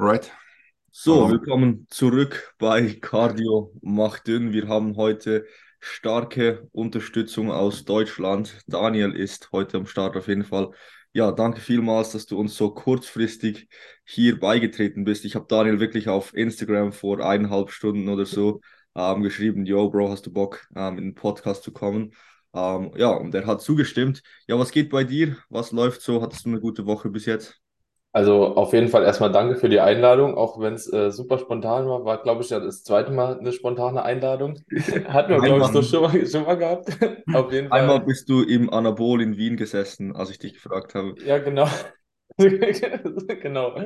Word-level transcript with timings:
Alright. 0.00 0.32
So, 0.90 1.28
willkommen 1.28 1.86
zurück 1.90 2.54
bei 2.56 2.94
Cardio 3.02 3.74
Macht 3.82 4.28
Dünn. 4.28 4.50
Wir 4.50 4.66
haben 4.66 4.96
heute 4.96 5.44
starke 5.78 6.66
Unterstützung 6.72 7.50
aus 7.50 7.84
Deutschland. 7.84 8.62
Daniel 8.66 9.12
ist 9.14 9.52
heute 9.52 9.76
am 9.76 9.84
Start 9.84 10.16
auf 10.16 10.26
jeden 10.26 10.44
Fall. 10.44 10.70
Ja, 11.12 11.32
danke 11.32 11.60
vielmals, 11.60 12.12
dass 12.12 12.24
du 12.24 12.38
uns 12.38 12.56
so 12.56 12.72
kurzfristig 12.72 13.68
hier 14.04 14.40
beigetreten 14.40 15.04
bist. 15.04 15.26
Ich 15.26 15.34
habe 15.34 15.44
Daniel 15.46 15.80
wirklich 15.80 16.08
auf 16.08 16.32
Instagram 16.32 16.92
vor 16.94 17.20
eineinhalb 17.20 17.70
Stunden 17.70 18.08
oder 18.08 18.24
so 18.24 18.62
ähm, 18.94 19.22
geschrieben, 19.22 19.66
yo 19.66 19.90
Bro, 19.90 20.08
hast 20.08 20.24
du 20.24 20.32
Bock, 20.32 20.66
ähm, 20.74 20.96
in 20.96 21.04
den 21.08 21.14
Podcast 21.14 21.62
zu 21.62 21.72
kommen? 21.72 22.14
Ähm, 22.54 22.92
ja, 22.96 23.10
und 23.10 23.34
er 23.34 23.46
hat 23.46 23.60
zugestimmt. 23.60 24.22
Ja, 24.46 24.58
was 24.58 24.70
geht 24.70 24.88
bei 24.88 25.04
dir? 25.04 25.36
Was 25.50 25.72
läuft 25.72 26.00
so? 26.00 26.22
Hattest 26.22 26.46
du 26.46 26.48
eine 26.48 26.60
gute 26.60 26.86
Woche 26.86 27.10
bis 27.10 27.26
jetzt? 27.26 27.60
Also 28.12 28.56
auf 28.56 28.72
jeden 28.72 28.88
Fall 28.88 29.04
erstmal 29.04 29.30
danke 29.30 29.54
für 29.54 29.68
die 29.68 29.78
Einladung, 29.78 30.34
auch 30.34 30.58
wenn 30.58 30.74
es 30.74 30.92
äh, 30.92 31.12
super 31.12 31.38
spontan 31.38 31.86
war. 31.86 32.04
War, 32.04 32.20
glaube 32.22 32.42
ich, 32.42 32.50
ja 32.50 32.58
das 32.58 32.82
zweite 32.82 33.12
Mal 33.12 33.38
eine 33.38 33.52
spontane 33.52 34.02
Einladung. 34.02 34.58
Hatten 35.06 35.32
wir, 35.32 35.40
glaube 35.40 35.60
ich, 35.60 35.66
so 35.66 35.82
schon 35.82 36.02
mal, 36.02 36.26
schon 36.26 36.44
mal 36.44 36.56
gehabt. 36.56 36.88
auf 37.32 37.52
jeden 37.52 37.68
Fall. 37.68 37.80
Einmal 37.80 38.00
bist 38.00 38.28
du 38.28 38.42
im 38.42 38.68
Anabol 38.68 39.22
in 39.22 39.36
Wien 39.36 39.56
gesessen, 39.56 40.16
als 40.16 40.30
ich 40.30 40.40
dich 40.40 40.54
gefragt 40.54 40.96
habe. 40.96 41.14
Ja, 41.24 41.38
genau. 41.38 41.68
genau. 42.36 43.76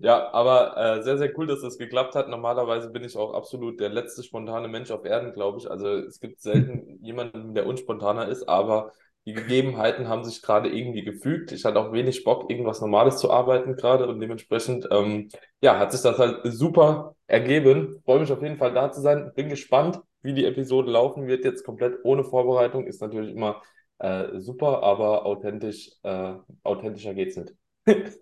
Ja, 0.00 0.32
aber 0.32 0.76
äh, 0.76 1.02
sehr, 1.02 1.18
sehr 1.18 1.36
cool, 1.38 1.46
dass 1.46 1.60
das 1.60 1.76
geklappt 1.76 2.14
hat. 2.14 2.28
Normalerweise 2.28 2.88
bin 2.90 3.04
ich 3.04 3.16
auch 3.16 3.34
absolut 3.34 3.80
der 3.80 3.90
letzte 3.90 4.22
spontane 4.22 4.68
Mensch 4.68 4.90
auf 4.92 5.04
Erden, 5.04 5.32
glaube 5.34 5.58
ich. 5.58 5.70
Also 5.70 5.88
es 5.88 6.20
gibt 6.20 6.40
selten 6.40 6.98
jemanden, 7.02 7.54
der 7.54 7.66
unspontaner 7.66 8.28
ist, 8.28 8.48
aber 8.48 8.92
die 9.26 9.32
Gegebenheiten 9.32 10.08
haben 10.08 10.24
sich 10.24 10.42
gerade 10.42 10.68
irgendwie 10.68 11.02
gefügt. 11.02 11.52
Ich 11.52 11.64
hatte 11.64 11.78
auch 11.80 11.92
wenig 11.92 12.24
Bock, 12.24 12.50
irgendwas 12.50 12.80
Normales 12.80 13.16
zu 13.16 13.30
arbeiten 13.30 13.74
gerade 13.74 14.06
und 14.06 14.20
dementsprechend, 14.20 14.86
ähm, 14.90 15.30
ja, 15.62 15.78
hat 15.78 15.92
sich 15.92 16.02
das 16.02 16.18
halt 16.18 16.40
super 16.44 17.16
ergeben. 17.26 18.00
Freue 18.04 18.20
mich 18.20 18.32
auf 18.32 18.42
jeden 18.42 18.58
Fall 18.58 18.74
da 18.74 18.92
zu 18.92 19.00
sein. 19.00 19.32
Bin 19.34 19.48
gespannt, 19.48 20.00
wie 20.22 20.34
die 20.34 20.44
Episode 20.44 20.90
laufen 20.90 21.26
wird. 21.26 21.44
Jetzt 21.44 21.64
komplett 21.64 22.04
ohne 22.04 22.24
Vorbereitung 22.24 22.86
ist 22.86 23.00
natürlich 23.00 23.34
immer 23.34 23.62
äh, 23.98 24.40
super, 24.40 24.82
aber 24.82 25.24
authentisch, 25.24 25.90
äh, 26.02 26.34
authentischer 26.62 27.14
geht's 27.14 27.36
nicht. 27.36 27.54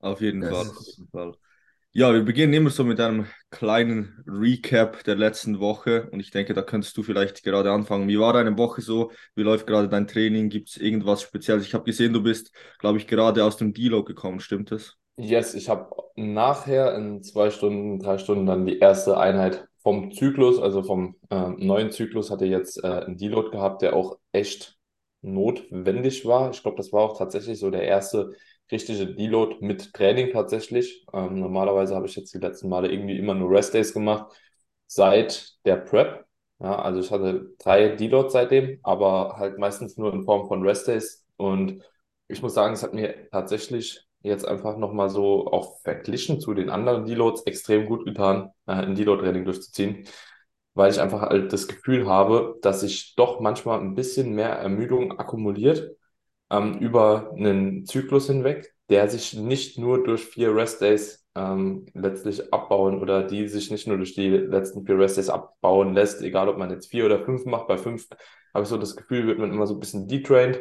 auf 0.00 0.20
jeden. 0.20 0.42
Fall, 0.42 0.54
auf 0.54 0.86
jeden 0.86 1.08
Fall. 1.08 1.32
Ja, 1.98 2.12
wir 2.12 2.20
beginnen 2.24 2.52
immer 2.52 2.68
so 2.68 2.84
mit 2.84 3.00
einem 3.00 3.24
kleinen 3.48 4.22
Recap 4.26 5.02
der 5.04 5.14
letzten 5.14 5.60
Woche 5.60 6.10
und 6.12 6.20
ich 6.20 6.30
denke, 6.30 6.52
da 6.52 6.60
könntest 6.60 6.94
du 6.98 7.02
vielleicht 7.02 7.42
gerade 7.42 7.72
anfangen. 7.72 8.06
Wie 8.06 8.18
war 8.18 8.34
deine 8.34 8.58
Woche 8.58 8.82
so? 8.82 9.12
Wie 9.34 9.40
läuft 9.40 9.66
gerade 9.66 9.88
dein 9.88 10.06
Training? 10.06 10.50
Gibt 10.50 10.68
es 10.68 10.76
irgendwas 10.76 11.22
Spezielles? 11.22 11.64
Ich 11.64 11.72
habe 11.72 11.84
gesehen, 11.84 12.12
du 12.12 12.22
bist, 12.22 12.52
glaube 12.80 12.98
ich, 12.98 13.06
gerade 13.06 13.42
aus 13.42 13.56
dem 13.56 13.72
Deload 13.72 14.04
gekommen, 14.04 14.40
stimmt 14.40 14.72
das? 14.72 14.98
Yes, 15.16 15.54
ich 15.54 15.70
habe 15.70 15.88
nachher 16.16 16.94
in 16.96 17.22
zwei 17.22 17.48
Stunden, 17.48 17.98
drei 17.98 18.18
Stunden 18.18 18.44
dann 18.44 18.66
die 18.66 18.78
erste 18.78 19.16
Einheit 19.16 19.66
vom 19.78 20.12
Zyklus, 20.12 20.58
also 20.60 20.82
vom 20.82 21.16
äh, 21.30 21.48
neuen 21.56 21.92
Zyklus, 21.92 22.30
hatte 22.30 22.44
jetzt 22.44 22.84
äh, 22.84 22.88
einen 22.88 23.16
Deload 23.16 23.48
gehabt, 23.52 23.80
der 23.80 23.96
auch 23.96 24.18
echt 24.32 24.76
notwendig 25.22 26.26
war. 26.26 26.50
Ich 26.50 26.60
glaube, 26.60 26.76
das 26.76 26.92
war 26.92 27.00
auch 27.04 27.16
tatsächlich 27.16 27.58
so 27.58 27.70
der 27.70 27.84
erste 27.84 28.32
richtige 28.70 29.06
Deload 29.06 29.56
mit 29.60 29.92
Training 29.94 30.32
tatsächlich. 30.32 31.06
Ähm, 31.12 31.40
normalerweise 31.40 31.94
habe 31.94 32.06
ich 32.06 32.16
jetzt 32.16 32.34
die 32.34 32.38
letzten 32.38 32.68
Male 32.68 32.90
irgendwie 32.90 33.18
immer 33.18 33.34
nur 33.34 33.50
Rest 33.50 33.74
Days 33.74 33.92
gemacht 33.92 34.32
seit 34.86 35.54
der 35.64 35.76
Prep. 35.76 36.24
Ja, 36.58 36.76
also 36.80 37.00
ich 37.00 37.10
hatte 37.10 37.50
drei 37.58 37.90
Deloads 37.90 38.32
seitdem, 38.32 38.78
aber 38.82 39.36
halt 39.36 39.58
meistens 39.58 39.96
nur 39.96 40.12
in 40.12 40.24
Form 40.24 40.48
von 40.48 40.62
Rest 40.62 40.88
Days. 40.88 41.24
Und 41.36 41.82
ich 42.28 42.42
muss 42.42 42.54
sagen, 42.54 42.74
es 42.74 42.82
hat 42.82 42.94
mir 42.94 43.28
tatsächlich 43.30 44.06
jetzt 44.22 44.46
einfach 44.46 44.76
nochmal 44.76 45.10
so 45.10 45.46
auch 45.48 45.80
verglichen 45.82 46.40
zu 46.40 46.54
den 46.54 46.70
anderen 46.70 47.04
Deloads 47.04 47.42
extrem 47.42 47.86
gut 47.86 48.04
getan, 48.04 48.50
äh, 48.66 48.72
ein 48.72 48.94
Deload-Training 48.94 49.44
durchzuziehen, 49.44 50.06
weil 50.74 50.90
ich 50.90 51.00
einfach 51.00 51.22
halt 51.22 51.52
das 51.52 51.68
Gefühl 51.68 52.06
habe, 52.08 52.56
dass 52.62 52.80
sich 52.80 53.14
doch 53.16 53.40
manchmal 53.40 53.80
ein 53.80 53.94
bisschen 53.94 54.34
mehr 54.34 54.50
Ermüdung 54.50 55.18
akkumuliert 55.18 55.96
ähm, 56.50 56.78
über 56.78 57.32
einen 57.36 57.84
Zyklus 57.86 58.26
hinweg, 58.26 58.74
der 58.88 59.08
sich 59.08 59.34
nicht 59.34 59.78
nur 59.78 60.04
durch 60.04 60.24
vier 60.24 60.54
Rest 60.54 60.80
Days 60.80 61.26
ähm, 61.34 61.86
letztlich 61.94 62.52
abbauen 62.52 63.00
oder 63.00 63.22
die 63.24 63.48
sich 63.48 63.70
nicht 63.70 63.86
nur 63.86 63.96
durch 63.96 64.14
die 64.14 64.30
letzten 64.30 64.86
vier 64.86 64.98
Rest 64.98 65.16
Days 65.18 65.28
abbauen 65.28 65.94
lässt, 65.94 66.22
egal 66.22 66.48
ob 66.48 66.58
man 66.58 66.70
jetzt 66.70 66.86
vier 66.90 67.06
oder 67.06 67.24
fünf 67.24 67.44
macht. 67.46 67.68
Bei 67.68 67.78
fünf 67.78 68.08
habe 68.54 68.62
ich 68.64 68.68
so 68.68 68.78
das 68.78 68.96
Gefühl, 68.96 69.26
wird 69.26 69.38
man 69.38 69.52
immer 69.52 69.66
so 69.66 69.74
ein 69.74 69.80
bisschen 69.80 70.08
detrained. 70.08 70.60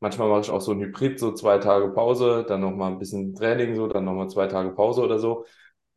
Manchmal 0.00 0.28
mache 0.28 0.40
ich 0.42 0.50
auch 0.50 0.60
so 0.60 0.72
ein 0.72 0.80
Hybrid, 0.80 1.18
so 1.18 1.32
zwei 1.32 1.58
Tage 1.58 1.88
Pause, 1.90 2.44
dann 2.46 2.60
nochmal 2.60 2.92
ein 2.92 2.98
bisschen 2.98 3.34
Training, 3.34 3.74
so, 3.76 3.86
dann 3.86 4.04
nochmal 4.04 4.28
zwei 4.28 4.46
Tage 4.46 4.72
Pause 4.72 5.02
oder 5.02 5.18
so. 5.18 5.46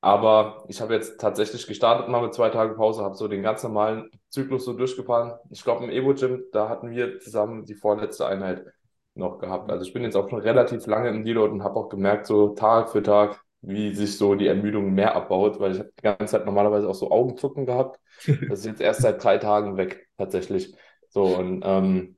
Aber 0.02 0.64
ich 0.70 0.80
habe 0.80 0.94
jetzt 0.94 1.20
tatsächlich 1.20 1.68
gestartet 1.68 2.08
mal 2.08 2.22
mit 2.22 2.34
zwei 2.34 2.50
Tagen 2.50 2.76
Pause, 2.76 3.04
habe 3.04 3.16
so 3.16 3.28
den 3.28 3.44
ganz 3.44 3.64
normalen 3.64 4.10
Zyklus 4.30 4.64
so 4.64 4.74
durchgefahren. 4.74 5.34
Ich 5.50 5.64
glaube, 5.64 5.84
im 5.84 5.90
Evo-Gym, 5.90 6.44
da 6.54 6.70
hatten 6.70 6.92
wir 6.92 7.20
zusammen 7.20 7.66
die 7.66 7.76
vorletzte 7.76 8.26
Einheit 8.26 8.66
noch 9.19 9.40
gehabt. 9.40 9.72
Also 9.72 9.85
ich 9.85 9.94
bin 9.94 10.03
jetzt 10.03 10.16
auch 10.16 10.30
schon 10.30 10.40
relativ 10.40 10.85
lange 10.88 11.09
im 11.09 11.24
Deload 11.24 11.52
und 11.53 11.63
habe 11.63 11.75
auch 11.75 11.90
gemerkt, 11.90 12.25
so 12.25 12.50
Tag 12.50 12.90
für 12.90 13.03
Tag, 13.03 13.44
wie 13.62 13.94
sich 13.94 14.18
so 14.18 14.35
die 14.35 14.47
Ermüdung 14.47 14.94
mehr 14.94 15.16
abbaut, 15.16 15.59
weil 15.59 15.74
ich 15.74 15.80
habe 15.80 15.91
die 15.97 16.03
ganze 16.03 16.25
Zeit 16.38 16.46
normalerweise 16.46 16.90
auch 16.90 16.96
so 16.96 17.12
Augenzucken 17.12 17.66
gehabt. 17.66 18.00
Das 18.50 18.59
ist 18.59 18.66
jetzt 18.66 18.81
erst 18.81 19.02
seit 19.02 19.24
drei 19.24 19.38
Tagen 19.38 19.78
weg, 19.78 20.08
tatsächlich. 20.18 20.75
So 21.09 21.24
und 21.24 21.62
ähm, 21.63 22.18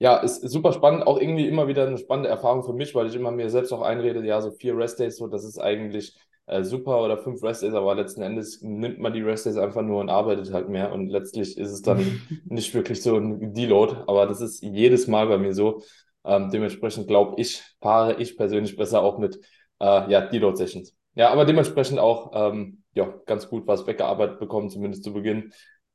ja, 0.00 0.16
ist, 0.16 0.42
ist 0.42 0.52
super 0.52 0.72
spannend, 0.72 1.06
auch 1.06 1.20
irgendwie 1.20 1.46
immer 1.46 1.68
wieder 1.68 1.86
eine 1.86 1.98
spannende 1.98 2.30
Erfahrung 2.30 2.64
für 2.64 2.72
mich, 2.72 2.94
weil 2.94 3.06
ich 3.06 3.14
immer 3.14 3.30
mir 3.30 3.50
selbst 3.50 3.72
auch 3.72 3.82
einrede, 3.82 4.24
ja, 4.26 4.40
so 4.40 4.50
vier 4.50 4.76
Rest-Days, 4.76 5.18
so, 5.18 5.26
das 5.28 5.44
ist 5.44 5.58
eigentlich 5.58 6.18
äh, 6.46 6.64
super 6.64 7.02
oder 7.04 7.18
fünf 7.18 7.42
Rest-Days, 7.42 7.74
aber 7.74 7.94
letzten 7.94 8.22
Endes 8.22 8.62
nimmt 8.62 8.98
man 8.98 9.12
die 9.12 9.20
Rest-Days 9.20 9.58
einfach 9.58 9.82
nur 9.82 10.00
und 10.00 10.08
arbeitet 10.08 10.52
halt 10.52 10.70
mehr 10.70 10.90
und 10.92 11.08
letztlich 11.10 11.58
ist 11.58 11.70
es 11.70 11.82
dann 11.82 12.22
nicht 12.46 12.74
wirklich 12.74 13.02
so 13.02 13.16
ein 13.16 13.52
Deload, 13.52 13.94
aber 14.06 14.26
das 14.26 14.40
ist 14.40 14.62
jedes 14.62 15.06
Mal 15.06 15.26
bei 15.28 15.36
mir 15.38 15.52
so. 15.54 15.82
Ähm, 16.24 16.50
dementsprechend 16.50 17.08
glaube 17.08 17.40
ich, 17.40 17.62
fahre 17.80 18.20
ich 18.20 18.36
persönlich 18.36 18.76
besser 18.76 19.02
auch 19.02 19.18
mit 19.18 19.36
äh, 19.80 20.10
ja, 20.10 20.20
Deload-Sessions. 20.26 20.94
Ja, 21.14 21.30
aber 21.30 21.44
dementsprechend 21.44 21.98
auch 21.98 22.30
ähm, 22.34 22.82
ja, 22.94 23.12
ganz 23.26 23.48
gut 23.48 23.66
was 23.66 23.86
weggearbeitet 23.86 24.38
bekommen, 24.38 24.70
zumindest 24.70 25.04
zu 25.04 25.12
Beginn. 25.12 25.52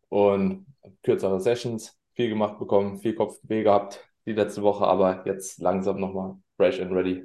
Und 0.09 0.65
kürzere 1.03 1.39
Sessions, 1.39 1.97
viel 2.13 2.29
gemacht 2.29 2.59
bekommen, 2.59 2.99
viel 2.99 3.15
Kopfweh 3.15 3.63
gehabt 3.63 4.01
die 4.25 4.33
letzte 4.33 4.61
Woche, 4.61 4.85
aber 4.85 5.25
jetzt 5.25 5.59
langsam 5.61 5.99
nochmal 5.99 6.35
fresh 6.57 6.79
and 6.81 6.91
ready 6.91 7.23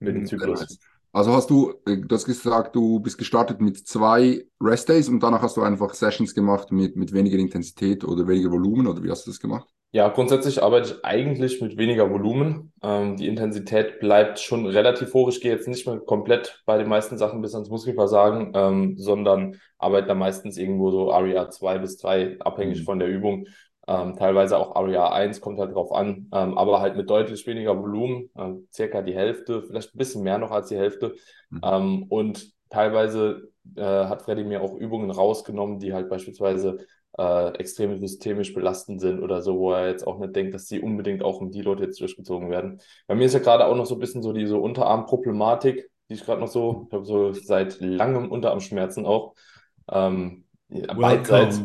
mit 0.00 0.14
dem 0.14 0.22
mhm, 0.22 0.26
Zyklus. 0.26 0.78
Also 1.12 1.32
hast 1.32 1.48
du, 1.48 1.72
äh, 1.86 1.96
du 1.96 2.14
hast 2.14 2.26
gesagt, 2.26 2.76
du 2.76 3.00
bist 3.00 3.16
gestartet 3.16 3.60
mit 3.60 3.86
zwei 3.86 4.46
Rest 4.60 4.88
Days 4.88 5.08
und 5.08 5.20
danach 5.20 5.42
hast 5.42 5.56
du 5.56 5.62
einfach 5.62 5.94
Sessions 5.94 6.34
gemacht 6.34 6.70
mit, 6.70 6.96
mit 6.96 7.12
weniger 7.12 7.38
Intensität 7.38 8.04
oder 8.04 8.28
weniger 8.28 8.50
Volumen 8.50 8.86
oder 8.86 9.02
wie 9.02 9.10
hast 9.10 9.26
du 9.26 9.30
das 9.30 9.40
gemacht? 9.40 9.68
Ja, 9.90 10.08
grundsätzlich 10.08 10.62
arbeite 10.62 10.88
ich 10.92 11.04
eigentlich 11.04 11.62
mit 11.62 11.78
weniger 11.78 12.10
Volumen. 12.10 12.72
Ähm, 12.82 13.16
die 13.16 13.26
Intensität 13.26 14.00
bleibt 14.00 14.38
schon 14.38 14.66
relativ 14.66 15.14
hoch. 15.14 15.30
Ich 15.30 15.40
gehe 15.40 15.50
jetzt 15.50 15.66
nicht 15.66 15.86
mehr 15.86 15.98
komplett 15.98 16.62
bei 16.66 16.76
den 16.76 16.88
meisten 16.88 17.16
Sachen 17.16 17.40
bis 17.40 17.54
ans 17.54 17.70
Muskelversagen, 17.70 18.52
ähm, 18.54 18.98
sondern 18.98 19.56
arbeite 19.78 20.08
da 20.08 20.14
meistens 20.14 20.58
irgendwo 20.58 20.90
so 20.90 21.10
ARIA 21.10 21.48
2 21.48 21.78
bis 21.78 21.96
3, 21.96 22.36
abhängig 22.40 22.80
mhm. 22.80 22.84
von 22.84 22.98
der 22.98 23.08
Übung. 23.08 23.46
Ähm, 23.86 24.16
teilweise 24.16 24.58
auch 24.58 24.76
ARIA 24.76 25.10
1, 25.10 25.40
kommt 25.40 25.58
halt 25.58 25.74
drauf 25.74 25.90
an, 25.92 26.28
ähm, 26.34 26.58
aber 26.58 26.82
halt 26.82 26.94
mit 26.96 27.08
deutlich 27.08 27.46
weniger 27.46 27.78
Volumen, 27.82 28.28
äh, 28.34 28.52
circa 28.70 29.00
die 29.00 29.14
Hälfte, 29.14 29.62
vielleicht 29.62 29.94
ein 29.94 29.98
bisschen 29.98 30.22
mehr 30.22 30.36
noch 30.36 30.50
als 30.50 30.68
die 30.68 30.76
Hälfte. 30.76 31.14
Mhm. 31.48 31.60
Ähm, 31.64 32.02
und 32.10 32.52
teilweise 32.68 33.48
äh, 33.74 33.82
hat 33.82 34.20
Freddy 34.20 34.44
mir 34.44 34.60
auch 34.60 34.74
Übungen 34.74 35.10
rausgenommen, 35.10 35.78
die 35.78 35.94
halt 35.94 36.10
beispielsweise 36.10 36.76
äh, 37.18 37.48
extrem 37.58 37.98
systemisch 37.98 38.54
belastend 38.54 39.00
sind 39.00 39.20
oder 39.20 39.42
so, 39.42 39.58
wo 39.58 39.72
er 39.72 39.88
jetzt 39.88 40.06
auch 40.06 40.18
nicht 40.18 40.36
denkt, 40.36 40.54
dass 40.54 40.66
die 40.66 40.80
unbedingt 40.80 41.22
auch 41.22 41.40
im 41.40 41.50
Deload 41.50 41.82
jetzt 41.82 42.00
durchgezogen 42.00 42.48
werden. 42.50 42.80
Bei 43.06 43.14
mir 43.14 43.26
ist 43.26 43.34
ja 43.34 43.40
gerade 43.40 43.66
auch 43.66 43.76
noch 43.76 43.86
so 43.86 43.96
ein 43.96 44.00
bisschen 44.00 44.22
so 44.22 44.32
diese 44.32 44.56
Unterarmproblematik, 44.56 45.90
die 46.08 46.14
ich 46.14 46.24
gerade 46.24 46.40
noch 46.40 46.48
so, 46.48 46.86
ich 46.86 46.94
habe 46.94 47.04
so 47.04 47.32
seit 47.32 47.80
langem 47.80 48.30
Unterarmschmerzen 48.30 49.04
auch. 49.04 49.34
Ähm, 49.90 50.44
ja, 50.68 50.94
beidseits. 50.94 51.60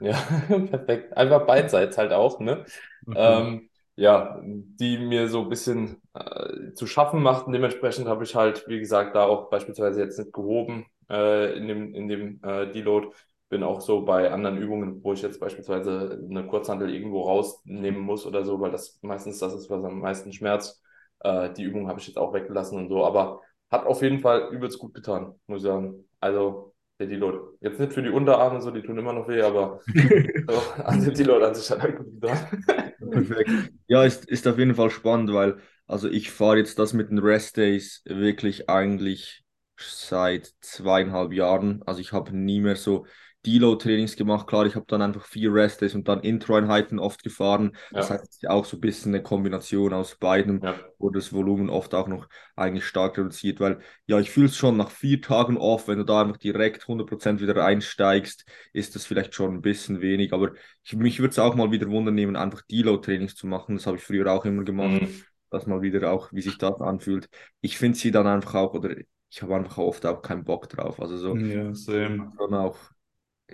Ja, 0.00 0.16
perfekt. 0.48 1.16
Einfach 1.16 1.46
beidseits 1.46 1.96
halt 1.96 2.12
auch, 2.12 2.38
ne? 2.38 2.64
Okay. 3.06 3.16
Ähm, 3.16 3.68
ja, 3.96 4.40
die 4.44 4.98
mir 4.98 5.28
so 5.28 5.42
ein 5.42 5.48
bisschen 5.48 6.02
äh, 6.14 6.72
zu 6.74 6.86
schaffen 6.86 7.22
machten. 7.22 7.52
Dementsprechend 7.52 8.06
habe 8.06 8.22
ich 8.24 8.36
halt, 8.36 8.64
wie 8.68 8.78
gesagt, 8.78 9.16
da 9.16 9.24
auch 9.24 9.50
beispielsweise 9.50 10.00
jetzt 10.00 10.18
nicht 10.18 10.32
gehoben 10.32 10.86
äh, 11.10 11.56
in 11.56 11.66
dem, 11.66 11.94
in 11.94 12.08
dem 12.08 12.40
äh, 12.44 12.70
Deload 12.70 13.08
bin 13.48 13.62
auch 13.62 13.80
so 13.80 14.02
bei 14.02 14.30
anderen 14.30 14.58
Übungen, 14.58 15.02
wo 15.02 15.12
ich 15.12 15.22
jetzt 15.22 15.40
beispielsweise 15.40 16.20
eine 16.30 16.46
Kurzhandel 16.46 16.94
irgendwo 16.94 17.22
rausnehmen 17.22 18.00
muss 18.00 18.26
oder 18.26 18.44
so, 18.44 18.60
weil 18.60 18.70
das 18.70 18.98
meistens 19.02 19.38
das 19.38 19.54
ist, 19.54 19.70
was 19.70 19.82
am 19.84 20.00
meisten 20.00 20.32
schmerzt. 20.32 20.82
Äh, 21.20 21.52
die 21.52 21.62
Übung 21.64 21.88
habe 21.88 21.98
ich 22.00 22.06
jetzt 22.06 22.18
auch 22.18 22.32
weggelassen 22.32 22.78
und 22.78 22.88
so, 22.88 23.04
aber 23.04 23.40
hat 23.70 23.86
auf 23.86 24.02
jeden 24.02 24.20
Fall 24.20 24.48
übelst 24.52 24.78
gut 24.78 24.94
getan, 24.94 25.34
muss 25.46 25.58
ich 25.58 25.68
sagen. 25.68 26.04
Also 26.20 26.74
der 26.98 27.06
Deload. 27.06 27.56
Jetzt 27.60 27.78
nicht 27.78 27.92
für 27.92 28.02
die 28.02 28.10
Unterarme 28.10 28.60
so, 28.60 28.70
die 28.70 28.82
tun 28.82 28.98
immer 28.98 29.12
noch 29.12 29.28
weh, 29.28 29.40
aber 29.40 29.80
also 30.84 31.04
der 31.06 31.14
Deload 31.14 31.44
an 31.44 31.54
sich 31.54 31.70
hat 31.70 31.82
halt 31.82 31.96
gut 31.96 32.20
getan. 32.20 32.64
Perfekt. 33.10 33.50
Ja, 33.86 34.04
ist, 34.04 34.24
ist 34.26 34.46
auf 34.46 34.58
jeden 34.58 34.74
Fall 34.74 34.90
spannend, 34.90 35.32
weil 35.32 35.58
also 35.86 36.08
ich 36.08 36.30
fahre 36.30 36.58
jetzt 36.58 36.78
das 36.78 36.92
mit 36.92 37.10
den 37.10 37.18
Rest 37.18 37.56
Days 37.56 38.02
wirklich 38.04 38.68
eigentlich 38.68 39.44
seit 39.78 40.52
zweieinhalb 40.60 41.32
Jahren. 41.32 41.82
Also 41.86 42.00
ich 42.00 42.12
habe 42.12 42.36
nie 42.36 42.60
mehr 42.60 42.76
so 42.76 43.06
Deload-Trainings 43.52 44.16
gemacht. 44.16 44.46
Klar, 44.46 44.66
ich 44.66 44.74
habe 44.74 44.84
dann 44.88 45.02
einfach 45.02 45.24
vier 45.24 45.52
Rest-Days 45.52 45.94
und 45.94 46.06
dann 46.08 46.20
Intro-Einheiten 46.20 46.98
oft 46.98 47.22
gefahren. 47.22 47.76
Das 47.96 48.10
Ja, 48.10 48.10
heißt, 48.10 48.24
ist 48.28 48.42
ja 48.42 48.50
auch 48.50 48.64
so 48.64 48.76
ein 48.76 48.80
bisschen 48.80 49.14
eine 49.14 49.22
Kombination 49.22 49.92
aus 49.94 50.16
beidem, 50.16 50.62
ja. 50.62 50.88
wo 50.98 51.10
das 51.10 51.32
Volumen 51.32 51.70
oft 51.70 51.94
auch 51.94 52.08
noch 52.08 52.28
eigentlich 52.56 52.84
stark 52.86 53.16
reduziert, 53.18 53.60
weil 53.60 53.80
ja, 54.06 54.18
ich 54.18 54.30
fühle 54.30 54.46
es 54.46 54.56
schon 54.56 54.76
nach 54.76 54.90
vier 54.90 55.20
Tagen 55.22 55.56
off, 55.56 55.88
wenn 55.88 55.98
du 55.98 56.04
da 56.04 56.20
einfach 56.22 56.36
direkt 56.38 56.88
100% 56.88 57.40
wieder 57.40 57.64
einsteigst, 57.64 58.44
ist 58.72 58.94
das 58.96 59.04
vielleicht 59.06 59.34
schon 59.34 59.54
ein 59.54 59.62
bisschen 59.62 60.00
wenig, 60.00 60.32
aber 60.32 60.52
ich, 60.84 60.94
mich 60.96 61.18
würde 61.20 61.30
es 61.30 61.38
auch 61.38 61.54
mal 61.54 61.70
wieder 61.70 61.88
wundern 61.88 62.14
nehmen, 62.14 62.36
einfach 62.36 62.62
Deload-Trainings 62.62 63.34
zu 63.36 63.46
machen. 63.46 63.76
Das 63.76 63.86
habe 63.86 63.96
ich 63.96 64.02
früher 64.04 64.32
auch 64.32 64.44
immer 64.44 64.64
gemacht, 64.64 65.00
Mhm. 65.00 65.24
dass 65.50 65.66
mal 65.66 65.82
wieder 65.82 66.10
auch, 66.12 66.32
wie 66.32 66.42
sich 66.42 66.58
das 66.58 66.80
anfühlt. 66.80 67.28
Ich 67.60 67.78
finde 67.78 67.98
sie 67.98 68.10
dann 68.10 68.26
einfach 68.26 68.54
auch, 68.54 68.74
oder 68.74 68.96
ich 69.30 69.42
habe 69.42 69.54
einfach 69.56 69.78
oft 69.78 70.04
auch 70.06 70.22
keinen 70.22 70.44
Bock 70.44 70.68
drauf. 70.68 71.00
Also 71.00 71.16
so 71.16 71.40
Ja, 71.46 71.72
same. 71.74 72.32
schon 72.36 72.54
auch, 72.54 72.78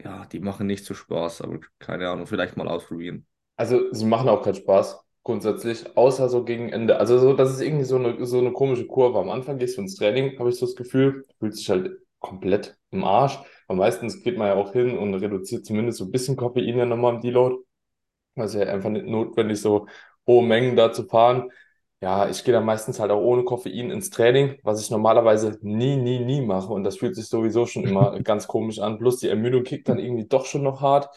ja, 0.03 0.27
die 0.27 0.41
machen 0.41 0.67
nicht 0.67 0.85
so 0.85 0.95
Spaß, 0.95 1.43
aber 1.43 1.61
keine 1.79 2.09
Ahnung, 2.09 2.27
vielleicht 2.27 2.57
mal 2.57 2.69
ausprobieren. 2.69 3.27
Also, 3.57 3.93
sie 3.93 4.05
machen 4.07 4.29
auch 4.29 4.43
keinen 4.43 4.57
Spaß, 4.57 4.99
grundsätzlich, 5.23 5.97
außer 5.97 6.29
so 6.29 6.45
gegen 6.45 6.71
Ende. 6.71 6.99
Also, 6.99 7.19
so, 7.19 7.33
das 7.35 7.53
ist 7.53 7.61
irgendwie 7.61 7.85
so 7.85 7.97
eine, 7.97 8.25
so 8.27 8.39
eine 8.39 8.53
komische 8.53 8.87
Kurve. 8.87 9.19
Am 9.19 9.31
Anfang 9.31 9.59
gehst 9.59 9.77
du 9.77 9.83
ins 9.83 9.97
Training, 9.97 10.39
habe 10.39 10.49
ich 10.51 10.57
so 10.57 10.67
das 10.67 10.75
Gefühl, 10.75 11.25
fühlt 11.39 11.55
sich 11.57 11.71
halt 11.71 11.99
komplett 12.19 12.77
im 12.91 13.05
Arsch. 13.05 13.39
Aber 13.69 13.79
meistens 13.79 14.23
geht 14.23 14.39
man 14.39 14.49
ja 14.49 14.55
auch 14.55 14.73
hin 14.73 14.97
und 14.99 15.15
reduziert 15.15 15.65
zumindest 15.65 15.99
so 15.99 16.05
ein 16.07 16.11
bisschen 16.11 16.37
Koffein 16.37 16.77
ja 16.77 16.85
nochmal 16.87 17.15
im 17.15 17.21
Deload. 17.21 17.57
Also 18.37 18.59
ja 18.59 18.67
einfach 18.67 18.91
nicht 18.91 19.07
notwendig, 19.07 19.61
so 19.61 19.87
hohe 20.27 20.45
Mengen 20.47 20.77
da 20.77 20.93
zu 20.93 21.05
fahren. 21.05 21.51
Ja, 22.05 22.29
ich 22.29 22.45
gehe 22.45 22.53
dann 22.53 22.65
meistens 22.67 23.01
halt 23.01 23.11
auch 23.11 23.21
ohne 23.23 23.45
Koffein 23.45 23.91
ins 23.91 24.11
Training, 24.11 24.59
was 24.63 24.81
ich 24.83 24.91
normalerweise 24.91 25.59
nie, 25.63 25.97
nie, 25.97 26.19
nie 26.19 26.43
mache. 26.43 26.73
Und 26.73 26.85
das 26.85 26.99
fühlt 26.99 27.15
sich 27.17 27.29
sowieso 27.29 27.67
schon 27.67 27.85
immer 27.85 28.21
ganz 28.23 28.47
komisch 28.47 28.79
an. 28.81 28.99
Plus 28.99 29.21
die 29.21 29.29
Ermüdung 29.29 29.63
kickt 29.63 29.89
dann 29.89 29.99
irgendwie 29.99 30.27
doch 30.27 30.45
schon 30.45 30.63
noch 30.65 30.81
hart. 30.83 31.09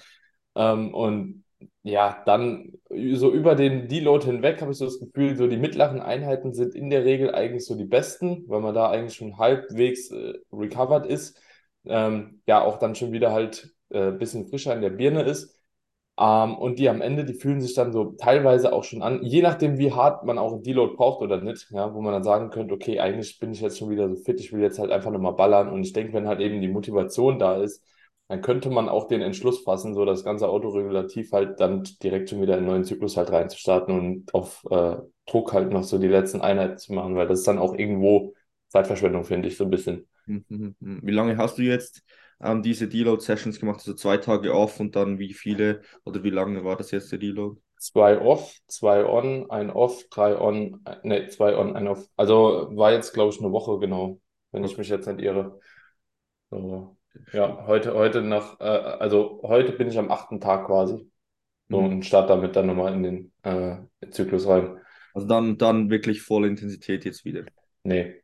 Ähm, 0.56 0.94
und 0.94 1.44
ja, 1.84 2.22
dann 2.26 2.74
so 3.14 3.32
über 3.34 3.56
den 3.56 3.88
Deload 3.90 4.26
hinweg 4.26 4.62
habe 4.62 4.72
ich 4.72 4.78
so 4.78 4.86
das 4.86 5.00
Gefühl, 5.00 5.36
so 5.36 5.48
die 5.48 5.58
mittleren 5.58 6.00
Einheiten 6.02 6.54
sind 6.54 6.74
in 6.76 6.90
der 6.90 7.04
Regel 7.06 7.34
eigentlich 7.36 7.66
so 7.66 7.76
die 7.76 7.86
besten, 7.86 8.46
weil 8.48 8.62
man 8.62 8.74
da 8.76 8.90
eigentlich 8.90 9.16
schon 9.16 9.38
halbwegs 9.38 10.12
äh, 10.12 10.34
recovered 10.54 11.06
ist. 11.06 11.42
Ähm, 11.86 12.42
ja, 12.48 12.62
auch 12.64 12.78
dann 12.80 12.96
schon 12.96 13.12
wieder 13.12 13.32
halt 13.34 13.74
äh, 13.90 14.08
ein 14.10 14.18
bisschen 14.20 14.48
frischer 14.48 14.74
in 14.76 14.82
der 14.82 14.90
Birne 14.92 15.24
ist. 15.24 15.57
Ähm, 16.20 16.56
und 16.58 16.80
die 16.80 16.90
am 16.90 17.02
Ende, 17.02 17.26
die 17.26 17.34
fühlen 17.34 17.62
sich 17.62 17.74
dann 17.76 17.92
so 17.94 18.14
teilweise 18.18 18.74
auch 18.74 18.84
schon 18.84 19.02
an, 19.04 19.24
je 19.24 19.42
nachdem, 19.42 19.78
wie 19.78 19.92
hart 19.94 20.26
man 20.26 20.38
auch 20.40 20.54
einen 20.54 20.64
Deload 20.64 20.96
braucht 20.96 21.22
oder 21.22 21.40
nicht, 21.42 21.68
ja, 21.72 21.94
wo 21.94 22.02
man 22.02 22.14
dann 22.14 22.24
sagen 22.24 22.50
könnte, 22.50 22.74
okay, 22.74 23.00
eigentlich 23.00 23.40
bin 23.40 23.52
ich 23.52 23.62
jetzt 23.62 23.78
schon 23.78 23.90
wieder 23.90 24.10
so 24.10 24.16
fit, 24.16 24.40
ich 24.40 24.52
will 24.52 24.62
jetzt 24.62 24.80
halt 24.80 24.92
einfach 24.92 25.12
nochmal 25.12 25.34
ballern. 25.34 25.70
Und 25.70 25.84
ich 25.84 25.94
denke, 25.94 26.14
wenn 26.14 26.28
halt 26.28 26.40
eben 26.42 26.62
die 26.62 26.68
Motivation 26.70 27.38
da 27.40 27.58
ist, 27.62 27.84
dann 28.30 28.42
könnte 28.42 28.70
man 28.70 28.90
auch 28.90 29.08
den 29.08 29.22
Entschluss 29.22 29.64
fassen, 29.64 29.94
so 29.94 30.04
das 30.06 30.24
ganze 30.24 30.50
Autoregulativ 30.50 31.32
halt 31.32 31.60
dann 31.60 31.84
direkt 32.04 32.30
schon 32.30 32.42
wieder 32.42 32.54
in 32.54 32.60
einen 32.60 32.68
neuen 32.68 32.84
Zyklus 32.84 33.16
halt 33.16 33.32
reinzustarten 33.32 33.98
und 33.98 34.34
auf 34.34 34.66
äh, 34.70 34.98
Druck 35.28 35.54
halt 35.54 35.72
noch 35.72 35.84
so 35.84 35.98
die 35.98 36.08
letzten 36.08 36.42
Einheiten 36.42 36.78
zu 36.78 36.94
machen, 36.94 37.16
weil 37.16 37.28
das 37.28 37.40
ist 37.40 37.48
dann 37.48 37.60
auch 37.60 37.74
irgendwo 37.78 38.34
Zeitverschwendung, 38.70 39.24
finde 39.24 39.48
ich, 39.48 39.56
so 39.56 39.64
ein 39.64 39.70
bisschen. 39.70 40.08
Mhm, 40.26 40.46
mhm, 40.50 40.76
mhm. 40.80 41.00
Wie 41.04 41.12
lange 41.12 41.38
hast 41.38 41.58
du 41.58 41.62
jetzt 41.62 42.04
ähm, 42.42 42.62
diese 42.64 42.88
Deload-Sessions 42.88 43.60
gemacht? 43.60 43.80
Also 43.80 43.94
zwei 43.94 44.18
Tage 44.18 44.54
off 44.54 44.80
und 44.80 44.96
dann 44.96 45.20
wie 45.20 45.34
viele 45.34 45.82
oder 46.06 46.24
wie 46.24 46.30
lange 46.30 46.64
war 46.64 46.76
das 46.78 46.92
jetzt 46.92 47.12
der 47.12 47.20
Deload? 47.20 47.60
Zwei 47.80 48.20
off, 48.20 48.58
zwei 48.68 49.06
on, 49.06 49.50
ein 49.52 49.70
off, 49.70 50.04
drei 50.10 50.36
on, 50.40 50.84
ne, 51.04 51.28
zwei 51.30 51.56
on, 51.56 51.76
ein 51.76 51.88
off. 51.88 52.08
Also 52.16 52.70
war 52.76 52.92
jetzt, 52.92 53.14
glaube 53.14 53.32
ich, 53.34 53.40
eine 53.40 53.52
Woche 53.52 53.78
genau, 53.80 54.20
wenn 54.52 54.64
ich 54.64 54.78
mich 54.78 54.90
jetzt 54.90 55.08
nicht 55.08 55.22
irre. 55.22 55.60
So, 56.52 56.98
ja, 57.34 57.66
heute, 57.68 57.94
heute 57.96 58.22
nach, 58.22 58.60
äh, 58.60 58.64
also 58.66 59.42
heute 59.44 59.74
bin 59.74 59.90
ich 59.90 59.98
am 60.00 60.12
achten 60.12 60.42
Tag 60.42 60.68
quasi. 60.68 61.12
So, 61.72 61.80
Mhm. 61.80 61.86
und 61.86 62.06
starte 62.06 62.30
damit 62.30 62.56
dann 62.56 62.68
nochmal 62.68 62.94
in 62.94 63.04
den 63.04 63.34
äh, 63.44 63.78
Zyklus 64.12 64.48
rein. 64.48 64.80
Also 65.14 65.28
dann, 65.28 65.58
dann 65.58 65.90
wirklich 65.90 66.22
volle 66.22 66.48
Intensität 66.48 67.04
jetzt 67.04 67.26
wieder. 67.26 67.50
Nee, 67.84 68.24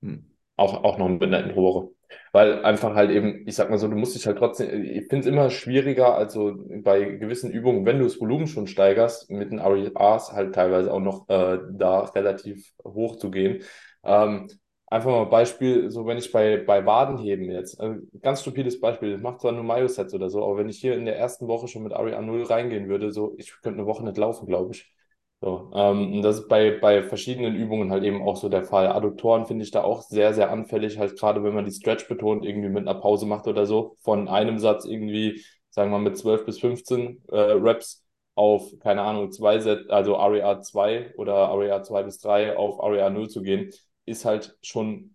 Mhm. 0.00 0.24
auch, 0.56 0.84
auch 0.84 0.98
noch 0.98 1.08
mit 1.08 1.22
einer 1.22 1.42
Introwoche. 1.44 1.90
Weil 2.32 2.64
einfach 2.64 2.94
halt 2.94 3.10
eben, 3.10 3.46
ich 3.46 3.54
sag 3.56 3.70
mal 3.70 3.78
so, 3.78 3.88
du 3.88 3.96
musst 3.96 4.14
dich 4.14 4.26
halt 4.26 4.38
trotzdem, 4.38 4.82
ich 4.84 5.06
finde 5.08 5.20
es 5.20 5.26
immer 5.26 5.50
schwieriger, 5.50 6.14
also 6.14 6.54
bei 6.82 7.04
gewissen 7.04 7.50
Übungen, 7.50 7.84
wenn 7.86 7.98
du 7.98 8.04
das 8.04 8.20
Volumen 8.20 8.46
schon 8.46 8.66
steigerst, 8.66 9.30
mit 9.30 9.50
den 9.50 9.58
RERs 9.60 10.32
halt 10.32 10.54
teilweise 10.54 10.92
auch 10.92 11.00
noch 11.00 11.28
äh, 11.28 11.58
da 11.72 12.00
relativ 12.00 12.72
hoch 12.84 13.16
zu 13.16 13.30
gehen. 13.30 13.62
Ähm, 14.04 14.48
einfach 14.86 15.10
mal 15.10 15.24
Beispiel, 15.26 15.90
so 15.90 16.06
wenn 16.06 16.18
ich 16.18 16.32
bei, 16.32 16.56
bei 16.58 16.84
Wadenheben 16.86 17.50
jetzt, 17.50 17.78
äh, 17.80 17.96
ganz 18.22 18.40
stupides 18.42 18.80
Beispiel, 18.80 19.12
das 19.12 19.20
macht 19.20 19.40
zwar 19.40 19.52
nur 19.52 19.64
Myo-Sets 19.64 20.14
oder 20.14 20.30
so, 20.30 20.44
aber 20.44 20.58
wenn 20.58 20.68
ich 20.68 20.78
hier 20.80 20.94
in 20.94 21.04
der 21.04 21.18
ersten 21.18 21.46
Woche 21.48 21.68
schon 21.68 21.82
mit 21.82 21.92
RER 21.92 22.22
0 22.22 22.42
reingehen 22.44 22.88
würde, 22.88 23.12
so, 23.12 23.34
ich 23.38 23.50
könnte 23.62 23.78
eine 23.80 23.86
Woche 23.86 24.04
nicht 24.04 24.16
laufen, 24.16 24.46
glaube 24.46 24.72
ich. 24.74 24.92
So, 25.40 25.70
ähm, 25.72 26.20
das 26.22 26.40
ist 26.40 26.48
bei, 26.48 26.72
bei 26.80 27.02
verschiedenen 27.04 27.54
Übungen 27.54 27.92
halt 27.92 28.02
eben 28.02 28.22
auch 28.26 28.36
so 28.36 28.48
der 28.48 28.64
Fall. 28.64 28.88
Adduktoren 28.88 29.46
finde 29.46 29.62
ich 29.64 29.70
da 29.70 29.84
auch 29.84 30.02
sehr, 30.02 30.34
sehr 30.34 30.50
anfällig, 30.50 30.98
halt 30.98 31.16
gerade 31.18 31.44
wenn 31.44 31.54
man 31.54 31.64
die 31.64 31.70
Stretch 31.70 32.08
betont 32.08 32.44
irgendwie 32.44 32.68
mit 32.68 32.88
einer 32.88 32.98
Pause 32.98 33.24
macht 33.24 33.46
oder 33.46 33.64
so, 33.64 33.96
von 34.00 34.26
einem 34.28 34.58
Satz 34.58 34.84
irgendwie, 34.84 35.44
sagen 35.70 35.92
wir 35.92 35.98
mal, 35.98 36.04
mit 36.10 36.18
12 36.18 36.44
bis 36.44 36.58
15 36.58 37.22
äh, 37.28 37.36
Reps 37.38 38.04
auf, 38.34 38.72
keine 38.80 39.02
Ahnung, 39.02 39.30
zwei 39.30 39.60
Set, 39.60 39.88
also 39.90 40.16
RER 40.16 40.60
2 40.62 41.14
oder 41.16 41.34
RER 41.56 41.82
2 41.84 42.02
bis 42.02 42.18
3 42.18 42.56
auf 42.56 42.80
RER 42.80 43.10
0 43.10 43.28
zu 43.28 43.42
gehen, 43.42 43.70
ist 44.06 44.24
halt 44.24 44.56
schon 44.62 45.14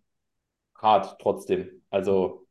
hart 0.77 1.17
trotzdem. 1.21 1.83
Also 1.89 2.47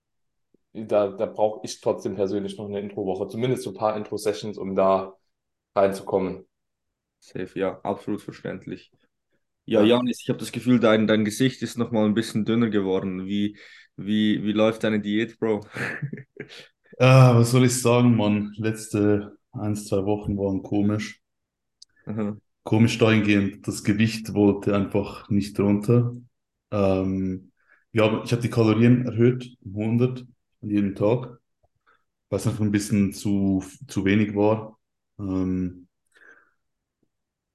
da, 0.75 1.09
da 1.09 1.27
brauche 1.27 1.61
ich 1.65 1.81
trotzdem 1.81 2.17
persönlich 2.17 2.59
noch 2.59 2.67
eine 2.67 2.81
Intro-Woche, 2.81 3.29
zumindest 3.29 3.65
so 3.65 3.71
ein 3.71 3.77
paar 3.77 3.97
Intro-Sessions, 3.97 4.59
um 4.59 4.77
da 4.77 5.15
reinzukommen. 5.77 6.47
Safe, 7.23 7.59
ja, 7.59 7.81
absolut 7.85 8.21
verständlich. 8.23 8.91
Ja, 9.67 9.83
Ja. 9.83 9.85
Janis, 9.85 10.21
ich 10.23 10.29
habe 10.31 10.39
das 10.41 10.53
Gefühl, 10.53 10.81
dein, 10.81 11.07
dein 11.07 11.25
Gesicht 11.25 11.63
ist 11.63 11.79
noch 11.79 11.93
mal 11.93 12.07
ein 12.07 12.15
bisschen 12.15 12.45
dünner 12.45 12.71
geworden. 12.71 13.27
Wie, 13.27 13.59
wie, 13.97 14.43
wie 14.45 14.53
läuft 14.53 14.85
deine 14.85 15.01
Diät, 15.01 15.39
Bro? 15.41 15.67
Ah, 16.99 17.35
was 17.37 17.51
soll 17.51 17.67
ich 17.67 17.81
sagen, 17.83 18.17
Mann? 18.17 18.55
Letzte 18.57 19.37
ein, 19.53 19.77
zwei 19.77 20.05
Wochen 20.07 20.39
waren 20.39 20.63
komisch. 20.63 21.21
Aha. 22.07 22.37
Komisch 22.65 22.99
dahingehend, 22.99 23.67
das 23.67 23.83
Gewicht 23.85 24.35
wollte 24.35 24.75
einfach 24.75 25.29
nicht 25.31 25.59
runter. 25.59 26.15
Ähm, 26.71 27.51
haben, 27.99 28.23
ich 28.25 28.33
habe 28.33 28.41
die 28.43 28.51
Kalorien 28.51 29.05
erhöht, 29.07 29.57
um 29.65 29.75
100 29.77 30.21
an 30.63 30.71
jedem 30.71 30.95
Tag, 30.95 31.39
weil 32.31 32.39
es 32.41 32.47
einfach 32.47 32.63
ein 32.63 32.73
bisschen 32.73 33.13
zu, 33.13 33.65
zu 33.89 34.05
wenig 34.05 34.35
war. 34.37 34.79
Ähm, 35.19 35.89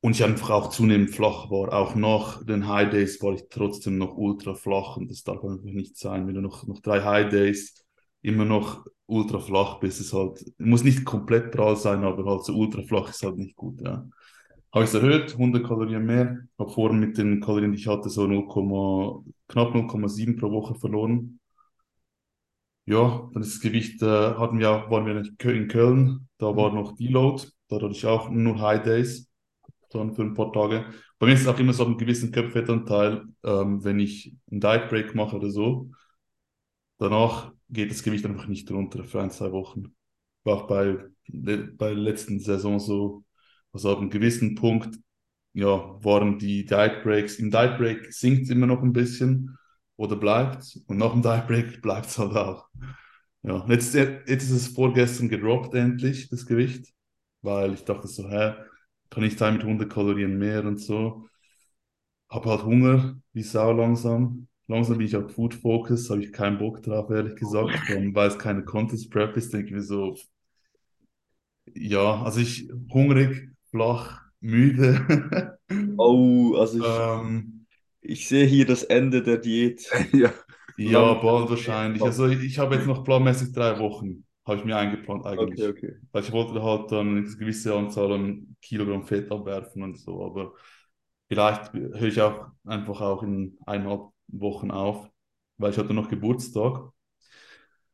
und 0.02 0.16
ich 0.16 0.24
einfach 0.24 0.50
auch 0.52 0.70
zunehmend 0.70 1.12
flach 1.12 1.50
war. 1.50 1.74
Auch 1.74 1.96
nach 1.96 2.44
den 2.46 2.68
High 2.68 2.90
Days 2.92 3.22
war 3.22 3.34
ich 3.34 3.44
trotzdem 3.50 3.98
noch 3.98 4.16
ultra 4.18 4.54
flach 4.54 4.98
und 4.98 5.10
das 5.12 5.24
darf 5.24 5.44
einfach 5.44 5.64
nicht 5.72 5.98
sein. 5.98 6.28
Wenn 6.28 6.36
du 6.36 6.42
noch, 6.42 6.66
noch 6.68 6.80
drei 6.82 7.02
High 7.04 7.30
Days 7.30 7.86
immer 8.22 8.46
noch 8.46 8.86
ultra 9.08 9.40
flach 9.40 9.80
bist, 9.80 10.00
ist 10.02 10.14
halt, 10.14 10.46
muss 10.60 10.84
nicht 10.84 11.06
komplett 11.06 11.52
prall 11.52 11.76
sein, 11.76 12.04
aber 12.04 12.26
halt 12.30 12.44
so 12.46 12.54
ultra 12.56 12.82
flach 12.84 13.10
ist 13.10 13.24
halt 13.24 13.38
nicht 13.38 13.56
gut, 13.56 13.82
ja. 13.82 14.08
Habe 14.74 14.86
ich 14.86 14.90
es 14.92 14.96
erhöht, 14.96 15.38
100 15.38 15.66
Kalorien 15.68 16.06
mehr. 16.06 16.40
Habe 16.60 16.72
vorhin 16.72 17.00
mit 17.00 17.18
den 17.18 17.42
Kalorien, 17.42 17.72
die 17.74 17.80
ich 17.80 17.88
hatte, 17.88 18.10
so 18.10 18.28
0, 18.28 18.48
knapp 19.48 19.74
0,7 19.76 20.38
pro 20.38 20.52
Woche 20.52 20.76
verloren. 20.76 21.40
Ja, 22.86 23.30
dann 23.34 23.42
ist 23.44 23.56
das 23.56 23.62
Gewicht, 23.62 24.02
äh, 24.02 24.06
hatten 24.06 24.60
wir, 24.60 24.70
waren 24.90 25.06
wir 25.06 25.18
in 25.18 25.38
Kö- 25.38 25.52
in 25.54 25.68
Köln, 25.68 26.30
da 26.38 26.56
war 26.56 26.74
noch 26.74 26.96
Deload, 26.96 27.44
da 27.68 27.76
hatte 27.78 27.90
ich 27.92 28.06
auch 28.06 28.30
nur 28.30 28.60
High 28.62 28.82
Days, 28.84 29.30
dann 29.90 30.14
für 30.14 30.24
ein 30.24 30.34
paar 30.34 30.52
Tage. 30.52 30.86
Bei 31.20 31.28
mir 31.28 31.34
ist 31.34 31.42
es 31.42 31.48
auch 31.48 31.60
immer 31.60 31.74
so 31.74 31.86
einen 31.86 31.98
gewissen 31.98 32.32
Körperfettanteil, 32.32 33.26
ähm, 33.44 33.84
wenn 33.84 34.00
ich 34.00 34.36
einen 34.52 34.62
Diet 34.62 34.90
Break 34.90 35.16
mache 35.16 35.36
oder 35.36 35.50
so, 35.50 35.92
danach 36.98 37.52
geht 37.70 37.92
das 37.92 38.04
Gewicht 38.04 38.26
einfach 38.26 38.48
nicht 38.48 38.70
runter 38.72 39.04
für 39.04 39.22
ein, 39.22 39.32
zwei 39.32 39.52
Wochen. 39.52 39.96
War 40.44 40.58
auch 40.64 40.68
bei, 40.68 40.98
bei 41.28 41.90
der 41.90 41.96
letzten 41.96 42.40
Saison 42.40 42.80
so, 42.80 43.24
also 43.74 43.92
ab 43.92 44.00
einem 44.00 44.10
gewissen 44.10 44.56
Punkt, 44.56 44.98
ja, 45.54 45.68
waren 46.04 46.38
die 46.40 46.66
Diet 46.66 47.04
Breaks, 47.04 47.40
im 47.40 47.52
Diet 47.52 47.78
Break 47.78 48.14
sinkt 48.14 48.44
es 48.44 48.50
immer 48.50 48.68
noch 48.68 48.84
ein 48.84 48.94
bisschen 48.94 49.58
oder 49.96 50.16
bleibt 50.16 50.80
und 50.88 50.98
nach 50.98 51.12
dem 51.12 51.22
Diet 51.22 51.48
Break 51.48 51.82
bleibt 51.82 52.08
es 52.08 52.18
halt 52.18 52.36
auch. 52.36 52.68
Ja, 53.44 53.66
jetzt, 53.70 53.94
jetzt 53.94 54.30
ist 54.30 54.52
es 54.52 54.68
vorgestern 54.68 55.30
gedroppt 55.30 55.74
endlich, 55.74 56.30
das 56.30 56.46
Gewicht, 56.46 56.94
weil 57.42 57.74
ich 57.74 57.84
dachte 57.86 58.08
so, 58.08 58.30
hä, 58.30 58.54
kann 59.10 59.24
ich 59.24 59.38
sein 59.38 59.56
mit 59.56 59.64
100 59.66 59.92
Kalorien 59.92 60.38
mehr 60.38 60.66
und 60.66 60.78
so. 60.80 61.28
Habe 62.30 62.50
halt 62.52 62.64
Hunger, 62.64 63.20
wie 63.34 63.44
Sau 63.44 63.74
langsam. 63.74 64.48
Langsam 64.68 64.98
bin 64.98 65.08
ich 65.08 65.16
auf 65.18 65.34
Food 65.34 65.56
Focus, 65.56 66.10
habe 66.10 66.24
ich 66.24 66.32
keinen 66.34 66.58
Bock 66.58 66.82
drauf, 66.84 67.10
ehrlich 67.10 67.36
gesagt. 67.36 67.90
Und 67.90 68.16
weil 68.16 68.30
es 68.30 68.40
keine 68.40 68.64
Contest 68.64 69.12
Prep 69.12 69.36
ist, 69.38 69.52
denke 69.54 69.68
ich 69.68 69.74
mir 69.74 69.82
so, 69.82 70.16
ja, 71.74 72.24
also 72.24 72.40
ich 72.40 72.70
hungrig, 72.92 73.50
flach, 73.72 74.22
müde. 74.40 75.06
Oh, 76.00 76.56
also 76.58 76.80
ich, 76.80 77.02
ähm, 77.22 77.66
ich 78.02 78.28
sehe 78.28 78.46
hier 78.46 78.66
das 78.66 78.84
Ende 78.84 79.24
der 79.24 79.38
Diät. 79.38 79.90
Ja, 80.14 80.34
Ja, 80.78 81.14
bald 81.16 81.50
wahrscheinlich. 81.50 82.06
Also 82.06 82.28
ich 82.28 82.60
habe 82.60 82.76
jetzt 82.76 82.88
noch 82.88 83.04
planmäßig 83.04 83.52
drei 83.54 83.80
Wochen, 83.80 84.26
habe 84.48 84.58
ich 84.58 84.66
mir 84.66 84.78
eingeplant 84.78 85.26
eigentlich. 85.26 85.68
Okay, 85.68 85.70
okay. 85.70 85.96
Weil 86.12 86.24
ich 86.24 86.32
wollte 86.32 86.64
halt 86.64 86.92
dann 86.92 87.18
eine 87.18 87.24
gewisse 87.24 87.76
Anzahl 87.76 88.12
an 88.14 88.56
Kilogramm 88.62 89.04
Fett 89.04 89.32
abwerfen 89.32 89.84
und 89.84 90.00
so, 90.00 90.26
aber 90.26 90.54
vielleicht 91.28 91.74
höre 91.74 92.04
ich 92.04 92.22
auch 92.22 92.48
einfach 92.66 93.02
auch 93.02 93.24
in 93.24 93.58
eineinhalb 93.66 94.10
Wochen 94.30 94.72
auf, 94.72 95.10
weil 95.58 95.72
ich 95.72 95.78
hatte 95.78 95.94
noch 95.94 96.10
Geburtstag 96.10 96.92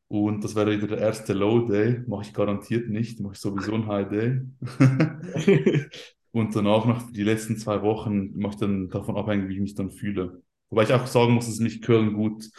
und 0.08 0.44
das 0.44 0.54
wäre 0.54 0.70
wieder 0.70 0.86
der 0.86 0.98
erste 0.98 1.32
Low 1.32 1.66
Day, 1.66 2.02
mache 2.06 2.22
ich 2.22 2.32
garantiert 2.32 2.88
nicht, 2.88 3.20
mache 3.20 3.34
ich 3.34 3.40
sowieso 3.40 3.74
ein 3.74 3.86
High 3.88 4.08
Day. 4.08 4.40
Und 6.30 6.54
danach 6.56 6.84
noch 6.84 7.12
die 7.12 7.22
letzten 7.22 7.56
zwei 7.58 7.80
Wochen 7.82 8.36
mache 8.36 8.54
ich 8.54 8.60
dann 8.60 8.88
davon 8.90 9.16
abhängig, 9.16 9.48
wie 9.48 9.54
ich 9.54 9.60
mich 9.60 9.74
dann 9.76 9.92
fühle. 9.92 10.42
Wobei 10.68 10.82
ich 10.82 10.92
auch 10.92 11.06
sagen 11.06 11.32
muss, 11.32 11.46
dass 11.46 11.60
mich 11.60 11.80
Köln 11.80 12.12
gut 12.12 12.50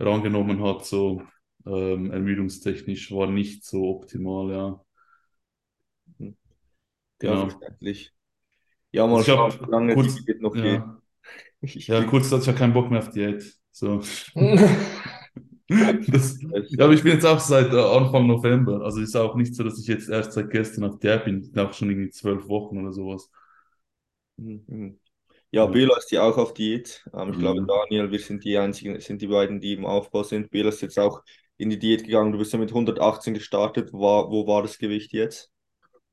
rangenommen 0.00 0.60
hat, 0.64 0.84
so 0.84 1.22
ähm, 1.66 2.10
ermüdungstechnisch 2.10 3.12
war 3.12 3.28
nicht 3.30 3.64
so 3.64 3.84
optimal, 3.88 4.50
ja. 4.52 4.84
Ja, 7.22 7.36
Genau. 7.36 7.48
verständlich. 7.48 8.12
Ja, 8.92 9.06
mal 9.06 9.24
schauen, 9.24 9.52
wie 9.60 9.70
lange 9.70 9.94
kurz- 9.94 10.16
die 10.16 10.24
Diät 10.26 10.40
noch 10.42 10.54
geht. 10.54 10.64
Ja, 10.64 11.02
Ich 11.60 11.86
ja 11.88 12.04
kurz 12.04 12.30
hatte 12.32 12.42
ich 12.42 12.46
ja 12.48 12.52
keinen 12.54 12.74
Bock 12.74 12.90
mehr 12.90 13.00
auf 13.00 13.10
Diät. 13.10 13.44
So. 13.72 14.02
Das, 16.08 16.38
ja, 16.68 16.84
aber 16.84 16.92
ich 16.92 17.02
bin 17.02 17.12
jetzt 17.12 17.24
auch 17.24 17.40
seit 17.40 17.72
äh, 17.72 17.76
Anfang 17.78 18.26
November. 18.26 18.82
Also 18.82 19.00
ist 19.00 19.16
auch 19.16 19.34
nicht 19.34 19.54
so, 19.54 19.64
dass 19.64 19.78
ich 19.80 19.86
jetzt 19.86 20.08
erst 20.10 20.32
seit 20.32 20.50
gestern 20.50 20.84
auf 20.84 20.98
Diät 20.98 21.24
bin. 21.24 21.42
Ich 21.42 21.52
bin 21.52 21.62
auch 21.66 21.72
schon 21.72 21.90
irgendwie 21.90 22.10
zwölf 22.10 22.46
Wochen 22.48 22.78
oder 22.78 22.92
sowas. 22.92 23.30
Mhm. 24.36 24.98
Ja, 25.52 25.66
Bela 25.66 25.96
ist 25.98 26.10
ja 26.12 26.22
auch 26.22 26.36
auf 26.38 26.54
Diät. 26.54 27.04
Ähm, 27.14 27.32
ich 27.32 27.38
glaube, 27.38 27.60
Mhm. 27.60 27.66
Daniel, 27.66 28.10
wir 28.10 28.18
sind 28.20 28.44
die 28.44 28.58
einzigen, 28.58 29.00
sind 29.00 29.22
die 29.22 29.28
beiden, 29.28 29.60
die 29.60 29.74
im 29.74 29.86
Aufbau 29.86 30.22
sind. 30.24 30.50
Bela 30.50 30.70
ist 30.70 30.82
jetzt 30.82 30.98
auch 30.98 31.22
in 31.56 31.70
die 31.70 31.78
Diät 31.78 32.04
gegangen. 32.04 32.32
Du 32.32 32.38
bist 32.38 32.52
ja 32.52 32.58
mit 32.58 32.70
118 32.70 33.34
gestartet. 33.34 33.92
War, 33.92 34.30
wo 34.30 34.46
war 34.46 34.62
das 34.62 34.78
Gewicht 34.78 35.12
jetzt? 35.12 35.50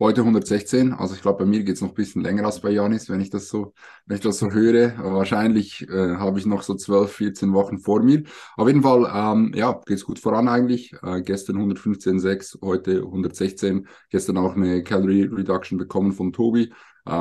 Heute 0.01 0.21
116, 0.21 0.93
also 0.93 1.13
ich 1.13 1.21
glaube, 1.21 1.43
bei 1.43 1.45
mir 1.45 1.63
geht 1.63 1.75
es 1.75 1.81
noch 1.81 1.89
ein 1.89 1.93
bisschen 1.93 2.24
länger 2.24 2.43
als 2.43 2.60
bei 2.60 2.71
Janis, 2.71 3.07
wenn 3.07 3.21
ich 3.21 3.29
das 3.29 3.50
so, 3.50 3.75
wenn 4.07 4.17
ich 4.17 4.24
das 4.24 4.39
so 4.39 4.50
höre. 4.50 4.98
Aber 4.98 5.17
wahrscheinlich 5.17 5.88
äh, 5.89 6.15
habe 6.15 6.39
ich 6.39 6.48
noch 6.48 6.63
so 6.63 6.74
12, 6.74 7.12
14 7.12 7.53
Wochen 7.53 7.77
vor 7.77 8.01
mir. 8.01 8.24
Auf 8.57 8.67
jeden 8.67 8.81
Fall, 8.81 9.07
ähm, 9.13 9.51
ja, 9.53 9.79
geht's 9.86 10.03
gut 10.03 10.17
voran 10.17 10.48
eigentlich. 10.48 10.91
Äh, 11.03 11.21
gestern 11.21 11.57
115,6, 11.57 12.63
heute 12.63 13.03
116. 13.03 13.88
Gestern 14.10 14.39
auch 14.39 14.55
eine 14.55 14.81
Calorie 14.83 15.29
Reduction 15.31 15.77
bekommen 15.77 16.13
von 16.13 16.33
Tobi. 16.33 16.74
Äh, 17.05 17.12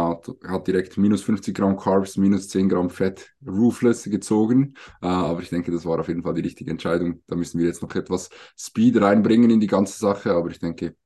hat 0.49 0.67
direkt 0.67 0.97
minus 0.99 1.23
50 1.23 1.55
Gramm 1.57 1.77
Carbs, 1.77 2.17
minus 2.17 2.49
10 2.49 2.69
Gramm 2.69 2.91
Fett 2.91 3.31
roofless 3.47 4.05
gezogen. 4.05 4.75
Äh, 5.03 5.07
aber 5.07 5.41
ich 5.43 5.51
denke, 5.51 5.71
das 5.73 5.85
war 5.85 5.99
auf 6.01 6.09
jeden 6.09 6.23
Fall 6.23 6.35
die 6.35 6.43
richtige 6.43 6.71
Entscheidung. 6.71 7.23
Da 7.27 7.37
müssen 7.37 7.59
wir 7.59 7.67
jetzt 7.67 7.83
noch 7.83 7.95
etwas 7.95 8.31
Speed 8.59 9.01
reinbringen 9.01 9.51
in 9.51 9.61
die 9.61 9.67
ganze 9.67 9.99
Sache, 9.99 10.33
aber 10.33 10.51
ich 10.51 10.59
denke, 10.59 10.97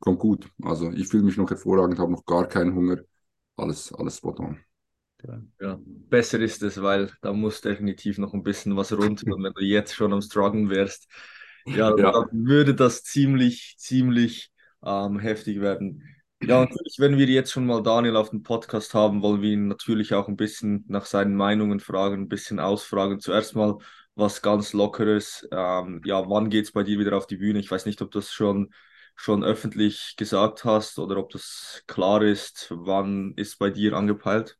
kommt 0.00 0.20
gut. 0.20 0.48
Also 0.62 0.92
ich 0.92 1.08
fühle 1.08 1.24
mich 1.24 1.36
noch 1.38 1.50
hervorragend, 1.50 1.98
habe 1.98 2.12
noch 2.12 2.26
gar 2.26 2.46
keinen 2.48 2.74
Hunger. 2.74 2.98
Alles, 3.56 3.92
alles 3.94 4.18
spot 4.18 4.36
on. 4.40 4.58
Ja, 5.60 5.78
besser 5.86 6.40
ist 6.40 6.62
es, 6.62 6.80
weil 6.82 7.10
da 7.22 7.32
muss 7.32 7.60
definitiv 7.60 8.18
noch 8.18 8.34
ein 8.34 8.42
bisschen 8.42 8.76
was 8.76 8.92
runter. 8.92 9.26
Und 9.32 9.42
wenn 9.44 9.52
du 9.54 9.62
jetzt 9.64 9.94
schon 9.94 10.12
am 10.12 10.20
Struggeln 10.20 10.68
wärst, 10.70 11.08
ja, 11.72 11.92
Ja. 11.96 12.12
dann 12.12 12.46
würde 12.46 12.74
das 12.74 13.02
ziemlich, 13.04 13.76
ziemlich 13.78 14.52
ähm, 14.84 15.18
heftig 15.18 15.60
werden. 15.60 16.02
Ja, 16.46 16.60
natürlich, 16.60 16.96
wenn 16.98 17.16
wir 17.16 17.26
jetzt 17.26 17.52
schon 17.52 17.64
mal 17.64 17.82
Daniel 17.82 18.16
auf 18.16 18.28
dem 18.28 18.42
Podcast 18.42 18.92
haben, 18.92 19.22
wollen 19.22 19.40
wir 19.40 19.52
ihn 19.52 19.66
natürlich 19.68 20.12
auch 20.12 20.28
ein 20.28 20.36
bisschen 20.36 20.84
nach 20.88 21.06
seinen 21.06 21.36
Meinungen 21.36 21.80
fragen, 21.80 22.22
ein 22.24 22.28
bisschen 22.28 22.60
ausfragen. 22.60 23.18
Zuerst 23.18 23.56
mal 23.56 23.78
was 24.14 24.42
ganz 24.42 24.74
Lockeres. 24.74 25.48
Ähm, 25.50 26.02
ja, 26.04 26.28
wann 26.28 26.50
geht 26.50 26.66
es 26.66 26.72
bei 26.72 26.82
dir 26.82 26.98
wieder 26.98 27.16
auf 27.16 27.26
die 27.26 27.38
Bühne? 27.38 27.60
Ich 27.60 27.70
weiß 27.70 27.86
nicht, 27.86 28.02
ob 28.02 28.10
du 28.10 28.18
das 28.18 28.30
schon, 28.32 28.74
schon 29.16 29.42
öffentlich 29.42 30.16
gesagt 30.18 30.64
hast 30.64 30.98
oder 30.98 31.16
ob 31.16 31.30
das 31.30 31.82
klar 31.86 32.20
ist. 32.20 32.68
Wann 32.70 33.32
ist 33.36 33.58
bei 33.58 33.70
dir 33.70 33.94
angepeilt? 33.94 34.58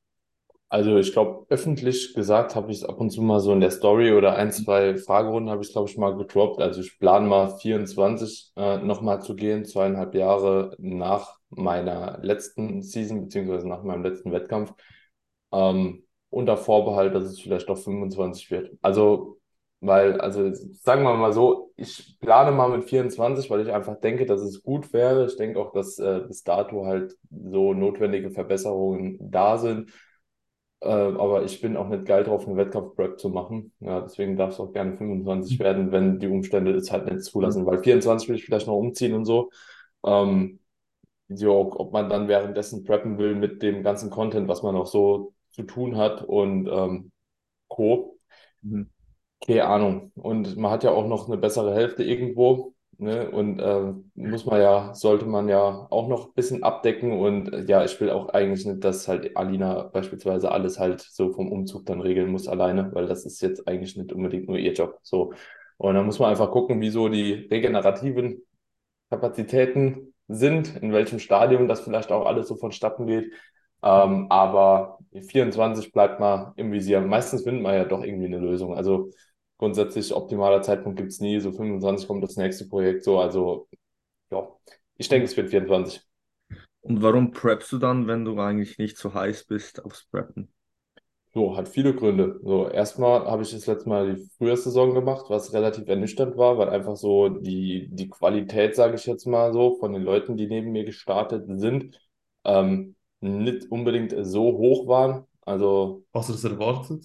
Also 0.69 0.97
ich 0.99 1.13
glaube, 1.13 1.47
öffentlich 1.51 2.15
gesagt 2.15 2.57
habe 2.57 2.73
ich 2.73 2.79
es 2.79 2.85
ab 2.85 2.99
und 3.01 3.11
zu 3.11 3.23
mal 3.23 3.39
so 3.39 3.53
in 3.53 3.61
der 3.61 3.71
Story 3.71 4.13
oder 4.13 4.35
ein, 4.35 4.51
zwei 4.51 4.97
Fragerunden 4.97 5.49
habe 5.51 5.63
ich 5.63 5.71
glaube 5.71 5.89
ich 5.89 5.97
mal 5.97 6.17
gedroppt. 6.17 6.61
Also 6.61 6.81
ich 6.81 6.99
plane 6.99 7.29
mal 7.29 7.57
24 7.59 8.53
äh, 8.57 8.79
nochmal 8.79 9.23
zu 9.23 9.37
gehen, 9.37 9.65
zweieinhalb 9.65 10.15
Jahre 10.15 10.75
nach 10.79 11.39
meiner 11.57 12.19
letzten 12.23 12.83
Season 12.83 13.23
beziehungsweise 13.23 13.69
nach 13.69 13.83
meinem 13.83 14.03
letzten 14.03 14.33
Wettkampf. 14.33 14.75
Ähm, 15.53 16.05
unter 16.31 16.57
Vorbehalt, 16.57 17.15
dass 17.15 17.25
es 17.25 17.41
vielleicht 17.41 17.69
doch 17.69 17.79
25 17.79 18.51
wird. 18.51 18.77
Also, 18.83 19.39
weil, 19.81 20.21
also 20.21 20.53
sagen 20.53 21.05
wir 21.05 21.15
mal 21.15 21.33
so, 21.33 21.73
ich 21.77 22.19
plane 22.21 22.51
mal 22.53 22.71
mit 22.71 22.89
24, 22.89 23.51
weil 23.51 23.61
ich 23.61 23.73
einfach 23.73 24.01
denke, 24.01 24.27
dass 24.27 24.41
es 24.41 24.63
gut 24.63 24.93
wäre. 24.93 25.27
Ich 25.27 25.37
denke 25.37 25.61
auch, 25.61 25.73
dass 25.73 25.99
äh, 25.99 26.23
bis 26.27 26.43
dato 26.43 26.87
halt 26.87 27.17
so 27.31 27.73
notwendige 27.75 28.31
Verbesserungen 28.31 29.19
da 29.21 29.59
sind. 29.59 29.93
Äh, 30.81 30.89
aber 30.89 31.45
ich 31.45 31.61
bin 31.61 31.77
auch 31.77 31.89
nicht 31.89 32.05
geil 32.05 32.25
drauf, 32.25 32.47
eine 32.47 32.57
Wettkampf-Prep 32.57 33.19
zu 33.19 33.29
machen. 33.31 33.73
Ja, 33.81 34.01
deswegen 34.01 34.37
darf 34.37 34.51
es 34.53 34.61
auch 34.61 34.73
gerne 34.73 34.97
25 34.97 35.59
werden, 35.61 35.93
wenn 35.93 36.19
die 36.19 36.29
Umstände 36.29 36.73
es 36.73 36.91
halt 36.91 37.07
nicht 37.11 37.25
zulassen. 37.25 37.65
Weil 37.65 37.83
24 37.83 38.29
will 38.29 38.37
ich 38.37 38.45
vielleicht 38.45 38.67
noch 38.67 38.77
umziehen 38.77 39.15
und 39.15 39.25
so. 39.25 39.51
Ähm, 40.05 40.61
so, 41.37 41.73
ob 41.79 41.93
man 41.93 42.09
dann 42.09 42.29
währenddessen 42.29 42.85
preppen 42.85 43.19
will 43.19 43.35
mit 43.35 43.63
dem 43.63 43.83
ganzen 43.83 44.11
Content, 44.11 44.49
was 44.49 44.63
man 44.63 44.75
noch 44.75 44.87
so 44.87 45.35
zu 45.51 45.63
tun 45.63 45.97
hat 45.97 46.23
und 46.23 46.69
ähm, 46.69 47.13
Co. 47.69 48.19
Mhm. 48.63 48.91
Keine 49.47 49.65
Ahnung. 49.67 50.13
Und 50.15 50.57
man 50.57 50.71
hat 50.71 50.85
ja 50.85 50.91
auch 50.91 51.07
noch 51.07 51.29
eine 51.29 51.37
bessere 51.39 51.75
Hälfte 51.75 52.03
irgendwo. 52.03 52.75
Ne? 52.99 53.31
Und 53.31 53.61
ähm, 53.61 54.11
muss 54.15 54.47
man 54.47 54.61
ja, 54.61 54.95
sollte 54.95 55.27
man 55.27 55.49
ja 55.49 55.87
auch 55.91 56.09
noch 56.09 56.29
ein 56.29 56.35
bisschen 56.35 56.63
abdecken. 56.63 57.13
Und 57.13 57.53
äh, 57.53 57.65
ja, 57.65 57.85
ich 57.85 58.01
will 58.01 58.11
auch 58.11 58.29
eigentlich 58.31 58.65
nicht, 58.67 58.85
dass 58.85 59.09
halt 59.09 59.37
Alina 59.37 59.85
beispielsweise 59.85 60.51
alles 60.51 60.79
halt 60.79 61.01
so 61.01 61.33
vom 61.33 61.51
Umzug 61.51 61.87
dann 61.87 62.01
regeln 62.01 62.31
muss 62.31 62.49
alleine, 62.49 62.91
weil 62.95 63.07
das 63.07 63.27
ist 63.27 63.43
jetzt 63.43 63.67
eigentlich 63.69 63.97
nicht 63.97 64.13
unbedingt 64.13 64.49
nur 64.49 64.59
ihr 64.59 64.73
Job. 64.73 64.99
So. 65.03 65.33
Und 65.77 65.95
dann 65.95 66.07
muss 66.07 66.19
man 66.19 66.31
einfach 66.31 66.51
gucken, 66.51 66.81
wie 66.81 66.91
so 66.91 67.09
die 67.09 67.49
regenerativen 67.51 68.43
Kapazitäten 69.11 70.14
sind, 70.29 70.77
in 70.77 70.93
welchem 70.93 71.19
Stadium 71.19 71.69
das 71.69 71.81
vielleicht 71.81 72.13
auch 72.13 72.27
alles 72.27 72.49
so 72.49 72.57
vonstatten 72.57 73.07
geht. 73.07 73.33
Ähm, 73.83 74.27
aber 74.31 74.99
24 75.13 75.93
bleibt 75.93 76.21
mal 76.21 76.53
im 76.57 76.73
Visier. 76.73 77.01
Meistens 77.01 77.43
findet 77.43 77.63
man 77.63 77.75
ja 77.75 77.85
doch 77.85 78.03
irgendwie 78.03 78.27
eine 78.27 78.39
Lösung. 78.39 78.75
Also 78.75 79.11
grundsätzlich 79.59 80.15
optimaler 80.15 80.63
Zeitpunkt 80.63 80.99
gibt 80.99 81.13
es 81.13 81.21
nie. 81.21 81.39
So 81.41 81.53
25 81.53 82.09
kommt 82.09 82.25
das 82.25 82.37
nächste 82.37 82.67
Projekt. 82.67 83.05
So, 83.05 83.19
also 83.21 83.69
ja, 84.31 84.49
ich 84.97 85.09
denke, 85.09 85.27
es 85.27 85.37
wird 85.37 85.51
24. 85.51 86.03
Und 86.81 87.03
warum 87.03 87.31
preppst 87.31 87.73
du 87.73 87.79
dann, 87.79 88.07
wenn 88.07 88.25
du 88.25 88.39
eigentlich 88.39 88.79
nicht 88.79 88.97
so 88.97 89.15
heiß 89.15 89.45
bist 89.45 89.85
aufs 89.85 90.07
Preppen? 90.07 90.53
So, 91.35 91.57
hat 91.57 91.69
viele 91.69 91.95
Gründe. 91.95 92.39
So, 92.45 92.69
erstmal 92.69 93.27
habe 93.27 93.43
ich 93.43 93.51
das 93.51 93.67
letzte 93.67 93.89
Mal 93.89 94.15
die 94.15 94.23
Frühjahrssaison 94.39 94.95
gemacht, 94.95 95.27
was 95.29 95.53
relativ 95.53 95.89
ernüchternd 95.89 96.37
war, 96.37 96.59
weil 96.59 96.69
einfach 96.69 96.95
so 96.95 97.29
die, 97.29 97.89
die 97.91 98.09
Qualität, 98.09 98.77
sage 98.77 98.95
ich 98.95 99.05
jetzt 99.07 99.27
mal 99.27 99.53
so, 99.53 99.75
von 99.81 99.93
den 99.93 100.03
Leuten, 100.03 100.37
die 100.37 100.47
neben 100.47 100.71
mir 100.71 100.85
gestartet 100.85 101.45
sind, 101.49 102.01
ähm, 102.45 102.95
nicht 103.21 103.69
unbedingt 103.71 104.15
so 104.25 104.43
hoch 104.59 104.87
waren. 104.87 105.25
Also, 105.43 106.05
Hast 106.15 106.29
du 106.29 106.35
das 106.35 106.45
erwartet? 106.45 107.05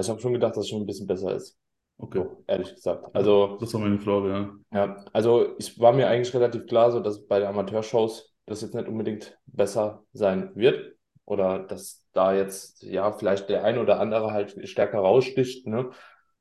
ich 0.00 0.08
habe 0.08 0.20
schon 0.20 0.32
gedacht, 0.32 0.56
dass 0.56 0.64
es 0.64 0.68
schon 0.70 0.82
ein 0.82 0.86
bisschen 0.86 1.06
besser 1.06 1.36
ist. 1.36 1.56
Okay. 1.98 2.18
So, 2.18 2.42
ehrlich 2.48 2.74
gesagt. 2.74 3.14
Also, 3.14 3.56
Das 3.60 3.72
war 3.72 3.82
meine 3.82 4.00
Frage, 4.00 4.30
ja. 4.30 4.50
ja, 4.74 5.04
also 5.12 5.54
ich 5.58 5.78
war 5.78 5.92
mir 5.92 6.08
eigentlich 6.08 6.34
relativ 6.34 6.66
klar, 6.66 6.90
so 6.90 6.98
dass 6.98 7.24
bei 7.24 7.38
den 7.38 7.46
Amateurshows 7.46 8.34
das 8.46 8.62
jetzt 8.62 8.74
nicht 8.74 8.88
unbedingt 8.88 9.38
besser 9.46 10.02
sein 10.12 10.50
wird. 10.56 10.91
Oder 11.24 11.60
dass 11.60 12.06
da 12.12 12.34
jetzt, 12.34 12.82
ja, 12.82 13.12
vielleicht 13.12 13.48
der 13.48 13.64
ein 13.64 13.78
oder 13.78 14.00
andere 14.00 14.32
halt 14.32 14.68
stärker 14.68 14.98
raussticht, 15.00 15.66
ne? 15.66 15.90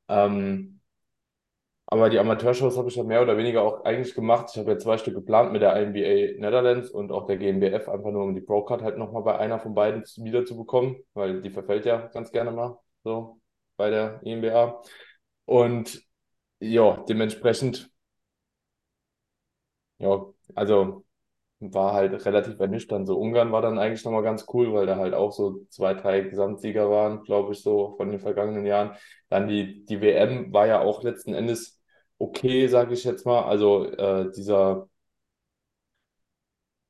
Ähm, 0.09 0.81
aber 1.87 2.09
die 2.09 2.19
Amateurshows 2.19 2.77
habe 2.77 2.87
ich 2.89 2.95
ja 2.95 3.03
mehr 3.03 3.21
oder 3.21 3.37
weniger 3.37 3.63
auch 3.63 3.83
eigentlich 3.83 4.15
gemacht. 4.15 4.49
Ich 4.53 4.57
habe 4.59 4.71
ja 4.71 4.77
zwei 4.77 4.97
Stück 4.97 5.13
geplant 5.13 5.51
mit 5.51 5.61
der 5.61 5.75
INBA 5.75 6.39
Netherlands 6.39 6.89
und 6.89 7.11
auch 7.11 7.25
der 7.25 7.37
GmbF, 7.37 7.89
einfach 7.89 8.11
nur 8.11 8.23
um 8.23 8.33
die 8.33 8.41
Pro-Card 8.41 8.81
halt 8.81 8.97
nochmal 8.97 9.23
bei 9.23 9.37
einer 9.37 9.59
von 9.59 9.73
beiden 9.75 10.03
wieder 10.23 10.45
zu 10.45 10.55
bekommen, 10.57 10.97
weil 11.13 11.41
die 11.41 11.49
verfällt 11.49 11.85
ja 11.85 12.07
ganz 12.07 12.31
gerne 12.31 12.51
mal 12.51 12.79
so 13.03 13.41
bei 13.75 13.89
der 13.89 14.21
INBA. 14.23 14.81
Und 15.45 16.01
ja, 16.59 17.03
dementsprechend, 17.09 17.91
ja, 19.99 20.25
also 20.55 21.05
war 21.61 21.93
halt 21.93 22.25
relativ 22.25 22.59
ernüchternd. 22.59 23.07
So 23.07 23.17
Ungarn 23.17 23.51
war 23.51 23.61
dann 23.61 23.79
eigentlich 23.79 24.03
nochmal 24.03 24.23
ganz 24.23 24.45
cool, 24.53 24.73
weil 24.73 24.85
da 24.87 24.97
halt 24.97 25.13
auch 25.13 25.31
so 25.31 25.65
zwei, 25.69 25.93
drei 25.93 26.21
Gesamtsieger 26.21 26.89
waren, 26.89 27.23
glaube 27.23 27.53
ich, 27.53 27.61
so 27.61 27.95
von 27.97 28.09
den 28.09 28.19
vergangenen 28.19 28.65
Jahren. 28.65 28.95
Dann 29.29 29.47
die, 29.47 29.85
die 29.85 30.01
WM 30.01 30.51
war 30.53 30.67
ja 30.67 30.81
auch 30.81 31.03
letzten 31.03 31.33
Endes 31.33 31.79
okay, 32.17 32.67
sage 32.67 32.93
ich 32.93 33.03
jetzt 33.03 33.25
mal. 33.25 33.43
Also 33.43 33.85
äh, 33.85 34.31
dieser, 34.31 34.87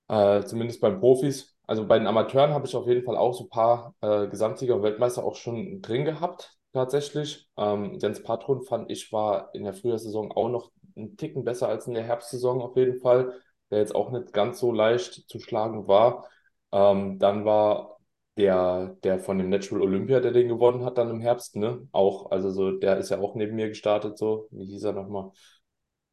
äh, 0.08 0.44
zumindest 0.44 0.82
beim 0.82 1.00
Profis, 1.00 1.56
also 1.68 1.88
bei 1.88 1.98
den 1.98 2.08
Amateuren 2.08 2.52
habe 2.54 2.68
ich 2.68 2.76
auf 2.76 2.88
jeden 2.88 3.04
Fall 3.04 3.18
auch 3.18 3.34
so 3.34 3.46
ein 3.46 3.50
paar 3.50 3.96
äh, 4.02 4.28
Gesamtsieger 4.28 4.76
und 4.76 4.84
Weltmeister 4.84 5.24
auch 5.24 5.36
schon 5.36 5.82
drin 5.82 6.06
gehabt. 6.06 6.58
tatsächlich. 6.74 7.50
Ähm, 7.58 7.98
Jens 8.00 8.24
Patron 8.24 8.62
fand 8.64 8.90
ich 8.92 9.12
war 9.12 9.54
in 9.54 9.64
der 9.66 9.74
Frühjahrssaison 9.74 10.32
auch 10.32 10.50
noch 10.50 10.72
einen 10.96 11.18
Ticken 11.18 11.44
besser 11.44 11.68
als 11.70 11.88
in 11.88 11.94
der 11.94 12.04
Herbstsaison 12.04 12.62
auf 12.62 12.76
jeden 12.78 13.00
Fall, 13.00 13.34
der 13.72 13.80
jetzt 13.80 13.96
auch 13.96 14.12
nicht 14.12 14.34
ganz 14.34 14.60
so 14.60 14.72
leicht 14.72 15.14
zu 15.30 15.40
schlagen 15.40 15.88
war. 15.88 16.28
Ähm, 16.72 17.20
dann 17.20 17.46
war 17.46 17.98
der, 18.38 18.98
der 19.04 19.20
von 19.20 19.38
dem 19.38 19.50
Natural 19.50 19.82
Olympia, 19.84 20.20
der 20.20 20.32
den 20.32 20.48
gewonnen 20.50 20.86
hat, 20.86 20.98
dann 20.98 21.10
im 21.10 21.22
Herbst, 21.22 21.56
ne? 21.56 21.88
Auch, 21.92 22.32
also 22.32 22.52
so, 22.52 22.72
der 22.72 22.98
ist 22.98 23.10
ja 23.10 23.20
auch 23.20 23.36
neben 23.36 23.56
mir 23.56 23.70
gestartet, 23.70 24.18
so. 24.18 24.48
Wie 24.52 24.66
hieß 24.66 24.84
er 24.84 24.94
nochmal? 24.94 25.32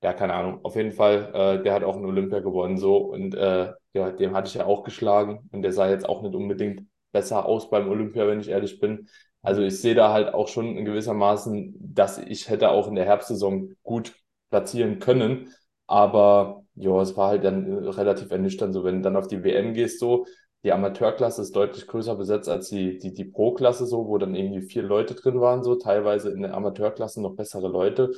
Ja, 0.02 0.12
keine 0.12 0.34
Ahnung. 0.34 0.60
Auf 0.64 0.76
jeden 0.76 0.92
Fall, 0.92 1.30
äh, 1.34 1.62
der 1.62 1.74
hat 1.74 1.82
auch 1.82 1.96
einen 1.96 2.04
Olympia 2.06 2.38
gewonnen, 2.40 2.78
so. 2.78 2.96
Und 2.98 3.34
äh, 3.34 3.72
ja, 3.94 4.10
dem 4.12 4.34
hatte 4.36 4.48
ich 4.48 4.54
ja 4.54 4.64
auch 4.64 4.84
geschlagen. 4.84 5.48
Und 5.52 5.62
der 5.62 5.72
sah 5.72 5.88
jetzt 5.90 6.08
auch 6.08 6.22
nicht 6.22 6.34
unbedingt 6.36 6.82
besser 7.10 7.46
aus 7.46 7.68
beim 7.68 7.88
Olympia, 7.88 8.26
wenn 8.28 8.38
ich 8.40 8.48
ehrlich 8.48 8.78
bin. 8.78 9.08
Also 9.42 9.62
ich 9.62 9.80
sehe 9.80 9.94
da 9.96 10.12
halt 10.12 10.34
auch 10.34 10.46
schon 10.48 10.76
in 10.76 10.84
gewissermaßen, 10.84 11.74
dass 11.94 12.18
ich 12.18 12.48
hätte 12.48 12.70
auch 12.70 12.86
in 12.88 12.94
der 12.94 13.06
Herbstsaison 13.06 13.74
gut 13.82 14.14
platzieren 14.50 15.00
können. 15.00 15.52
Aber 15.88 16.64
ja, 16.78 17.00
es 17.02 17.16
war 17.16 17.28
halt 17.30 17.44
dann 17.44 17.72
relativ 17.88 18.30
ernüchternd, 18.30 18.74
so 18.74 18.84
wenn 18.84 18.96
du 18.96 19.02
dann 19.02 19.16
auf 19.16 19.28
die 19.28 19.42
WM 19.44 19.74
gehst, 19.74 20.00
so, 20.00 20.26
die 20.64 20.72
Amateurklasse 20.72 21.42
ist 21.42 21.54
deutlich 21.54 21.86
größer 21.86 22.16
besetzt 22.16 22.48
als 22.48 22.68
die, 22.68 22.98
die, 22.98 23.14
die 23.14 23.24
Pro-Klasse, 23.24 23.86
so, 23.86 24.06
wo 24.08 24.18
dann 24.18 24.34
irgendwie 24.34 24.62
vier 24.62 24.82
Leute 24.82 25.14
drin 25.14 25.40
waren, 25.40 25.62
so, 25.62 25.76
teilweise 25.76 26.30
in 26.30 26.42
der 26.42 26.54
Amateurklasse 26.54 27.22
noch 27.22 27.36
bessere 27.36 27.68
Leute. 27.68 28.12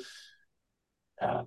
Ja, 1.20 1.46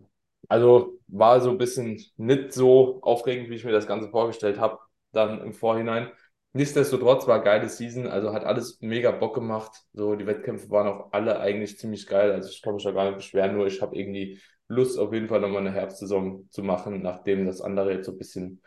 also 0.49 0.99
war 1.07 1.41
so 1.41 1.49
ein 1.49 1.57
bisschen 1.57 2.01
nicht 2.17 2.53
so 2.53 2.99
aufregend, 3.01 3.49
wie 3.49 3.55
ich 3.55 3.65
mir 3.65 3.71
das 3.71 3.87
Ganze 3.87 4.09
vorgestellt 4.09 4.59
habe, 4.59 4.79
dann 5.11 5.41
im 5.41 5.53
Vorhinein. 5.53 6.11
Nichtsdestotrotz 6.53 7.27
war 7.27 7.41
geile 7.41 7.67
Season, 7.69 8.05
also 8.07 8.31
hat 8.33 8.43
alles 8.43 8.79
mega 8.81 9.09
Bock 9.11 9.33
gemacht. 9.33 9.71
So, 9.93 10.15
die 10.15 10.27
Wettkämpfe 10.27 10.69
waren 10.69 10.87
auch 10.87 11.11
alle 11.11 11.39
eigentlich 11.39 11.79
ziemlich 11.79 12.05
geil. 12.05 12.31
Also 12.31 12.49
ich 12.49 12.61
kann 12.61 12.75
mich 12.75 12.83
da 12.83 12.91
gar 12.91 13.05
nicht 13.05 13.15
beschweren, 13.15 13.55
nur 13.55 13.65
ich 13.65 13.81
habe 13.81 13.95
irgendwie 13.95 14.39
Lust, 14.67 14.97
auf 14.99 15.13
jeden 15.13 15.27
Fall 15.27 15.41
nochmal 15.41 15.61
eine 15.61 15.71
Herbstsaison 15.71 16.47
zu 16.51 16.63
machen, 16.63 17.01
nachdem 17.01 17.45
das 17.45 17.61
andere 17.61 17.93
jetzt 17.93 18.05
so 18.05 18.11
ein 18.13 18.17
bisschen, 18.17 18.61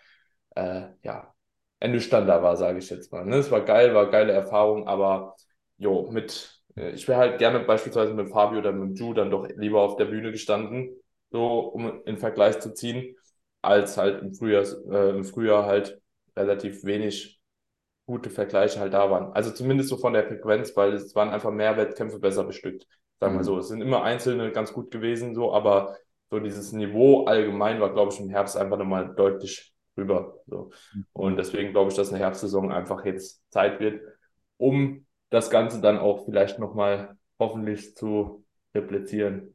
äh, 0.55 0.89
ja, 1.03 1.35
ernüchternder 1.81 2.43
war, 2.43 2.57
sage 2.57 2.79
ich 2.79 2.91
jetzt 2.91 3.13
mal. 3.13 3.25
Ne? 3.27 3.37
Es 3.37 3.51
war 3.51 3.63
geil, 3.65 3.95
war 3.95 4.11
geile 4.11 4.33
Erfahrung, 4.33 4.87
aber 4.89 5.37
jo, 5.79 6.11
mit, 6.11 6.63
äh, 6.77 6.91
ich 6.93 7.07
wäre 7.09 7.19
halt 7.19 7.39
gerne 7.39 7.61
beispielsweise 7.61 8.15
mit 8.15 8.31
Fabio 8.31 8.59
oder 8.61 8.73
mit 8.73 8.99
Ju 8.99 9.13
dann 9.15 9.31
doch 9.31 9.49
lieber 9.57 9.81
auf 9.83 9.97
der 9.97 10.07
Bühne 10.07 10.33
gestanden, 10.33 10.91
so 11.31 11.59
um 11.61 12.03
in 12.07 12.19
Vergleich 12.19 12.61
zu 12.61 12.73
ziehen, 12.75 13.17
als 13.63 13.97
halt 13.97 14.23
im 14.23 14.35
Frühjahr, 14.35 14.65
äh, 14.91 15.11
im 15.11 15.25
Frühjahr 15.25 15.67
halt 15.67 16.01
relativ 16.37 16.85
wenig 16.85 17.41
gute 18.07 18.31
Vergleiche 18.31 18.81
halt 18.81 18.95
da 18.95 19.11
waren. 19.11 19.33
Also 19.33 19.51
zumindest 19.53 19.89
so 19.91 19.97
von 19.97 20.13
der 20.13 20.27
Frequenz, 20.27 20.77
weil 20.77 20.95
es 20.95 21.15
waren 21.15 21.31
einfach 21.31 21.51
mehr 21.51 21.77
Wettkämpfe 21.77 22.19
besser 22.21 22.45
bestückt. 22.45 22.87
Sagen 23.21 23.35
wir 23.35 23.41
mhm. 23.41 23.45
so. 23.45 23.59
Es 23.59 23.69
sind 23.69 23.81
immer 23.81 24.03
einzelne 24.03 24.53
ganz 24.53 24.73
gut 24.73 24.91
gewesen, 24.91 25.35
so, 25.35 25.53
aber 25.53 25.97
so 26.31 26.39
dieses 26.39 26.73
Niveau 26.73 27.25
allgemein 27.25 27.81
war, 27.81 27.93
glaube 27.93 28.13
ich, 28.13 28.21
im 28.21 28.31
Herbst 28.31 28.57
einfach 28.57 28.79
nochmal 28.79 29.15
deutlich 29.15 29.73
rüber. 29.97 30.35
So. 30.47 30.71
Mhm. 30.95 31.07
Und 31.13 31.37
deswegen 31.37 31.73
glaube 31.73 31.91
ich, 31.91 31.97
dass 31.97 32.11
eine 32.11 32.19
Herbstsaison 32.19 32.73
einfach 32.73 33.05
jetzt 33.05 33.43
Zeit 33.51 33.81
wird, 33.81 34.03
um 34.59 35.07
das 35.31 35.51
Ganze 35.51 35.81
dann 35.81 35.99
auch 35.99 36.25
vielleicht 36.25 36.59
nochmal 36.59 37.17
hoffentlich 37.39 37.97
zu 37.97 38.45
replizieren. 38.75 39.55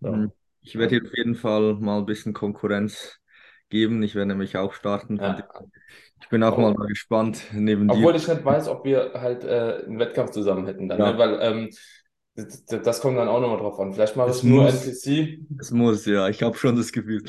So. 0.00 0.12
Mhm. 0.12 0.32
Ich 0.62 0.76
werde 0.76 0.96
hier 0.96 1.04
auf 1.04 1.16
jeden 1.16 1.34
Fall 1.36 1.74
mal 1.74 1.98
ein 1.98 2.06
bisschen 2.06 2.34
Konkurrenz 2.34 3.18
geben. 3.70 4.02
Ich 4.02 4.14
werde 4.14 4.28
nämlich 4.28 4.56
auch 4.58 4.74
starten. 4.74 5.16
Ja. 5.16 5.48
Ich 6.20 6.28
bin 6.28 6.42
auch 6.42 6.58
oh. 6.58 6.60
mal 6.60 6.74
gespannt 6.86 7.46
neben 7.52 7.88
Obwohl 7.88 8.12
dir. 8.12 8.18
ich 8.18 8.28
nicht 8.28 8.44
weiß, 8.44 8.68
ob 8.68 8.84
wir 8.84 9.12
halt 9.14 9.44
äh, 9.44 9.84
einen 9.86 9.98
Wettkampf 9.98 10.32
zusammen 10.32 10.66
hätten 10.66 10.88
dann, 10.88 10.98
ja. 10.98 11.12
ne? 11.12 11.18
weil 11.18 11.38
ähm, 11.40 11.70
das, 12.68 13.00
kommt 13.00 13.18
dann 13.18 13.28
auch 13.28 13.40
nochmal 13.40 13.58
drauf 13.58 13.78
an. 13.80 13.92
Vielleicht 13.92 14.16
mache 14.16 14.30
ich 14.30 14.42
nur 14.42 14.68
NPC. 14.68 15.40
Es 15.58 15.70
muss, 15.70 16.06
ja. 16.06 16.28
Ich 16.28 16.42
habe 16.42 16.56
schon 16.56 16.76
das 16.76 16.92
Gefühl. 16.92 17.24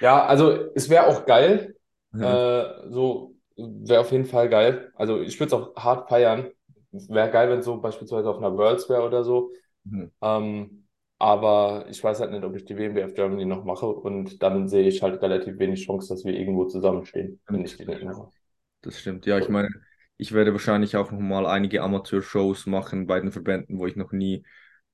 Ja, 0.00 0.24
also 0.26 0.70
es 0.74 0.88
wäre 0.88 1.06
auch 1.06 1.26
geil. 1.26 1.76
Ja. 2.16 2.84
Äh, 2.84 2.90
so 2.90 3.34
wäre 3.56 4.00
auf 4.00 4.12
jeden 4.12 4.24
Fall 4.24 4.48
geil. 4.48 4.92
Also 4.94 5.20
ich 5.20 5.38
würde 5.38 5.48
es 5.48 5.52
auch 5.52 5.76
hart 5.76 6.08
feiern. 6.08 6.48
Wäre 6.90 7.30
geil, 7.30 7.50
wenn 7.50 7.58
es 7.58 7.64
so 7.64 7.80
beispielsweise 7.80 8.28
auf 8.30 8.38
einer 8.38 8.56
Worlds 8.56 8.88
wäre 8.88 9.02
oder 9.02 9.24
so. 9.24 9.50
Mhm. 9.84 10.10
Ähm, 10.22 10.84
aber 11.18 11.86
ich 11.88 12.02
weiß 12.02 12.20
halt 12.20 12.32
nicht, 12.32 12.44
ob 12.44 12.54
ich 12.54 12.64
die 12.64 12.76
WMWF 12.76 13.14
Germany 13.14 13.44
noch 13.44 13.64
mache 13.64 13.86
und 13.86 14.42
dann 14.42 14.68
sehe 14.68 14.86
ich 14.86 15.02
halt 15.02 15.22
relativ 15.22 15.58
wenig 15.58 15.86
Chance, 15.86 16.08
dass 16.12 16.24
wir 16.24 16.34
irgendwo 16.34 16.66
zusammenstehen, 16.66 17.40
wenn 17.46 17.64
ich 17.64 17.76
die 17.76 17.86
nicht 17.86 18.04
mache. 18.04 18.28
Das 18.82 18.98
stimmt. 18.98 19.24
Ja, 19.24 19.38
ich 19.38 19.48
meine, 19.48 19.68
ich 20.16 20.32
werde 20.32 20.52
wahrscheinlich 20.52 20.96
auch 20.96 21.10
noch 21.10 21.20
mal 21.20 21.46
einige 21.46 21.82
Amateur-Shows 21.82 22.66
machen 22.66 23.06
bei 23.06 23.20
den 23.20 23.32
Verbänden, 23.32 23.78
wo 23.78 23.86
ich 23.86 23.96
noch 23.96 24.12
nie 24.12 24.44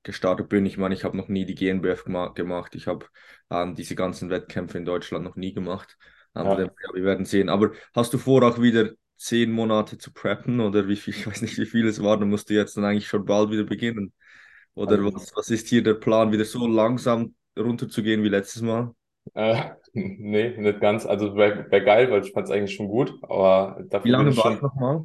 gestartet 0.02 0.48
bin. 0.48 0.64
Ich 0.66 0.78
meine, 0.78 0.94
ich 0.94 1.04
habe 1.04 1.16
noch 1.16 1.28
nie 1.28 1.44
die 1.44 1.54
GNBF 1.54 2.04
gemacht. 2.04 2.74
Ich 2.74 2.86
habe 2.86 3.06
ähm, 3.50 3.74
diese 3.74 3.94
ganzen 3.94 4.30
Wettkämpfe 4.30 4.78
in 4.78 4.84
Deutschland 4.84 5.24
noch 5.24 5.36
nie 5.36 5.52
gemacht. 5.52 5.98
Ähm, 6.34 6.46
ja. 6.46 6.70
wir 6.94 7.04
werden 7.04 7.26
sehen. 7.26 7.48
Aber 7.48 7.72
hast 7.94 8.14
du 8.14 8.18
vor, 8.18 8.42
auch 8.42 8.60
wieder 8.60 8.90
zehn 9.16 9.52
Monate 9.52 9.98
zu 9.98 10.12
preppen 10.12 10.60
oder 10.60 10.88
wie 10.88 10.96
viel, 10.96 11.14
ich 11.16 11.26
weiß 11.26 11.42
nicht, 11.42 11.58
wie 11.58 11.66
viel 11.66 11.86
es 11.86 12.02
war, 12.02 12.18
dann 12.18 12.30
musst 12.30 12.48
du 12.48 12.54
jetzt 12.54 12.76
dann 12.76 12.84
eigentlich 12.84 13.08
schon 13.08 13.24
bald 13.24 13.50
wieder 13.50 13.64
beginnen. 13.64 14.12
Oder 14.74 14.92
also, 14.92 15.14
was, 15.14 15.36
was 15.36 15.50
ist 15.50 15.68
hier 15.68 15.82
der 15.82 15.94
Plan, 15.94 16.32
wieder 16.32 16.44
so 16.44 16.66
langsam 16.66 17.34
runterzugehen 17.58 18.22
wie 18.22 18.28
letztes 18.28 18.62
Mal? 18.62 18.94
Äh, 19.34 19.70
nee, 19.92 20.56
nicht 20.56 20.80
ganz. 20.80 21.06
Also 21.06 21.36
wäre 21.36 21.70
wär 21.70 21.80
geil, 21.80 22.10
weil 22.10 22.24
ich 22.24 22.32
fand 22.32 22.46
es 22.46 22.52
eigentlich 22.52 22.74
schon 22.74 22.88
gut. 22.88 23.12
Aber 23.22 23.82
dafür 23.88 24.04
wie 24.04 24.10
lange 24.10 24.36
war 24.36 24.54
es 24.54 24.62
nochmal? 24.62 25.04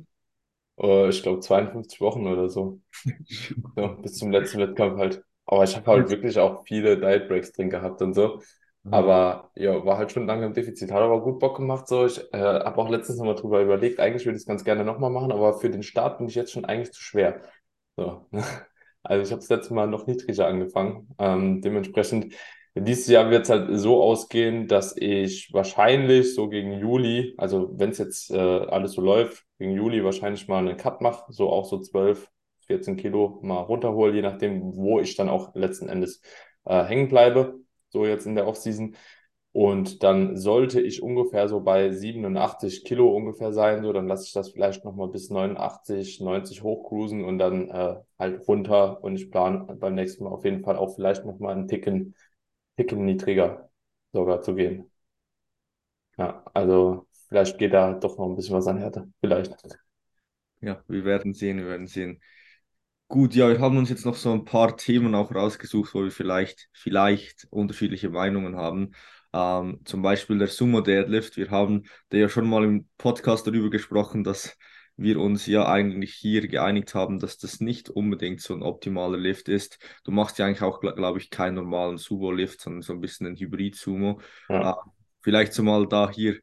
Uh, 0.77 1.07
ich 1.07 1.23
glaube 1.23 1.39
52 1.39 2.01
Wochen 2.01 2.27
oder 2.27 2.49
so. 2.49 2.81
so. 3.75 3.87
Bis 4.01 4.17
zum 4.17 4.31
letzten 4.31 4.59
Wettkampf 4.59 4.99
halt. 4.99 5.23
Aber 5.45 5.63
ich 5.63 5.75
habe 5.75 5.89
halt 5.89 6.09
wirklich 6.09 6.37
auch 6.39 6.63
viele 6.65 6.97
Diet 6.97 7.27
Breaks 7.27 7.51
drin 7.53 7.69
gehabt 7.69 8.01
und 8.01 8.13
so. 8.13 8.41
Mhm. 8.83 8.93
Aber 8.93 9.51
ja, 9.55 9.85
war 9.85 9.97
halt 9.97 10.11
schon 10.11 10.27
lange 10.27 10.45
im 10.45 10.53
Defizit. 10.53 10.91
Hat 10.91 11.01
aber 11.01 11.21
gut 11.21 11.39
Bock 11.39 11.57
gemacht. 11.57 11.87
So. 11.87 12.05
Ich 12.05 12.19
äh, 12.33 12.37
habe 12.37 12.77
auch 12.77 12.89
letztens 12.89 13.19
nochmal 13.19 13.35
drüber 13.35 13.61
überlegt. 13.61 13.99
Eigentlich 13.99 14.25
würde 14.25 14.35
ich 14.35 14.41
es 14.41 14.47
ganz 14.47 14.63
gerne 14.63 14.83
nochmal 14.83 15.11
machen, 15.11 15.31
aber 15.31 15.59
für 15.59 15.69
den 15.69 15.83
Start 15.83 16.17
bin 16.17 16.27
ich 16.27 16.35
jetzt 16.35 16.51
schon 16.51 16.65
eigentlich 16.65 16.91
zu 16.91 17.01
schwer. 17.01 17.41
So. 17.95 18.25
Also 19.07 19.23
ich 19.23 19.31
habe 19.31 19.39
das 19.39 19.49
letzte 19.49 19.75
Mal 19.75 19.85
noch 19.85 20.07
niedriger 20.07 20.47
angefangen. 20.47 21.07
Ähm, 21.19 21.61
dementsprechend, 21.61 22.33
dieses 22.75 23.07
Jahr 23.07 23.29
wird 23.29 23.43
es 23.43 23.49
halt 23.49 23.69
so 23.79 24.03
ausgehen, 24.03 24.67
dass 24.67 24.95
ich 24.97 25.53
wahrscheinlich 25.53 26.35
so 26.35 26.49
gegen 26.49 26.73
Juli, 26.73 27.33
also 27.37 27.69
wenn 27.77 27.91
es 27.91 27.97
jetzt 27.99 28.31
äh, 28.31 28.37
alles 28.37 28.93
so 28.93 29.01
läuft, 29.01 29.45
gegen 29.59 29.71
Juli 29.71 30.03
wahrscheinlich 30.03 30.47
mal 30.47 30.59
einen 30.59 30.77
Cut 30.77 31.01
mache, 31.01 31.31
so 31.31 31.49
auch 31.49 31.65
so 31.65 31.79
12, 31.79 32.29
14 32.67 32.97
Kilo 32.97 33.39
mal 33.43 33.61
runterhole, 33.61 34.13
je 34.13 34.21
nachdem, 34.21 34.75
wo 34.75 34.99
ich 34.99 35.15
dann 35.15 35.29
auch 35.29 35.55
letzten 35.55 35.87
Endes 35.87 36.21
äh, 36.65 36.83
hängen 36.83 37.07
bleibe, 37.07 37.59
so 37.89 38.05
jetzt 38.05 38.25
in 38.25 38.35
der 38.35 38.47
Offseason. 38.47 38.95
Und 39.53 40.03
dann 40.03 40.35
sollte 40.35 40.81
ich 40.81 41.01
ungefähr 41.01 41.47
so 41.47 41.61
bei 41.61 41.89
87 41.89 42.83
Kilo 42.83 43.07
ungefähr 43.15 43.53
sein. 43.53 43.83
So, 43.83 43.93
dann 43.93 44.05
lasse 44.05 44.25
ich 44.25 44.33
das 44.33 44.51
vielleicht 44.51 44.83
nochmal 44.83 45.07
bis 45.07 45.29
89, 45.29 46.19
90 46.19 46.61
hochcruisen 46.61 47.23
und 47.23 47.37
dann 47.37 47.69
äh, 47.69 47.95
halt 48.19 48.45
runter. 48.49 49.01
Und 49.01 49.15
ich 49.15 49.31
plane 49.31 49.77
beim 49.79 49.95
nächsten 49.95 50.25
Mal 50.25 50.31
auf 50.31 50.43
jeden 50.43 50.61
Fall 50.61 50.75
auch 50.75 50.95
vielleicht 50.95 51.23
nochmal 51.25 51.53
einen 51.53 51.69
Ticken, 51.69 52.15
Ticken 52.77 53.05
niedriger 53.05 53.69
sogar 54.11 54.41
zu 54.41 54.55
gehen. 54.55 54.91
Ja, 56.17 56.43
also 56.53 57.07
vielleicht 57.27 57.57
geht 57.57 57.73
da 57.73 57.93
doch 57.93 58.17
noch 58.17 58.29
ein 58.29 58.35
bisschen 58.35 58.55
was 58.55 58.67
an 58.67 58.77
Härte. 58.77 59.11
Vielleicht. 59.19 59.55
Ja, 60.61 60.83
wir 60.87 61.05
werden 61.05 61.33
sehen, 61.33 61.57
wir 61.57 61.67
werden 61.67 61.87
sehen. 61.87 62.21
Gut, 63.07 63.35
ja, 63.35 63.49
wir 63.49 63.59
haben 63.59 63.77
uns 63.77 63.89
jetzt 63.89 64.05
noch 64.05 64.15
so 64.15 64.31
ein 64.31 64.45
paar 64.45 64.77
Themen 64.77 65.13
auch 65.13 65.33
rausgesucht, 65.33 65.93
wo 65.93 66.03
wir 66.03 66.11
vielleicht, 66.11 66.69
vielleicht 66.73 67.47
unterschiedliche 67.51 68.09
Meinungen 68.09 68.55
haben. 68.55 68.93
Ähm, 69.31 69.81
zum 69.85 70.01
Beispiel 70.01 70.39
der 70.39 70.47
Sumo 70.47 70.81
Deadlift. 70.81 71.37
Wir 71.37 71.51
haben 71.51 71.83
da 72.09 72.17
ja 72.17 72.29
schon 72.29 72.49
mal 72.49 72.63
im 72.63 72.89
Podcast 72.97 73.45
darüber 73.45 73.69
gesprochen, 73.69 74.23
dass 74.23 74.57
wir 74.97 75.19
uns 75.19 75.45
ja 75.45 75.67
eigentlich 75.67 76.13
hier 76.13 76.47
geeinigt 76.47 76.95
haben, 76.95 77.19
dass 77.19 77.37
das 77.37 77.59
nicht 77.59 77.89
unbedingt 77.89 78.41
so 78.41 78.53
ein 78.53 78.63
optimaler 78.63 79.17
Lift 79.17 79.49
ist. 79.49 79.79
Du 80.03 80.11
machst 80.11 80.39
ja 80.39 80.45
eigentlich 80.45 80.61
auch, 80.61 80.79
glaube 80.79 81.19
ich, 81.19 81.29
keinen 81.29 81.55
normalen 81.55 81.97
Sumo-Lift, 81.97 82.61
sondern 82.61 82.81
so 82.81 82.93
ein 82.93 83.01
bisschen 83.01 83.27
ein 83.27 83.35
Hybrid-Sumo. 83.35 84.21
Ja. 84.49 84.71
Äh, 84.71 84.75
vielleicht 85.21 85.53
so 85.53 85.63
mal 85.63 85.87
da 85.87 86.09
hier 86.09 86.39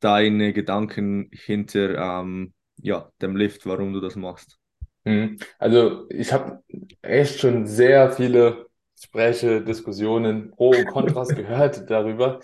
deine 0.00 0.52
Gedanken 0.52 1.30
hinter 1.32 2.20
ähm, 2.20 2.52
ja, 2.76 3.10
dem 3.22 3.36
Lift, 3.36 3.66
warum 3.66 3.92
du 3.92 4.00
das 4.00 4.16
machst. 4.16 4.58
Mhm. 5.04 5.38
Also 5.58 6.06
ich 6.10 6.32
habe 6.32 6.62
echt 7.00 7.40
schon 7.40 7.66
sehr 7.66 8.12
viele 8.12 8.66
Gespräche, 8.94 9.62
Diskussionen, 9.62 10.50
Pro 10.50 10.70
und 10.70 10.86
Kontras 10.86 11.28
gehört 11.34 11.88
darüber. 11.88 12.40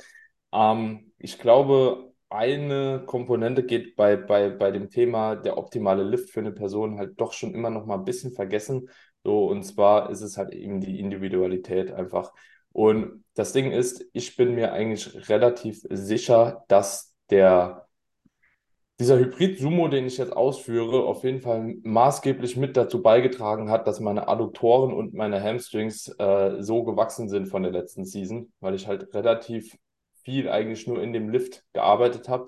Ähm, 0.52 1.12
ich 1.18 1.38
glaube, 1.38 2.11
eine 2.34 3.04
Komponente 3.06 3.64
geht 3.64 3.96
bei, 3.96 4.16
bei, 4.16 4.50
bei 4.50 4.70
dem 4.70 4.90
Thema 4.90 5.36
der 5.36 5.58
optimale 5.58 6.02
Lift 6.02 6.30
für 6.30 6.40
eine 6.40 6.52
Person 6.52 6.98
halt 6.98 7.20
doch 7.20 7.32
schon 7.32 7.54
immer 7.54 7.70
noch 7.70 7.86
mal 7.86 7.96
ein 7.98 8.04
bisschen 8.04 8.32
vergessen. 8.32 8.88
So, 9.24 9.46
und 9.46 9.62
zwar 9.64 10.10
ist 10.10 10.22
es 10.22 10.36
halt 10.36 10.52
eben 10.54 10.80
die 10.80 10.98
Individualität 10.98 11.92
einfach. 11.92 12.32
Und 12.72 13.24
das 13.34 13.52
Ding 13.52 13.70
ist, 13.70 14.04
ich 14.12 14.36
bin 14.36 14.54
mir 14.54 14.72
eigentlich 14.72 15.28
relativ 15.28 15.82
sicher, 15.90 16.64
dass 16.68 17.14
der 17.30 17.86
dieser 18.98 19.18
Hybrid-Sumo, 19.18 19.88
den 19.88 20.06
ich 20.06 20.18
jetzt 20.18 20.32
ausführe, 20.32 21.04
auf 21.04 21.24
jeden 21.24 21.40
Fall 21.40 21.74
maßgeblich 21.82 22.56
mit 22.56 22.76
dazu 22.76 23.02
beigetragen 23.02 23.68
hat, 23.68 23.86
dass 23.86 24.00
meine 24.00 24.28
Adduktoren 24.28 24.92
und 24.92 25.12
meine 25.14 25.42
Hamstrings 25.42 26.08
äh, 26.18 26.62
so 26.62 26.84
gewachsen 26.84 27.28
sind 27.28 27.46
von 27.46 27.64
der 27.64 27.72
letzten 27.72 28.04
Season, 28.04 28.52
weil 28.60 28.74
ich 28.74 28.86
halt 28.86 29.12
relativ 29.12 29.76
viel 30.24 30.48
eigentlich 30.48 30.86
nur 30.86 31.02
in 31.02 31.12
dem 31.12 31.28
Lift 31.28 31.64
gearbeitet 31.72 32.28
habe. 32.28 32.46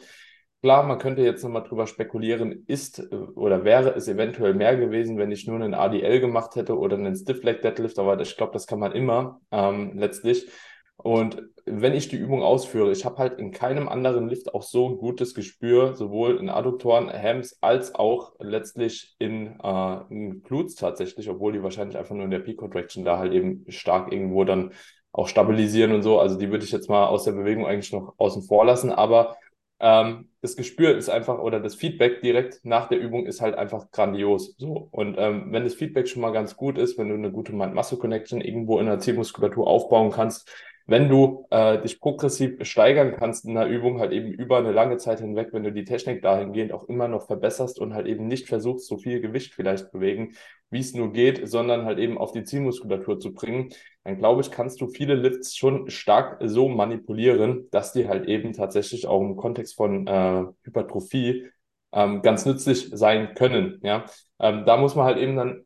Klar, 0.63 0.83
man 0.85 0.99
könnte 0.99 1.23
jetzt 1.23 1.43
nochmal 1.43 1.63
drüber 1.63 1.87
spekulieren, 1.87 2.65
ist 2.67 2.99
äh, 2.99 3.15
oder 3.15 3.65
wäre 3.65 3.95
es 3.95 4.09
eventuell 4.09 4.55
mehr 4.55 4.77
gewesen, 4.77 5.19
wenn 5.19 5.31
ich 5.31 5.47
nur 5.47 5.57
einen 5.57 5.75
ADL 5.75 6.21
gemacht 6.21 6.57
hätte 6.57 6.79
oder 6.79 6.97
einen 6.97 7.15
Stiff 7.15 7.43
Leg 7.43 7.61
Deadlift, 7.61 7.99
aber 7.99 8.19
ich 8.21 8.37
glaube, 8.37 8.53
das 8.55 8.67
kann 8.67 8.79
man 8.79 8.93
immer 8.93 9.41
ähm, 9.51 9.93
letztlich. 9.99 10.49
Und 10.97 11.43
wenn 11.67 11.93
ich 11.95 12.09
die 12.09 12.17
Übung 12.17 12.43
ausführe, 12.43 12.93
ich 12.93 13.05
habe 13.05 13.19
halt 13.19 13.39
in 13.39 13.51
keinem 13.51 13.89
anderen 13.89 14.29
Lift 14.29 14.55
auch 14.55 14.63
so 14.63 14.89
ein 14.89 14.97
gutes 14.97 15.35
Gespür, 15.35 15.95
sowohl 15.97 16.39
in 16.39 16.49
Adduktoren, 16.49 17.11
Hams, 17.11 17.59
als 17.61 17.95
auch 17.95 18.33
letztlich 18.39 19.15
in, 19.19 19.59
äh, 19.63 20.01
in 20.09 20.43
Glutes 20.43 20.77
tatsächlich, 20.77 21.29
obwohl 21.29 21.53
die 21.53 21.63
wahrscheinlich 21.63 21.99
einfach 21.99 22.15
nur 22.15 22.25
in 22.25 22.31
der 22.31 22.39
Peak-Contraction 22.39 23.05
da 23.05 23.19
halt 23.19 23.33
eben 23.33 23.65
stark 23.69 24.13
irgendwo 24.13 24.45
dann 24.45 24.73
auch 25.15 25.29
stabilisieren 25.29 25.93
und 25.93 26.03
so. 26.03 26.19
Also 26.19 26.37
die 26.37 26.51
würde 26.51 26.65
ich 26.65 26.73
jetzt 26.73 26.91
mal 26.91 27.07
aus 27.07 27.25
der 27.25 27.33
Bewegung 27.33 27.67
eigentlich 27.67 27.93
noch 27.93 28.15
außen 28.19 28.43
vor 28.43 28.67
lassen, 28.67 28.91
aber 28.91 29.37
ähm, 29.79 30.29
das 30.41 30.57
Gespür 30.57 30.97
ist 30.97 31.09
einfach 31.09 31.39
oder 31.39 31.61
das 31.61 31.77
Feedback 31.77 32.21
direkt 32.21 32.65
nach 32.65 32.89
der 32.89 32.99
Übung 32.99 33.27
ist 33.27 33.41
halt 33.41 33.55
einfach 33.55 33.91
grandios. 33.93 34.55
So. 34.59 34.89
Und 34.91 35.17
ähm, 35.19 35.53
wenn 35.53 35.65
das 35.65 35.75
Feedback 35.75 36.09
schon 36.09 36.23
mal 36.23 36.33
ganz 36.33 36.57
gut 36.57 36.79
ist, 36.79 36.99
wenn 36.99 37.09
du 37.09 37.15
eine 37.15 37.31
gute 37.31 37.53
Mind-Muscle-Connection 37.53 38.41
irgendwo 38.41 38.79
in 38.81 38.87
der 38.87 38.99
Zielmuskulatur 38.99 39.67
aufbauen 39.67 40.11
kannst, 40.11 40.51
wenn 40.87 41.09
du 41.09 41.47
äh, 41.51 41.81
dich 41.81 42.01
progressiv 42.01 42.57
steigern 42.63 43.15
kannst 43.17 43.47
in 43.47 43.55
der 43.55 43.69
Übung, 43.69 44.01
halt 44.01 44.13
eben 44.13 44.33
über 44.33 44.59
eine 44.59 44.73
lange 44.73 44.99
Zeit 44.99 45.21
hinweg, 45.21 45.49
wenn 45.53 45.63
du 45.63 45.73
die 45.73 45.85
Technik 45.85 46.23
dahingehend 46.23 46.73
auch 46.73 46.89
immer 46.89 47.09
noch 47.09 47.27
verbesserst 47.27 47.79
und 47.79 47.95
halt 47.95 48.07
eben 48.07 48.27
nicht 48.27 48.49
versuchst, 48.49 48.87
so 48.87 48.99
viel 48.99 49.21
Gewicht 49.21 49.55
vielleicht 49.55 49.93
bewegen, 49.93 50.35
wie 50.71 50.81
es 50.81 50.93
nur 50.93 51.13
geht, 51.13 51.49
sondern 51.49 51.85
halt 51.85 51.99
eben 51.99 52.19
auf 52.19 52.33
die 52.33 52.45
Zielmuskulatur 52.45 53.19
zu 53.19 53.33
bringen, 53.33 53.71
dann 54.05 54.19
glaube 54.19 54.43
ich, 54.43 54.51
kannst 54.51 54.81
du 54.81 54.89
viele 54.89 55.15
Lifts 55.15 55.57
schon 55.57 55.91
stark 55.91 56.39
so 56.45 56.69
manipulieren, 56.69 57.69
dass 57.71 57.93
die 57.93 58.07
halt 58.07 58.27
eben 58.29 58.53
tatsächlich 58.53 59.07
auch 59.07 59.21
im 59.21 59.37
Kontext 59.37 59.77
von 59.77 60.07
äh, 60.07 60.45
Hypertrophie 60.63 61.47
ähm, 61.93 62.23
ganz 62.23 62.45
nützlich 62.47 62.91
sein 62.93 63.35
können. 63.35 63.81
Ja, 63.83 64.05
ähm, 64.39 64.65
da 64.67 64.77
muss 64.77 64.95
man 64.95 65.07
halt 65.07 65.19
eben 65.19 65.37
dann 65.37 65.65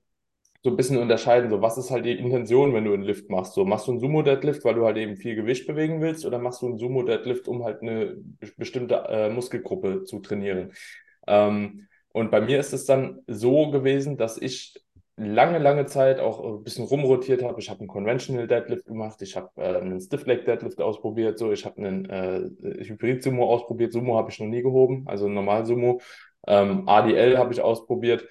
so 0.62 0.70
ein 0.70 0.76
bisschen 0.76 0.98
unterscheiden, 0.98 1.50
so 1.50 1.62
was 1.62 1.78
ist 1.78 1.90
halt 1.90 2.04
die 2.04 2.18
Intention, 2.18 2.74
wenn 2.74 2.84
du 2.84 2.92
einen 2.92 3.04
Lift 3.04 3.30
machst? 3.30 3.54
So 3.54 3.64
machst 3.64 3.86
du 3.86 3.92
einen 3.92 4.00
Sumo-Deadlift, 4.00 4.64
weil 4.64 4.74
du 4.74 4.84
halt 4.84 4.96
eben 4.96 5.16
viel 5.16 5.36
Gewicht 5.36 5.66
bewegen 5.66 6.00
willst, 6.00 6.26
oder 6.26 6.38
machst 6.38 6.62
du 6.62 6.66
einen 6.66 6.78
Sumo-Deadlift, 6.78 7.48
um 7.48 7.64
halt 7.64 7.82
eine 7.82 8.16
bestimmte 8.56 8.96
äh, 9.08 9.30
Muskelgruppe 9.30 10.04
zu 10.04 10.18
trainieren? 10.20 10.72
Ähm, 11.26 11.86
und 12.12 12.30
bei 12.30 12.40
mir 12.40 12.58
ist 12.58 12.72
es 12.72 12.84
dann 12.86 13.20
so 13.28 13.70
gewesen, 13.70 14.16
dass 14.16 14.36
ich 14.38 14.74
lange, 15.18 15.58
lange 15.58 15.86
Zeit 15.86 16.20
auch 16.20 16.44
ein 16.44 16.62
bisschen 16.62 16.84
rumrotiert 16.84 17.42
habe. 17.42 17.60
Ich 17.60 17.68
habe 17.70 17.80
einen 17.80 17.88
Conventional 17.88 18.46
Deadlift 18.46 18.86
gemacht, 18.86 19.20
ich 19.22 19.36
habe 19.36 19.50
äh, 19.56 19.76
einen 19.80 20.00
Stiff 20.00 20.26
Leg 20.26 20.44
Deadlift 20.44 20.80
ausprobiert, 20.80 21.38
so 21.38 21.52
ich 21.52 21.64
habe 21.64 21.78
einen 21.78 22.04
äh, 22.08 22.48
Hybrid 22.84 23.22
Sumo 23.22 23.48
ausprobiert. 23.48 23.92
Sumo 23.92 24.16
habe 24.16 24.30
ich 24.30 24.38
noch 24.38 24.46
nie 24.46 24.62
gehoben, 24.62 25.04
also 25.06 25.28
normal 25.28 25.66
Sumo. 25.66 26.00
Ähm, 26.46 26.88
ADL 26.88 27.36
habe 27.38 27.52
ich 27.52 27.60
ausprobiert 27.60 28.26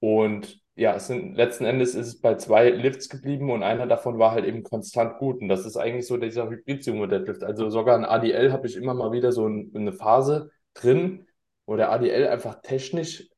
und 0.00 0.60
ja, 0.74 0.96
es 0.96 1.06
sind 1.06 1.36
letzten 1.36 1.64
Endes 1.64 1.94
ist 1.94 2.06
es 2.06 2.20
bei 2.20 2.34
zwei 2.36 2.70
Lifts 2.70 3.08
geblieben 3.08 3.50
und 3.50 3.62
einer 3.62 3.86
davon 3.86 4.18
war 4.18 4.32
halt 4.32 4.46
eben 4.46 4.62
konstant 4.62 5.18
gut. 5.18 5.40
Und 5.42 5.48
das 5.48 5.66
ist 5.66 5.76
eigentlich 5.76 6.06
so 6.06 6.16
dieser 6.16 6.48
Hybrid-Sumo-Deadlift. 6.48 7.44
Also 7.44 7.68
sogar 7.68 7.96
ein 7.96 8.06
ADL 8.06 8.52
habe 8.52 8.66
ich 8.66 8.76
immer 8.76 8.94
mal 8.94 9.12
wieder 9.12 9.32
so 9.32 9.46
ein, 9.46 9.70
eine 9.74 9.92
Phase 9.92 10.50
drin, 10.74 11.26
wo 11.66 11.76
der 11.76 11.92
ADL 11.92 12.26
einfach 12.26 12.62
technisch 12.62 13.20
äh, 13.20 13.31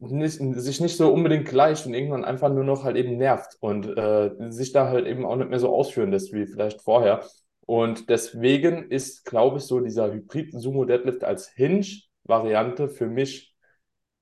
nicht, 0.00 0.38
sich 0.38 0.80
nicht 0.80 0.96
so 0.96 1.12
unbedingt 1.12 1.46
gleicht 1.46 1.86
und 1.86 1.94
irgendwann 1.94 2.24
einfach 2.24 2.52
nur 2.52 2.64
noch 2.64 2.84
halt 2.84 2.96
eben 2.96 3.16
nervt 3.16 3.56
und 3.60 3.86
äh, 3.96 4.30
sich 4.50 4.72
da 4.72 4.88
halt 4.88 5.06
eben 5.06 5.24
auch 5.24 5.36
nicht 5.36 5.50
mehr 5.50 5.58
so 5.58 5.74
ausführen 5.74 6.10
lässt 6.10 6.32
wie 6.32 6.46
vielleicht 6.46 6.82
vorher. 6.82 7.24
Und 7.66 8.08
deswegen 8.08 8.90
ist, 8.90 9.24
glaube 9.24 9.58
ich, 9.58 9.64
so 9.64 9.80
dieser 9.80 10.12
Hybrid-Sumo-Deadlift 10.12 11.24
als 11.24 11.48
Hinge-Variante 11.48 12.88
für 12.88 13.08
mich 13.08 13.54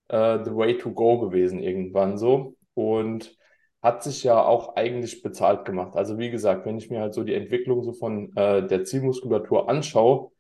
äh, 0.09 0.45
the 0.45 0.55
way 0.55 0.79
to 0.79 0.92
go 0.92 1.21
gewesen 1.21 1.62
irgendwann 1.62 2.19
so 2.19 2.57
und 2.75 3.37
hat 3.83 4.03
sich 4.03 4.25
ja 4.25 4.42
auch 4.42 4.75
eigentlich 4.77 5.23
bezahlt 5.23 5.64
gemacht. 5.64 5.97
Also 5.97 6.19
wie 6.19 6.31
gesagt, 6.31 6.66
wenn 6.66 6.79
ich 6.79 6.90
mir 6.90 7.01
halt 7.01 7.14
so 7.14 7.23
die 7.23 7.35
Entwicklung 7.35 7.85
so 7.85 7.92
von 7.92 8.35
äh, 8.37 8.66
der 8.66 8.85
Zielmuskulatur 8.85 9.69
anschaue, 9.69 10.33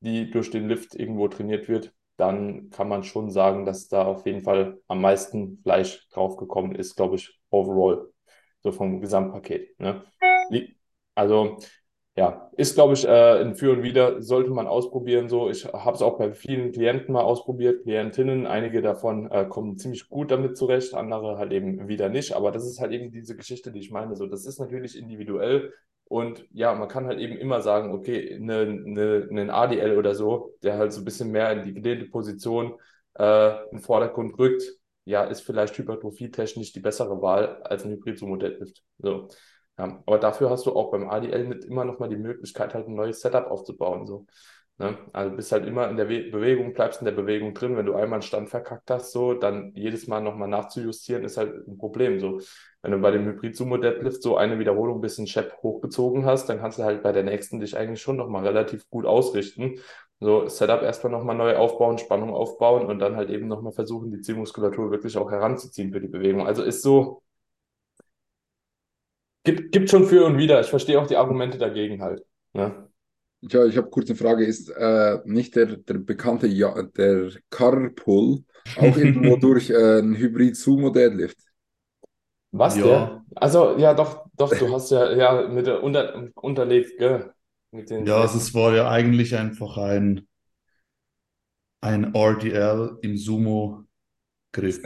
die 0.00 0.30
durch 0.30 0.50
den 0.50 0.68
Lift 0.68 0.94
irgendwo 0.94 1.28
trainiert 1.28 1.68
wird, 1.68 1.92
dann 2.16 2.70
kann 2.70 2.88
man 2.88 3.02
schon 3.04 3.30
sagen, 3.30 3.64
dass 3.64 3.88
da 3.88 4.04
auf 4.04 4.26
jeden 4.26 4.42
Fall 4.42 4.78
am 4.88 5.00
meisten 5.00 5.58
Fleisch 5.62 6.08
draufgekommen 6.10 6.74
ist, 6.74 6.96
glaube 6.96 7.16
ich, 7.16 7.38
overall, 7.50 8.08
so 8.62 8.72
vom 8.72 9.00
Gesamtpaket. 9.00 9.78
Ne? 9.80 10.04
Also 11.14 11.58
ja, 12.16 12.48
ist, 12.56 12.74
glaube 12.76 12.94
ich, 12.94 13.04
äh, 13.04 13.40
ein 13.40 13.56
Für 13.56 13.72
und 13.72 13.82
Wider, 13.82 14.22
sollte 14.22 14.50
man 14.50 14.68
ausprobieren. 14.68 15.28
So, 15.28 15.50
ich 15.50 15.64
habe 15.64 15.96
es 15.96 16.02
auch 16.02 16.16
bei 16.16 16.32
vielen 16.32 16.70
Klienten 16.70 17.12
mal 17.12 17.22
ausprobiert, 17.22 17.82
Klientinnen. 17.82 18.46
Einige 18.46 18.82
davon 18.82 19.28
äh, 19.32 19.46
kommen 19.46 19.78
ziemlich 19.78 20.08
gut 20.08 20.30
damit 20.30 20.56
zurecht, 20.56 20.94
andere 20.94 21.38
halt 21.38 21.52
eben 21.52 21.88
wieder 21.88 22.08
nicht. 22.08 22.34
Aber 22.34 22.52
das 22.52 22.66
ist 22.66 22.78
halt 22.80 22.92
eben 22.92 23.10
diese 23.10 23.34
Geschichte, 23.36 23.72
die 23.72 23.80
ich 23.80 23.90
meine. 23.90 24.14
So, 24.14 24.26
das 24.26 24.46
ist 24.46 24.60
natürlich 24.60 24.96
individuell. 24.96 25.72
Und 26.06 26.46
ja, 26.52 26.74
man 26.74 26.88
kann 26.88 27.06
halt 27.06 27.18
eben 27.18 27.36
immer 27.36 27.60
sagen, 27.62 27.92
okay, 27.92 28.34
einen 28.34 28.92
ne, 28.92 29.26
ne 29.30 29.52
ADL 29.52 29.96
oder 29.96 30.14
so, 30.14 30.54
der 30.62 30.76
halt 30.76 30.92
so 30.92 31.00
ein 31.00 31.04
bisschen 31.04 31.30
mehr 31.30 31.52
in 31.52 31.64
die 31.64 31.74
gelehnte 31.74 32.06
Position 32.06 32.78
äh, 33.18 33.68
im 33.70 33.80
Vordergrund 33.80 34.38
rückt, 34.38 34.62
ja, 35.04 35.24
ist 35.24 35.40
vielleicht 35.42 35.76
hypertrophietechnisch 35.76 36.72
die 36.72 36.80
bessere 36.80 37.20
Wahl 37.20 37.62
als 37.62 37.84
ein 37.84 37.90
Hybrid-Sumo-Deadlift. 37.92 38.82
So. 38.98 39.28
Ja, 39.78 40.02
aber 40.06 40.18
dafür 40.18 40.50
hast 40.50 40.66
du 40.66 40.72
auch 40.74 40.90
beim 40.92 41.08
ADL 41.08 41.44
mit 41.44 41.64
immer 41.64 41.84
noch 41.84 41.98
mal 41.98 42.08
die 42.08 42.16
Möglichkeit, 42.16 42.74
halt 42.74 42.86
ein 42.86 42.94
neues 42.94 43.20
Setup 43.20 43.46
aufzubauen. 43.50 44.06
So. 44.06 44.26
Ne? 44.78 44.96
Also 45.12 45.34
bist 45.36 45.52
halt 45.52 45.66
immer 45.66 45.88
in 45.88 45.96
der 45.96 46.08
We 46.08 46.30
Bewegung, 46.30 46.74
bleibst 46.74 47.00
in 47.00 47.04
der 47.06 47.12
Bewegung 47.12 47.54
drin. 47.54 47.76
Wenn 47.76 47.86
du 47.86 47.94
einmal 47.94 48.18
einen 48.18 48.22
Stand 48.22 48.48
verkackt 48.48 48.90
hast, 48.90 49.12
so, 49.12 49.34
dann 49.34 49.72
jedes 49.74 50.06
Mal 50.06 50.20
nochmal 50.20 50.48
nachzujustieren, 50.48 51.24
ist 51.24 51.36
halt 51.36 51.66
ein 51.68 51.78
Problem. 51.78 52.18
So. 52.20 52.40
Wenn 52.84 52.92
du 52.92 52.98
bei 52.98 53.10
dem 53.10 53.24
Hybrid-Sumo-Deadlift 53.24 54.22
so 54.22 54.36
eine 54.36 54.58
Wiederholung 54.58 54.98
ein 54.98 55.00
bisschen 55.00 55.26
Chef 55.26 55.50
hochgezogen 55.62 56.26
hast, 56.26 56.50
dann 56.50 56.58
kannst 56.58 56.78
du 56.78 56.82
halt 56.82 57.02
bei 57.02 57.12
der 57.12 57.22
nächsten 57.22 57.58
dich 57.58 57.78
eigentlich 57.78 58.02
schon 58.02 58.18
nochmal 58.18 58.46
relativ 58.46 58.90
gut 58.90 59.06
ausrichten. 59.06 59.76
So, 60.20 60.48
Setup 60.48 60.82
erstmal 60.82 61.10
nochmal 61.10 61.34
neu 61.34 61.56
aufbauen, 61.56 61.96
Spannung 61.96 62.34
aufbauen 62.34 62.84
und 62.84 62.98
dann 62.98 63.16
halt 63.16 63.30
eben 63.30 63.48
nochmal 63.48 63.72
versuchen, 63.72 64.10
die 64.10 64.20
Zielmuskulatur 64.20 64.90
wirklich 64.90 65.16
auch 65.16 65.30
heranzuziehen 65.30 65.94
für 65.94 66.00
die 66.02 66.08
Bewegung. 66.08 66.46
Also 66.46 66.62
ist 66.62 66.82
so, 66.82 67.22
Gibt, 69.44 69.72
gibt 69.72 69.88
schon 69.88 70.04
für 70.04 70.26
und 70.26 70.36
wieder. 70.36 70.60
Ich 70.60 70.68
verstehe 70.68 71.00
auch 71.00 71.06
die 71.06 71.16
Argumente 71.16 71.56
dagegen 71.56 72.02
halt. 72.02 72.22
Ne? 72.52 72.88
Ja, 73.40 73.64
ich 73.64 73.78
habe 73.78 73.88
kurz 73.88 74.10
eine 74.10 74.18
Frage. 74.18 74.44
Ist 74.44 74.68
äh, 74.68 75.20
nicht 75.24 75.56
der, 75.56 75.78
der 75.78 75.94
bekannte 75.94 76.46
ja 76.46 76.82
der 76.82 77.30
Carpool 77.48 78.44
auch 78.76 78.96
irgendwo 78.96 79.36
durch 79.40 79.70
äh, 79.70 80.00
ein 80.00 80.16
Hybrid-Sumo-Deadlift? 80.16 81.38
Was 82.56 82.76
ja. 82.76 82.84
der? 82.84 83.24
Also, 83.34 83.76
ja, 83.78 83.94
doch, 83.94 84.26
doch, 84.36 84.56
du 84.56 84.72
hast 84.72 84.90
ja, 84.92 85.12
ja 85.12 85.48
mit 85.48 85.66
der 85.66 85.82
unter, 85.82 86.28
unterlegt, 86.36 86.96
gell? 86.98 87.32
Mit 87.72 87.90
den 87.90 88.06
ja, 88.06 88.18
also 88.20 88.38
es 88.38 88.54
war 88.54 88.74
ja 88.74 88.88
eigentlich 88.88 89.34
einfach 89.34 89.76
ein, 89.76 90.28
ein 91.80 92.14
RDL 92.14 92.98
im 93.02 93.16
Sumo-Griff. 93.16 94.80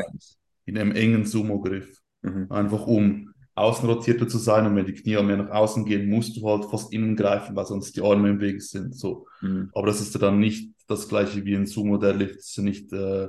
In 0.64 0.78
einem 0.78 0.92
engen 0.92 1.26
Sumo-Griff. 1.26 2.00
Mhm. 2.22 2.46
Einfach 2.50 2.86
um 2.86 3.34
außenrotierter 3.54 4.28
zu 4.28 4.38
sein 4.38 4.66
und 4.66 4.74
wenn 4.74 4.86
die 4.86 4.94
Knie 4.94 5.22
mehr 5.22 5.36
nach 5.36 5.50
außen 5.50 5.84
gehen, 5.84 6.08
musst 6.08 6.36
du 6.36 6.48
halt 6.48 6.64
fast 6.64 6.92
innen 6.92 7.16
greifen, 7.16 7.54
weil 7.54 7.66
sonst 7.66 7.94
die 7.96 8.00
Arme 8.00 8.30
im 8.30 8.40
Weg 8.40 8.62
sind. 8.62 8.96
So. 8.96 9.26
Mhm. 9.42 9.70
Aber 9.74 9.88
das 9.88 10.00
ist 10.00 10.14
ja 10.14 10.20
dann 10.20 10.38
nicht 10.38 10.72
das 10.86 11.06
gleiche 11.06 11.44
wie 11.44 11.54
ein 11.54 11.66
Sumo 11.66 11.98
Deadlift. 11.98 12.36
Das 12.36 12.46
ist 12.46 12.56
ja 12.56 12.62
nicht, 12.62 12.92
äh, 12.94 13.28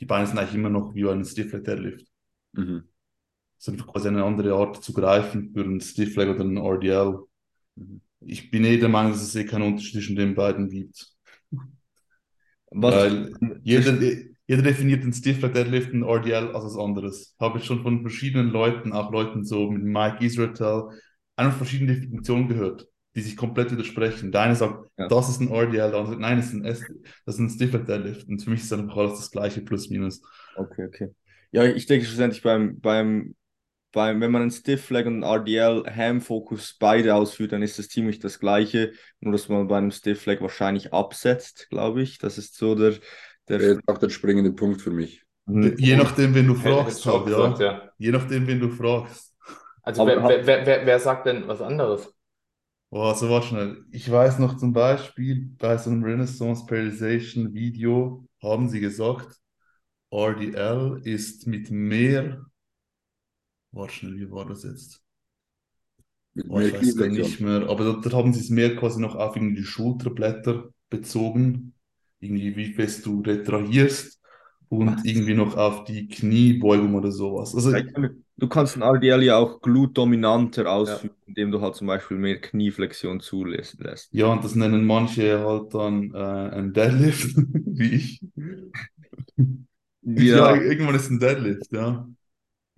die 0.00 0.06
Beine 0.06 0.26
sind 0.26 0.38
eigentlich 0.38 0.54
immer 0.54 0.68
noch 0.68 0.94
wie 0.94 1.08
ein 1.08 1.24
Stiff 1.24 1.50
Deadlift. 1.52 2.06
Mhm. 2.52 2.89
Das 3.60 3.68
ist 3.68 3.74
einfach 3.74 3.92
quasi 3.92 4.08
eine 4.08 4.24
andere 4.24 4.54
Art 4.54 4.82
zu 4.82 4.94
greifen 4.94 5.52
für 5.52 5.60
einen 5.60 5.82
Stiff 5.82 6.16
Leg 6.16 6.30
oder 6.30 6.40
einen 6.40 6.56
RDL. 6.56 7.18
Mhm. 7.76 8.00
Ich 8.20 8.50
bin 8.50 8.64
eh 8.64 8.78
der 8.78 8.88
Meinung, 8.88 9.12
dass 9.12 9.22
es 9.22 9.36
eh 9.36 9.44
keinen 9.44 9.64
Unterschied 9.64 9.92
zwischen 9.92 10.16
den 10.16 10.34
beiden 10.34 10.70
gibt. 10.70 11.12
Was? 12.70 12.94
Weil 12.94 13.60
jeder, 13.62 13.98
jeder 14.46 14.62
definiert 14.62 15.04
den 15.04 15.12
Stiff 15.12 15.42
Leg 15.42 15.52
Deadlift 15.52 15.92
und 15.92 16.04
RDL 16.04 16.54
als 16.54 16.64
was 16.64 16.78
anderes. 16.78 17.36
Habe 17.38 17.58
ich 17.58 17.66
schon 17.66 17.82
von 17.82 18.00
verschiedenen 18.00 18.48
Leuten, 18.48 18.94
auch 18.94 19.12
Leuten 19.12 19.44
so 19.44 19.70
mit 19.70 19.82
Mike 19.82 20.24
Israel, 20.24 20.84
einfach 21.36 21.58
verschiedene 21.58 21.96
Definitionen 21.96 22.48
gehört, 22.48 22.88
die 23.14 23.20
sich 23.20 23.36
komplett 23.36 23.72
widersprechen. 23.72 24.32
Der 24.32 24.40
eine 24.40 24.56
sagt, 24.56 24.88
ja. 24.96 25.06
das 25.06 25.28
ist 25.28 25.40
ein 25.42 25.52
RDL, 25.52 25.90
der 25.90 25.98
andere 25.98 26.06
sagt, 26.06 26.20
nein, 26.20 26.38
das 26.38 26.46
ist 26.46 26.54
ein, 26.54 26.64
S 26.64 26.82
das 27.26 27.34
ist 27.34 27.40
ein 27.40 27.50
Stiff 27.50 27.74
Leg 27.74 27.84
Deadlift. 27.84 28.26
Und 28.26 28.42
für 28.42 28.48
mich 28.48 28.60
ist 28.60 28.72
einfach 28.72 28.96
alles 28.96 29.18
das 29.18 29.30
gleiche, 29.30 29.60
plus 29.60 29.90
minus. 29.90 30.22
Okay, 30.56 30.86
okay. 30.86 31.10
Ja, 31.52 31.64
ich 31.64 31.84
denke 31.84 32.06
schlussendlich 32.06 32.42
beim, 32.42 32.80
beim, 32.80 33.34
beim, 33.92 34.20
wenn 34.20 34.30
man 34.30 34.42
einen 34.42 34.50
Stiff 34.50 34.90
Leg 34.90 35.06
und 35.06 35.24
einen 35.24 35.40
RDL 35.40 35.84
Ham 35.94 36.20
Focus 36.20 36.76
beide 36.78 37.14
ausführt, 37.14 37.52
dann 37.52 37.62
ist 37.62 37.78
das 37.78 37.88
ziemlich 37.88 38.18
das 38.18 38.38
gleiche, 38.38 38.92
nur 39.20 39.32
dass 39.32 39.48
man 39.48 39.66
bei 39.66 39.78
einem 39.78 39.90
Stiff 39.90 40.26
Leg 40.26 40.40
wahrscheinlich 40.40 40.92
absetzt, 40.92 41.68
glaube 41.70 42.02
ich. 42.02 42.18
Das 42.18 42.38
ist 42.38 42.56
so 42.56 42.74
der, 42.74 42.94
Der 43.48 43.60
ist 43.60 43.80
auch 43.86 43.98
der 43.98 44.10
springende 44.10 44.52
Punkt 44.52 44.80
für 44.80 44.90
mich. 44.90 45.24
Je 45.46 45.96
nachdem, 45.96 46.34
wen 46.34 46.46
du 46.46 46.54
fragst, 46.54 47.04
ja. 47.04 47.18
gesagt, 47.18 47.60
ja. 47.60 47.90
Je 47.98 48.12
nachdem, 48.12 48.46
wen 48.46 48.60
du 48.60 48.70
fragst. 48.70 49.34
Also 49.82 50.06
wer, 50.06 50.22
wer, 50.22 50.46
wer, 50.66 50.86
wer, 50.86 51.00
sagt 51.00 51.26
denn 51.26 51.48
was 51.48 51.60
anderes? 51.60 52.14
Oh, 52.90 53.02
also 53.02 53.30
warte 53.30 53.48
schnell. 53.48 53.84
Ich 53.90 54.10
weiß 54.10 54.38
noch 54.38 54.56
zum 54.56 54.72
Beispiel 54.72 55.50
bei 55.58 55.76
so 55.78 55.90
einem 55.90 56.04
Renaissance 56.04 56.66
Periodization 56.66 57.54
Video 57.54 58.28
haben 58.42 58.68
sie 58.68 58.80
gesagt, 58.80 59.36
RDL 60.12 61.00
ist 61.04 61.46
mit 61.46 61.70
mehr. 61.70 62.44
Warte 63.72 63.92
schnell, 63.94 64.14
wie 64.16 64.30
war 64.30 64.46
das 64.46 64.62
jetzt? 64.62 65.02
Mit 66.34 66.46
Oh, 66.48 66.60
ich 66.60 66.72
weiß 66.72 66.96
gar 66.96 67.06
nicht 67.08 67.40
mehr. 67.40 67.68
Aber 67.68 67.84
dort, 67.84 68.04
dort 68.04 68.14
haben 68.14 68.32
sie 68.32 68.40
es 68.40 68.50
mehr 68.50 68.76
quasi 68.76 69.00
noch 69.00 69.14
auf 69.14 69.36
irgendwie 69.36 69.56
die 69.56 69.64
Schulterblätter 69.64 70.70
bezogen. 70.88 71.74
Irgendwie, 72.20 72.56
wie 72.56 72.72
fest 72.74 73.06
du 73.06 73.20
retrahierst 73.22 74.20
und 74.68 74.88
Was? 74.96 75.04
irgendwie 75.04 75.34
noch 75.34 75.56
auf 75.56 75.84
die 75.84 76.08
Kniebeugung 76.08 76.94
oder 76.94 77.10
sowas. 77.10 77.54
Also, 77.54 77.72
Du 78.36 78.48
kannst 78.48 78.76
ein 78.76 78.82
RDL 78.82 79.22
ja 79.22 79.36
auch 79.36 79.60
glutdominanter 79.60 80.70
ausführen, 80.72 81.14
indem 81.26 81.50
du 81.50 81.60
halt 81.60 81.74
zum 81.76 81.86
Beispiel 81.86 82.16
mehr 82.16 82.40
Knieflexion 82.40 83.20
zulässt. 83.20 83.78
lässt. 83.80 84.10
ja, 84.12 84.26
und 84.26 84.44
das 84.44 84.54
nennen 84.54 84.86
manche 84.86 85.40
halt 85.44 85.74
dann 85.74 86.12
äh, 86.14 86.18
ein 86.18 86.72
Deadlift, 86.72 87.36
wie 87.36 87.94
ich. 87.94 88.20
Ja, 90.02 90.36
Ja, 90.36 90.54
irgendwann 90.56 90.94
ist 90.94 91.10
ein 91.10 91.18
Deadlift, 91.20 91.72
ja. 91.72 92.08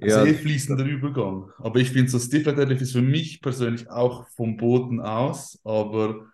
Also 0.03 0.21
ja, 0.21 0.25
eh 0.27 0.35
fließender 0.35 0.85
Übergang. 0.85 1.51
Aber 1.59 1.79
ich 1.81 1.91
finde, 1.91 2.11
so 2.11 2.19
Stiff 2.19 2.45
Leg 2.47 2.57
Deadlift 2.57 2.83
ist 2.83 2.93
für 2.93 3.03
mich 3.03 3.41
persönlich 3.41 3.91
auch 3.91 4.27
vom 4.29 4.57
Boden 4.57 5.01
aus, 5.01 5.61
aber 5.65 6.27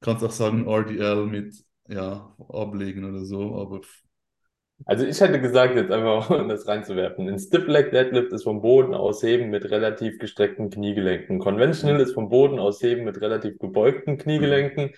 kannst 0.00 0.24
auch 0.24 0.30
sagen 0.30 0.66
RDL 0.68 1.26
mit, 1.26 1.54
ja, 1.88 2.34
ablegen 2.48 3.04
oder 3.04 3.24
so, 3.24 3.56
aber 3.60 3.80
Also 4.86 5.06
ich 5.06 5.20
hätte 5.20 5.40
gesagt, 5.40 5.76
jetzt 5.76 5.90
einfach 5.90 6.28
um 6.40 6.48
das 6.48 6.66
reinzuwerfen. 6.66 7.28
Ein 7.28 7.38
Stiff 7.38 7.66
Leg 7.66 7.90
Deadlift 7.90 8.32
ist 8.32 8.44
vom 8.44 8.60
Boden 8.60 8.94
aus 8.94 9.22
heben 9.22 9.50
mit 9.50 9.64
relativ 9.70 10.18
gestreckten 10.18 10.70
Kniegelenken. 10.70 11.38
Conventional 11.38 12.00
ist 12.00 12.12
vom 12.14 12.28
Boden 12.28 12.58
aus 12.58 12.82
heben 12.82 13.04
mit 13.04 13.20
relativ 13.20 13.58
gebeugten 13.58 14.18
Kniegelenken. 14.18 14.90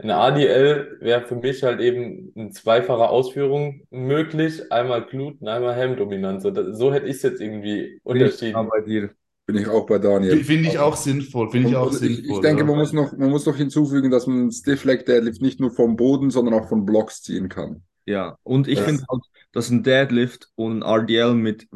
Ein 0.00 0.10
ADL 0.10 0.98
wäre 1.00 1.22
für 1.22 1.34
mich 1.34 1.64
halt 1.64 1.80
eben 1.80 2.30
in 2.36 2.52
zweifacher 2.52 3.10
Ausführung 3.10 3.82
möglich. 3.90 4.70
Einmal 4.70 5.04
Gluten, 5.04 5.48
einmal 5.48 5.74
Helmdominanz. 5.74 6.44
So, 6.44 6.92
hätte 6.92 7.06
ich 7.06 7.16
es 7.16 7.22
jetzt 7.22 7.40
irgendwie 7.40 8.00
bin 8.04 8.16
ich 8.16 8.22
unterschieden. 8.22 8.68
bei 8.68 8.80
dir. 8.80 9.10
Bin 9.46 9.56
ich 9.56 9.66
auch 9.66 9.86
bei 9.86 9.98
Daniel. 9.98 10.44
finde 10.44 10.68
ich 10.68 10.78
auch 10.78 10.94
sinnvoll, 10.94 11.50
finde 11.50 11.70
ich 11.70 11.76
auch 11.76 11.90
ich, 11.90 11.98
sinnvoll. 11.98 12.36
ich 12.36 12.40
denke, 12.40 12.64
man 12.64 12.76
muss 12.76 12.92
noch, 12.92 13.16
man 13.16 13.30
muss 13.30 13.46
noch 13.46 13.56
hinzufügen, 13.56 14.10
dass 14.10 14.26
man 14.26 14.52
Stiff 14.52 14.84
Leg 14.84 15.06
Deadlift 15.06 15.40
nicht 15.40 15.58
nur 15.58 15.70
vom 15.70 15.96
Boden, 15.96 16.30
sondern 16.30 16.54
auch 16.54 16.68
von 16.68 16.84
Blocks 16.84 17.22
ziehen 17.22 17.48
kann. 17.48 17.82
Ja, 18.04 18.36
und 18.42 18.68
ich 18.68 18.80
finde 18.80 19.02
halt, 19.10 19.22
dass 19.52 19.70
ein 19.70 19.82
Deadlift 19.82 20.48
und 20.54 20.82
ein 20.82 21.00
RDL, 21.00 21.34
mit 21.34 21.66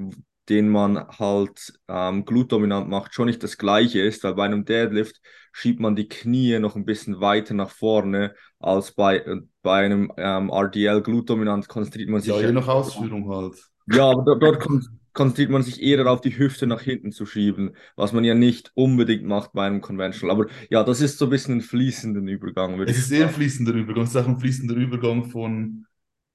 den 0.48 0.68
man 0.68 1.06
halt 1.08 1.72
ähm, 1.88 2.24
glutdominant 2.24 2.88
macht, 2.88 3.14
schon 3.14 3.26
nicht 3.26 3.42
das 3.42 3.58
gleiche 3.58 4.00
ist, 4.00 4.24
weil 4.24 4.34
bei 4.34 4.44
einem 4.44 4.64
Deadlift 4.64 5.20
schiebt 5.52 5.80
man 5.80 5.96
die 5.96 6.08
Knie 6.08 6.58
noch 6.58 6.76
ein 6.76 6.84
bisschen 6.84 7.20
weiter 7.20 7.54
nach 7.54 7.70
vorne 7.70 8.34
als 8.58 8.92
bei, 8.92 9.18
äh, 9.18 9.40
bei 9.62 9.84
einem 9.84 10.12
ähm, 10.16 10.50
RDL 10.50 11.02
glutdominant 11.02 11.68
konzentriert 11.68 12.08
man 12.08 12.20
sich 12.20 12.34
Ja, 12.34 12.40
je 12.40 12.52
nach 12.52 12.68
Ausführung 12.68 13.28
halt. 13.28 13.56
Ja, 13.86 14.10
aber 14.10 14.22
dort, 14.24 14.42
dort 14.42 14.60
kon 14.60 14.82
konzentriert 15.14 15.50
man 15.50 15.62
sich 15.62 15.82
eher 15.82 15.98
darauf, 15.98 16.22
die 16.22 16.38
Hüfte 16.38 16.66
nach 16.66 16.80
hinten 16.80 17.12
zu 17.12 17.26
schieben, 17.26 17.76
was 17.96 18.12
man 18.14 18.24
ja 18.24 18.34
nicht 18.34 18.72
unbedingt 18.74 19.24
macht 19.24 19.52
bei 19.52 19.66
einem 19.66 19.82
Conventional. 19.82 20.34
Aber 20.34 20.50
ja, 20.70 20.82
das 20.84 21.02
ist 21.02 21.18
so 21.18 21.26
ein 21.26 21.30
bisschen 21.30 21.56
ein 21.58 21.60
fließenden 21.60 22.26
Übergang, 22.28 22.78
würde 22.78 22.92
Es 22.92 22.98
ist 22.98 23.10
eher 23.10 23.28
ein 23.28 23.34
fließender 23.34 23.72
Übergang. 23.74 24.04
Es 24.04 24.10
ist 24.10 24.16
auch 24.16 24.26
ein 24.28 24.38
fließender 24.40 24.74
Übergang 24.74 25.24
von 25.30 25.86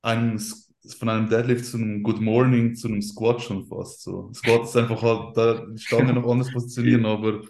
einem, 0.01 0.39
von 0.95 1.09
einem 1.09 1.29
Deadlift 1.29 1.65
zu 1.65 1.77
einem 1.77 2.03
Good 2.03 2.21
Morning 2.21 2.75
zu 2.75 2.87
einem 2.87 3.01
Squat 3.01 3.41
schon 3.41 3.65
fast 3.67 4.03
so. 4.03 4.31
Squat 4.33 4.63
ist 4.63 4.75
einfach 4.77 5.01
halt 5.01 5.37
da 5.37 5.65
die 5.65 5.79
Stange 5.81 6.13
noch 6.13 6.29
anders 6.29 6.51
positionieren, 6.51 7.05
aber 7.05 7.41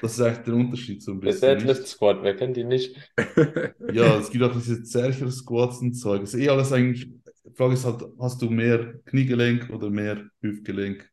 das 0.00 0.12
ist 0.12 0.20
eigentlich 0.20 0.44
der 0.44 0.54
Unterschied 0.54 1.02
so 1.02 1.12
ein 1.12 1.20
Der 1.24 1.32
bisschen. 1.32 1.58
Deadlift? 1.58 1.86
Squat, 1.88 2.22
wer 2.22 2.36
kennt 2.36 2.56
die 2.56 2.64
nicht? 2.64 2.96
Ja, 3.92 4.18
es 4.18 4.30
gibt 4.30 4.44
auch 4.44 4.52
diese 4.52 4.82
Zercher-Squats 4.82 5.78
und 5.80 5.94
Zeug. 5.94 6.22
Es 6.22 6.34
ist 6.34 6.40
eh 6.40 6.48
alles 6.48 6.72
eigentlich, 6.72 7.10
die 7.44 7.54
Frage 7.54 7.74
ist 7.74 7.84
halt, 7.84 8.04
hast 8.18 8.40
du 8.42 8.50
mehr 8.50 8.94
Kniegelenk 9.06 9.70
oder 9.70 9.90
mehr 9.90 10.28
Hüftgelenk? 10.42 11.10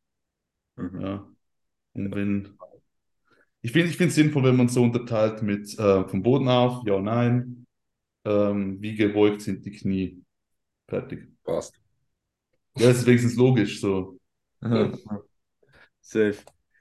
Mhm. 0.76 1.02
Ja. 1.02 1.28
Und 1.94 2.16
wenn, 2.16 2.58
ich 3.62 3.72
finde, 3.72 3.90
ich 3.90 3.98
finde 3.98 4.10
es 4.10 4.16
sinnvoll, 4.16 4.44
wenn 4.44 4.56
man 4.56 4.70
so 4.70 4.84
unterteilt 4.84 5.42
mit 5.42 5.78
äh, 5.78 6.08
vom 6.08 6.24
Boden 6.24 6.48
auf, 6.48 6.86
ja, 6.86 7.00
nein, 7.02 7.66
ähm, 8.26 8.82
wie 8.82 8.96
gebeugt 8.96 9.42
sind 9.42 9.66
die 9.66 9.72
Knie. 9.72 10.24
Fertig. 10.88 11.30
Passt. 11.48 11.74
Ja, 12.78 12.90
das 12.90 12.98
ist 13.00 13.06
wenigstens 13.08 13.36
logisch 13.38 13.80
so. 13.82 14.20
Safe. 16.02 16.36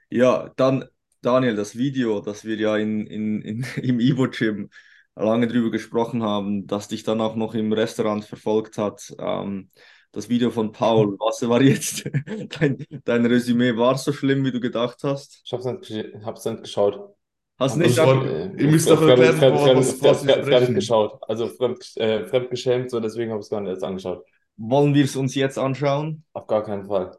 Ja, 0.09 0.51
dann, 0.57 0.85
Daniel, 1.21 1.55
das 1.55 1.75
Video, 1.77 2.19
das 2.21 2.43
wir 2.45 2.57
ja 2.57 2.75
in, 2.77 3.07
in, 3.07 3.41
in, 3.41 3.65
im 3.81 3.99
Evo-Gym 3.99 4.69
lange 5.15 5.47
drüber 5.47 5.71
gesprochen 5.71 6.21
haben, 6.21 6.67
das 6.67 6.89
dich 6.89 7.03
dann 7.03 7.21
auch 7.21 7.35
noch 7.35 7.55
im 7.55 7.71
Restaurant 7.73 8.23
verfolgt 8.25 8.77
hat. 8.77 9.13
Ähm, 9.17 9.71
das 10.11 10.29
Video 10.29 10.51
von 10.51 10.71
Paul, 10.71 11.17
was 11.19 11.47
war 11.47 11.61
jetzt 11.61 12.03
dein, 12.59 12.85
dein 13.05 13.25
Resümee? 13.25 13.75
War 13.77 13.95
es 13.95 14.03
so 14.03 14.11
schlimm, 14.13 14.43
wie 14.45 14.51
du 14.51 14.59
gedacht 14.59 14.99
hast? 15.03 15.41
Ich 15.45 15.51
hab's 15.53 15.65
nicht, 15.65 15.83
gesch- 15.83 16.23
hab's 16.23 16.45
nicht 16.45 16.63
geschaut. 16.63 17.15
Hast 17.59 17.71
Hab 17.73 17.79
nicht 17.79 17.97
das 17.97 18.05
war- 18.05 18.21
ange- 18.21 18.55
äh, 18.57 18.61
ihr 18.63 18.69
müsst 18.69 18.87
fremd- 18.87 19.01
doch 19.01 19.07
erklären, 19.07 19.37
fremd- 19.37 19.57
fremd- 19.59 19.99
fremd- 19.99 20.29
fremd- 20.29 20.45
fremd 20.45 20.75
geschaut. 20.75 21.19
Also 21.27 21.47
fremd, 21.47 21.97
äh, 21.97 22.25
fremdgeschämt, 22.25 22.91
so 22.91 22.99
deswegen 22.99 23.31
habe 23.31 23.39
ich 23.39 23.45
es 23.45 23.49
gar 23.49 23.61
nicht 23.61 23.71
erst 23.71 23.83
angeschaut. 23.83 24.25
Wollen 24.57 24.93
wir 24.93 25.03
es 25.05 25.15
uns 25.15 25.35
jetzt 25.35 25.57
anschauen? 25.57 26.23
Auf 26.33 26.47
gar 26.47 26.63
keinen 26.63 26.85
Fall. 26.85 27.17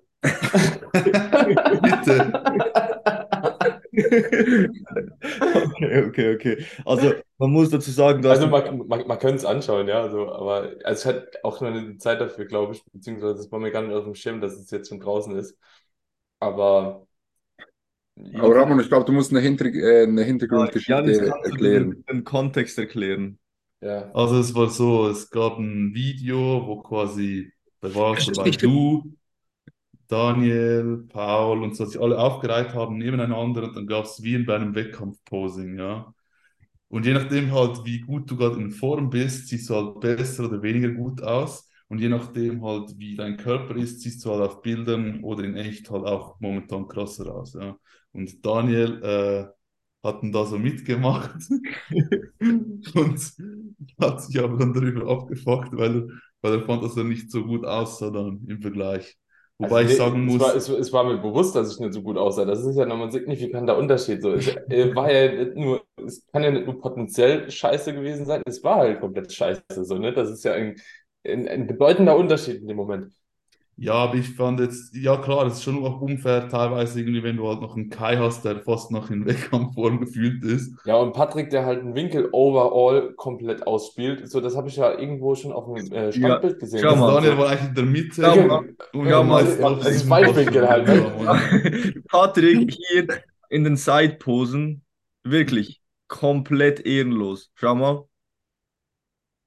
Bitte. 1.83 2.33
Okay, 5.31 6.05
okay, 6.09 6.35
okay. 6.35 6.65
Also 6.85 7.15
man 7.39 7.51
muss 7.51 7.71
dazu 7.71 7.91
sagen, 7.91 8.23
dass 8.23 8.39
Also 8.39 8.47
man, 8.49 8.87
man, 8.87 9.07
man 9.07 9.19
könnte 9.19 9.37
es 9.37 9.45
anschauen, 9.45 9.89
ja, 9.89 10.03
also, 10.03 10.33
aber 10.33 10.73
also 10.85 11.11
ich 11.11 11.17
hatte 11.17 11.39
auch 11.45 11.61
noch 11.61 11.69
eine 11.69 11.97
Zeit 11.99 12.21
dafür, 12.21 12.47
glaube 12.47 12.75
ich, 12.75 12.85
beziehungsweise 12.93 13.41
es 13.41 13.51
war 13.53 13.59
mir 13.59 13.71
gar 13.71 13.83
nicht 13.83 13.95
auf 13.95 14.05
dem 14.05 14.15
Schirm, 14.15 14.41
dass 14.41 14.55
es 14.55 14.71
jetzt 14.71 14.89
schon 14.89 15.01
draußen 15.01 15.35
ist. 15.37 15.57
Aber 16.41 17.07
Aber 18.37 18.57
Ramon, 18.57 18.81
ich 18.81 18.89
glaube, 18.89 19.05
du 19.05 19.13
musst 19.13 19.31
eine, 19.31 19.41
Hinter 19.41 19.67
äh, 19.67 20.03
eine 20.05 20.23
Hintergrundgeschichte 20.25 21.13
du 21.13 21.35
erklären. 21.43 21.95
den, 21.95 22.05
den 22.09 22.25
Kontext 22.25 22.79
erklären? 22.79 23.39
Ja, 23.81 24.13
Also 24.13 24.39
es 24.41 24.55
war 24.55 24.69
so, 24.71 25.09
es 25.09 25.31
gab 25.31 25.59
ein 25.59 25.95
Video, 25.95 26.67
wo 26.67 26.83
quasi, 26.83 27.53
da 27.81 27.95
warst 27.95 28.29
dabei 28.29 28.51
du, 28.61 29.17
Daniel, 30.09 31.07
Paul 31.09 31.63
und 31.63 31.77
so, 31.77 31.85
sich 31.85 32.01
alle 32.01 32.19
aufgereiht 32.19 32.75
haben 32.75 32.99
nebeneinander 32.99 33.65
und 33.65 33.77
dann 33.77 33.87
gab 33.87 34.07
es 34.07 34.23
wie 34.23 34.35
in 34.35 34.47
bei 34.47 34.57
einem 34.57 34.75
Wettkampf-Posing, 34.75 35.79
ja. 35.79 36.13
Und 36.89 37.07
je 37.07 37.15
nachdem 37.15 37.53
halt, 37.53 37.85
wie 37.85 38.01
gut 38.01 38.31
du 38.31 38.37
gerade 38.37 38.57
in 38.61 38.71
Form 38.73 39.11
bist, 39.11 39.49
siehst 39.49 39.71
du 39.71 39.75
halt 39.77 40.01
besser 40.01 40.47
oder 40.47 40.63
weniger 40.63 40.91
gut 40.91 41.23
aus. 41.23 41.69
Und 41.89 42.01
je 42.01 42.09
nachdem 42.09 42.65
halt, 42.65 42.99
wie 42.99 43.17
dein 43.17 43.37
Körper 43.39 43.77
ist, 43.77 44.03
siehst 44.03 44.25
du 44.25 44.31
halt 44.33 44.43
auf 44.43 44.63
Bildern 44.63 45.23
oder 45.25 45.45
in 45.45 45.57
echt 45.57 45.91
halt 45.91 46.05
auch 46.07 46.41
momentan 46.41 46.89
krasser 46.89 47.35
aus, 47.35 47.55
ja. 47.55 47.77
Und 48.13 48.45
Daniel 48.47 49.03
äh, 49.03 49.49
hat 50.03 50.23
dann 50.23 50.33
da 50.33 50.45
so 50.47 50.59
mitgemacht 50.59 51.35
und 52.95 53.33
hat 54.01 54.23
sich 54.23 54.39
aber 54.41 54.57
dann 54.59 54.73
darüber 54.75 55.11
abgefuckt, 55.11 55.77
weil 55.77 55.97
er, 55.97 56.09
weil 56.43 56.61
er 56.61 56.67
fand, 56.67 56.83
dass 56.83 56.97
er 56.97 57.05
nicht 57.05 57.31
so 57.31 57.45
gut 57.45 57.65
aussah 57.65 58.11
dann 58.11 58.45
im 58.49 58.61
Vergleich. 58.63 59.19
Wobei 59.59 59.81
Also, 59.81 59.91
ich 59.91 59.97
sagen 59.97 60.29
es 60.29 60.35
muss, 60.35 60.41
war, 60.41 60.55
es, 60.55 60.69
es 60.69 60.93
war 60.93 61.05
mir 61.05 61.19
bewusst, 61.19 61.57
dass 61.57 61.73
ich 61.73 61.81
nicht 61.81 61.93
so 61.93 62.03
gut 62.03 62.17
aussah. 62.17 62.45
Das 62.45 62.65
ist 62.65 62.77
ja 62.77 62.87
nochmal 62.87 63.09
ein 63.09 63.13
signifikanter 63.13 63.77
Unterschied. 63.77 64.23
So, 64.23 64.35
es 64.35 64.47
war 64.95 65.11
ja 65.13 65.33
nicht 65.33 65.57
nur, 65.57 65.85
es 65.97 66.25
kann 66.33 66.45
ja 66.45 66.51
nicht 66.53 66.67
nur 66.67 66.81
potenziell 66.81 67.51
scheiße 67.51 67.93
gewesen 67.93 68.25
sein, 68.25 68.43
es 68.47 68.63
war 68.63 68.77
halt 68.77 69.01
komplett 69.01 69.33
scheiße. 69.33 69.63
So, 69.85 69.99
ne? 69.99 70.13
Das 70.13 70.31
ist 70.31 70.45
ja 70.45 70.53
ein, 70.53 70.77
ein, 71.27 71.49
ein 71.49 71.67
bedeutender 71.67 72.17
Unterschied 72.17 72.61
in 72.61 72.69
dem 72.69 72.77
Moment. 72.77 73.13
Ja, 73.81 73.93
aber 73.95 74.15
ich 74.17 74.31
fand 74.35 74.59
jetzt, 74.59 74.93
ja 74.95 75.17
klar, 75.17 75.45
das 75.45 75.55
ist 75.59 75.63
schon 75.63 75.85
auch 75.85 76.01
unfair, 76.01 76.49
teilweise 76.49 77.01
irgendwie, 77.01 77.23
wenn 77.23 77.37
du 77.37 77.49
halt 77.49 77.61
noch 77.61 77.77
einen 77.77 77.91
Kai 77.91 78.17
hast, 78.17 78.45
der 78.45 78.61
fast 78.61 78.91
noch 78.91 79.11
in 79.11 79.25
Wettkampfform 79.25 80.01
gefühlt 80.01 80.43
ist. 80.45 80.75
Ja, 80.85 80.97
und 80.97 81.13
Patrick, 81.13 81.51
der 81.51 81.65
halt 81.65 81.81
einen 81.83 81.95
Winkel 81.95 82.29
overall 82.33 83.13
komplett 83.15 83.67
ausspielt, 83.67 84.29
so 84.29 84.41
das 84.41 84.57
habe 84.57 84.69
ich 84.69 84.77
ja 84.77 84.99
irgendwo 84.99 85.35
schon 85.37 85.53
auf 85.53 85.67
dem 85.67 85.93
äh, 85.93 86.13
Standbild 86.13 86.59
gesehen. 86.59 86.81
schau 86.83 86.97
mal. 86.97 87.15
Daniel 87.15 87.33
so- 87.33 87.39
war 87.39 87.49
eigentlich 87.51 87.69
in 87.69 87.75
der 87.77 87.85
Mitte. 87.85 88.23
Schau 88.23 88.35
Ja, 88.35 88.47
mal. 88.47 88.69
und 88.93 89.07
ja, 89.07 89.23
mal, 89.23 89.45
meisten 89.45 89.63
ja, 89.63 89.71
das 89.71 89.79
ist 89.87 89.93
diesem 89.95 90.11
Weitwinkel 90.11 90.69
halt, 90.69 90.87
ne? 90.89 91.13
Ja. 91.25 92.01
Patrick 92.09 92.73
hier 92.73 93.07
in 93.49 93.65
den 93.65 93.77
Side-Posen, 93.77 94.83
wirklich 95.23 95.81
komplett 96.09 96.81
ehrenlos. 96.85 97.51
Schau 97.55 97.75
mal. 97.77 98.05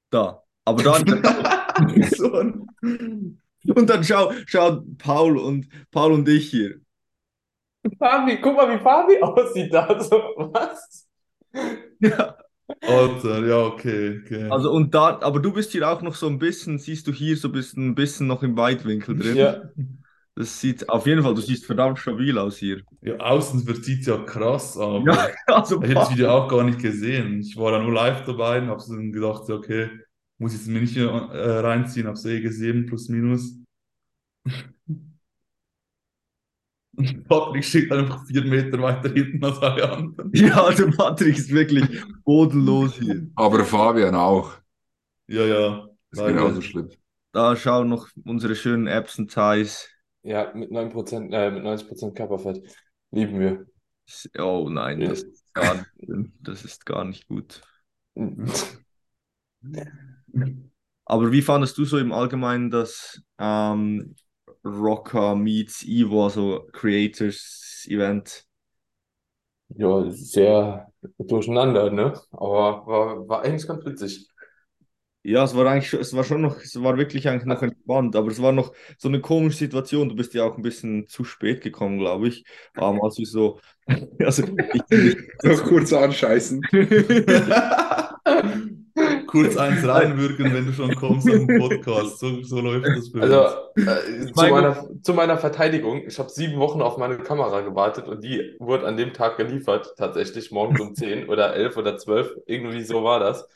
Da. 0.10 0.44
Aber 0.66 0.84
dann, 0.84 1.06
So 2.16 2.34
ein- 2.34 3.41
und 3.76 3.90
dann 3.90 4.04
schau, 4.04 4.32
schau 4.48 4.84
Paul 4.98 5.38
und 5.38 5.68
Paul 5.92 6.14
und 6.14 6.28
ich 6.30 6.50
hier. 6.50 6.80
Fabi, 8.00 8.38
guck 8.42 8.56
mal, 8.58 8.70
wie 8.74 8.80
Fabi 8.84 9.22
aussieht 9.22 9.74
da. 9.74 10.00
So, 10.00 10.18
was? 10.54 11.08
Ja. 12.00 12.38
Alter, 12.86 13.46
ja, 13.46 13.58
okay, 13.66 14.22
okay. 14.24 14.50
Also 14.50 14.72
und 14.72 14.94
da, 14.96 15.20
aber 15.22 15.40
du 15.40 15.54
bist 15.54 15.72
hier 15.72 15.90
auch 15.90 16.02
noch 16.02 16.16
so 16.16 16.28
ein 16.28 16.40
bisschen, 16.40 16.80
siehst 16.80 17.08
du 17.08 17.12
hier 17.14 17.38
so 17.38 17.50
ein 17.50 17.52
bisschen, 17.52 17.90
ein 17.90 17.96
bisschen 17.96 18.28
noch 18.28 18.44
im 18.44 18.58
Weitwinkel 18.58 19.18
drin. 19.18 19.38
Ja, 19.38 19.62
Das 20.36 20.60
sieht 20.62 20.90
auf 20.90 21.08
jeden 21.08 21.24
Fall, 21.24 21.36
du 21.36 21.42
siehst 21.42 21.66
verdammt 21.66 22.00
stabil 22.00 22.38
aus 22.38 22.58
hier. 22.58 22.82
Ja, 23.02 23.18
außen 23.18 23.60
sieht 23.84 24.02
es 24.02 24.06
ja 24.08 24.18
krass, 24.24 24.78
aber 24.78 25.04
Ja, 25.06 25.28
also 25.48 25.78
ich 25.82 25.90
hätte 25.90 26.00
das 26.00 26.12
Video 26.12 26.30
auch 26.32 26.48
gar 26.48 26.64
nicht 26.64 26.80
gesehen. 26.80 27.40
Ich 27.42 27.58
war 27.58 27.72
da 27.72 27.80
nur 27.80 27.94
live 27.94 28.24
dabei 28.26 28.60
und 28.62 28.68
habe 28.68 28.84
dann 28.88 29.12
gedacht, 29.12 29.50
okay, 29.50 29.90
muss 30.42 30.56
ich 30.56 30.62
es 30.62 30.68
mir 30.68 30.82
nicht 30.82 30.98
äh, 30.98 31.04
reinziehen, 31.04 32.08
habe 32.08 32.18
es 32.18 32.26
eh 32.26 32.42
gesehen, 32.42 32.88
plus 32.88 33.10
minus. 33.10 33.60
Und 36.96 37.28
Patrick 37.30 37.64
steht 37.64 37.92
einfach 37.92 38.26
vier 38.26 38.44
Meter 38.46 38.82
weiter 38.82 39.14
hinten 39.14 39.46
als 39.46 39.60
alle 39.60 39.92
anderen. 39.92 40.32
ja, 40.34 40.64
also 40.64 40.90
Patrick 40.90 41.38
ist 41.38 41.52
wirklich 41.52 41.86
bodenlos 42.26 42.96
hier. 42.96 43.28
Aber 43.36 43.64
Fabian 43.64 44.16
auch. 44.16 44.58
Ja, 45.28 45.46
ja. 45.46 45.88
Ist 46.10 46.18
leider. 46.20 46.34
genauso 46.34 46.62
schlimm. 46.62 46.90
Da 47.34 47.56
schauen 47.56 47.90
noch 47.90 48.10
unsere 48.26 48.56
schönen 48.56 48.88
Epson 48.88 49.28
Thighs. 49.28 49.90
ja, 50.24 50.52
mit 50.56 50.72
9%, 50.72 51.32
äh, 51.32 51.52
mit 51.52 51.64
90% 51.64 52.16
Körperfett. 52.16 52.64
Lieben 53.12 53.40
wir. 53.40 53.68
Oh 54.40 54.68
nein, 54.70 55.02
das 55.02 55.22
ist 55.22 55.54
gar 55.54 55.76
nicht, 55.76 56.32
das 56.42 56.66
ist 56.66 56.84
gar 56.84 57.06
nicht 57.06 57.28
gut. 57.28 57.62
Aber 61.06 61.32
wie 61.32 61.42
fandest 61.42 61.78
du 61.78 61.86
so 61.86 61.98
im 61.98 62.12
Allgemeinen 62.12 62.72
das 62.72 63.22
ähm, 63.40 64.16
Rocker 64.64 65.36
meets 65.36 65.84
Evo, 65.84 66.24
also 66.26 66.68
Creators 66.74 67.86
Event? 67.90 68.46
Ja, 69.76 70.10
sehr 70.12 70.92
durcheinander, 71.18 71.90
ne? 71.92 72.14
Aber 72.32 72.86
war, 72.86 73.28
war 73.28 73.42
eigentlich 73.44 73.68
ganz 73.68 73.86
witzig. 73.86 74.28
Ja, 75.24 75.44
es 75.44 75.56
war 75.56 75.68
eigentlich, 75.68 75.88
schon- 75.90 76.00
es 76.00 76.14
war 76.16 76.24
schon 76.24 76.42
noch, 76.42 76.58
es 76.62 76.82
war 76.82 76.98
wirklich 76.98 77.28
eigentlich 77.28 77.46
noch 77.46 77.62
entspannt, 77.62 78.16
aber 78.16 78.30
es 78.32 78.42
war 78.42 78.52
noch 78.52 78.74
so 78.98 79.08
eine 79.08 79.22
komische 79.22 79.58
Situation. 79.60 80.10
Du 80.10 80.16
bist 80.16 80.34
ja 80.34 80.44
auch 80.44 80.58
ein 80.58 80.64
bisschen 80.64 81.08
zu 81.08 81.24
spät 81.24 81.62
gekommen, 81.62 82.00
glaube 82.00 82.28
ich. 82.28 82.44
Ähm, 82.78 83.00
als 83.04 83.18
wir 83.20 83.28
so, 83.28 83.60
also 84.20 84.44
ich, 84.72 84.86
ich, 84.90 85.18
Noch 85.44 85.64
kurz 85.64 85.94
anscheißen. 85.94 86.68
Kurz 89.28 89.56
eins 89.58 89.86
reinwürgen, 89.88 90.54
wenn 90.54 90.66
du 90.66 90.74
schon 90.74 90.96
kommst 90.96 91.32
am 91.32 91.52
Podcast. 91.52 92.20
So, 92.20 92.42
so 92.44 92.60
läuft 92.60 92.96
das 92.96 93.12
bei 93.12 93.22
uns. 93.22 93.32
Also 93.32 93.58
äh, 93.86 94.32
zu, 94.34 94.34
meine- 94.36 94.52
meiner, 94.52 94.88
zu 95.02 95.14
meiner 95.14 95.38
Verteidigung, 95.38 96.04
ich 96.08 96.20
habe 96.20 96.30
sieben 96.30 96.60
Wochen 96.60 96.82
auf 96.82 96.98
meine 96.98 97.18
Kamera 97.20 97.62
gewartet 97.62 98.08
und 98.08 98.24
die 98.24 98.56
wurde 98.60 98.88
an 98.88 98.98
dem 98.98 99.14
Tag 99.14 99.38
geliefert, 99.38 99.94
tatsächlich 99.98 100.52
morgens 100.52 100.80
um 100.82 100.96
10 100.96 101.30
oder 101.30 101.56
11 101.56 101.78
oder 101.78 101.98
12, 101.98 102.32
irgendwie 102.46 102.84
so 102.84 103.04
war 103.04 103.20
das. 103.20 103.48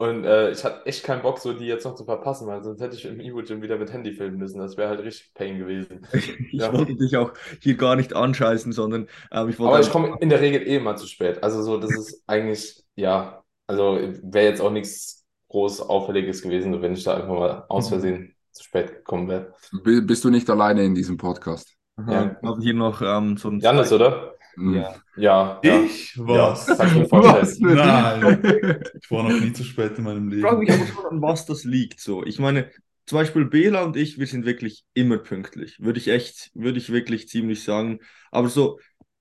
Und 0.00 0.24
äh, 0.24 0.50
ich 0.52 0.62
hatte 0.64 0.86
echt 0.86 1.02
keinen 1.04 1.22
Bock, 1.22 1.40
so 1.40 1.52
die 1.52 1.66
jetzt 1.66 1.84
noch 1.84 1.96
zu 1.96 2.04
verpassen, 2.04 2.46
weil 2.46 2.62
sonst 2.62 2.80
hätte 2.80 2.94
ich 2.94 3.04
im 3.04 3.18
Evo-Gym 3.18 3.62
wieder 3.62 3.78
mit 3.78 3.92
Handy 3.92 4.12
filmen 4.12 4.38
müssen. 4.38 4.60
Das 4.60 4.76
wäre 4.76 4.90
halt 4.90 5.00
richtig 5.00 5.34
Pain 5.34 5.58
gewesen. 5.58 6.06
ich 6.12 6.52
Ja. 6.52 6.72
wollte 6.72 6.94
dich 6.94 7.16
auch 7.16 7.32
hier 7.60 7.76
gar 7.76 7.96
nicht 7.96 8.14
anscheißen, 8.14 8.70
sondern 8.72 9.08
ähm, 9.32 9.48
ich 9.48 9.58
wollte 9.58 9.74
Aber 9.74 9.80
ich 9.80 9.90
komme 9.90 10.16
in 10.20 10.28
der 10.28 10.40
Regel 10.40 10.62
eh 10.68 10.76
immer 10.76 10.96
zu 10.96 11.06
spät. 11.08 11.42
Also 11.42 11.62
so, 11.62 11.78
das 11.78 11.90
ist 11.96 12.22
eigentlich, 12.28 12.84
ja, 12.94 13.37
also 13.68 13.98
wäre 14.22 14.46
jetzt 14.46 14.60
auch 14.60 14.70
nichts 14.72 15.24
groß 15.48 15.80
Auffälliges 15.82 16.42
gewesen, 16.42 16.82
wenn 16.82 16.94
ich 16.94 17.04
da 17.04 17.14
einfach 17.14 17.28
mal 17.28 17.64
aus 17.68 17.88
Versehen 17.88 18.34
zu 18.52 18.64
spät 18.64 18.88
gekommen 18.88 19.28
wäre. 19.28 19.54
Bist 20.02 20.24
du 20.24 20.30
nicht 20.30 20.50
alleine 20.50 20.82
in 20.84 20.94
diesem 20.94 21.16
Podcast? 21.16 21.74
Aha, 21.96 22.12
Ja. 22.12 22.36
ich 22.42 22.48
habe 22.48 22.60
hier 22.60 22.74
noch 22.74 23.00
ähm, 23.02 23.36
so 23.36 23.48
ein 23.50 23.60
Janis, 23.60 23.92
oder? 23.92 24.34
Hm. 24.56 24.74
Ja. 24.74 24.94
Ja, 25.16 25.60
ja. 25.62 25.80
Ich? 25.82 26.14
Was? 26.18 26.66
Ja. 26.66 26.78
Was? 27.12 27.58
Nein. 27.60 28.42
Ich 29.00 29.10
war 29.10 29.22
noch 29.22 29.38
nie 29.40 29.52
zu 29.52 29.62
spät 29.64 29.96
in 29.98 30.04
meinem 30.04 30.32
Ich 30.32 30.40
frage 30.42 30.58
mich 30.58 30.68
Leben. 30.68 30.82
aber 30.82 30.90
schon, 30.92 31.06
an 31.12 31.22
was 31.22 31.46
das 31.46 31.64
liegt. 31.64 32.00
So, 32.00 32.24
ich 32.24 32.38
meine, 32.40 32.70
zum 33.06 33.18
Beispiel 33.18 33.44
Bela 33.46 33.84
und 33.84 33.96
ich, 33.96 34.18
wir 34.18 34.26
sind 34.26 34.44
wirklich 34.44 34.84
immer 34.94 35.18
pünktlich. 35.18 35.78
Würde 35.80 35.98
ich 35.98 36.08
echt, 36.08 36.50
würde 36.54 36.78
ich 36.78 36.90
wirklich 36.92 37.28
ziemlich 37.28 37.62
sagen. 37.64 38.00
Aber 38.30 38.48
so, 38.48 38.78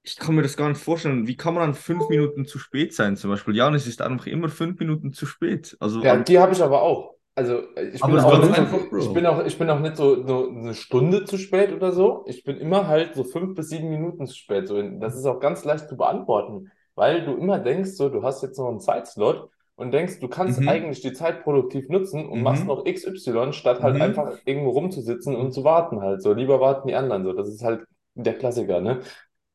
ich 0.08 0.18
kann 0.18 0.36
mir 0.36 0.42
das 0.42 0.58
gar 0.58 0.70
nicht 0.70 0.82
vorstellen. 0.82 1.28
Wie 1.28 1.36
kann 1.38 1.54
man 1.54 1.64
dann 1.64 1.74
fünf 1.76 2.10
Minuten 2.10 2.46
zu 2.46 2.60
spät 2.60 2.94
sein? 2.94 3.18
Zum 3.18 3.30
Beispiel, 3.30 3.56
Janis 3.56 3.88
ist 3.88 4.02
einfach 4.02 4.28
immer 4.28 4.50
fünf 4.50 4.80
Minuten 4.80 5.14
zu 5.14 5.26
spät. 5.26 5.76
Also, 5.80 6.04
Ja, 6.04 6.18
die 6.18 6.40
habe 6.40 6.54
ich 6.54 6.62
aber 6.62 6.82
auch. 6.82 7.16
Also 7.36 7.62
ich 7.94 8.06
bin 8.06 8.20
auch 8.20 8.36
nicht, 8.36 8.52
einfach, 8.52 8.80
ich 8.96 9.14
bin 9.14 9.26
auch, 9.28 9.46
ich 9.46 9.58
bin 9.60 9.70
auch 9.70 9.80
nicht 9.80 9.96
so, 9.96 10.26
so 10.26 10.50
eine 10.50 10.74
Stunde 10.74 11.26
zu 11.26 11.38
spät 11.38 11.72
oder 11.72 11.92
so. 11.92 12.24
Ich 12.28 12.44
bin 12.44 12.58
immer 12.58 12.88
halt 12.88 13.14
so 13.16 13.24
fünf 13.24 13.54
bis 13.56 13.70
sieben 13.70 13.90
Minuten 13.90 14.26
zu 14.26 14.36
spät. 14.36 14.68
So, 14.68 14.82
das 15.00 15.16
ist 15.16 15.26
auch 15.26 15.40
ganz 15.40 15.64
leicht 15.64 15.88
zu 15.88 15.98
beantworten, 15.98 16.72
weil 16.96 17.26
du 17.26 17.36
immer 17.36 17.60
denkst, 17.60 17.92
so, 17.92 18.10
du 18.10 18.24
hast 18.24 18.42
jetzt 18.42 18.58
noch 18.58 18.70
einen 18.70 18.80
Zeitslot 18.80 19.50
und 19.76 19.92
denkst, 19.92 20.20
du 20.20 20.28
kannst 20.28 20.60
Mhm. 20.60 20.68
eigentlich 20.68 21.02
die 21.02 21.14
Zeit 21.14 21.44
produktiv 21.44 21.90
nutzen 21.90 22.28
und 22.28 22.40
Mhm. 22.40 22.44
machst 22.44 22.66
noch 22.66 22.86
XY, 22.86 23.54
statt 23.54 23.82
halt 23.84 23.96
Mhm. 23.96 24.02
einfach 24.02 24.32
irgendwo 24.46 24.72
rumzusitzen 24.72 25.36
und 25.36 25.52
zu 25.52 25.64
warten 25.64 26.02
halt. 26.02 26.24
So, 26.24 26.34
lieber 26.34 26.60
warten 26.60 26.88
die 26.88 26.96
anderen. 26.96 27.24
So, 27.24 27.34
das 27.34 27.50
ist 27.50 27.64
halt 27.64 27.86
der 28.16 28.34
Klassiker, 28.36 28.82
ne? 28.82 29.02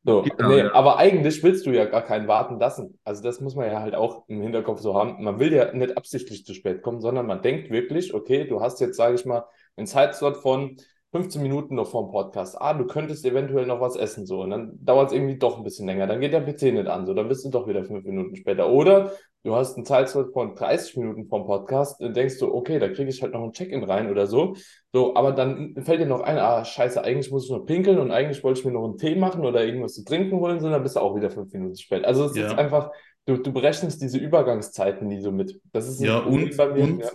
So, 0.04 0.22
Genau, 0.22 0.48
nee, 0.48 0.58
ja. 0.58 0.72
aber 0.72 0.98
eigentlich 0.98 1.42
willst 1.44 1.64
du 1.64 1.70
ja 1.70 1.84
gar 1.84 2.02
keinen 2.02 2.26
warten 2.26 2.58
lassen. 2.58 2.98
Also 3.04 3.22
das 3.22 3.40
muss 3.40 3.54
man 3.54 3.66
ja 3.70 3.80
halt 3.80 3.94
auch 3.94 4.24
im 4.28 4.40
Hinterkopf 4.42 4.80
so 4.80 4.94
haben. 4.94 5.22
Man 5.22 5.38
will 5.38 5.52
ja 5.52 5.72
nicht 5.72 5.96
absichtlich 5.96 6.44
zu 6.44 6.54
spät 6.54 6.82
kommen, 6.82 7.00
sondern 7.00 7.26
man 7.26 7.40
denkt 7.40 7.70
wirklich, 7.70 8.12
okay, 8.12 8.44
du 8.44 8.60
hast 8.60 8.80
jetzt, 8.80 8.96
sage 8.96 9.14
ich 9.14 9.24
mal, 9.24 9.44
einen 9.76 9.86
Zeitslot 9.86 10.38
von 10.38 10.76
15 11.12 11.42
Minuten 11.42 11.76
noch 11.76 11.86
vor 11.88 12.04
dem 12.04 12.10
Podcast. 12.10 12.60
Ah, 12.60 12.74
du 12.74 12.86
könntest 12.86 13.24
eventuell 13.24 13.66
noch 13.66 13.80
was 13.80 13.96
essen, 13.96 14.26
so. 14.26 14.40
Und 14.42 14.50
dann 14.50 14.72
dauert 14.84 15.08
es 15.10 15.12
irgendwie 15.14 15.38
doch 15.38 15.58
ein 15.58 15.62
bisschen 15.64 15.86
länger. 15.86 16.06
Dann 16.06 16.20
geht 16.20 16.32
der 16.32 16.40
PC 16.40 16.72
nicht 16.72 16.88
an, 16.88 17.06
so. 17.06 17.14
Dann 17.14 17.28
bist 17.28 17.44
du 17.44 17.50
doch 17.50 17.68
wieder 17.68 17.84
fünf 17.84 18.04
Minuten 18.04 18.34
später. 18.34 18.70
Oder 18.70 19.12
du 19.44 19.54
hast 19.54 19.76
einen 19.76 19.84
Zeitslot 19.86 20.32
von 20.32 20.54
30 20.54 20.96
Minuten 20.96 21.26
vom 21.28 21.46
Podcast 21.46 21.96
denkst 22.00 22.38
du, 22.38 22.52
okay, 22.54 22.78
da 22.78 22.88
kriege 22.88 23.10
ich 23.10 23.22
halt 23.22 23.32
noch 23.32 23.42
ein 23.42 23.52
Check-in 23.52 23.82
rein 23.84 24.10
oder 24.10 24.26
so. 24.26 24.54
So, 24.92 25.14
aber 25.16 25.32
dann 25.32 25.74
fällt 25.84 26.00
dir 26.00 26.06
noch 26.06 26.20
ein, 26.20 26.38
ah, 26.38 26.64
scheiße, 26.64 27.02
eigentlich 27.02 27.30
muss 27.30 27.44
ich 27.46 27.50
noch 27.50 27.64
pinkeln 27.64 27.98
und 27.98 28.10
eigentlich 28.10 28.42
wollte 28.44 28.60
ich 28.60 28.66
mir 28.66 28.72
noch 28.72 28.84
einen 28.84 28.98
Tee 28.98 29.14
machen 29.16 29.44
oder 29.44 29.64
irgendwas 29.64 29.94
zu 29.94 30.04
trinken 30.04 30.36
holen, 30.38 30.60
so, 30.60 30.68
dann 30.70 30.82
bist 30.82 30.96
du 30.96 31.00
auch 31.00 31.16
wieder 31.16 31.30
fünf 31.30 31.52
Minuten 31.52 31.76
spät. 31.76 32.04
Also 32.04 32.26
es 32.26 32.36
Ja. 32.36 32.46
ist 32.48 32.58
einfach, 32.58 32.90
du, 33.26 33.36
du 33.38 33.52
berechnest 33.52 34.00
diese 34.02 34.18
Übergangszeiten 34.18 35.08
nie 35.08 35.20
so 35.20 35.32
mit. 35.32 35.60
Das 35.72 35.88
ist 35.88 36.00
Ja, 36.00 36.18
und, 36.18 36.56
mir. 36.56 36.74
und 36.74 37.02
Ja. 37.02 37.10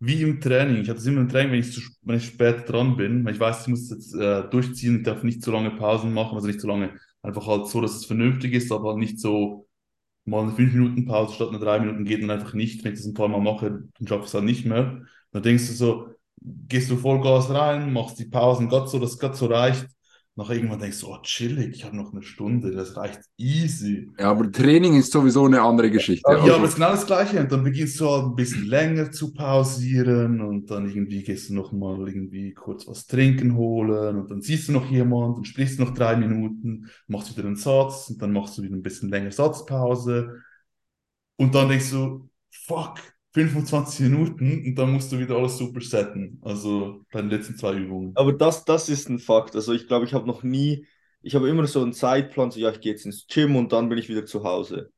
wie 0.00 0.22
im 0.22 0.40
Training. 0.40 0.82
Ich 0.82 0.88
hatte 0.88 0.98
es 1.00 1.06
immer 1.06 1.20
im 1.20 1.28
Training, 1.28 1.52
wenn 1.52 1.60
ich, 1.60 1.72
zu, 1.72 1.80
wenn 2.02 2.16
ich 2.16 2.26
spät 2.26 2.68
dran 2.68 2.96
bin, 2.96 3.24
weil 3.24 3.34
ich 3.34 3.40
weiß, 3.40 3.62
ich 3.62 3.68
muss 3.68 3.90
jetzt 3.90 4.14
äh, 4.14 4.48
durchziehen, 4.48 4.98
ich 4.98 5.02
darf 5.04 5.22
nicht 5.22 5.42
so 5.42 5.52
lange 5.52 5.70
Pausen 5.72 6.12
machen, 6.14 6.34
also 6.36 6.46
nicht 6.46 6.60
so 6.60 6.68
lange, 6.68 6.90
einfach 7.22 7.46
halt 7.46 7.66
so, 7.66 7.80
dass 7.80 7.96
es 7.96 8.06
vernünftig 8.06 8.52
ist, 8.54 8.72
aber 8.72 8.96
nicht 8.96 9.20
so 9.20 9.67
mal 10.28 10.42
eine 10.42 10.52
5 10.52 10.72
Minuten 10.74 11.06
Pause 11.06 11.34
statt 11.34 11.48
eine 11.48 11.58
3 11.58 11.80
Minuten 11.80 12.04
geht 12.04 12.22
dann 12.22 12.30
einfach 12.30 12.54
nicht. 12.54 12.84
Wenn 12.84 12.92
ich 12.94 13.00
das 13.00 13.06
ein 13.08 13.14
paar 13.14 13.28
Mal 13.28 13.40
mache, 13.40 13.70
dann 13.98 14.08
schaffe 14.08 14.22
ich 14.22 14.28
es 14.28 14.34
halt 14.34 14.44
nicht 14.44 14.66
mehr. 14.66 15.02
Dann 15.32 15.42
denkst 15.42 15.66
du 15.68 15.72
so, 15.74 16.08
gehst 16.40 16.90
du 16.90 16.96
Vollgas 16.96 17.50
rein, 17.50 17.92
machst 17.92 18.18
die 18.18 18.26
Pausen 18.26 18.68
gerade 18.68 18.88
so, 18.88 18.98
dass 18.98 19.18
gerade 19.18 19.36
so 19.36 19.46
reicht. 19.46 19.86
Nach 20.38 20.50
irgendwann 20.50 20.78
denkst 20.80 21.00
du, 21.00 21.08
oh 21.08 21.18
chillig, 21.22 21.74
ich 21.76 21.84
habe 21.84 21.96
noch 21.96 22.12
eine 22.12 22.22
Stunde, 22.22 22.70
das 22.72 22.96
reicht 22.96 23.20
easy. 23.36 24.10
Ja, 24.18 24.30
aber 24.30 24.50
Training 24.50 24.96
ist 24.98 25.12
sowieso 25.12 25.44
eine 25.46 25.62
andere 25.62 25.90
Geschichte. 25.90 26.34
Ja, 26.34 26.36
Also, 26.38 26.54
aber 26.54 26.64
es 26.64 26.70
ist 26.70 26.76
genau 26.76 26.90
das 26.90 27.06
Gleiche. 27.06 27.40
Und 27.40 27.50
dann 27.52 27.64
beginnst 27.64 27.98
du 28.00 28.08
halt 28.10 28.24
ein 28.26 28.34
bisschen 28.36 28.66
länger 28.66 29.10
zu 29.12 29.32
pausieren 29.34 30.40
und 30.40 30.70
dann 30.70 30.86
irgendwie 30.88 31.22
gehst 31.22 31.48
du 31.50 31.54
noch 31.54 31.72
mal 31.72 32.06
irgendwie 32.08 32.52
kurz 32.54 32.86
was 32.86 33.06
trinken 33.06 33.56
holen 33.56 34.16
und 34.18 34.30
dann 34.30 34.40
siehst 34.42 34.68
du 34.68 34.72
noch 34.72 34.86
jemand 34.90 35.36
und 35.38 35.46
sprichst 35.46 35.78
noch 35.80 35.94
drei 35.94 36.16
Minuten, 36.16 36.88
machst 37.06 37.36
wieder 37.36 37.46
einen 37.46 37.56
Satz 37.56 38.10
und 38.10 38.20
dann 38.22 38.32
machst 38.32 38.58
du 38.58 38.62
wieder 38.62 38.76
ein 38.76 38.82
bisschen 38.82 39.08
länger 39.08 39.32
Satzpause 39.32 40.42
und 41.36 41.54
dann 41.54 41.68
denkst 41.68 41.90
du, 41.90 42.30
fuck, 42.50 42.98
25 43.38 44.00
Minuten 44.00 44.64
und 44.66 44.74
dann 44.74 44.92
musst 44.92 45.12
du 45.12 45.18
wieder 45.18 45.36
alles 45.36 45.58
super 45.58 45.80
setten. 45.80 46.38
Also 46.42 47.04
bei 47.12 47.20
den 47.20 47.30
letzten 47.30 47.56
zwei 47.56 47.74
Übungen. 47.74 48.12
Aber 48.16 48.32
das, 48.32 48.64
das 48.64 48.88
ist 48.88 49.08
ein 49.08 49.18
Fakt. 49.18 49.54
Also 49.54 49.72
ich 49.72 49.86
glaube, 49.86 50.06
ich 50.06 50.14
habe 50.14 50.26
noch 50.26 50.42
nie, 50.42 50.86
ich 51.22 51.34
habe 51.34 51.48
immer 51.48 51.66
so 51.66 51.82
einen 51.82 51.92
Zeitplan, 51.92 52.50
so 52.50 52.58
ja, 52.60 52.70
ich 52.70 52.80
gehe 52.80 52.92
jetzt 52.92 53.06
ins 53.06 53.26
Gym 53.26 53.56
und 53.56 53.72
dann 53.72 53.88
bin 53.88 53.98
ich 53.98 54.08
wieder 54.08 54.26
zu 54.26 54.44
Hause. 54.44 54.90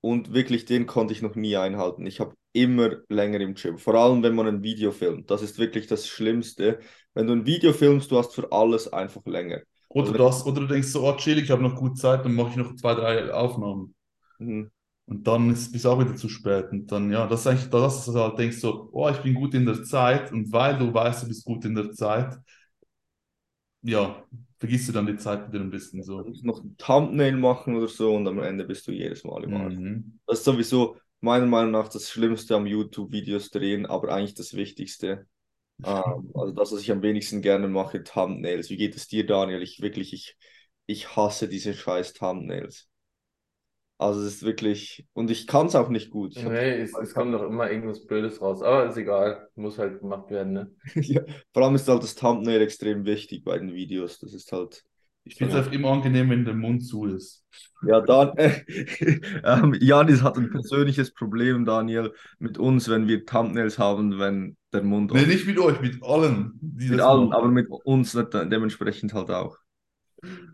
Und 0.00 0.32
wirklich, 0.32 0.64
den 0.64 0.86
konnte 0.86 1.12
ich 1.12 1.22
noch 1.22 1.34
nie 1.34 1.56
einhalten. 1.56 2.06
Ich 2.06 2.20
habe 2.20 2.34
immer 2.52 2.96
länger 3.08 3.40
im 3.40 3.54
Gym. 3.54 3.78
Vor 3.78 3.94
allem, 3.94 4.22
wenn 4.22 4.34
man 4.34 4.46
ein 4.46 4.62
Video 4.62 4.92
filmt. 4.92 5.30
Das 5.30 5.42
ist 5.42 5.58
wirklich 5.58 5.86
das 5.86 6.08
Schlimmste. 6.08 6.80
Wenn 7.14 7.26
du 7.26 7.34
ein 7.34 7.46
Video 7.46 7.72
filmst, 7.72 8.10
du 8.10 8.18
hast 8.18 8.34
für 8.34 8.50
alles 8.50 8.92
einfach 8.92 9.24
länger. 9.26 9.60
Oder 9.88 10.12
das, 10.12 10.46
oder 10.46 10.60
du 10.62 10.66
denkst 10.68 10.88
so, 10.88 11.06
oh 11.06 11.16
chillig, 11.16 11.44
ich 11.44 11.50
habe 11.50 11.62
noch 11.62 11.76
gut 11.76 11.98
Zeit, 11.98 12.24
dann 12.24 12.34
mache 12.34 12.50
ich 12.50 12.56
noch 12.56 12.74
zwei, 12.76 12.94
drei 12.94 13.32
Aufnahmen. 13.32 13.94
Mhm. 14.38 14.70
Und 15.10 15.26
dann 15.26 15.50
ist 15.50 15.74
es 15.74 15.84
auch 15.86 15.98
wieder 15.98 16.14
zu 16.14 16.28
spät. 16.28 16.70
Und 16.70 16.90
dann, 16.92 17.10
ja, 17.10 17.26
das 17.26 17.40
ist 17.40 17.46
eigentlich 17.48 17.70
das, 17.70 18.06
dass 18.06 18.14
du 18.14 18.20
halt 18.20 18.38
denkst 18.38 18.58
so, 18.58 18.88
oh, 18.92 19.08
ich 19.08 19.18
bin 19.18 19.34
gut 19.34 19.54
in 19.54 19.66
der 19.66 19.82
Zeit. 19.82 20.30
Und 20.32 20.52
weil 20.52 20.78
du 20.78 20.94
weißt, 20.94 21.24
du 21.24 21.28
bist 21.28 21.44
gut 21.44 21.64
in 21.64 21.74
der 21.74 21.90
Zeit, 21.92 22.38
ja, 23.82 24.24
vergisst 24.58 24.88
du 24.88 24.92
dann 24.92 25.06
die 25.06 25.16
Zeit 25.16 25.52
wieder 25.52 25.62
ein 25.62 25.70
bisschen 25.70 26.00
Du 26.00 26.04
so. 26.06 26.18
musst 26.22 26.44
noch 26.44 26.62
ein 26.62 26.76
Thumbnail 26.76 27.32
machen 27.36 27.74
oder 27.76 27.88
so 27.88 28.14
und 28.14 28.28
am 28.28 28.38
Ende 28.38 28.64
bist 28.64 28.86
du 28.86 28.92
jedes 28.92 29.24
Mal 29.24 29.42
im 29.44 29.56
Arsch. 29.56 29.74
Mhm. 29.74 30.20
Das 30.26 30.38
ist 30.38 30.44
sowieso 30.44 30.96
meiner 31.20 31.46
Meinung 31.46 31.72
nach 31.72 31.88
das 31.88 32.10
Schlimmste 32.10 32.54
am 32.54 32.66
YouTube-Videos 32.66 33.50
drehen, 33.50 33.86
aber 33.86 34.12
eigentlich 34.14 34.34
das 34.34 34.54
Wichtigste. 34.54 35.26
Ähm, 35.82 36.30
also 36.34 36.52
das, 36.52 36.72
was 36.72 36.82
ich 36.82 36.92
am 36.92 37.02
wenigsten 37.02 37.42
gerne 37.42 37.68
mache, 37.68 38.04
Thumbnails. 38.04 38.70
Wie 38.70 38.76
geht 38.76 38.96
es 38.96 39.08
dir, 39.08 39.26
Daniel? 39.26 39.62
Ich 39.62 39.80
wirklich, 39.80 40.12
ich, 40.12 40.36
ich 40.86 41.16
hasse 41.16 41.48
diese 41.48 41.74
scheiß 41.74 42.12
Thumbnails. 42.12 42.89
Also 44.00 44.20
es 44.22 44.36
ist 44.36 44.42
wirklich, 44.44 45.06
und 45.12 45.30
ich 45.30 45.46
kann 45.46 45.66
es 45.66 45.74
auch 45.74 45.90
nicht 45.90 46.08
gut. 46.08 46.34
Ich 46.34 46.42
hab, 46.42 46.52
Nee, 46.52 46.80
es, 46.80 46.96
es 46.96 47.12
kommt 47.12 47.34
doch 47.34 47.42
immer 47.42 47.70
irgendwas 47.70 48.06
Blödes 48.06 48.40
raus. 48.40 48.62
Aber 48.62 48.86
ist 48.86 48.96
egal. 48.96 49.46
Muss 49.56 49.76
halt 49.76 50.00
gemacht 50.00 50.30
werden, 50.30 50.54
ne? 50.54 50.70
ja, 50.94 51.20
vor 51.52 51.64
allem 51.64 51.74
ist 51.74 51.86
halt 51.86 52.02
das 52.02 52.14
Thumbnail 52.14 52.62
extrem 52.62 53.04
wichtig 53.04 53.44
bei 53.44 53.58
den 53.58 53.74
Videos. 53.74 54.18
Das 54.18 54.32
ist 54.32 54.52
halt. 54.52 54.82
Ich 55.24 55.34
finde 55.34 55.52
es 55.52 55.58
einfach 55.58 55.72
immer 55.72 55.90
angenehm, 55.90 56.30
wenn 56.30 56.46
der 56.46 56.54
Mund 56.54 56.82
zu 56.82 57.04
ist. 57.04 57.44
Ja, 57.86 58.00
dann, 58.00 58.34
äh, 58.38 58.62
ähm, 59.44 59.76
Janis 59.78 60.22
hat 60.22 60.38
ein 60.38 60.50
persönliches 60.50 61.12
Problem, 61.12 61.66
Daniel, 61.66 62.14
mit 62.38 62.56
uns, 62.56 62.88
wenn 62.88 63.06
wir 63.06 63.26
Thumbnails 63.26 63.78
haben, 63.78 64.18
wenn 64.18 64.56
der 64.72 64.82
Mund 64.82 65.12
Nee, 65.12 65.26
nicht 65.26 65.46
mit 65.46 65.58
euch, 65.58 65.78
mit 65.82 66.02
allen, 66.02 66.58
Mit 66.62 67.00
allen, 67.00 67.34
aber 67.34 67.48
mit 67.48 67.68
uns 67.68 68.14
nicht, 68.14 68.32
dementsprechend 68.32 69.12
halt 69.12 69.30
auch. 69.30 69.58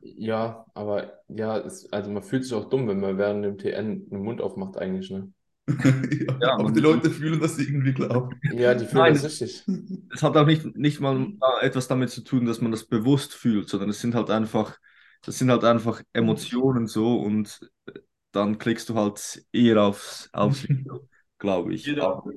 Ja, 0.03 0.67
aber 0.75 1.23
ja, 1.29 1.59
es, 1.59 1.93
also 1.93 2.11
man 2.11 2.23
fühlt 2.23 2.45
sich 2.45 2.55
auch 2.55 2.69
dumm, 2.69 2.89
wenn 2.89 3.01
man 3.01 3.19
während 3.19 3.45
dem 3.45 3.59
TN 3.59 4.09
den 4.09 4.23
Mund 4.23 4.41
aufmacht, 4.41 4.77
eigentlich, 4.79 5.11
ne? 5.11 5.33
ja, 6.29 6.41
Ja, 6.41 6.55
aber 6.59 6.71
die 6.73 6.81
Leute 6.81 7.11
fühlen 7.11 7.41
das 7.41 7.59
irgendwie, 7.59 7.93
glaube 7.93 8.37
Ja, 8.49 8.75
die 8.75 8.87
fühlen 8.87 9.05
Nein, 9.05 9.15
das 9.15 9.23
es- 9.25 9.25
richtig. 9.25 9.65
Es 10.11 10.23
hat 10.23 10.37
auch 10.37 10.47
nicht, 10.47 10.65
nicht 10.77 11.01
mal 11.01 11.33
äh, 11.63 11.67
etwas 11.67 11.89
damit 11.89 12.11
zu 12.11 12.23
tun, 12.23 12.47
dass 12.47 12.61
man 12.63 12.73
das 12.73 12.85
bewusst 12.87 13.35
fühlt, 13.35 13.69
sondern 13.69 13.91
es 13.91 14.01
sind 14.01 14.15
halt 14.15 14.31
einfach, 14.31 14.79
das 15.23 15.39
sind 15.39 15.51
halt 15.51 15.65
einfach 15.65 16.03
Emotionen 16.15 16.87
so 16.89 17.19
und 17.21 17.61
äh, 17.87 18.01
dann 18.33 18.59
klickst 18.59 18.89
du 18.91 18.95
halt 18.97 19.45
eher 19.53 19.83
aufs, 19.83 20.31
aufs 20.33 20.65
Video, 20.69 21.09
glaube 21.39 21.75
ich. 21.75 21.97
Jeder- 21.97 22.03
Aber 22.03 22.33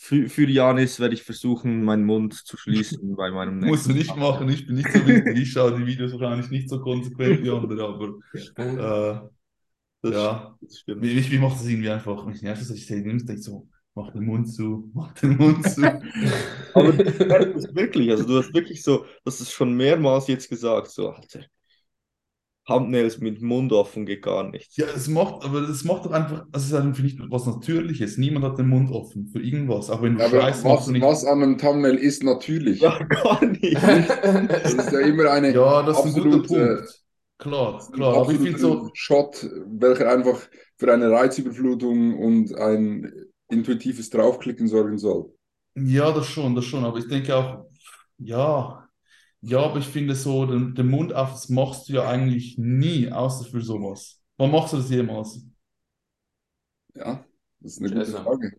für, 0.00 0.28
für 0.28 0.48
Janis 0.48 1.00
werde 1.00 1.14
ich 1.14 1.24
versuchen, 1.24 1.82
meinen 1.82 2.04
Mund 2.04 2.32
zu 2.34 2.56
schließen 2.56 3.00
bei 3.16 3.30
meinem 3.32 3.58
Musst 3.58 3.86
du 3.86 3.92
nächsten 3.92 4.14
nicht 4.14 4.16
machen, 4.16 4.48
ich 4.48 4.64
bin 4.66 4.76
nicht 4.76 4.92
so 4.92 5.04
wichtig, 5.06 5.36
ich 5.42 5.52
schaue 5.52 5.76
die 5.76 5.86
Videos 5.86 6.12
wahrscheinlich 6.12 6.50
nicht 6.50 6.68
so 6.68 6.80
konsequent 6.80 7.42
wie 7.42 7.50
andere, 7.50 7.84
aber 7.84 9.24
äh, 9.24 9.28
Das, 10.02 10.12
ja, 10.12 10.56
das 10.60 10.78
stimmt. 10.78 11.02
wie, 11.02 11.38
macht 11.38 11.56
das 11.56 11.66
irgendwie 11.66 11.90
einfach? 11.90 12.24
Mich 12.26 12.42
nervt 12.42 12.62
das, 12.62 12.70
ich 12.70 12.86
denke 12.86 13.38
so, 13.38 13.68
mach 13.96 14.12
den 14.12 14.24
Mund 14.24 14.48
zu, 14.52 14.88
mach 14.94 15.12
den 15.14 15.36
Mund 15.36 15.68
zu. 15.68 15.82
Aber 16.74 16.92
du 16.92 17.02
es 17.58 17.74
wirklich, 17.74 18.10
also 18.10 18.24
du 18.24 18.38
hast 18.38 18.54
wirklich 18.54 18.82
so, 18.84 19.04
das 19.24 19.40
ist 19.40 19.50
schon 19.50 19.74
mehrmals 19.74 20.28
jetzt 20.28 20.48
gesagt, 20.48 20.88
so, 20.92 21.10
Alter, 21.10 21.40
Thumbnails 22.68 23.18
mit 23.18 23.42
Mund 23.42 23.72
offen 23.72 24.06
geht 24.06 24.22
gar 24.22 24.48
nicht. 24.50 24.76
Ja, 24.76 24.86
es 24.94 25.08
macht, 25.08 25.44
aber 25.44 25.62
es 25.68 25.84
macht 25.84 26.04
doch 26.04 26.12
einfach, 26.12 26.44
also 26.52 26.66
es 26.66 26.66
ist 26.66 26.74
einfach 26.74 27.02
nicht 27.02 27.18
was 27.30 27.46
Natürliches. 27.46 28.18
Niemand 28.18 28.44
hat 28.44 28.58
den 28.58 28.68
Mund 28.68 28.92
offen 28.92 29.26
für 29.26 29.40
irgendwas, 29.42 29.90
auch 29.90 30.02
wenn 30.02 30.16
du 30.16 30.22
Ja, 30.22 30.28
machst 30.42 30.64
was, 30.64 30.84
du 30.86 30.92
nicht. 30.92 31.02
was 31.02 31.24
an 31.24 31.42
einem 31.42 31.58
Thumbnail 31.58 31.96
ist 31.96 32.22
natürlich. 32.22 32.80
Ja, 32.80 32.98
gar 33.04 33.44
nicht. 33.44 33.74
Das 34.48 34.74
ist 34.74 34.92
ja 34.92 35.00
immer 35.00 35.30
eine 35.30 35.52
Ja, 35.52 35.82
das 35.82 36.04
ist 36.04 36.14
ein 36.16 36.22
guter 36.22 36.36
absolute- 36.36 36.76
Punkt. 36.76 37.04
Klar, 37.38 37.88
klar, 37.92 38.16
aber 38.18 38.32
ich 38.32 38.38
finde 38.38 38.58
so, 38.58 38.90
Shot, 38.94 39.48
welcher 39.66 40.10
einfach 40.10 40.40
für 40.76 40.92
eine 40.92 41.10
Reizüberflutung 41.10 42.18
und 42.18 42.54
ein 42.56 43.12
intuitives 43.48 44.10
Draufklicken 44.10 44.66
sorgen 44.68 44.98
soll. 44.98 45.32
ja, 45.76 46.12
das 46.12 46.26
schon, 46.26 46.54
das 46.54 46.64
schon, 46.64 46.84
aber 46.84 46.98
ich 46.98 47.08
denke 47.08 47.34
auch, 47.36 47.64
ja, 48.18 48.87
ja, 49.40 49.60
aber 49.60 49.78
ich 49.78 49.86
finde 49.86 50.14
so, 50.14 50.46
den, 50.46 50.74
den 50.74 50.88
Mund 50.88 51.14
auf, 51.14 51.30
das 51.32 51.48
machst 51.48 51.88
du 51.88 51.94
ja 51.94 52.08
eigentlich 52.08 52.58
nie, 52.58 53.10
außer 53.10 53.44
für 53.48 53.60
sowas. 53.62 54.20
Wann 54.36 54.50
machst 54.50 54.72
du 54.72 54.78
das 54.78 54.90
jemals? 54.90 55.44
Ja, 56.94 57.24
das 57.60 57.78
ist 57.78 57.82
eine 57.82 58.04
gute. 58.04 58.12
Frage. 58.12 58.52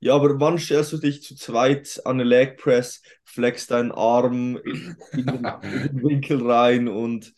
Ja, 0.00 0.16
aber 0.16 0.40
wann 0.40 0.58
stellst 0.58 0.92
du 0.92 0.98
dich 0.98 1.22
zu 1.22 1.36
zweit 1.36 2.00
an 2.04 2.16
eine 2.16 2.24
Leg 2.24 2.56
Press, 2.58 3.02
flexst 3.24 3.70
deinen 3.70 3.92
Arm 3.92 4.56
in, 4.56 4.96
in, 5.12 5.26
den, 5.26 5.44
in 5.62 5.82
den 5.82 6.02
Winkel 6.02 6.44
rein 6.50 6.88
und 6.88 7.32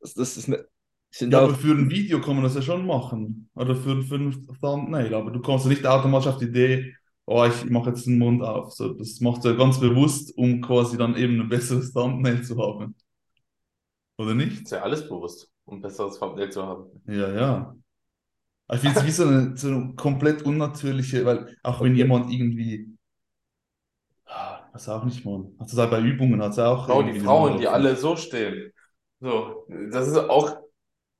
das, 0.00 0.14
das 0.14 0.36
ist 0.36 0.48
ne, 0.48 0.64
sind 1.10 1.32
Ja, 1.32 1.40
aber 1.40 1.54
für 1.54 1.74
ein 1.74 1.90
Video 1.90 2.20
kann 2.20 2.36
man 2.36 2.44
das 2.44 2.54
ja 2.54 2.62
schon 2.62 2.86
machen. 2.86 3.50
Oder 3.54 3.74
für, 3.76 4.02
für 4.02 4.14
ein 4.14 4.46
Thumbnail. 4.60 5.14
Aber 5.14 5.30
du 5.30 5.40
kommst 5.40 5.64
ja 5.66 5.70
nicht 5.70 5.86
automatisch 5.86 6.28
auf 6.28 6.38
die 6.38 6.46
Idee, 6.46 6.94
oh, 7.26 7.44
ich 7.44 7.70
mache 7.70 7.90
jetzt 7.90 8.06
den 8.06 8.18
Mund 8.18 8.42
auf. 8.42 8.72
So, 8.72 8.92
das 8.94 9.20
machst 9.20 9.44
du 9.44 9.50
ja 9.50 9.56
ganz 9.56 9.80
bewusst, 9.80 10.36
um 10.36 10.60
quasi 10.60 10.96
dann 10.96 11.16
eben 11.16 11.40
ein 11.40 11.48
besseres 11.48 11.92
Thumbnail 11.92 12.42
zu 12.42 12.58
haben. 12.58 12.94
Oder 14.18 14.34
nicht? 14.34 14.62
Ist 14.62 14.72
ja 14.72 14.82
alles 14.82 15.08
bewusst, 15.08 15.50
um 15.64 15.78
ein 15.78 15.82
besseres 15.82 16.18
Thumbnail 16.18 16.50
zu 16.50 16.62
haben. 16.62 16.90
Ja, 17.06 17.32
ja. 17.32 17.74
Ich 18.72 18.80
finde 18.80 18.98
es 18.98 19.06
wie 19.06 19.10
so 19.10 19.24
eine, 19.24 19.56
so 19.56 19.68
eine 19.68 19.94
komplett 19.96 20.42
unnatürliche, 20.42 21.24
weil 21.26 21.56
auch 21.62 21.80
wenn 21.82 21.94
jemand 21.94 22.32
irgendwie, 22.32 22.88
ah, 24.26 24.60
weiß 24.72 24.88
auch 24.88 25.04
nicht, 25.04 25.24
man, 25.24 25.54
hat 25.58 25.78
auch 25.78 25.90
bei 25.90 26.00
Übungen, 26.00 26.42
hat 26.42 26.52
es 26.52 26.58
auch 26.58 26.86
Frau, 26.86 27.02
die 27.02 27.20
Frauen, 27.20 27.58
die 27.58 27.68
alle 27.68 27.96
so 27.96 28.16
stehen. 28.16 28.72
So, 29.20 29.66
das 29.90 30.08
ist 30.08 30.16
auch 30.16 30.56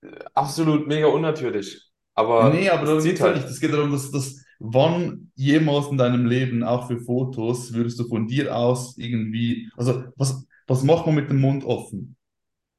äh, 0.03 0.09
absolut 0.35 0.87
mega 0.87 1.07
unnatürlich. 1.09 1.91
Aber 2.15 2.51
Nee, 2.51 2.69
aber 2.69 2.87
darum 2.87 3.01
zieht 3.01 3.13
geht 3.13 3.21
halt. 3.21 3.37
nicht. 3.37 3.49
Es 3.49 3.61
geht 3.61 3.73
darum, 3.73 3.93
dass, 3.93 4.11
dass 4.11 4.42
wann 4.65 5.31
jemals 5.35 5.89
in 5.89 5.99
deinem 5.99 6.27
Leben, 6.27 6.63
auch 6.63 6.87
für 6.89 6.99
Fotos, 7.01 7.73
würdest 7.73 7.99
du 7.99 8.05
von 8.09 8.27
dir 8.27 8.57
aus 8.57 8.97
irgendwie, 8.97 9.69
also 9.77 10.05
was, 10.17 10.47
was 10.67 10.83
macht 10.85 11.07
man 11.07 11.17
mit 11.17 11.29
dem 11.31 11.41
Mund 11.41 11.65
offen? 11.65 12.17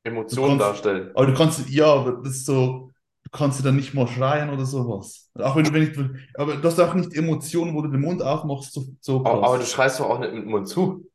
Emotionen 0.03 0.57
Du 0.57 0.63
kannst- 0.63 0.86
darstellen. 0.86 1.11
Aber 1.13 1.25
du 1.27 1.34
kannst, 1.34 1.69
ja, 1.69 1.86
aber 1.93 2.13
das 2.23 2.34
ist 2.38 2.45
so, 2.45 2.89
du 3.23 3.29
kannst 3.31 3.59
ja 3.59 3.65
dann 3.65 3.75
nicht 3.75 3.93
mal 3.93 4.07
schreien 4.07 4.49
oder 4.49 4.65
sowas. 4.65 5.29
Auch 5.36 5.55
wenn 5.55 5.65
du, 5.65 5.73
wenn 5.73 5.84
ich, 5.84 5.97
aber 6.36 6.55
du 6.55 6.63
hast 6.67 6.79
auch 6.79 6.93
nicht 6.93 7.13
Emotionen, 7.13 7.73
wo 7.75 7.81
du 7.81 7.89
den 7.89 8.01
Mund 8.01 8.21
aufmachst, 8.21 8.73
so, 8.73 8.86
so 8.99 9.19
Aber, 9.25 9.43
aber 9.45 9.57
du 9.57 9.65
schreist 9.65 9.99
doch 9.99 10.09
auch 10.09 10.19
nicht 10.19 10.34
mit 10.34 10.43
dem 10.43 10.51
Mund 10.51 10.67
zu. 10.67 11.09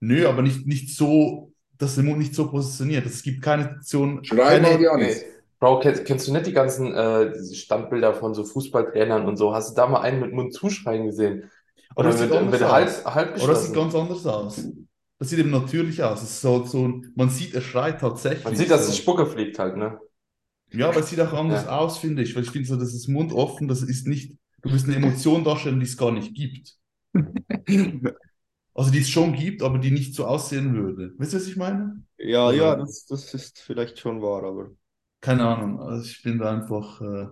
Nö, 0.00 0.26
aber 0.28 0.42
nicht, 0.42 0.66
nicht 0.66 0.96
so, 0.96 1.52
dass 1.78 1.94
der 1.96 2.04
Mund 2.04 2.18
nicht 2.18 2.34
so 2.34 2.50
positioniert. 2.50 3.06
Es 3.06 3.22
gibt 3.22 3.42
keine 3.42 3.64
Situation, 3.64 4.24
Schrei 4.24 4.60
mal, 4.60 4.70
keine, 4.70 4.82
Janis. 4.82 5.20
Nee. 5.22 5.26
Bro, 5.60 5.80
kennst, 5.80 6.06
kennst 6.06 6.26
du 6.26 6.32
nicht 6.32 6.46
die 6.46 6.52
ganzen 6.52 6.94
äh, 6.94 7.32
diese 7.32 7.54
Standbilder 7.54 8.14
von 8.14 8.34
so 8.34 8.44
Fußballtrainern 8.44 9.26
und 9.26 9.36
so? 9.36 9.54
Hast 9.54 9.70
du 9.72 9.74
da 9.76 9.86
mal 9.86 10.00
einen 10.00 10.20
mit 10.20 10.32
Mund 10.32 10.54
zuschreien 10.54 11.04
gesehen? 11.06 11.50
Oder 11.94 12.10
das 12.10 12.20
sieht 12.20 12.30
mit, 12.30 12.38
anders 12.38 12.60
mit 12.60 12.70
halb, 12.70 13.04
halb 13.04 13.38
Aber 13.38 13.48
das 13.48 13.66
sieht 13.66 13.74
ganz 13.74 13.94
anders 13.94 14.26
aus. 14.26 14.56
Das 15.18 15.28
sieht 15.28 15.38
eben 15.38 15.50
natürlich 15.50 16.02
aus. 16.02 16.22
Es 16.22 16.30
ist 16.38 16.44
halt 16.44 16.66
so, 16.68 16.88
ein- 16.88 17.12
man 17.14 17.28
sieht, 17.28 17.54
er 17.54 17.60
schreit 17.60 18.00
tatsächlich 18.00 18.44
Man 18.44 18.56
sieht, 18.56 18.70
dass 18.70 18.86
so. 18.86 18.92
die 18.92 18.98
Spucke 18.98 19.26
fliegt 19.26 19.58
halt, 19.58 19.76
ne? 19.76 19.98
Ja, 20.72 20.88
aber 20.88 21.00
es 21.00 21.10
sieht 21.10 21.20
auch 21.20 21.32
anders 21.32 21.66
Ja. 21.66 21.78
aus, 21.78 21.98
finde 21.98 22.22
ich. 22.22 22.34
Weil 22.34 22.44
ich 22.44 22.50
finde 22.50 22.68
so, 22.68 22.76
das 22.76 22.94
ist 22.94 23.08
Mund 23.08 23.32
offen, 23.32 23.68
das 23.68 23.82
ist 23.82 24.06
nicht, 24.06 24.36
du 24.62 24.72
wirst 24.72 24.86
eine 24.86 24.96
Emotion 24.96 25.44
darstellen, 25.44 25.80
die 25.80 25.86
es 25.86 25.96
gar 25.96 26.12
nicht 26.12 26.34
gibt. 26.34 26.76
Also 28.74 28.90
die 28.90 28.98
es 29.00 29.10
schon 29.10 29.32
gibt, 29.34 29.62
aber 29.62 29.78
die 29.78 29.90
nicht 29.92 30.14
so 30.14 30.26
aussehen 30.26 30.74
würde. 30.74 31.12
Weißt 31.18 31.32
du, 31.32 31.36
was 31.36 31.46
ich 31.46 31.56
meine? 31.56 32.02
ja, 32.18 32.52
ja, 32.52 32.76
das, 32.76 33.06
das 33.06 33.34
ist 33.34 33.58
vielleicht 33.60 33.98
schon 33.98 34.22
wahr, 34.22 34.44
aber 34.44 34.70
Keine 35.22 35.46
Ahnung. 35.48 35.80
Also 35.80 36.04
ich 36.10 36.22
bin 36.22 36.38
da 36.38 36.50
einfach. 36.52 37.00
Äh, 37.00 37.28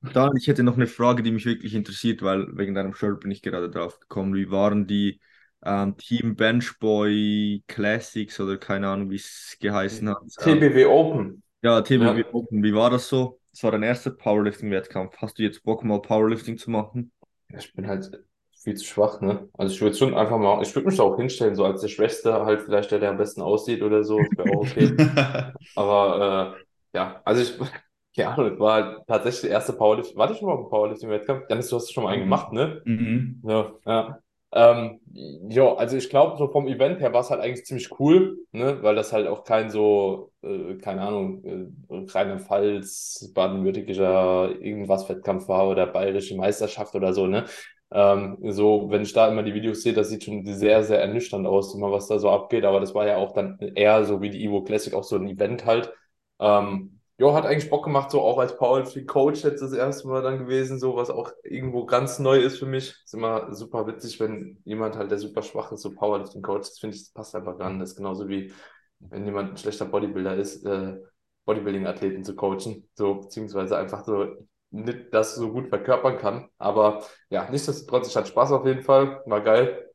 dann, 0.00 0.36
ich 0.36 0.48
hätte 0.48 0.62
noch 0.62 0.74
eine 0.76 0.86
Frage, 0.86 1.22
die 1.22 1.30
mich 1.30 1.44
wirklich 1.46 1.74
interessiert, 1.74 2.22
weil 2.22 2.46
wegen 2.56 2.74
deinem 2.74 2.94
Shirt 2.94 3.20
bin 3.20 3.30
ich 3.30 3.42
gerade 3.42 3.70
drauf 3.70 4.00
gekommen. 4.00 4.34
Wie 4.34 4.50
waren 4.50 4.86
die 4.86 5.20
ähm, 5.64 5.96
Team 5.96 6.34
Benchboy 6.36 7.62
Classics 7.68 8.40
oder 8.40 8.56
keine 8.58 8.88
Ahnung, 8.88 9.10
wie 9.10 9.16
es 9.16 9.56
geheißen 9.60 10.08
hat? 10.08 10.18
Ähm, 10.40 10.68
TBW 10.68 10.84
Open. 10.86 11.42
ja, 11.62 11.80
TBW 11.82 12.24
Ja. 12.24 12.32
Open, 12.32 12.62
wie 12.62 12.74
war 12.74 12.90
das 12.90 13.08
so? 13.08 13.40
Das 13.52 13.62
war 13.64 13.72
dein 13.72 13.82
erster 13.84 14.10
Powerlifting-Wettkampf. 14.12 15.16
Hast 15.18 15.38
du 15.38 15.42
jetzt 15.42 15.62
Bock, 15.64 15.84
mal 15.84 16.02
Powerlifting 16.02 16.58
zu 16.58 16.70
machen? 16.70 17.12
Ich 17.56 17.72
bin 17.72 17.86
halt 17.86 18.20
viel 18.62 18.76
zu 18.76 18.84
schwach, 18.84 19.20
ne? 19.20 19.48
Also 19.54 19.74
ich 19.74 19.80
würde 19.80 19.96
schon 19.96 20.14
einfach 20.14 20.38
mal, 20.38 20.62
ich 20.62 20.74
würde 20.74 20.88
mich 20.88 20.96
da 20.96 21.02
auch 21.04 21.16
hinstellen, 21.16 21.54
so 21.56 21.64
als 21.64 21.80
der 21.80 21.88
Schwächste, 21.88 22.44
halt 22.44 22.62
vielleicht 22.62 22.90
der, 22.90 22.98
der 23.00 23.10
am 23.10 23.18
besten 23.18 23.42
aussieht 23.42 23.82
oder 23.82 24.04
so, 24.04 24.32
wäre 24.36 24.48
auch 24.48 24.62
okay. 24.62 25.00
Aber 25.74 26.58
äh, 26.94 26.98
ja, 26.98 27.22
also 27.24 27.42
ich, 27.42 27.58
keine 28.16 28.30
Ahnung, 28.30 28.54
es 28.54 28.60
war 28.60 28.74
halt 28.74 29.06
tatsächlich 29.08 29.42
der 29.42 29.50
erste 29.52 29.72
Powerlifting. 29.74 30.16
Warte 30.18 30.34
ich 30.34 30.38
schon 30.40 30.48
mal 30.48 30.54
auf 30.54 30.66
dem 30.66 30.70
Powerlifting-Wettkampf? 30.70 31.44
Janis, 31.48 31.68
du 31.68 31.76
hast 31.76 31.92
schon 31.92 32.04
mal 32.04 32.10
einen 32.12 32.22
Mhm. 32.22 32.24
gemacht, 32.24 32.52
ne? 32.52 32.82
mhm. 32.84 33.42
Ja, 33.42 33.72
ja. 33.86 34.18
Ähm, 34.54 35.00
ja, 35.48 35.74
also 35.76 35.96
ich 35.96 36.10
glaube, 36.10 36.36
so 36.36 36.48
vom 36.48 36.68
Event 36.68 37.00
her 37.00 37.12
war 37.14 37.22
es 37.22 37.30
halt 37.30 37.40
eigentlich 37.40 37.64
ziemlich 37.64 37.98
cool, 37.98 38.36
ne? 38.52 38.82
Weil 38.82 38.94
das 38.94 39.12
halt 39.12 39.26
auch 39.26 39.44
kein 39.44 39.70
so, 39.70 40.32
äh, 40.42 40.74
keine 40.76 41.00
Ahnung, 41.02 41.42
äh, 41.44 41.66
Rheinland-Pfalz, 42.12 43.32
baden-württembergischer 43.34 44.50
irgendwas 44.60 45.08
Wettkampf 45.08 45.48
war 45.48 45.68
oder 45.68 45.86
bayerische 45.86 46.36
Meisterschaft 46.36 46.94
oder 46.94 47.14
so, 47.14 47.26
ne? 47.26 47.46
Ähm, 47.92 48.38
so, 48.52 48.90
wenn 48.90 49.02
ich 49.02 49.12
da 49.12 49.28
immer 49.28 49.42
die 49.42 49.54
Videos 49.54 49.82
sehe, 49.82 49.92
das 49.92 50.08
sieht 50.08 50.24
schon 50.24 50.44
sehr, 50.46 50.82
sehr 50.84 51.00
ernüchternd 51.00 51.46
aus, 51.46 51.74
immer 51.74 51.92
was 51.92 52.08
da 52.08 52.18
so 52.18 52.30
abgeht, 52.30 52.64
aber 52.64 52.80
das 52.80 52.94
war 52.94 53.06
ja 53.06 53.16
auch 53.16 53.32
dann 53.32 53.58
eher 53.58 54.04
so 54.04 54.20
wie 54.22 54.30
die 54.30 54.44
Evo 54.44 54.62
Classic, 54.64 54.94
auch 54.94 55.04
so 55.04 55.16
ein 55.16 55.28
Event 55.28 55.66
halt. 55.66 55.92
Ähm, 56.40 57.00
Jo, 57.18 57.34
hat 57.34 57.46
eigentlich 57.46 57.70
Bock 57.70 57.84
gemacht, 57.84 58.10
so 58.10 58.20
auch 58.20 58.38
als 58.38 58.56
Powerlifting-Coach 58.56 59.44
jetzt 59.44 59.62
das 59.62 59.72
erste 59.72 60.08
Mal 60.08 60.22
dann 60.22 60.38
gewesen, 60.38 60.80
so 60.80 60.96
was 60.96 61.08
auch 61.08 61.30
irgendwo 61.44 61.86
ganz 61.86 62.18
neu 62.18 62.38
ist 62.40 62.58
für 62.58 62.66
mich. 62.66 62.96
Ist 63.04 63.14
immer 63.14 63.54
super 63.54 63.86
witzig, 63.86 64.18
wenn 64.18 64.58
jemand 64.64 64.96
halt, 64.96 65.10
der 65.12 65.18
super 65.18 65.42
schwach 65.42 65.70
ist, 65.70 65.82
so 65.82 65.94
Powerlifting-Coach, 65.94 66.68
das 66.68 66.78
finde 66.80 66.96
ich, 66.96 67.02
das 67.02 67.12
passt 67.12 67.36
einfach 67.36 67.58
gar 67.58 67.70
nicht. 67.70 67.82
Das 67.82 67.90
ist 67.90 67.96
genauso 67.96 68.28
wie, 68.28 68.52
wenn 68.98 69.24
jemand 69.24 69.50
ein 69.50 69.56
schlechter 69.56 69.84
Bodybuilder 69.84 70.34
ist, 70.36 70.64
äh, 70.64 70.96
Bodybuilding-Athleten 71.44 72.24
zu 72.24 72.34
coachen, 72.34 72.88
so, 72.94 73.14
beziehungsweise 73.14 73.76
einfach 73.76 74.04
so 74.04 74.26
nicht 74.72 75.12
das 75.14 75.34
so 75.36 75.52
gut 75.52 75.68
verkörpern 75.68 76.18
kann. 76.18 76.48
Aber 76.58 77.04
ja, 77.30 77.48
nichtsdestotrotz, 77.50 78.08
ich 78.08 78.16
hatte 78.16 78.28
Spaß 78.28 78.52
auf 78.52 78.66
jeden 78.66 78.82
Fall, 78.82 79.22
war 79.26 79.42
geil. 79.42 79.88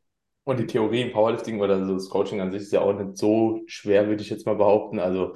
Und 0.44 0.60
die 0.60 0.68
Theorie 0.68 1.02
im 1.02 1.12
Powerlifting 1.12 1.60
oder 1.62 1.86
so 1.86 1.94
das 1.96 2.10
Coaching 2.10 2.40
an 2.42 2.52
sich 2.52 2.62
ist 2.64 2.72
ja 2.72 2.82
auch 2.82 2.94
nicht 2.94 3.18
so 3.18 3.62
schwer, 3.68 4.08
würde 4.08 4.22
ich 4.24 4.30
jetzt 4.30 4.46
mal 4.46 4.56
behaupten. 4.56 5.00
Also, 5.00 5.34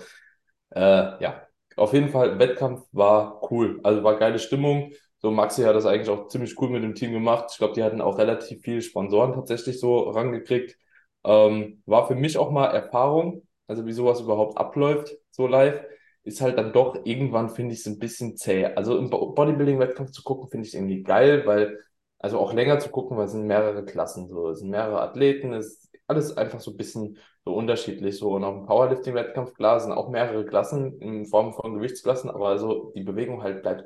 äh, 0.72 1.22
ja, 1.24 1.48
auf 1.76 1.94
jeden 1.94 2.10
Fall, 2.10 2.40
Wettkampf 2.40 2.84
war 2.92 3.42
cool. 3.52 3.80
Also 3.84 4.04
war 4.04 4.18
geile 4.18 4.40
Stimmung. 4.40 4.92
So, 5.20 5.32
Maxi 5.32 5.64
hat 5.64 5.76
das 5.76 5.86
eigentlich 5.86 6.10
auch 6.10 6.28
ziemlich 6.28 6.60
cool 6.60 6.70
mit 6.70 6.84
dem 6.84 6.96
Team 6.96 7.12
gemacht. 7.14 7.48
Ich 7.52 7.58
glaube, 7.58 7.74
die 7.74 7.84
hatten 7.84 8.02
auch 8.02 8.18
relativ 8.18 8.62
viele 8.64 8.82
Sponsoren 8.82 9.34
tatsächlich 9.34 9.80
so 9.80 10.10
rangekriegt. 10.10 10.78
Ähm, 11.24 11.84
war 11.86 12.08
für 12.08 12.16
mich 12.16 12.38
auch 12.38 12.52
mal 12.52 12.68
Erfahrung, 12.68 13.48
also 13.68 13.86
wie 13.86 13.92
sowas 13.94 14.22
überhaupt 14.22 14.58
abläuft, 14.58 15.16
so 15.32 15.48
live. 15.48 15.84
Ist 16.24 16.42
halt 16.42 16.58
dann 16.58 16.72
doch 16.74 16.96
irgendwann, 17.06 17.50
finde 17.50 17.74
ich 17.74 17.80
es 17.82 17.88
ein 17.88 17.98
bisschen 18.00 18.38
zäh. 18.38 18.66
Also 18.76 18.98
im 18.98 19.10
Bodybuilding-Wettkampf 19.10 20.12
zu 20.12 20.24
gucken, 20.24 20.50
finde 20.50 20.68
ich 20.68 20.76
irgendwie 20.76 21.02
geil, 21.04 21.44
weil, 21.46 21.80
also 22.20 22.40
auch 22.40 22.54
länger 22.54 22.80
zu 22.80 22.90
gucken, 22.90 23.18
weil 23.18 23.26
es 23.26 23.32
sind 23.32 23.48
mehrere 23.48 23.84
Klassen, 23.86 24.28
so, 24.28 24.50
es 24.50 24.60
sind 24.60 24.70
mehrere 24.70 25.02
Athleten, 25.02 25.54
es 25.54 25.68
ist 25.68 25.92
alles 26.08 26.38
einfach 26.38 26.60
so 26.60 26.72
ein 26.72 26.78
bisschen 26.78 27.18
so 27.44 27.54
unterschiedlich. 27.56 28.18
So, 28.20 28.32
und 28.36 28.44
auf 28.44 28.56
dem 28.56 28.66
Powerlifting-Wettkampf, 28.68 29.54
klar, 29.56 29.80
sind 29.80 29.92
auch 29.94 30.10
mehrere 30.10 30.46
Klassen 30.46 31.00
in 31.02 31.26
Form 31.26 31.54
von 31.54 31.74
Gewichtsklassen, 31.76 32.30
aber 32.30 32.50
also 32.50 32.92
die 32.96 33.04
Bewegung 33.04 33.42
halt 33.42 33.64
bleibt 33.64 33.86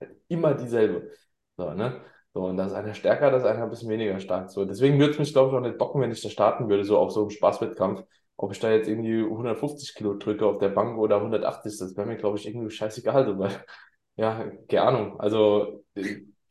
halt 0.00 0.16
immer 0.28 0.54
dieselbe. 0.54 1.10
So, 1.56 1.70
ne? 1.72 2.00
So, 2.34 2.44
und 2.46 2.56
da 2.56 2.66
ist 2.66 2.72
einer 2.72 2.94
stärker, 2.94 3.30
da 3.30 3.38
ist 3.38 3.44
einer 3.44 3.64
ein 3.64 3.70
bisschen 3.70 3.88
weniger 3.90 4.20
stark. 4.20 4.50
So, 4.50 4.64
deswegen 4.64 4.98
würde 4.98 5.12
es 5.12 5.18
mich, 5.18 5.32
glaube 5.32 5.50
ich, 5.50 5.56
auch 5.56 5.60
nicht 5.60 5.78
bocken, 5.78 6.00
wenn 6.00 6.12
ich 6.12 6.22
da 6.22 6.28
starten 6.30 6.68
würde, 6.68 6.84
so 6.84 6.98
auf 6.98 7.10
so 7.12 7.22
einem 7.22 7.30
Spaßwettkampf. 7.30 8.04
Ob 8.42 8.52
ich 8.52 8.58
da 8.58 8.70
jetzt 8.70 8.88
irgendwie 8.88 9.22
150 9.28 9.94
Kilo 9.94 10.14
drücke 10.14 10.46
auf 10.46 10.58
der 10.58 10.70
Bank 10.70 10.98
oder 10.98 11.20
180, 11.20 11.78
das 11.78 11.94
wäre 11.96 12.06
mir, 12.06 12.16
glaube 12.16 12.38
ich, 12.38 12.46
irgendwie 12.48 12.70
scheißegal. 12.70 13.26
So, 13.26 13.38
weil, 13.38 13.50
ja, 14.16 14.50
keine 14.68 14.82
Ahnung. 14.82 15.20
Also, 15.20 15.84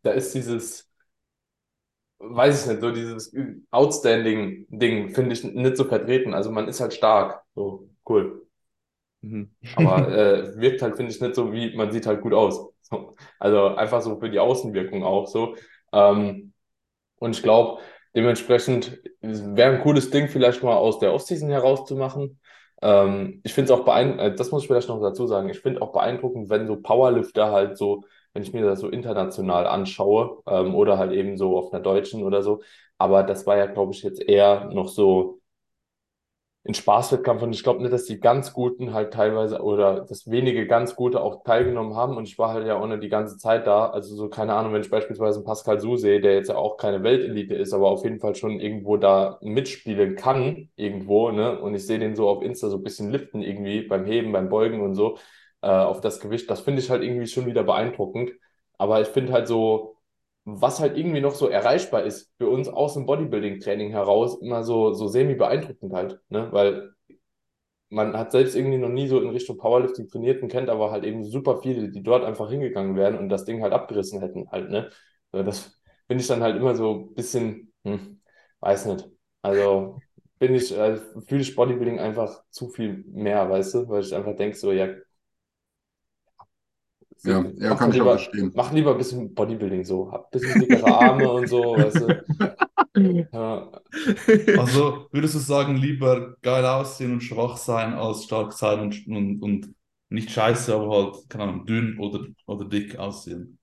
da 0.03 0.11
ist 0.11 0.35
dieses, 0.35 0.87
weiß 2.19 2.61
ich 2.65 2.71
nicht, 2.71 2.81
so 2.81 2.91
dieses 2.91 3.33
Outstanding-Ding 3.71 5.09
finde 5.15 5.33
ich 5.33 5.43
nicht 5.43 5.77
so 5.77 5.85
vertreten. 5.85 6.33
Also, 6.33 6.51
man 6.51 6.67
ist 6.67 6.79
halt 6.79 6.93
stark. 6.93 7.41
So, 7.55 7.89
cool. 8.07 8.45
Mhm. 9.21 9.51
Aber 9.75 10.07
äh, 10.09 10.57
wirkt 10.59 10.81
halt, 10.81 10.97
finde 10.97 11.11
ich, 11.11 11.21
nicht 11.21 11.35
so 11.35 11.51
wie, 11.53 11.75
man 11.75 11.91
sieht 11.91 12.05
halt 12.07 12.21
gut 12.21 12.33
aus. 12.33 12.69
So. 12.81 13.15
Also 13.39 13.67
einfach 13.75 14.01
so 14.01 14.19
für 14.19 14.29
die 14.29 14.39
Außenwirkung 14.39 15.03
auch 15.03 15.27
so. 15.27 15.55
Ähm, 15.93 16.53
und 17.19 17.35
ich 17.35 17.43
glaube, 17.43 17.81
dementsprechend 18.15 18.99
wäre 19.21 19.75
ein 19.75 19.81
cooles 19.81 20.09
Ding, 20.09 20.27
vielleicht 20.27 20.63
mal 20.63 20.75
aus 20.75 20.99
der 20.99 21.13
Offseason 21.13 21.49
herauszumachen. 21.49 22.39
Ähm, 22.81 23.41
ich 23.43 23.53
finde 23.53 23.73
es 23.73 23.79
auch 23.79 23.85
beeindruckend, 23.85 24.33
äh, 24.33 24.35
das 24.35 24.51
muss 24.51 24.63
ich 24.63 24.67
vielleicht 24.67 24.89
noch 24.89 25.01
dazu 25.01 25.27
sagen, 25.27 25.49
ich 25.49 25.59
finde 25.59 25.81
auch 25.81 25.91
beeindruckend, 25.91 26.49
wenn 26.49 26.67
so 26.67 26.77
Powerlifter 26.81 27.51
halt 27.51 27.77
so, 27.77 28.03
wenn 28.33 28.43
ich 28.43 28.53
mir 28.53 28.63
das 28.65 28.79
so 28.79 28.89
international 28.89 29.67
anschaue 29.67 30.41
ähm, 30.47 30.75
oder 30.75 30.97
halt 30.97 31.11
eben 31.11 31.37
so 31.37 31.57
auf 31.57 31.73
einer 31.73 31.81
deutschen 31.83 32.23
oder 32.23 32.41
so. 32.43 32.61
Aber 32.97 33.23
das 33.23 33.45
war 33.47 33.57
ja, 33.57 33.65
glaube 33.65 33.93
ich, 33.93 34.03
jetzt 34.03 34.21
eher 34.21 34.65
noch 34.73 34.87
so 34.89 35.38
in 36.69 36.75
Spaßwettkampf 36.75 37.41
und 37.41 37.51
ich 37.51 37.63
glaube 37.63 37.81
nicht, 37.81 37.91
dass 37.91 38.05
die 38.05 38.19
ganz 38.19 38.53
Guten 38.53 38.93
halt 38.93 39.11
teilweise 39.11 39.59
oder 39.63 40.01
das 40.01 40.29
wenige 40.29 40.67
ganz 40.67 40.95
Gute 40.95 41.19
auch 41.19 41.43
teilgenommen 41.43 41.95
haben 41.95 42.15
und 42.15 42.27
ich 42.27 42.37
war 42.37 42.53
halt 42.53 42.67
ja 42.67 42.77
auch 42.77 42.85
nicht 42.85 43.01
die 43.01 43.09
ganze 43.09 43.37
Zeit 43.39 43.65
da. 43.65 43.89
Also 43.89 44.15
so, 44.15 44.29
keine 44.29 44.53
Ahnung, 44.53 44.73
wenn 44.73 44.83
ich 44.83 44.91
beispielsweise 44.91 45.39
einen 45.39 45.45
Pascal 45.45 45.79
Su 45.79 45.97
sehe, 45.97 46.21
der 46.21 46.35
jetzt 46.35 46.49
ja 46.49 46.57
auch 46.57 46.77
keine 46.77 47.01
Weltelite 47.01 47.55
ist, 47.55 47.73
aber 47.73 47.89
auf 47.89 48.03
jeden 48.03 48.19
Fall 48.19 48.35
schon 48.35 48.59
irgendwo 48.59 48.97
da 48.97 49.39
mitspielen 49.41 50.15
kann, 50.15 50.69
irgendwo, 50.75 51.31
ne? 51.31 51.59
Und 51.59 51.73
ich 51.73 51.87
sehe 51.87 51.97
den 51.97 52.15
so 52.15 52.29
auf 52.29 52.43
Insta 52.43 52.69
so 52.69 52.77
ein 52.77 52.83
bisschen 52.83 53.09
liften 53.11 53.41
irgendwie 53.41 53.81
beim 53.81 54.05
Heben, 54.05 54.31
beim 54.31 54.49
Beugen 54.49 54.81
und 54.81 54.93
so 54.93 55.17
äh, 55.61 55.69
auf 55.69 56.01
das 56.01 56.19
Gewicht. 56.19 56.51
Das 56.51 56.61
finde 56.61 56.81
ich 56.81 56.91
halt 56.91 57.01
irgendwie 57.01 57.25
schon 57.25 57.47
wieder 57.47 57.63
beeindruckend. 57.63 58.31
Aber 58.77 59.01
ich 59.01 59.07
finde 59.07 59.33
halt 59.33 59.47
so, 59.47 59.97
was 60.61 60.79
halt 60.79 60.97
irgendwie 60.97 61.21
noch 61.21 61.35
so 61.35 61.47
erreichbar 61.47 62.03
ist 62.03 62.31
für 62.37 62.49
uns 62.49 62.67
aus 62.69 62.93
dem 62.95 63.05
Bodybuilding-Training 63.05 63.91
heraus, 63.91 64.39
immer 64.41 64.63
so, 64.63 64.93
so 64.93 65.07
semi-beeindruckend 65.07 65.93
halt, 65.93 66.19
ne? 66.29 66.49
Weil 66.51 66.91
man 67.89 68.15
hat 68.17 68.31
selbst 68.31 68.55
irgendwie 68.55 68.77
noch 68.77 68.89
nie 68.89 69.07
so 69.07 69.19
in 69.21 69.29
Richtung 69.29 69.57
Powerlifting 69.57 70.07
trainiert 70.07 70.41
und 70.43 70.49
kennt 70.51 70.69
aber 70.69 70.91
halt 70.91 71.03
eben 71.05 71.23
super 71.25 71.61
viele, 71.61 71.89
die 71.89 72.03
dort 72.03 72.23
einfach 72.23 72.49
hingegangen 72.49 72.95
wären 72.95 73.17
und 73.17 73.29
das 73.29 73.45
Ding 73.45 73.61
halt 73.63 73.73
abgerissen 73.73 74.19
hätten 74.21 74.49
halt, 74.51 74.69
ne? 74.69 74.89
Das 75.31 75.79
finde 76.07 76.21
ich 76.21 76.27
dann 76.27 76.41
halt 76.43 76.55
immer 76.57 76.75
so 76.75 77.09
ein 77.09 77.13
bisschen, 77.15 77.73
hm, 77.83 78.21
weiß 78.59 78.85
nicht. 78.87 79.07
Also 79.41 79.99
bin 80.39 80.53
ich, 80.55 80.77
also 80.77 81.21
fühle 81.21 81.41
ich 81.41 81.55
Bodybuilding 81.55 81.99
einfach 81.99 82.43
zu 82.49 82.69
viel 82.69 83.03
mehr, 83.07 83.49
weißt 83.49 83.73
du? 83.75 83.89
Weil 83.89 84.01
ich 84.01 84.13
einfach 84.15 84.35
denke 84.35 84.57
so, 84.57 84.71
ja, 84.71 84.87
ja, 87.23 87.45
ja 87.57 87.75
kann 87.75 87.89
ich 87.89 87.95
lieber, 87.95 88.07
auch 88.07 88.19
verstehen. 88.19 88.51
Mach 88.55 88.71
lieber 88.71 88.91
ein 88.91 88.97
bisschen 88.97 89.33
Bodybuilding 89.33 89.83
so. 89.83 90.11
Hab 90.11 90.25
ein 90.25 90.39
bisschen 90.39 90.61
dickere 90.61 90.87
Arme 90.87 91.31
und 91.31 91.47
so, 91.47 91.61
weißt 91.77 92.01
du. 92.01 92.23
Ja. 93.31 93.69
Also 94.57 95.07
würdest 95.11 95.35
du 95.35 95.39
sagen, 95.39 95.77
lieber 95.77 96.35
geil 96.41 96.65
aussehen 96.65 97.13
und 97.13 97.21
schwach 97.21 97.55
sein, 97.55 97.93
als 97.93 98.25
stark 98.25 98.51
sein 98.51 98.79
und, 98.79 99.07
und, 99.07 99.41
und 99.41 99.75
nicht 100.09 100.31
scheiße, 100.31 100.73
aber 100.73 100.89
halt, 100.89 101.29
keine 101.29 101.43
Ahnung, 101.45 101.65
dünn 101.65 101.97
oder, 101.99 102.25
oder 102.45 102.65
dick 102.65 102.97
aussehen? 102.97 103.59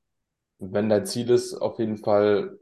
Wenn 0.58 0.88
dein 0.88 1.04
Ziel 1.04 1.28
ist, 1.30 1.54
auf 1.54 1.78
jeden 1.78 1.98
Fall 1.98 2.56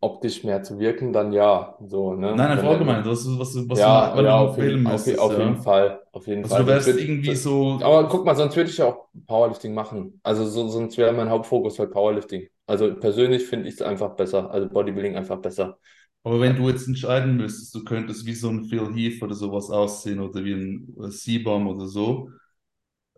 optisch 0.00 0.44
mehr 0.44 0.62
zu 0.62 0.78
wirken, 0.78 1.12
dann 1.12 1.32
ja. 1.32 1.76
So, 1.86 2.14
ne? 2.14 2.36
Nein, 2.36 2.50
einfach 2.52 2.68
allgemein, 2.68 3.04
was, 3.04 3.26
was, 3.38 3.54
was 3.68 3.82
ja, 3.82 3.84
du, 3.84 4.24
ja, 4.24 4.38
auf, 4.38 4.58
jeden, 4.58 4.86
auf, 4.86 5.06
auf 5.18 5.32
ja. 5.32 5.38
jeden 5.38 5.56
Fall. 5.56 6.02
Auf 6.12 6.26
jeden 6.26 6.44
Also 6.44 6.56
Fall. 6.56 6.64
du 6.64 6.66
wärst 6.66 6.86
würd- 6.86 6.98
irgendwie 6.98 7.34
so, 7.36 7.80
Aber 7.82 8.08
guck 8.08 8.24
mal, 8.26 8.36
sonst 8.36 8.56
würde 8.56 8.70
ich 8.70 8.78
ja 8.78 8.86
auch 8.86 9.08
Powerlifting 9.26 9.74
machen. 9.74 10.20
Also 10.22 10.44
so, 10.46 10.68
sonst 10.68 10.98
wäre 10.98 11.12
mein 11.12 11.30
Hauptfokus 11.30 11.78
halt 11.78 11.92
Powerlifting. 11.92 12.48
Also 12.66 12.94
persönlich 12.94 13.46
finde 13.46 13.68
ich 13.68 13.74
es 13.76 13.82
einfach 13.82 14.16
besser. 14.16 14.50
Also 14.50 14.68
Bodybuilding 14.68 15.16
einfach 15.16 15.38
besser. 15.40 15.78
aber 16.22 16.40
wenn 16.40 16.56
du 16.56 16.68
jetzt 16.68 16.86
entscheiden 16.86 17.36
müsstest, 17.36 17.74
du 17.74 17.84
könntest 17.84 18.26
wie 18.26 18.34
so 18.34 18.50
ein 18.50 18.64
Phil 18.64 18.92
Heath 18.94 19.22
oder 19.22 19.34
sowas 19.34 19.70
aussehen 19.70 20.20
oder 20.20 20.44
wie 20.44 20.52
ein 20.54 21.10
Seabum 21.10 21.66
oder 21.68 21.86
so, 21.86 22.30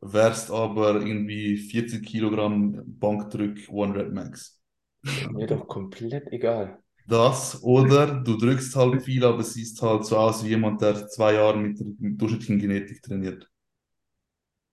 wärst 0.03 0.51
aber 0.53 1.03
irgendwie 1.03 1.59
40 1.59 2.07
Kilogramm 2.07 2.83
Bankdrück 3.01 3.69
One 3.71 3.95
Rep 3.97 4.13
Max. 4.13 4.62
Mir 5.31 5.47
doch 5.47 5.67
komplett 5.69 6.33
egal. 6.33 6.79
Das 7.07 7.63
oder 7.63 8.07
du 8.23 8.37
drückst 8.37 8.77
halt 8.77 9.03
viel, 9.03 9.25
aber 9.25 9.43
siehst 9.43 9.83
halt 9.83 10.05
so 10.05 10.17
aus 10.17 10.45
wie 10.45 10.51
jemand, 10.51 10.81
der 10.81 11.09
zwei 11.09 11.35
Jahre 11.35 11.59
mit 11.59 11.79
der 11.79 11.87
durchschnittlichen 11.99 12.59
Genetik 12.59 13.03
trainiert. 13.03 13.49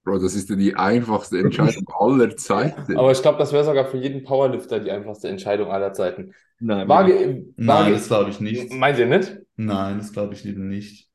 Bro, 0.04 0.20
das 0.20 0.34
ist 0.34 0.50
ja 0.50 0.56
die 0.56 0.76
einfachste 0.76 1.40
Entscheidung 1.40 1.86
aller 2.00 2.36
Zeiten. 2.36 2.98
Aber 2.98 3.12
ich 3.12 3.22
glaube, 3.22 3.38
das 3.38 3.52
wäre 3.52 3.64
sogar 3.64 3.86
für 3.86 3.98
jeden 3.98 4.24
Powerlifter 4.24 4.80
die 4.80 4.92
einfachste 4.92 5.28
Entscheidung 5.28 5.70
aller 5.72 5.94
Zeiten. 5.94 6.34
Nein, 6.60 6.88
Waage, 6.88 7.14
Nein, 7.14 7.54
Waage, 7.58 7.92
das 7.94 8.08
glaube 8.08 8.30
ich 8.30 8.40
nicht. 8.40 8.72
meint 8.74 8.98
ihr 8.98 9.06
nicht? 9.08 9.38
Nein, 9.56 9.98
das 10.00 10.14
glaube 10.14 10.34
ich 10.34 10.46
eben 10.46 10.68
nicht. 10.68 11.09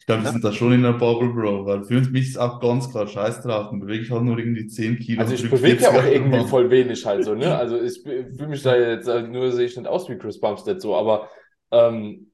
Ich 0.00 0.06
glaube, 0.06 0.22
wir 0.22 0.30
sind 0.30 0.42
da 0.42 0.52
schon 0.52 0.72
in 0.72 0.82
der 0.82 0.94
Bubble, 0.94 1.28
Bro, 1.32 1.66
weil 1.66 1.84
für 1.84 2.00
mich 2.00 2.28
ist 2.30 2.38
auch 2.38 2.60
ganz 2.60 2.90
klar 2.90 3.06
Scheiß 3.06 3.42
drauf. 3.42 3.68
Dann 3.70 3.80
bewege 3.80 4.02
ich 4.02 4.10
halt 4.10 4.22
nur 4.22 4.38
irgendwie 4.38 4.66
10 4.66 4.98
Kilo. 4.98 5.20
Also 5.20 5.34
ich 5.34 5.48
bewege 5.48 5.82
ja 5.84 5.92
40 5.92 5.94
auch 5.94 6.04
irgendwie 6.04 6.38
Kilo. 6.38 6.48
voll 6.48 6.70
wenig 6.70 7.04
halt 7.06 7.24
so, 7.24 7.34
ne? 7.34 7.54
Also 7.56 7.80
ich 7.80 8.02
fühle 8.02 8.48
mich 8.48 8.62
da 8.62 8.76
jetzt, 8.76 9.08
also 9.08 9.26
nur 9.26 9.52
sehe 9.52 9.66
ich 9.66 9.76
nicht 9.76 9.86
aus 9.86 10.08
wie 10.08 10.16
Chris 10.18 10.40
Bumstead 10.40 10.80
so, 10.80 10.96
aber 10.96 11.28
ähm, 11.70 12.32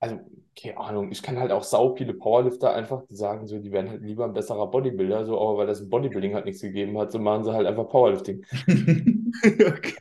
also, 0.00 0.20
keine 0.60 0.76
Ahnung, 0.78 1.10
ich 1.10 1.22
kann 1.22 1.38
halt 1.38 1.52
auch 1.52 1.64
sau 1.64 1.94
viele 1.96 2.14
Powerlifter 2.14 2.72
einfach, 2.74 3.02
die 3.10 3.16
sagen 3.16 3.46
so, 3.46 3.58
die 3.58 3.72
wären 3.72 3.90
halt 3.90 4.02
lieber 4.02 4.24
ein 4.24 4.32
besserer 4.34 4.70
Bodybuilder, 4.70 5.24
so, 5.26 5.40
aber 5.40 5.58
weil 5.58 5.66
das 5.66 5.80
im 5.80 5.88
Bodybuilding 5.90 6.34
halt 6.34 6.44
nichts 6.44 6.62
gegeben 6.62 6.98
hat, 6.98 7.12
so 7.12 7.18
machen 7.18 7.44
sie 7.44 7.52
halt 7.52 7.66
einfach 7.66 7.88
Powerlifting. 7.88 8.44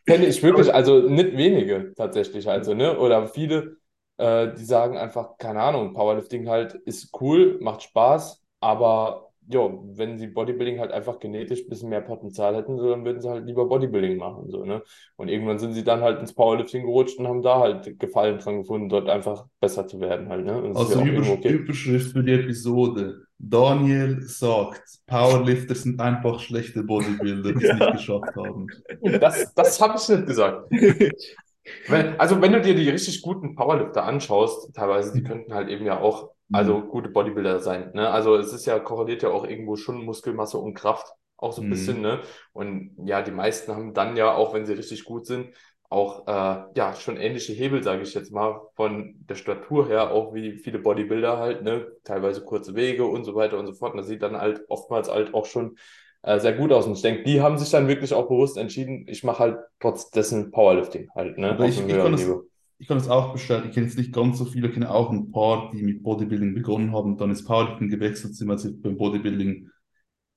Kenne 0.05 0.25
ich 0.27 0.43
wirklich, 0.43 0.73
also 0.73 1.01
nicht 1.09 1.37
wenige 1.37 1.93
tatsächlich, 1.95 2.47
also, 2.49 2.73
ne? 2.73 2.97
Oder 2.99 3.27
viele, 3.27 3.77
äh, 4.17 4.53
die 4.53 4.63
sagen 4.65 4.97
einfach, 4.97 5.37
keine 5.37 5.61
Ahnung, 5.61 5.93
Powerlifting 5.93 6.47
halt 6.49 6.73
ist 6.75 7.11
cool, 7.21 7.57
macht 7.61 7.83
Spaß, 7.83 8.43
aber 8.59 9.31
jo, 9.47 9.83
wenn 9.93 10.17
sie 10.17 10.27
Bodybuilding 10.27 10.79
halt 10.79 10.91
einfach 10.91 11.19
genetisch 11.19 11.61
ein 11.63 11.69
bisschen 11.69 11.89
mehr 11.89 12.01
Potenzial 12.01 12.55
hätten, 12.55 12.77
so, 12.79 12.89
dann 12.89 13.05
würden 13.05 13.21
sie 13.21 13.29
halt 13.29 13.45
lieber 13.45 13.65
Bodybuilding 13.67 14.17
machen, 14.17 14.49
so, 14.49 14.65
ne? 14.65 14.81
Und 15.17 15.27
irgendwann 15.29 15.59
sind 15.59 15.73
sie 15.73 15.83
dann 15.83 16.01
halt 16.01 16.19
ins 16.19 16.33
Powerlifting 16.33 16.83
gerutscht 16.85 17.19
und 17.19 17.27
haben 17.27 17.41
da 17.43 17.59
halt 17.59 17.99
Gefallen 17.99 18.39
dran 18.39 18.57
gefunden, 18.61 18.89
dort 18.89 19.07
einfach 19.09 19.45
besser 19.59 19.87
zu 19.87 19.99
werden 19.99 20.29
halt, 20.29 20.45
ne? 20.45 20.61
Und 20.61 20.73
das 20.73 20.81
ist 20.81 20.89
Also 20.89 20.95
ja 20.95 21.01
Übersch 21.05 21.29
okay. 21.29 21.49
Überschrift 21.49 22.11
für 22.11 22.23
die 22.23 22.33
Episode. 22.33 23.27
Daniel 23.37 24.21
sagt, 24.21 24.99
Powerlifter 25.07 25.75
sind 25.75 25.99
einfach 25.99 26.39
schlechte 26.39 26.83
Bodybuilder, 26.83 27.53
die 27.53 27.63
es 27.65 27.71
nicht 27.73 27.91
geschafft 27.91 28.35
haben. 28.35 28.75
Das, 29.19 29.53
das 29.55 29.79
habe 29.81 29.97
ich 29.97 30.09
nicht 30.09 30.27
gesagt. 30.27 30.69
Wenn, 31.87 32.19
also 32.19 32.41
wenn 32.41 32.51
du 32.53 32.61
dir 32.61 32.75
die 32.75 32.89
richtig 32.89 33.21
guten 33.21 33.55
Powerlifter 33.55 34.03
anschaust, 34.05 34.73
teilweise, 34.75 35.13
die 35.13 35.23
könnten 35.23 35.53
halt 35.53 35.69
eben 35.69 35.85
ja 35.85 35.99
auch, 35.99 36.31
also 36.51 36.81
gute 36.81 37.09
Bodybuilder 37.09 37.59
sein. 37.59 37.91
Ne? 37.93 38.09
Also 38.09 38.35
es 38.35 38.53
ist 38.53 38.65
ja, 38.65 38.79
korreliert 38.79 39.23
ja 39.23 39.29
auch 39.29 39.45
irgendwo 39.45 39.75
schon 39.75 40.03
Muskelmasse 40.05 40.57
und 40.57 40.73
Kraft, 40.73 41.07
auch 41.37 41.53
so 41.53 41.61
ein 41.61 41.69
Mhm. 41.69 41.69
bisschen, 41.69 42.01
ne? 42.01 42.21
Und 42.53 42.95
ja, 43.05 43.21
die 43.21 43.31
meisten 43.31 43.73
haben 43.73 43.93
dann 43.93 44.15
ja, 44.15 44.33
auch 44.33 44.53
wenn 44.53 44.65
sie 44.65 44.73
richtig 44.73 45.03
gut 45.03 45.25
sind, 45.25 45.53
auch 45.89 46.27
äh, 46.27 46.63
ja 46.75 46.93
schon 46.95 47.17
ähnliche 47.17 47.53
Hebel, 47.53 47.83
sage 47.83 48.01
ich 48.03 48.13
jetzt 48.13 48.31
mal, 48.31 48.61
von 48.75 49.15
der 49.29 49.35
Statur 49.35 49.87
her, 49.87 50.11
auch 50.11 50.33
wie 50.33 50.57
viele 50.59 50.79
Bodybuilder 50.79 51.37
halt, 51.37 51.61
ne? 51.63 51.87
Teilweise 52.03 52.43
kurze 52.43 52.73
Wege 52.75 53.05
und 53.05 53.25
so 53.25 53.35
weiter 53.35 53.59
und 53.59 53.67
so 53.67 53.73
fort. 53.73 53.91
Und 53.93 53.97
das 53.97 54.07
sieht 54.07 54.21
dann 54.23 54.37
halt 54.37 54.61
oftmals 54.69 55.09
halt 55.09 55.33
auch 55.33 55.45
schon 55.45 55.77
äh, 56.25 56.39
sehr 56.39 56.53
gut 56.53 56.71
aus. 56.71 56.87
Und 56.87 56.93
ich 56.93 57.01
denke, 57.03 57.23
die 57.23 57.41
haben 57.41 57.57
sich 57.57 57.69
dann 57.69 57.87
wirklich 57.87 58.13
auch 58.13 58.27
bewusst 58.27 58.57
entschieden, 58.57 59.05
ich 59.07 59.23
mache 59.23 59.39
halt 59.39 59.57
trotz 59.79 60.09
dessen 60.09 60.51
Powerlifting 60.51 61.09
halt, 61.13 61.37
ne? 61.37 61.55
Ich, 61.67 61.79
ich, 61.79 61.87
kann 61.87 62.11
das, 62.11 62.21
Niveau. 62.21 62.43
ich 62.79 62.87
kann 62.87 62.97
das 62.97 63.09
auch 63.09 63.31
bestätigen. 63.31 63.69
Ich 63.69 63.75
kenne 63.75 63.85
jetzt 63.85 63.97
nicht 63.97 64.11
ganz 64.11 64.39
so 64.39 64.45
viele, 64.45 64.69
ich 64.69 64.73
kenne 64.73 64.89
auch 64.89 65.11
ein 65.11 65.31
paar, 65.31 65.71
die 65.71 65.83
mit 65.83 66.01
Bodybuilding 66.01 66.55
begonnen 66.55 66.91
haben, 66.93 67.15
dann 67.17 67.29
ins 67.29 67.45
Powerlifting 67.45 67.89
gewechselt 67.89 68.35
sind, 68.35 68.47
weil 68.47 68.57
sie 68.57 68.73
beim 68.73 68.97
Bodybuilding 68.97 69.69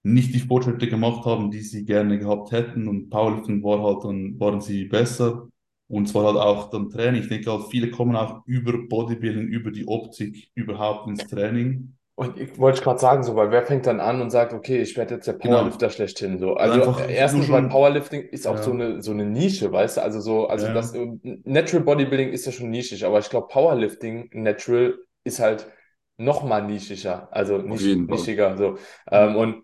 nicht 0.03 0.35
die 0.35 0.41
Fortschritte 0.41 0.89
gemacht 0.89 1.25
haben, 1.25 1.51
die 1.51 1.63
sie 1.63 1.87
gerne 1.87 2.19
gehabt 2.19 2.53
hätten. 2.53 2.87
Und 2.87 3.09
Powerlifting 3.09 3.63
war 3.63 3.83
halt 3.83 4.05
dann, 4.05 4.39
waren 4.39 4.61
sie 4.61 4.85
besser. 4.85 5.49
Und 5.89 6.07
zwar 6.07 6.27
halt 6.27 6.37
auch 6.37 6.69
dann 6.69 6.91
Training. 6.91 7.23
Ich 7.23 7.29
denke 7.29 7.51
halt, 7.51 7.65
viele 7.71 7.91
kommen 7.91 8.15
auch 8.15 8.43
über 8.45 8.77
Bodybuilding, 8.77 9.49
über 9.49 9.71
die 9.71 9.89
Optik 9.89 10.51
überhaupt 10.55 11.09
ins 11.09 11.27
Training. 11.27 11.95
Und 12.19 12.37
ich 12.37 12.59
wollte 12.59 12.83
gerade 12.83 12.99
sagen, 12.99 13.23
so, 13.23 13.37
weil 13.37 13.53
wer 13.53 13.65
fängt 13.65 13.87
dann 13.87 14.01
an 14.01 14.21
und 14.21 14.31
sagt, 14.31 14.53
okay, 14.53 14.79
ich 14.83 14.97
werde 14.97 15.15
jetzt 15.15 15.29
der 15.29 15.35
Genau. 15.35 15.59
Powerlifter 15.59 15.89
schlechthin, 15.89 16.41
so. 16.41 16.55
Also, 16.55 16.97
erstens, 17.09 17.47
schon- 17.47 17.55
weil 17.55 17.69
Powerlifting 17.69 18.23
ist 18.23 18.45
auch 18.49 18.57
Ja. 18.57 18.63
so 18.65 18.73
eine, 18.73 19.01
so 19.03 19.13
eine 19.13 19.25
Nische, 19.25 19.71
weißt 19.71 19.99
du? 19.99 20.03
Also, 20.03 20.19
so, 20.21 20.49
also 20.49 20.67
Ja. 20.67 20.73
das 20.73 20.93
Natural 21.45 21.85
Bodybuilding 21.85 22.31
ist 22.31 22.45
ja 22.45 22.51
schon 22.51 22.71
nischig, 22.71 23.05
aber 23.07 23.21
ich 23.21 23.31
glaube, 23.31 23.47
Powerlifting 23.47 24.31
Natural 24.33 24.99
ist 25.23 25.39
halt 25.39 25.69
noch 26.17 26.43
mal 26.43 26.61
nischiger, 26.61 27.29
also 27.31 27.59
nisch, 27.59 27.85
nischiger, 27.85 28.57
so. 28.57 28.79
Ähm, 29.13 29.37
und 29.37 29.63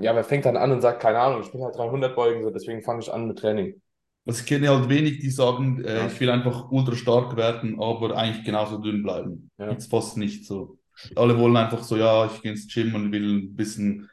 ja, 0.00 0.14
wer 0.14 0.22
fängt 0.22 0.44
dann 0.44 0.56
an 0.56 0.70
und 0.70 0.80
sagt, 0.80 1.02
keine 1.02 1.18
Ahnung, 1.18 1.40
ich 1.42 1.50
bin 1.50 1.64
halt 1.64 1.76
300 1.76 2.14
beugen, 2.14 2.44
so, 2.44 2.50
deswegen 2.50 2.82
fange 2.82 3.00
ich 3.00 3.12
an 3.12 3.26
mit 3.26 3.40
Training. 3.40 3.80
Also 4.24 4.40
ich 4.42 4.46
kenne 4.46 4.68
halt 4.68 4.88
wenig, 4.88 5.18
die 5.18 5.30
sagen, 5.30 5.82
äh, 5.84 5.96
Ja. 5.98 6.06
ich 6.06 6.20
will 6.20 6.30
einfach 6.30 6.70
ultra 6.70 6.94
stark 6.94 7.36
werden, 7.36 7.80
aber 7.80 8.16
eigentlich 8.16 8.44
genauso 8.44 8.78
dünn 8.78 9.02
bleiben. 9.02 9.50
Ja. 9.58 9.68
Gibt's 9.70 9.86
fast 9.86 10.16
nicht 10.16 10.46
so. 10.46 10.76
Alle 11.16 11.38
wollen 11.38 11.56
einfach 11.56 11.82
so, 11.82 11.96
ja, 11.96 12.26
ich 12.26 12.42
gehe 12.42 12.52
ins 12.52 12.72
Gym 12.72 12.94
und 12.94 13.12
will 13.12 13.38
ein 13.42 13.56
bisschen 13.56 14.08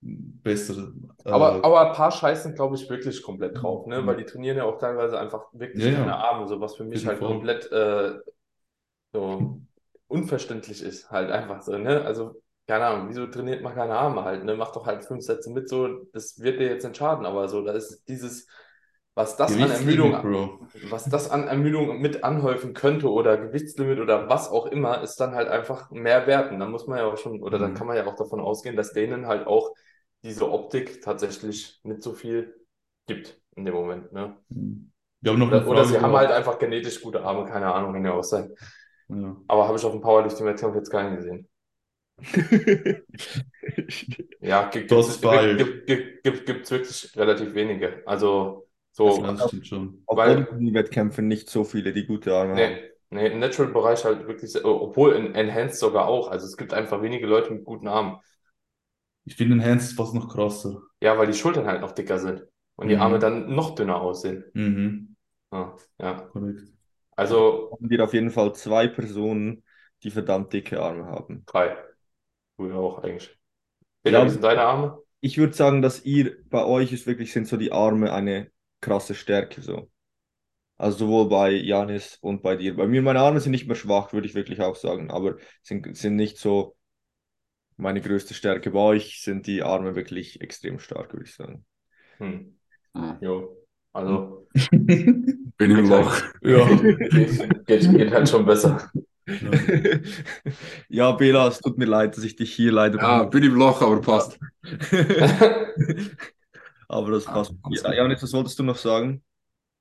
besser. 0.00 0.92
äh, 1.24 1.30
Aber, 1.30 1.64
aber 1.64 1.88
ein 1.90 1.92
paar 1.96 2.12
scheißen, 2.12 2.54
glaube 2.54 2.76
ich, 2.76 2.88
wirklich 2.88 3.22
komplett 3.22 3.60
drauf, 3.60 3.86
ne? 3.86 3.96
Mhm. 4.02 4.06
Weil 4.06 4.16
die 4.16 4.24
trainieren 4.24 4.56
ja 4.58 4.64
auch 4.64 4.78
teilweise 4.78 5.18
einfach 5.18 5.46
wirklich 5.52 5.82
Ja, 5.82 5.90
ja. 5.90 6.04
keine 6.04 6.16
Arme, 6.16 6.46
so 6.48 6.60
was 6.60 6.76
für 6.76 6.84
mich 6.84 7.06
halt 7.06 7.18
Fall. 7.18 7.24
komplett 7.24 7.70
äh, 7.72 8.14
so 9.12 9.60
unverständlich 10.08 10.82
ist, 10.82 11.10
halt 11.10 11.30
einfach 11.30 11.62
so, 11.62 11.76
ne? 11.78 12.02
Also, 12.04 12.42
keine 12.66 12.86
Ahnung, 12.86 13.08
wieso 13.08 13.26
trainiert 13.26 13.62
man 13.62 13.74
keine 13.74 13.94
Arme 13.98 14.24
halt, 14.24 14.44
ne? 14.44 14.56
Mach 14.56 14.72
doch 14.72 14.86
halt 14.86 15.04
fünf 15.04 15.24
Sätze 15.24 15.50
mit, 15.50 15.68
so, 15.68 16.04
das 16.12 16.40
wird 16.40 16.60
dir 16.60 16.68
jetzt 16.68 16.84
nicht 16.84 16.96
schaden, 16.96 17.26
aber 17.26 17.48
so, 17.48 17.62
da 17.64 17.72
ist 17.72 18.04
dieses, 18.08 18.48
was 19.16 19.36
das 19.36 19.54
an 19.54 19.70
Ermüdung, 19.70 20.68
was 20.90 21.06
das 21.06 21.30
an 21.30 21.48
Ermüdung 21.48 22.00
mit 22.00 22.22
anhäufen 22.22 22.74
könnte 22.74 23.10
oder 23.10 23.38
Gewichtslimit 23.38 23.98
oder 23.98 24.28
was 24.28 24.50
auch 24.50 24.66
immer, 24.66 25.02
ist 25.02 25.16
dann 25.18 25.34
halt 25.34 25.48
einfach 25.48 25.90
mehr 25.90 26.26
wert. 26.28 26.52
Und 26.52 26.60
dann 26.60 26.70
muss 26.70 26.86
man 26.86 26.98
ja 26.98 27.06
auch 27.06 27.16
schon, 27.18 27.42
oder 27.42 27.58
dann 27.58 27.72
Mhm. 27.72 27.74
kann 27.76 27.88
man 27.88 27.96
ja 27.96 28.06
auch 28.06 28.16
davon 28.16 28.40
ausgehen, 28.40 28.76
dass 28.76 28.92
denen 28.92 29.26
halt 29.26 29.48
auch 29.48 29.70
diese 30.22 30.50
Optik 30.50 31.02
tatsächlich 31.02 31.80
nicht 31.84 32.02
so 32.02 32.12
viel 32.12 32.54
gibt 33.06 33.40
in 33.56 33.64
dem 33.64 33.74
Moment. 33.74 34.12
Ne? 34.12 34.36
Wir 35.22 35.32
haben 35.32 35.38
noch 35.40 35.48
Oder, 35.48 35.66
oder 35.66 35.84
sie 35.86 35.98
haben 35.98 36.14
halt 36.14 36.30
einfach 36.30 36.58
genetisch 36.58 37.00
gute 37.02 37.22
Arme, 37.24 37.46
keine 37.46 37.72
Ahnung, 37.74 37.94
kann 37.94 38.04
ja 38.04 38.12
auch 38.12 38.24
sein. 38.24 38.54
Ja. 39.08 39.36
Aber 39.48 39.66
habe 39.66 39.78
ich 39.78 39.84
auf 39.84 39.92
dem 39.92 40.00
Powerlifting-Wettkampf 40.02 40.74
jetzt 40.76 40.90
keinen 40.90 41.16
gesehen. 41.16 41.48
Ja, 44.40 44.68
gibt 44.70 44.90
es 44.92 45.22
war- 45.22 45.54
gibt, 45.54 45.86
gibt, 45.86 46.22
gibt, 46.24 46.46
gibt's 46.46 46.70
wirklich 46.70 47.16
relativ 47.16 47.54
wenige. 47.54 48.02
Also 48.06 48.65
so, 48.96 49.22
das 49.22 49.48
stimmt 49.48 49.66
schon. 49.66 50.02
Auf 50.06 50.16
Weil- 50.16 50.36
Bodybuilding-Wettkämpfen 50.36 51.28
nicht 51.28 51.50
so 51.50 51.64
viele, 51.64 51.92
die 51.92 52.06
gute 52.06 52.34
Arme 52.34 52.50
haben. 52.52 52.56
Nee, 52.56 52.90
nee, 53.10 53.26
im 53.28 53.38
Natural-Bereich 53.38 54.04
halt 54.04 54.26
wirklich, 54.26 54.56
obwohl 54.64 55.12
in 55.14 55.34
Enhanced 55.34 55.78
sogar 55.78 56.06
auch. 56.06 56.28
Also 56.30 56.46
es 56.46 56.56
gibt 56.56 56.72
einfach 56.72 57.02
wenige 57.02 57.26
Leute 57.26 57.52
mit 57.52 57.64
guten 57.64 57.88
Armen. 57.88 58.18
Ich 59.24 59.34
finde 59.36 59.56
den 59.56 59.64
Hands 59.64 59.92
fast 59.92 60.14
noch 60.14 60.28
krasser. 60.28 60.80
Ja, 61.02 61.18
weil 61.18 61.26
die 61.26 61.34
Schultern 61.34 61.66
halt 61.66 61.80
noch 61.80 61.92
dicker 61.92 62.18
sind 62.18 62.44
und 62.76 62.88
die 62.88 62.94
Mhm. 62.96 63.02
Arme 63.02 63.18
dann 63.18 63.54
noch 63.54 63.74
dünner 63.74 64.00
aussehen. 64.00 64.44
Mhm, 64.54 65.16
Ja, 65.52 65.76
ja. 66.00 66.14
korrekt. 66.32 66.62
Also 67.16 67.70
Haben 67.72 67.90
wir 67.90 68.04
auf 68.04 68.14
jeden 68.14 68.30
Fall 68.30 68.54
zwei 68.54 68.88
Personen, 68.88 69.62
die 70.02 70.10
verdammt 70.10 70.52
dicke 70.52 70.80
Arme 70.80 71.06
haben. 71.06 71.42
drei. 71.46 71.76
Du 72.56 72.68
ja 72.68 72.76
auch 72.76 73.02
eigentlich. 73.02 73.36
Peter, 74.02 74.20
Ja. 74.20 74.24
wie 74.24 74.30
sind 74.30 74.44
deine 74.44 74.62
Arme? 74.62 74.98
Ich 75.20 75.38
würde 75.38 75.52
sagen, 75.54 75.82
dass 75.82 76.04
ihr, 76.04 76.36
bei 76.48 76.64
euch 76.64 76.92
ist 76.92 77.06
wirklich, 77.06 77.32
sind 77.32 77.48
so 77.48 77.56
die 77.56 77.72
Arme 77.72 78.12
eine 78.12 78.50
krasse 78.80 79.14
Stärke 79.14 79.62
so. 79.62 79.90
Also 80.78 80.98
sowohl 80.98 81.28
bei 81.28 81.52
Janis 81.52 82.18
und 82.20 82.42
bei 82.42 82.56
dir. 82.56 82.76
Bei 82.76 82.86
mir, 82.86 83.02
meine 83.02 83.20
Arme 83.20 83.40
sind 83.40 83.52
nicht 83.52 83.66
mehr 83.66 83.76
schwach, 83.76 84.12
würde 84.12 84.26
ich 84.28 84.34
wirklich 84.34 84.60
auch 84.60 84.76
sagen, 84.76 85.10
aber 85.10 85.36
sind, 85.62 85.96
sind 85.96 86.16
nicht 86.16 86.38
so 86.38 86.76
meine 87.76 88.00
größte 88.00 88.34
Stärke. 88.34 88.70
Bei 88.70 88.80
euch 88.80 89.22
sind 89.22 89.46
die 89.46 89.62
Arme 89.62 89.94
wirklich 89.96 90.40
extrem 90.40 90.78
stark, 90.78 91.12
würde 91.12 91.24
ich 91.26 91.34
sagen. 91.34 91.64
Hm. 92.18 92.58
Ah, 92.94 93.16
Jo. 93.20 93.56
Also 93.92 94.46
bin 94.72 95.70
im 95.70 95.88
Loch. 95.88 96.16
Ja. 96.42 96.66
geht, 96.66 97.66
geht, 97.66 97.90
geht 97.96 98.12
halt 98.12 98.28
schon 98.28 98.44
besser. 98.44 98.90
Ja, 100.88 101.12
Bela, 101.12 101.48
es 101.48 101.58
tut 101.58 101.78
mir 101.78 101.86
leid, 101.86 102.16
dass 102.16 102.24
ich 102.24 102.36
dich 102.36 102.54
hier 102.54 102.72
leider. 102.72 102.98
Ja, 102.98 103.24
bin 103.24 103.42
im 103.42 103.54
Loch, 103.54 103.82
aber 103.82 104.00
passt. 104.00 104.38
Aber 106.88 107.10
das 107.12 107.26
Ah, 107.26 107.32
passt. 107.32 107.54
alles 107.62 107.84
Ja, 107.84 107.92
gut. 107.92 107.94
Janis, 107.94 108.22
was 108.22 108.32
wolltest 108.32 108.58
du 108.58 108.62
noch 108.64 108.76
sagen? 108.78 109.22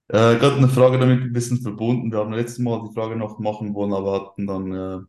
Äh, 0.08 0.38
gerade 0.38 0.56
eine 0.58 0.68
Frage 0.70 0.99
damit 0.99 1.22
ein 1.24 1.34
bisschen 1.34 1.62
verbunden. 1.62 2.12
Wir 2.12 2.20
haben 2.20 2.34
letztes 2.34 2.60
Mal 2.60 2.84
die 2.88 2.93
Frage 2.93 3.16
noch 3.16 3.39
machen 3.39 3.74
wollen, 3.74 3.93
aber 3.93 4.14
hatten 4.14 4.45
dann, 4.47 4.72
äh, 4.74 4.99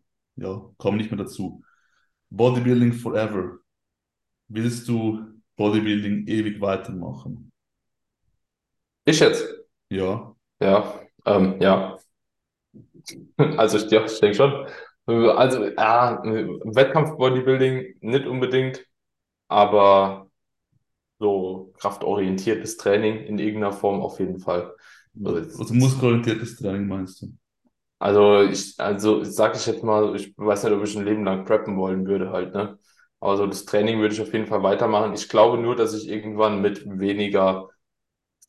ja, 0.42 0.62
kamen 0.78 0.96
nicht 0.98 1.10
mehr 1.10 1.18
dazu. 1.24 1.62
Bodybuilding 2.30 2.94
forever. 2.94 3.58
Willst 4.48 4.88
du 4.88 5.20
Bodybuilding 5.56 6.26
ewig 6.28 6.60
weitermachen? 6.60 7.52
Ich 9.04 9.20
jetzt? 9.20 9.44
Ja. 9.90 10.34
Ja, 10.60 11.00
ähm, 11.26 11.56
ja. 11.60 11.98
Also 13.58 13.78
ich, 13.78 13.90
ja, 13.90 14.04
ich 14.04 14.20
denke 14.20 14.36
schon. 14.36 14.66
Also, 15.06 15.64
ja, 15.66 16.20
Wettkampf-Bodybuilding 16.24 17.96
nicht 18.00 18.26
unbedingt, 18.26 18.84
aber 19.48 20.25
so 21.18 21.72
kraftorientiertes 21.78 22.76
Training 22.76 23.18
in 23.24 23.38
irgendeiner 23.38 23.72
Form 23.72 24.00
auf 24.00 24.18
jeden 24.20 24.38
Fall. 24.38 24.74
Also, 25.24 25.40
Also 25.58 25.74
muskelorientiertes 25.74 26.56
Training 26.56 26.86
meinst 26.86 27.22
du? 27.22 27.32
Also 27.98 28.42
ich, 28.42 28.78
also 28.78 29.24
sag 29.24 29.56
ich 29.56 29.66
jetzt 29.66 29.82
mal, 29.82 30.14
ich 30.16 30.34
weiß 30.36 30.64
nicht, 30.64 30.72
ob 30.74 30.84
ich 30.84 30.96
ein 30.96 31.04
Leben 31.04 31.24
lang 31.24 31.44
preppen 31.44 31.76
wollen 31.78 32.06
würde 32.06 32.30
halt, 32.30 32.54
ne? 32.54 32.78
Aber 33.20 33.36
so 33.38 33.46
das 33.46 33.64
Training 33.64 34.00
würde 34.00 34.14
ich 34.14 34.20
auf 34.20 34.32
jeden 34.34 34.46
Fall 34.46 34.62
weitermachen. 34.62 35.14
Ich 35.14 35.28
glaube 35.30 35.56
nur, 35.58 35.74
dass 35.76 35.94
ich 35.94 36.06
irgendwann 36.08 36.60
mit 36.60 36.84
weniger 36.86 37.68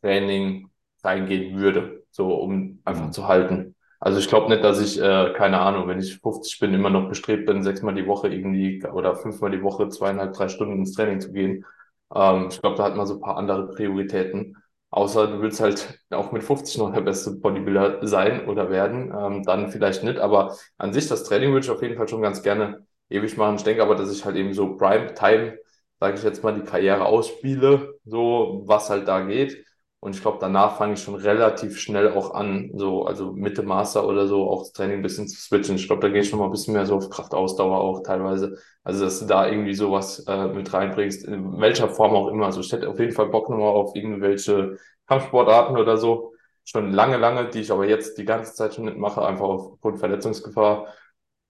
Training 0.02 0.70
reingehen 1.04 1.58
würde, 1.60 2.06
so 2.12 2.36
um 2.36 2.82
einfach 2.86 3.08
Mhm. 3.08 3.14
zu 3.14 3.28
halten. 3.28 3.76
Also 4.00 4.20
ich 4.20 4.28
glaube 4.30 4.50
nicht, 4.50 4.64
dass 4.64 4.82
ich, 4.82 5.00
äh, 5.02 5.34
keine 5.36 5.60
Ahnung, 5.62 5.88
wenn 5.88 6.00
ich 6.00 6.20
50 6.20 6.60
bin, 6.60 6.74
immer 6.74 6.90
noch 6.92 7.10
bestrebt 7.10 7.46
bin, 7.48 7.64
sechsmal 7.64 7.96
die 7.96 8.08
Woche 8.08 8.30
irgendwie 8.30 8.84
oder 8.86 9.16
fünfmal 9.16 9.52
die 9.52 9.64
Woche 9.64 9.90
zweieinhalb, 9.90 10.34
drei 10.34 10.50
Stunden 10.50 10.80
ins 10.80 10.94
Training 10.94 11.22
zu 11.22 11.32
gehen. 11.34 11.66
Ähm, 12.14 12.48
ich 12.52 12.62
glaube, 12.62 12.78
da 12.78 12.84
hat 12.86 12.96
man 12.96 13.06
so 13.08 13.16
ein 13.16 13.22
paar 13.22 13.38
andere 13.38 13.68
Prioritäten. 13.70 14.58
Außer 14.90 15.28
du 15.28 15.42
willst 15.42 15.60
halt 15.60 16.00
auch 16.12 16.32
mit 16.32 16.44
50 16.44 16.78
noch 16.78 16.94
der 16.94 17.02
beste 17.02 17.32
Bodybuilder 17.32 18.08
sein 18.08 18.48
oder 18.48 18.70
werden, 18.70 19.12
ähm, 19.18 19.44
dann 19.44 19.70
vielleicht 19.72 20.04
nicht. 20.04 20.18
Aber 20.20 20.56
an 20.78 20.94
sich, 20.94 21.08
das 21.08 21.24
Training 21.26 21.52
würde 21.52 21.66
ich 21.66 21.72
auf 21.72 21.82
jeden 21.82 21.98
Fall 21.98 22.08
schon 22.08 22.22
ganz 22.22 22.42
gerne 22.42 22.86
ewig 23.10 23.36
machen. 23.38 23.56
Ich 23.58 23.64
denke 23.64 23.84
aber, 23.84 23.96
dass 23.96 24.12
ich 24.12 24.24
halt 24.26 24.36
eben 24.38 24.54
so 24.54 24.78
Prime 24.78 25.14
Time, 25.14 25.58
sage 26.00 26.18
ich 26.18 26.24
jetzt 26.24 26.44
mal, 26.44 26.54
die 26.54 26.62
Karriere 26.64 27.06
ausspiele, 27.06 27.96
so 28.06 28.64
was 28.66 28.90
halt 28.90 29.08
da 29.08 29.22
geht. 29.22 29.64
Und 30.00 30.16
ich 30.16 30.22
glaube, 30.22 30.38
danach 30.40 30.78
fange 30.78 30.94
ich 30.94 31.02
schon 31.02 31.16
relativ 31.16 31.80
schnell 31.80 32.14
auch 32.14 32.34
an, 32.36 32.72
so, 32.76 33.06
also 33.06 33.32
Mitte 33.34 33.64
Master 33.64 34.08
oder 34.08 34.28
so, 34.28 34.48
auch 34.50 34.62
das 34.62 34.72
Training 34.72 34.98
ein 34.98 35.02
bisschen 35.02 35.28
zu 35.28 35.36
switchen. 35.42 35.76
Ich 35.76 35.88
glaube, 35.88 36.02
da 36.02 36.10
gehe 36.10 36.22
ich 36.22 36.30
schon 36.30 36.38
mal 36.40 36.46
ein 36.46 36.52
bisschen 36.52 36.74
mehr 36.76 36.86
so 36.86 36.96
auf 36.96 37.10
Kraftausdauer 37.10 37.80
auch 37.80 38.04
teilweise. 38.04 38.58
Also, 38.84 39.04
dass 39.06 39.20
du 39.20 39.26
da 39.26 39.48
irgendwie 39.48 39.74
sowas 39.74 40.20
äh, 40.28 40.48
mit 40.50 40.72
reinbringst, 40.72 41.26
in 41.26 41.60
welcher 41.60 41.90
Form 41.90 42.14
auch 42.16 42.28
immer. 42.30 42.46
Also, 42.46 42.62
ich 42.62 42.72
hätte 42.72 42.90
auf 42.90 43.00
jeden 43.00 43.12
Fall 43.14 43.28
Bock 43.30 43.50
nochmal 43.50 43.70
auf 43.70 43.96
irgendwelche 43.96 44.78
Kampfsportarten 45.08 45.78
oder 45.78 45.98
so. 45.98 46.34
Schon 46.64 46.92
lange, 46.92 47.18
lange, 47.18 47.50
die 47.50 47.62
ich 47.62 47.72
aber 47.72 47.88
jetzt 47.88 48.18
die 48.18 48.26
ganze 48.26 48.54
Zeit 48.54 48.76
schon 48.76 48.86
nicht 48.86 48.98
mache, 48.98 49.26
einfach 49.26 49.46
aufgrund 49.46 50.00
Verletzungsgefahr. 50.00 50.88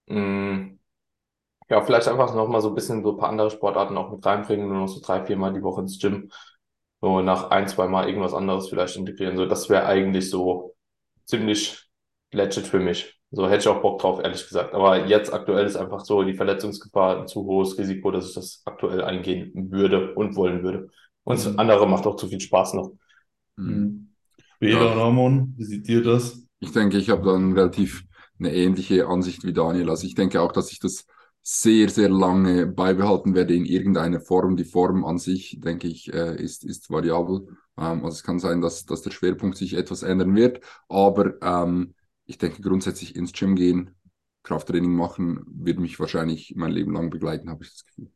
Mm, 0.08 0.78
ja, 1.68 1.82
vielleicht 1.82 2.08
einfach 2.08 2.34
nochmal 2.34 2.60
so 2.62 2.68
ein 2.70 2.74
bisschen 2.74 3.02
so 3.02 3.12
ein 3.12 3.16
paar 3.18 3.28
andere 3.30 3.50
Sportarten 3.50 3.96
auch 3.96 4.10
mit 4.10 4.24
reinbringen, 4.24 4.68
nur 4.68 4.78
noch 4.78 4.88
so 4.88 5.00
drei, 5.00 5.24
viermal 5.24 5.52
die 5.52 5.62
Woche 5.62 5.82
ins 5.82 5.98
Gym. 5.98 6.30
So 7.00 7.20
nach 7.20 7.50
ein, 7.50 7.68
zwei 7.68 7.86
Mal 7.88 8.08
irgendwas 8.08 8.34
anderes 8.34 8.68
vielleicht 8.68 8.96
integrieren. 8.96 9.36
So, 9.36 9.46
das 9.46 9.68
wäre 9.68 9.86
eigentlich 9.86 10.30
so 10.30 10.74
ziemlich 11.24 11.84
legit 12.32 12.66
für 12.66 12.80
mich. 12.80 13.14
So 13.30 13.46
hätte 13.46 13.58
ich 13.60 13.68
auch 13.68 13.82
Bock 13.82 14.00
drauf, 14.00 14.20
ehrlich 14.22 14.46
gesagt. 14.46 14.74
Aber 14.74 15.06
jetzt 15.06 15.32
aktuell 15.32 15.66
ist 15.66 15.76
einfach 15.76 16.00
so 16.04 16.22
die 16.24 16.34
Verletzungsgefahr 16.34 17.20
ein 17.20 17.28
zu 17.28 17.44
hohes 17.44 17.78
Risiko, 17.78 18.10
dass 18.10 18.28
ich 18.28 18.34
das 18.34 18.62
aktuell 18.64 19.02
eingehen 19.04 19.70
würde 19.70 20.14
und 20.14 20.34
wollen 20.36 20.62
würde. 20.62 20.88
Und 21.24 21.38
das 21.38 21.52
Mhm. 21.52 21.58
andere 21.58 21.86
macht 21.86 22.06
auch 22.06 22.16
zu 22.16 22.28
viel 22.28 22.40
Spaß 22.40 22.74
noch. 22.74 22.92
Mhm. 23.56 23.66
Mhm. 23.66 24.14
Bela, 24.60 24.80
Ja. 24.80 24.92
Ramon, 24.94 25.54
wie 25.56 25.64
seht 25.64 25.88
ihr 25.88 26.02
das? 26.02 26.42
Ich 26.60 26.72
denke, 26.72 26.98
ich 26.98 27.10
habe 27.10 27.24
dann 27.24 27.52
relativ 27.52 28.04
eine 28.38 28.52
ähnliche 28.54 29.06
Ansicht 29.06 29.44
wie 29.44 29.52
Daniel. 29.52 29.90
Also 29.90 30.06
ich 30.06 30.14
denke 30.14 30.40
auch, 30.40 30.52
dass 30.52 30.72
ich 30.72 30.80
das 30.80 31.06
sehr, 31.42 31.88
sehr 31.88 32.08
lange 32.10 32.66
beibehalten 32.66 33.34
werde 33.34 33.54
in 33.54 33.64
irgendeiner 33.64 34.20
Form. 34.20 34.56
Die 34.56 34.64
Form 34.64 35.04
an 35.04 35.18
sich, 35.18 35.58
denke 35.60 35.88
ich, 35.88 36.12
äh, 36.12 36.36
ist, 36.36 36.64
ist 36.64 36.90
variabel. 36.90 37.48
Ähm, 37.78 38.04
also 38.04 38.08
es 38.08 38.22
kann 38.22 38.38
sein, 38.38 38.60
dass, 38.60 38.84
dass 38.86 39.02
der 39.02 39.10
Schwerpunkt 39.10 39.56
sich 39.56 39.74
etwas 39.74 40.02
ändern 40.02 40.34
wird. 40.34 40.60
Aber 40.88 41.40
ähm, 41.42 41.94
ich 42.26 42.38
denke 42.38 42.62
grundsätzlich 42.62 43.16
ins 43.16 43.32
Gym 43.32 43.56
gehen, 43.56 43.94
Krafttraining 44.42 44.94
machen, 44.94 45.42
wird 45.46 45.78
mich 45.78 45.98
wahrscheinlich 46.00 46.54
mein 46.56 46.72
Leben 46.72 46.92
lang 46.92 47.10
begleiten, 47.10 47.50
habe 47.50 47.64
ich 47.64 47.70
das 47.70 47.84
Gefühl. 47.84 48.10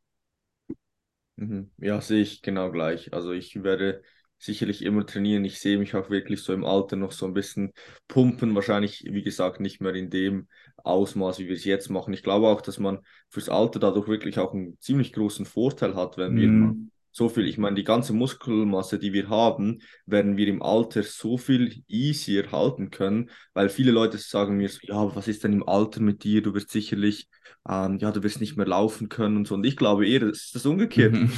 Mhm. 1.36 1.70
Ja, 1.78 2.00
sehe 2.00 2.22
ich 2.22 2.42
genau 2.42 2.70
gleich. 2.70 3.12
Also 3.12 3.32
ich 3.32 3.62
werde 3.62 4.02
sicherlich 4.44 4.82
immer 4.82 5.06
trainieren. 5.06 5.44
Ich 5.44 5.60
sehe 5.60 5.78
mich 5.78 5.94
auch 5.94 6.10
wirklich 6.10 6.42
so 6.42 6.52
im 6.52 6.64
Alter 6.64 6.96
noch 6.96 7.12
so 7.12 7.26
ein 7.26 7.34
bisschen 7.34 7.72
pumpen. 8.08 8.54
Wahrscheinlich, 8.54 9.04
wie 9.10 9.22
gesagt, 9.22 9.60
nicht 9.60 9.80
mehr 9.80 9.94
in 9.94 10.10
dem 10.10 10.48
Ausmaß, 10.84 11.38
wie 11.38 11.48
wir 11.48 11.56
es 11.56 11.64
jetzt 11.64 11.90
machen. 11.90 12.14
Ich 12.14 12.22
glaube 12.22 12.48
auch, 12.48 12.60
dass 12.60 12.78
man 12.78 13.00
fürs 13.28 13.48
Alter 13.48 13.78
dadurch 13.80 14.08
wirklich 14.08 14.38
auch 14.38 14.52
einen 14.54 14.78
ziemlich 14.80 15.12
großen 15.12 15.46
Vorteil 15.46 15.94
hat, 15.94 16.16
wenn 16.16 16.36
wir 16.36 16.50
Mhm. 16.50 16.90
So 17.12 17.28
viel, 17.28 17.46
ich 17.46 17.58
meine, 17.58 17.76
die 17.76 17.84
ganze 17.84 18.14
Muskelmasse, 18.14 18.98
die 18.98 19.12
wir 19.12 19.28
haben, 19.28 19.80
werden 20.06 20.36
wir 20.36 20.48
im 20.48 20.62
Alter 20.62 21.02
so 21.02 21.36
viel 21.36 21.82
easier 21.86 22.50
halten 22.50 22.90
können, 22.90 23.30
weil 23.52 23.68
viele 23.68 23.92
Leute 23.92 24.18
sagen 24.18 24.56
mir 24.56 24.68
so, 24.68 24.78
ja, 24.82 25.14
was 25.14 25.28
ist 25.28 25.44
denn 25.44 25.52
im 25.52 25.68
Alter 25.68 26.00
mit 26.00 26.24
dir? 26.24 26.42
Du 26.42 26.54
wirst 26.54 26.70
sicherlich, 26.70 27.28
ähm, 27.68 27.98
ja, 27.98 28.10
du 28.10 28.22
wirst 28.22 28.40
nicht 28.40 28.56
mehr 28.56 28.66
laufen 28.66 29.10
können 29.10 29.36
und 29.36 29.46
so. 29.46 29.54
Und 29.54 29.64
ich 29.64 29.76
glaube 29.76 30.08
eher, 30.08 30.20
das 30.20 30.44
ist 30.44 30.54
das 30.54 30.66
umgekehrt. 30.66 31.12
Mhm. 31.12 31.30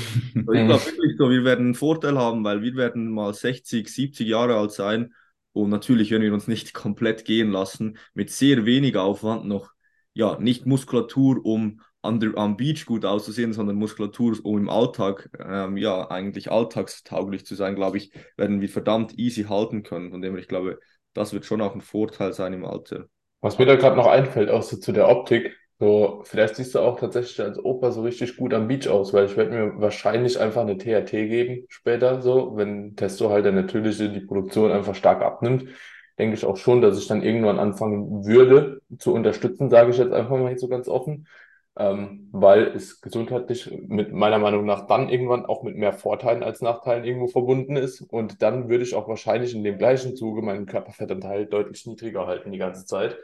Also 0.47 0.53
ich 0.53 0.66
glaube 0.66 0.85
wirklich 0.87 1.16
so, 1.18 1.31
wir 1.31 1.45
werden 1.45 1.66
einen 1.66 1.75
Vorteil 1.75 2.16
haben, 2.16 2.45
weil 2.45 2.62
wir 2.62 2.77
werden 2.77 3.11
mal 3.12 3.35
60, 3.35 3.89
70 3.89 4.29
Jahre 4.29 4.57
alt 4.57 4.70
sein 4.70 5.12
und 5.55 5.70
natürlich 5.70 6.11
werden 6.11 6.22
wir 6.22 6.35
uns 6.35 6.49
nicht 6.49 6.75
komplett 6.75 7.25
gehen 7.25 7.51
lassen, 7.51 7.97
mit 8.12 8.31
sehr 8.31 8.66
wenig 8.66 8.97
Aufwand 8.97 9.47
noch, 9.47 9.70
ja, 10.12 10.39
nicht 10.39 10.66
Muskulatur, 10.66 11.45
um 11.45 11.81
an 12.05 12.21
am 12.37 12.57
Beach 12.57 12.87
gut 12.87 13.05
auszusehen, 13.05 13.53
sondern 13.53 13.77
Muskulatur, 13.77 14.37
um 14.43 14.59
im 14.59 14.69
Alltag, 14.69 15.31
ähm, 15.39 15.77
ja, 15.77 16.11
eigentlich 16.11 16.51
alltagstauglich 16.51 17.47
zu 17.47 17.55
sein, 17.55 17.75
glaube 17.75 17.97
ich, 17.97 18.13
werden 18.37 18.61
wir 18.61 18.69
verdammt 18.69 19.19
easy 19.19 19.45
halten 19.45 19.83
können. 19.83 20.11
Von 20.11 20.23
dem 20.23 20.37
ich 20.37 20.49
glaube, 20.49 20.79
das 21.13 21.33
wird 21.33 21.45
schon 21.45 21.61
auch 21.61 21.75
ein 21.75 21.81
Vorteil 21.81 22.33
sein 22.33 22.53
im 22.53 22.65
Alter. 22.65 23.07
Was 23.41 23.59
mir 23.59 23.67
da 23.67 23.77
gerade 23.77 23.97
noch 23.97 24.07
einfällt, 24.07 24.51
auch 24.51 24.63
so 24.63 24.77
zu 24.77 24.93
der 24.93 25.09
Optik, 25.09 25.57
so, 25.81 26.23
vielleicht 26.25 26.57
siehst 26.57 26.75
du 26.75 26.79
auch 26.79 26.99
tatsächlich 26.99 27.41
als 27.41 27.59
Opa 27.63 27.91
so 27.91 28.03
richtig 28.03 28.37
gut 28.37 28.55
am 28.55 28.69
Beach 28.69 28.89
aus, 28.89 29.13
weil 29.13 29.27
ich 29.27 29.37
werde 29.37 29.51
mir 29.51 29.81
wahrscheinlich 29.81 30.39
einfach 30.39 30.63
eine 30.63 30.79
THT 30.79 31.11
geben 31.11 31.67
später, 31.69 32.23
so, 32.23 32.57
wenn 32.57 32.95
Testo 32.97 33.29
halt 33.31 33.45
der 33.45 33.53
natürliche 33.53 34.09
die 34.09 34.21
Produktion 34.21 34.71
einfach 34.71 34.95
stark 34.95 35.21
abnimmt, 35.23 35.67
denke 36.19 36.37
ich 36.37 36.45
auch 36.45 36.57
schon, 36.57 36.81
dass 36.81 36.97
ich 36.97 37.09
dann 37.09 37.23
irgendwann 37.23 37.59
anfangen 37.59 38.25
würde 38.25 38.81
zu 38.99 39.13
unterstützen, 39.13 39.69
sage 39.69 39.91
ich 39.91 39.99
jetzt 39.99 40.13
einfach 40.13 40.39
mal 40.39 40.57
so 40.57 40.69
ganz 40.69 40.89
offen, 40.89 41.27
ähm, 41.77 42.29
weil 42.33 42.68
es 42.68 43.01
gesundheitlich 43.01 43.70
mit 43.89 44.12
meiner 44.12 44.39
Meinung 44.39 44.64
nach 44.64 44.87
dann 44.87 45.09
irgendwann 45.09 45.47
auch 45.47 45.62
mit 45.62 45.77
mehr 45.77 45.93
Vorteilen 45.93 46.43
als 46.43 46.61
Nachteilen 46.61 47.05
irgendwo 47.05 47.27
verbunden 47.27 47.77
ist 47.77 48.01
und 48.01 48.43
dann 48.43 48.68
würde 48.68 48.85
ich 48.85 48.95
auch 48.95 49.09
wahrscheinlich 49.09 49.55
in 49.55 49.64
dem 49.64 49.79
gleichen 49.79 50.16
Zuge 50.16 50.43
meinen 50.43 50.66
Körperfettanteil 50.66 51.47
deutlich 51.47 51.87
niedriger 51.87 52.27
halten 52.27 52.53
die 52.53 52.59
ganze 52.59 52.87
Zeit. 52.87 53.16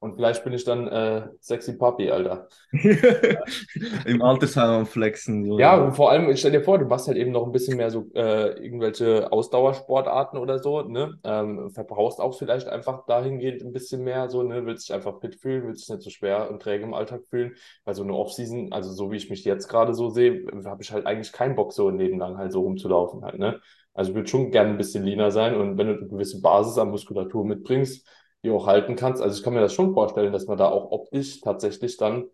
Und 0.00 0.14
vielleicht 0.14 0.44
bin 0.44 0.54
ich 0.54 0.64
dann 0.64 0.88
äh, 0.88 1.28
sexy 1.40 1.76
Papi, 1.76 2.10
Alter. 2.10 2.48
Im 4.06 4.22
Altersheim 4.22 4.70
am 4.70 4.86
Flexen. 4.86 5.44
So. 5.44 5.58
Ja, 5.58 5.76
und 5.76 5.92
vor 5.92 6.10
allem, 6.10 6.34
stell 6.36 6.52
dir 6.52 6.62
vor, 6.62 6.78
du 6.78 6.86
machst 6.86 7.06
halt 7.06 7.18
eben 7.18 7.32
noch 7.32 7.44
ein 7.44 7.52
bisschen 7.52 7.76
mehr 7.76 7.90
so 7.90 8.06
äh, 8.14 8.58
irgendwelche 8.64 9.30
Ausdauersportarten 9.30 10.38
oder 10.38 10.58
so, 10.58 10.80
ne? 10.80 11.18
Ähm, 11.22 11.70
verbrauchst 11.70 12.18
auch 12.18 12.38
vielleicht 12.38 12.66
einfach 12.66 13.04
dahingehend 13.04 13.62
ein 13.62 13.72
bisschen 13.72 14.02
mehr, 14.02 14.30
so, 14.30 14.42
ne? 14.42 14.64
Willst 14.64 14.88
dich 14.88 14.94
einfach 14.94 15.20
fit 15.20 15.34
fühlen, 15.34 15.66
willst 15.66 15.82
dich 15.82 15.94
nicht 15.94 16.02
so 16.02 16.08
schwer 16.08 16.50
und 16.50 16.62
träge 16.62 16.84
im 16.84 16.94
Alltag 16.94 17.26
fühlen. 17.28 17.52
Weil 17.84 17.94
so 17.94 18.02
eine 18.02 18.14
Offseason, 18.14 18.72
also 18.72 18.90
so 18.90 19.12
wie 19.12 19.16
ich 19.18 19.28
mich 19.28 19.44
jetzt 19.44 19.68
gerade 19.68 19.92
so 19.92 20.08
sehe, 20.08 20.46
habe 20.64 20.82
ich 20.82 20.92
halt 20.92 21.04
eigentlich 21.04 21.32
keinen 21.32 21.56
Bock, 21.56 21.74
so 21.74 21.88
ein 21.88 21.98
Leben 21.98 22.18
lang 22.18 22.38
halt 22.38 22.52
so 22.52 22.62
rumzulaufen 22.62 23.22
halt, 23.22 23.38
ne? 23.38 23.60
Also 23.92 24.12
ich 24.12 24.16
würde 24.16 24.28
schon 24.28 24.50
gerne 24.50 24.70
ein 24.70 24.78
bisschen 24.78 25.04
leaner 25.04 25.30
sein 25.30 25.54
und 25.56 25.76
wenn 25.76 25.88
du 25.88 25.94
eine 25.98 26.08
gewisse 26.08 26.40
Basis 26.40 26.78
an 26.78 26.90
Muskulatur 26.90 27.44
mitbringst, 27.44 28.06
die 28.44 28.50
auch 28.50 28.66
halten 28.66 28.96
kannst, 28.96 29.22
also 29.22 29.36
ich 29.36 29.42
kann 29.44 29.54
mir 29.54 29.60
das 29.60 29.74
schon 29.74 29.94
vorstellen, 29.94 30.32
dass 30.32 30.46
man 30.46 30.58
da 30.58 30.68
auch 30.68 30.90
optisch 30.92 31.40
tatsächlich 31.40 31.96
dann 31.96 32.26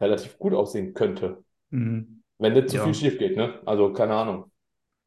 relativ 0.00 0.38
gut 0.38 0.54
aussehen 0.54 0.94
könnte. 0.94 1.44
Mhm. 1.70 2.22
Wenn 2.38 2.54
nicht 2.54 2.70
zu 2.70 2.78
Ja. 2.78 2.80
viel 2.80 2.94
schief 2.94 3.18
geht, 3.18 3.36
ne? 3.36 3.60
Also 3.66 3.92
keine 3.94 4.14
Ahnung. 4.16 4.50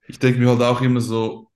Ich 0.08 0.20
denke 0.20 0.40
mir 0.40 0.50
halt 0.50 0.62
auch 0.62 0.82
immer 0.82 1.02
so, 1.02 1.50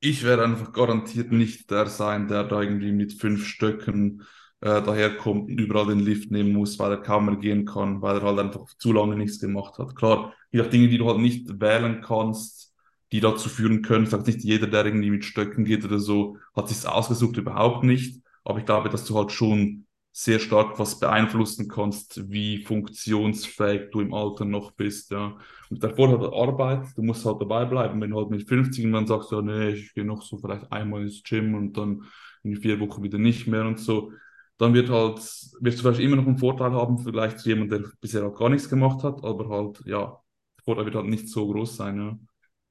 ich 0.00 0.24
werde 0.24 0.44
einfach 0.44 0.72
garantiert 0.72 1.32
nicht 1.32 1.70
der 1.70 1.86
sein, 1.88 2.28
der 2.28 2.44
da 2.44 2.62
irgendwie 2.62 2.92
mit 2.92 3.14
fünf 3.14 3.46
Stöcken 3.46 4.22
äh, 4.60 4.82
daherkommt 4.82 5.50
und 5.50 5.58
überall 5.60 5.86
den 5.88 6.00
Lift 6.00 6.30
nehmen 6.30 6.52
muss, 6.52 6.78
weil 6.78 6.92
er 6.92 7.02
kaum 7.02 7.26
mehr 7.26 7.36
gehen 7.36 7.66
kann, 7.66 8.02
weil 8.02 8.18
er 8.18 8.22
halt 8.24 8.38
einfach 8.40 8.66
zu 8.78 8.92
lange 8.92 9.16
nichts 9.16 9.40
gemacht 9.40 9.78
hat. 9.78 9.96
Klar, 9.96 10.34
je 10.52 10.60
nach 10.62 10.70
Dinge, 10.70 10.88
die 10.88 10.98
du 10.98 11.06
halt 11.08 11.18
nicht 11.20 11.60
wählen 11.60 12.02
kannst, 12.02 12.69
die 13.12 13.20
dazu 13.20 13.48
führen 13.48 13.82
können. 13.82 14.06
Sage 14.06 14.24
nicht 14.24 14.42
jeder, 14.44 14.66
der 14.66 14.86
irgendwie 14.86 15.10
mit 15.10 15.24
Stöcken 15.24 15.64
geht 15.64 15.84
oder 15.84 15.98
so, 15.98 16.36
hat 16.54 16.68
sich's 16.68 16.86
ausgesucht, 16.86 17.36
überhaupt 17.36 17.84
nicht. 17.84 18.22
Aber 18.44 18.58
ich 18.58 18.64
glaube, 18.66 18.88
dass 18.88 19.04
du 19.04 19.16
halt 19.16 19.32
schon 19.32 19.86
sehr 20.12 20.40
stark 20.40 20.78
was 20.78 20.98
beeinflussen 20.98 21.68
kannst, 21.68 22.30
wie 22.30 22.64
funktionsfähig 22.64 23.90
du 23.92 24.00
im 24.00 24.12
Alter 24.12 24.44
noch 24.44 24.72
bist, 24.72 25.10
ja. 25.12 25.36
Und 25.70 25.82
davor 25.82 26.10
hat 26.10 26.32
Arbeit, 26.32 26.88
du 26.96 27.02
musst 27.02 27.24
halt 27.24 27.40
dabei 27.40 27.64
bleiben. 27.64 28.00
Wenn 28.00 28.10
du 28.10 28.18
halt 28.18 28.30
mit 28.30 28.48
50 28.48 28.84
und 28.84 28.92
dann 28.92 29.06
sagst, 29.06 29.30
ja, 29.30 29.40
nee, 29.40 29.70
ich 29.70 29.94
gehe 29.94 30.04
noch 30.04 30.22
so 30.22 30.38
vielleicht 30.38 30.70
einmal 30.72 31.02
ins 31.02 31.22
Gym 31.22 31.54
und 31.54 31.76
dann 31.76 32.02
in 32.42 32.56
vier 32.56 32.80
Wochen 32.80 33.02
wieder 33.02 33.18
nicht 33.18 33.46
mehr 33.46 33.66
und 33.66 33.78
so, 33.78 34.12
dann 34.58 34.74
wird 34.74 34.90
halt, 34.90 35.18
wirst 35.18 35.78
du 35.78 35.82
vielleicht 35.82 36.00
immer 36.00 36.16
noch 36.16 36.26
einen 36.26 36.38
Vorteil 36.38 36.72
haben, 36.72 36.98
vielleicht 36.98 37.38
zu 37.38 37.48
jemandem, 37.48 37.82
der 37.82 37.90
bisher 38.00 38.26
auch 38.26 38.34
gar 38.36 38.48
nichts 38.48 38.68
gemacht 38.68 39.02
hat, 39.04 39.22
aber 39.24 39.48
halt, 39.48 39.80
ja, 39.86 40.20
der 40.58 40.64
Vorteil 40.64 40.86
wird 40.86 40.96
halt 40.96 41.06
nicht 41.06 41.28
so 41.28 41.50
groß 41.50 41.76
sein, 41.76 41.96
ja. 41.98 42.18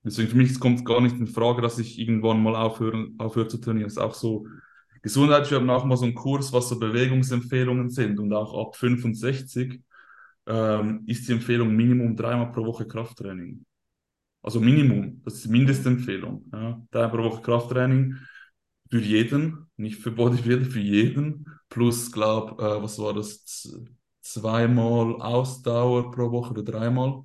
Deswegen 0.04 0.30
für 0.30 0.38
mich 0.38 0.60
kommt 0.60 0.86
gar 0.86 1.02
nicht 1.02 1.18
in 1.18 1.28
Frage, 1.28 1.62
dass 1.62 1.78
ich 1.78 2.00
irgendwann 2.00 2.42
mal 2.42 2.56
aufhören, 2.56 3.16
aufhöre 3.18 3.48
zu 3.48 3.58
trainieren. 3.58 3.86
Das 3.88 3.94
ist 3.94 3.98
auch 4.00 4.14
so, 4.14 4.48
Gesundheit, 5.02 5.50
wir 5.50 5.58
haben 5.60 5.70
auch 5.70 5.86
mal 5.86 5.98
so 5.98 6.06
einen 6.06 6.16
Kurs, 6.16 6.52
was 6.52 6.70
so 6.70 6.80
Bewegungsempfehlungen 6.80 7.90
sind 7.90 8.20
und 8.20 8.34
auch 8.34 8.68
ab 8.68 8.76
65 8.76 9.82
ähm, 10.46 11.04
ist 11.06 11.28
die 11.28 11.34
Empfehlung 11.34 11.76
Minimum 11.76 12.16
dreimal 12.16 12.52
pro 12.52 12.66
Woche 12.66 12.86
Krafttraining. 12.86 13.66
Also 14.42 14.60
Minimum, 14.60 15.22
das 15.24 15.36
ist 15.36 15.46
die 15.46 15.50
Mindestempfehlung. 15.50 16.46
Ja. 16.52 16.82
Dreimal 16.92 17.10
pro 17.12 17.24
Woche 17.24 17.42
Krafttraining 17.42 18.18
für 18.90 19.00
jeden, 19.00 19.68
nicht 19.78 20.02
für 20.02 20.12
Bodybuilder, 20.12 20.66
für 20.66 20.80
jeden. 20.80 21.46
Plus, 21.70 22.12
glaub, 22.12 22.60
äh, 22.60 22.82
was 22.82 22.98
war 23.00 23.14
das? 23.14 23.46
Zweimal 24.22 25.22
Ausdauer 25.22 26.12
pro 26.12 26.32
Woche 26.32 26.52
oder 26.52 26.64
dreimal. 26.64 27.24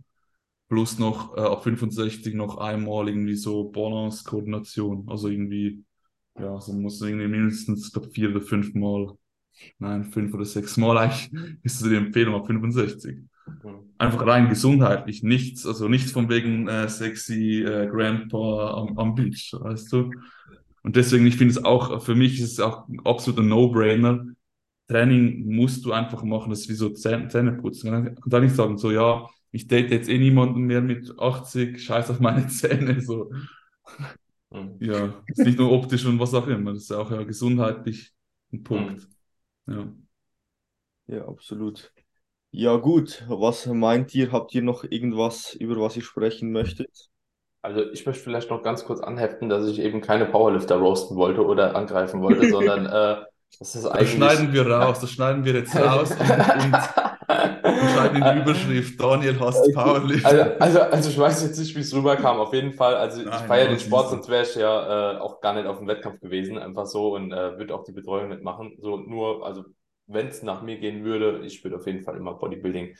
Plus 0.68 0.98
noch 0.98 1.36
äh, 1.36 1.40
ab 1.40 1.62
65 1.64 2.34
noch 2.34 2.58
einmal 2.58 3.08
irgendwie 3.08 3.36
so 3.36 3.64
Balance, 3.70 4.24
Koordination. 4.24 5.06
Also 5.08 5.28
irgendwie, 5.28 5.84
ja, 6.38 6.60
so 6.60 6.72
muss 6.72 7.00
irgendwie 7.02 7.28
mindestens, 7.28 7.86
ich 7.86 7.92
glaube, 7.92 8.10
vier 8.10 8.30
oder 8.30 8.40
fünf 8.40 8.74
Mal, 8.74 9.12
nein, 9.78 10.04
fünf 10.04 10.34
oder 10.34 10.44
sechs 10.44 10.76
Mal 10.76 10.98
eigentlich, 10.98 11.30
ist 11.62 11.78
so 11.80 11.88
die 11.88 11.96
Empfehlung 11.96 12.34
ab 12.34 12.46
65. 12.46 13.18
Einfach 13.98 14.26
rein 14.26 14.48
gesundheitlich, 14.48 15.22
nichts, 15.22 15.66
also 15.66 15.88
nichts 15.88 16.12
von 16.12 16.28
wegen 16.28 16.66
äh, 16.68 16.88
sexy 16.88 17.62
äh, 17.62 17.86
Grandpa 17.86 18.74
am, 18.74 18.98
am 18.98 19.14
Beach, 19.14 19.54
weißt 19.58 19.92
du? 19.92 20.10
Und 20.82 20.96
deswegen, 20.96 21.26
ich 21.26 21.36
finde 21.36 21.52
es 21.52 21.64
auch, 21.64 22.02
für 22.02 22.14
mich 22.14 22.40
ist 22.40 22.52
es 22.52 22.60
auch 22.60 22.88
ein 22.88 23.00
absoluter 23.04 23.42
No-Brainer. 23.42 24.26
Training 24.88 25.46
musst 25.54 25.84
du 25.84 25.92
einfach 25.92 26.22
machen, 26.24 26.50
das 26.50 26.60
ist 26.62 26.68
wie 26.68 26.74
so 26.74 26.90
Zähne, 26.90 27.28
Zähneputzen. 27.28 27.90
Man 27.90 28.04
kann 28.16 28.22
da 28.26 28.40
nicht 28.40 28.54
sagen, 28.54 28.76
so, 28.76 28.90
ja, 28.90 29.26
ich 29.54 29.68
date 29.68 29.90
jetzt 29.90 30.08
eh 30.08 30.18
niemanden 30.18 30.62
mehr 30.62 30.80
mit 30.80 31.18
80, 31.18 31.82
scheiß 31.82 32.10
auf 32.10 32.18
meine 32.20 32.48
Zähne, 32.48 33.00
so. 33.00 33.30
Mhm. 34.50 34.76
Ja, 34.80 35.22
ist 35.26 35.38
nicht 35.38 35.58
nur 35.58 35.70
optisch 35.70 36.04
und 36.06 36.18
was 36.18 36.34
auch 36.34 36.46
immer, 36.48 36.72
das 36.72 36.84
ist 36.84 36.92
auch 36.92 37.10
ja 37.10 37.22
gesundheitlich 37.22 38.12
ein 38.52 38.64
Punkt. 38.64 39.08
Ja. 39.66 39.92
Ja, 41.06 41.28
absolut. 41.28 41.92
Ja, 42.50 42.76
gut. 42.76 43.24
Was 43.28 43.66
meint 43.66 44.14
ihr? 44.14 44.32
Habt 44.32 44.54
ihr 44.54 44.62
noch 44.62 44.84
irgendwas, 44.84 45.54
über 45.54 45.76
was 45.76 45.96
ihr 45.96 46.02
sprechen 46.02 46.50
möchtet? 46.52 46.90
Also 47.62 47.90
ich 47.92 48.04
möchte 48.06 48.22
vielleicht 48.22 48.50
noch 48.50 48.62
ganz 48.62 48.84
kurz 48.84 49.00
anheften, 49.00 49.48
dass 49.48 49.66
ich 49.68 49.78
eben 49.78 50.00
keine 50.00 50.26
Powerlifter 50.26 50.76
roasten 50.76 51.16
wollte 51.16 51.44
oder 51.44 51.74
angreifen 51.76 52.22
wollte, 52.22 52.48
sondern 52.48 52.86
äh, 52.86 53.24
das 53.58 53.74
ist 53.74 53.84
Das 53.84 53.92
eigentlich. 53.92 54.10
schneiden 54.12 54.52
wir 54.52 54.66
raus, 54.66 55.00
das 55.00 55.10
schneiden 55.10 55.44
wir 55.44 55.54
jetzt 55.54 55.74
raus 55.76 56.10
und, 56.10 56.20
und, 56.20 56.76
die 58.14 58.40
Überschrift, 58.40 59.00
Daniel 59.00 59.38
hasst 59.40 59.72
Powerlifting. 59.74 60.24
Also, 60.24 60.42
also, 60.58 60.80
also 60.80 61.10
ich 61.10 61.18
weiß 61.18 61.42
jetzt 61.42 61.58
nicht, 61.58 61.74
wie 61.76 61.80
es 61.80 61.94
rüberkam. 61.94 62.38
Auf 62.38 62.52
jeden 62.52 62.72
Fall, 62.72 62.96
also 62.96 63.22
ich 63.22 63.28
feiere 63.28 63.68
den 63.68 63.78
Sport, 63.78 64.10
sonst 64.10 64.28
wäre 64.28 64.42
ich 64.42 64.54
ja 64.54 65.14
äh, 65.14 65.18
auch 65.18 65.40
gar 65.40 65.54
nicht 65.54 65.66
auf 65.66 65.78
dem 65.78 65.86
Wettkampf 65.86 66.20
gewesen, 66.20 66.58
einfach 66.58 66.86
so 66.86 67.14
und 67.14 67.32
äh, 67.32 67.58
würde 67.58 67.74
auch 67.74 67.84
die 67.84 67.92
Betreuung 67.92 68.28
nicht 68.28 68.42
machen. 68.42 68.76
So 68.80 68.96
nur, 68.96 69.44
also 69.44 69.64
wenn 70.06 70.28
es 70.28 70.42
nach 70.42 70.62
mir 70.62 70.78
gehen 70.78 71.04
würde, 71.04 71.40
ich 71.44 71.62
würde 71.64 71.76
auf 71.76 71.86
jeden 71.86 72.02
Fall 72.02 72.16
immer 72.16 72.34
Bodybuilding 72.34 72.94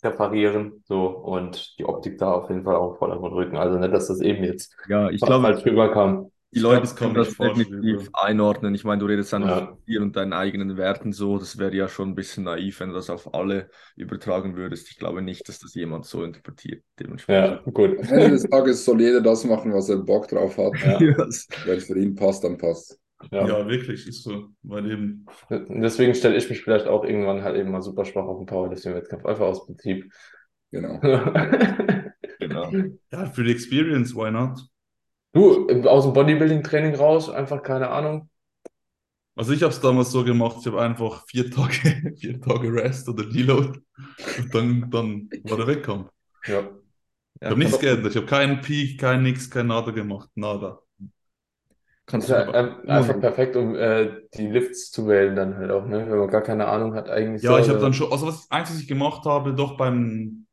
präparieren, 0.00 0.82
so 0.86 1.06
und 1.06 1.78
die 1.78 1.84
Optik 1.84 2.18
da 2.18 2.32
auf 2.32 2.48
jeden 2.48 2.64
Fall 2.64 2.76
auch 2.76 2.92
im 2.92 2.98
Vordergrund 2.98 3.34
rücken. 3.34 3.56
Also 3.56 3.78
nicht, 3.78 3.92
dass 3.92 4.08
das 4.08 4.20
eben 4.20 4.44
jetzt 4.44 4.76
Ja, 4.88 5.10
ich 5.10 5.20
glaube, 5.20 5.42
falsch 5.42 5.64
rüberkam. 5.64 6.30
Die 6.56 6.60
Leute 6.62 6.94
können 6.94 7.14
das 7.14 7.36
definitiv 7.36 8.08
einordnen. 8.14 8.74
Ich 8.74 8.82
meine, 8.84 8.98
du 9.00 9.06
redest 9.06 9.32
einfach 9.34 9.48
Ja. 9.60 9.66
von 9.66 9.84
dir 9.86 10.02
und 10.02 10.16
deinen 10.16 10.32
eigenen 10.32 10.76
Werten 10.76 11.12
so. 11.12 11.38
Das 11.38 11.58
wäre 11.58 11.74
ja 11.74 11.86
schon 11.86 12.08
ein 12.10 12.14
bisschen 12.14 12.44
naiv, 12.44 12.80
wenn 12.80 12.88
du 12.88 12.94
das 12.94 13.10
auf 13.10 13.34
alle 13.34 13.68
übertragen 13.94 14.56
würdest. 14.56 14.90
Ich 14.90 14.98
glaube 14.98 15.22
nicht, 15.22 15.48
dass 15.48 15.58
das 15.60 15.74
jemand 15.74 16.06
so 16.06 16.24
interpretiert. 16.24 16.82
Ja, 16.82 17.04
Dementsprechend. 17.04 17.74
gut. 17.74 17.98
Am 17.98 18.08
Ende 18.08 18.30
des 18.30 18.42
Tages 18.44 18.84
soll 18.84 19.00
jeder 19.00 19.20
das 19.20 19.44
machen, 19.44 19.72
was 19.72 19.88
er 19.88 19.98
Bock 19.98 20.28
drauf 20.28 20.56
hat. 20.58 20.72
Ja. 20.80 20.98
Yes. 21.00 21.46
Wenn 21.64 21.78
es 21.78 21.84
für 21.86 21.98
ihn 21.98 22.14
passt, 22.14 22.42
dann 22.42 22.56
passt. 22.58 22.98
Ja. 23.30 23.46
Ja, 23.46 23.68
wirklich, 23.68 24.06
ist 24.06 24.24
so. 24.24 24.48
Weil 24.62 24.90
eben, 24.90 25.26
Deswegen 25.50 26.14
stelle 26.14 26.36
ich 26.36 26.48
mich 26.50 26.62
vielleicht 26.62 26.86
auch 26.86 27.04
irgendwann 27.04 27.42
halt 27.42 27.56
eben 27.56 27.70
mal 27.70 27.80
super 27.82 28.04
schwach 28.04 28.24
auf 28.24 28.38
den 28.38 28.46
Powerlifting-Wettkampf, 28.46 29.24
einfach 29.24 29.46
aus 29.46 29.64
Prinzip. 29.66 30.10
Genau. 30.70 31.00
Genau. 32.38 32.70
Ja, 33.10 33.26
für 33.26 33.44
die 33.44 33.50
Experience, 33.50 34.14
why 34.14 34.30
not? 34.30 34.60
Du, 35.36 35.68
aus 35.88 36.04
dem 36.04 36.12
Bodybuilding-Training 36.14 36.94
raus, 36.96 37.30
einfach 37.30 37.62
keine 37.62 37.90
Ahnung. 37.90 38.28
Also 39.34 39.52
ich 39.52 39.62
habe 39.62 39.72
es 39.72 39.80
damals 39.80 40.10
so 40.12 40.24
gemacht, 40.24 40.56
ich 40.60 40.66
habe 40.66 40.80
einfach 40.80 41.24
vier 41.26 41.50
Tage, 41.50 42.14
vier 42.20 42.40
Tage 42.40 42.72
Rest 42.72 43.08
oder 43.08 43.24
Deload 43.24 43.80
und 44.36 44.54
dann, 44.54 44.90
dann 44.90 45.30
war 45.42 45.56
der 45.58 45.66
Wettkampf. 45.66 46.10
Ja. 46.46 46.70
Ich 47.44 47.50
Ja, 47.50 47.50
habe 47.50 47.60
nichts 47.60 47.78
geändert, 47.78 48.10
ich 48.12 48.16
habe 48.16 48.26
keinen 48.26 48.60
Peak, 48.60 49.00
kein 49.00 49.22
nix, 49.22 49.48
kein 49.50 49.68
Nada 49.68 49.90
gemacht, 49.92 50.28
nada. 50.34 50.80
Kannst 52.06 52.28
Ist 52.28 52.30
du 52.30 52.34
ja, 52.34 52.54
ähm, 52.54 52.88
einfach 52.88 53.18
perfekt, 53.18 53.56
um 53.56 53.74
äh, 53.74 54.22
die 54.34 54.46
Lifts 54.48 54.90
zu 54.92 55.08
wählen 55.08 55.34
dann 55.34 55.56
halt 55.56 55.70
auch, 55.72 55.86
ne? 55.86 56.08
Wenn 56.08 56.18
man 56.18 56.28
gar 56.30 56.42
keine 56.42 56.66
Ahnung 56.68 56.94
hat 56.94 57.08
eigentlich. 57.10 57.42
Ja, 57.42 57.58
ich 57.58 57.68
so, 57.68 57.68
habe 57.68 57.78
dann 57.78 57.92
schon, 57.94 58.10
also 58.12 58.26
was 58.26 58.50
eins, 58.50 58.70
was 58.70 58.80
ich 58.80 58.88
gemacht 58.88 59.24
habe, 59.26 59.54
doch 59.54 59.76
beim, 59.76 60.45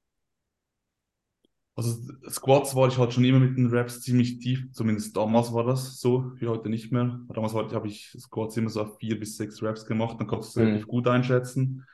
also 1.76 1.97
Squats 2.30 2.76
war 2.76 2.88
ich 2.88 2.97
halt 2.97 3.13
schon 3.13 3.26
immer 3.26 3.39
mit 3.39 3.57
den 3.57 3.67
Reps 3.67 4.01
ziemlich 4.01 4.39
tief, 4.39 4.71
zumindest 4.74 5.15
damals 5.17 5.53
war 5.53 5.63
das 5.65 5.99
so, 5.99 6.32
wie 6.39 6.47
heute 6.47 6.69
nicht 6.69 6.91
mehr. 6.91 7.19
Damals 7.34 7.53
habe 7.55 7.88
ich 7.88 8.15
Squats 8.19 8.57
immer 8.57 8.69
so 8.69 8.82
auf 8.84 8.97
vier 8.99 9.19
bis 9.19 9.38
sechs 9.38 9.61
Reps 9.63 9.86
gemacht, 9.86 10.19
dann 10.19 10.28
kannst 10.28 10.55
du 10.55 10.59
es 10.61 10.65
Mhm. 10.65 10.65
relativ 10.67 10.88
gut 10.88 11.07
einschätzen. 11.07 11.86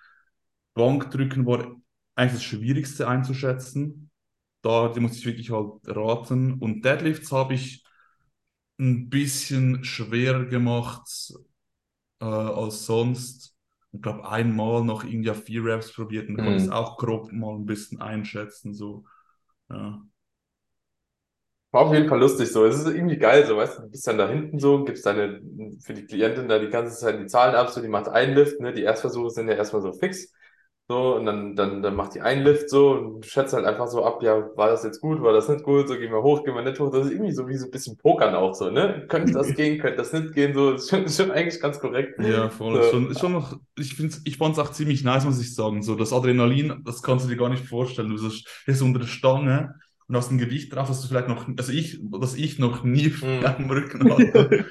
Bankdrücken 0.76 1.46
war 1.46 1.76
eigentlich 2.16 2.34
das 2.34 2.44
Schwierigste 2.44 3.08
einzuschätzen. 3.08 4.12
Da, 4.62 4.90
die 4.90 5.00
musste 5.02 5.20
ich 5.20 5.26
wirklich 5.26 5.52
halt 5.52 5.74
raten. 5.86 6.54
Und 6.60 6.84
Deadlifts 6.86 7.32
habe 7.32 7.54
ich 7.56 7.86
ein 8.80 9.10
bisschen 9.10 9.84
schwerer 9.84 10.46
gemacht 10.46 11.34
äh, 12.22 12.26
als 12.26 12.86
sonst. 12.86 13.56
Ich 13.92 14.02
glaube, 14.02 14.30
einmal 14.30 14.84
noch 14.84 15.04
irgendwie 15.04 15.34
vier 15.34 15.64
Reps 15.66 15.94
probiert 15.94 16.28
und 16.30 16.36
dann 16.36 16.44
konnte 16.44 16.58
ich 16.58 16.64
es 16.64 16.70
Mhm. 16.70 16.72
auch 16.72 16.98
grob 16.98 17.32
mal 17.32 17.56
ein 17.56 17.66
bisschen 17.66 18.02
einschätzen. 18.02 18.74
So. 18.74 19.06
Ja. 19.70 20.10
War 21.72 21.82
auf 21.82 21.94
jeden 21.94 22.10
Fall 22.10 22.20
lustig 22.20 22.52
so. 22.52 22.66
Es 22.66 22.80
ist 22.80 22.88
irgendwie 22.88 23.18
geil, 23.18 23.46
so, 23.46 23.56
weißt 23.58 23.78
du, 23.80 23.90
bist 23.90 24.08
dann 24.08 24.18
da 24.18 24.28
hinten 24.28 24.58
so, 24.60 24.84
gibst 24.84 25.06
deine, 25.06 25.40
für 25.84 25.94
die 25.94 26.06
Klientin 26.06 26.48
da 26.48 26.58
die 26.58 26.70
ganze 26.70 26.98
Zeit 26.98 27.20
die 27.20 27.28
Zahlen 27.28 27.54
ab, 27.56 27.70
so, 27.70 27.80
die 27.82 27.88
macht 27.88 28.08
einen 28.10 28.34
Lift, 28.36 28.60
ne, 28.60 28.74
die 28.74 28.82
Erstversuche 28.84 29.30
sind 29.30 29.50
ja 29.50 29.54
erstmal 29.56 29.84
so 29.84 29.94
fix, 29.94 30.34
so, 30.92 31.16
und 31.18 31.28
dann, 31.28 31.56
dann, 31.56 31.84
dann 31.84 31.96
macht 31.96 32.16
die 32.16 32.22
einen 32.22 32.44
Lift 32.44 32.70
so 32.70 32.94
und 32.94 33.24
schätzt 33.26 33.54
halt 33.54 33.64
einfach 33.66 33.88
so 33.88 34.04
ab, 34.04 34.24
ja, 34.24 34.50
war 34.58 34.70
das 34.70 34.84
jetzt 34.84 35.02
gut, 35.02 35.22
war 35.22 35.34
das 35.34 35.48
nicht 35.48 35.64
gut, 35.64 35.88
so, 35.88 35.94
gehen 35.96 36.12
wir 36.12 36.24
hoch, 36.24 36.44
gehen 36.44 36.56
wir 36.56 36.64
nicht 36.64 36.80
hoch, 36.80 36.92
das 36.92 37.06
ist 37.06 37.12
irgendwie 37.12 37.32
so 37.32 37.48
wie 37.48 37.56
so 37.58 37.66
ein 37.66 37.72
bisschen 37.72 37.96
Pokern 37.98 38.34
auch 38.34 38.56
so, 38.56 38.72
ne, 38.72 39.06
könnte 39.08 39.32
das 39.34 39.54
gehen, 39.56 39.80
könnte 39.80 39.98
das 39.98 40.12
nicht 40.14 40.34
gehen, 40.34 40.56
so, 40.56 40.72
ist 40.72 40.90
schon, 40.90 41.04
ist 41.04 41.16
schon 41.18 41.30
eigentlich 41.30 41.62
ganz 41.62 41.80
korrekt. 41.80 42.20
Ja, 42.20 42.50
voll. 42.50 42.74
So. 42.74 42.80
Ist 42.82 42.90
schon, 42.92 43.12
ist 43.12 43.20
schon 43.20 43.32
noch, 43.34 43.60
ich 43.78 43.96
finde 43.96 44.16
ich 44.26 44.38
fand 44.38 44.54
es 44.58 44.60
auch 44.60 44.72
ziemlich 44.72 45.04
nice, 45.04 45.26
muss 45.26 45.40
ich 45.40 45.54
sagen. 45.54 45.84
So, 45.84 45.94
das 45.96 46.12
Adrenalin, 46.12 46.82
das 46.84 47.04
kannst 47.04 47.26
du 47.26 47.30
dir 47.30 47.38
gar 47.38 47.50
nicht 47.50 47.66
vorstellen. 47.68 48.10
Du 48.10 48.18
so- 48.18 48.30
stehst 48.32 48.82
unter 48.82 49.00
der 49.00 49.08
Stange 49.08 49.76
und 50.08 50.16
hast 50.16 50.32
ein 50.32 50.40
Gewicht 50.40 50.74
drauf, 50.74 50.88
das 50.88 51.02
du 51.04 51.08
vielleicht 51.08 51.28
noch, 51.28 51.48
also 51.56 51.72
ich, 51.72 52.00
das 52.02 52.34
ich 52.36 52.58
noch 52.58 52.84
nie 52.84 53.10
Mhm. 53.10 53.46
am 53.46 53.70
Rücken 53.70 54.12
hatte. 54.12 54.66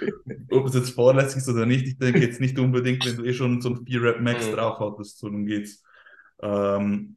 Ob 0.50 0.66
es 0.66 0.74
jetzt 0.74 0.90
fahrlässig 0.90 1.38
ist 1.38 1.48
oder 1.48 1.64
nicht, 1.64 1.86
ich 1.86 1.96
denke 1.98 2.18
jetzt 2.18 2.40
nicht 2.40 2.58
unbedingt, 2.58 3.06
wenn 3.06 3.16
du 3.16 3.24
eh 3.24 3.32
schon 3.32 3.60
so 3.60 3.68
ein 3.70 3.84
4-Rap-Max 3.84 4.48
Mhm. 4.50 4.52
drauf 4.56 4.80
hattest, 4.80 5.18
so 5.20 5.28
dann 5.28 5.46
geht's. 5.46 5.84
Ähm, 6.42 7.16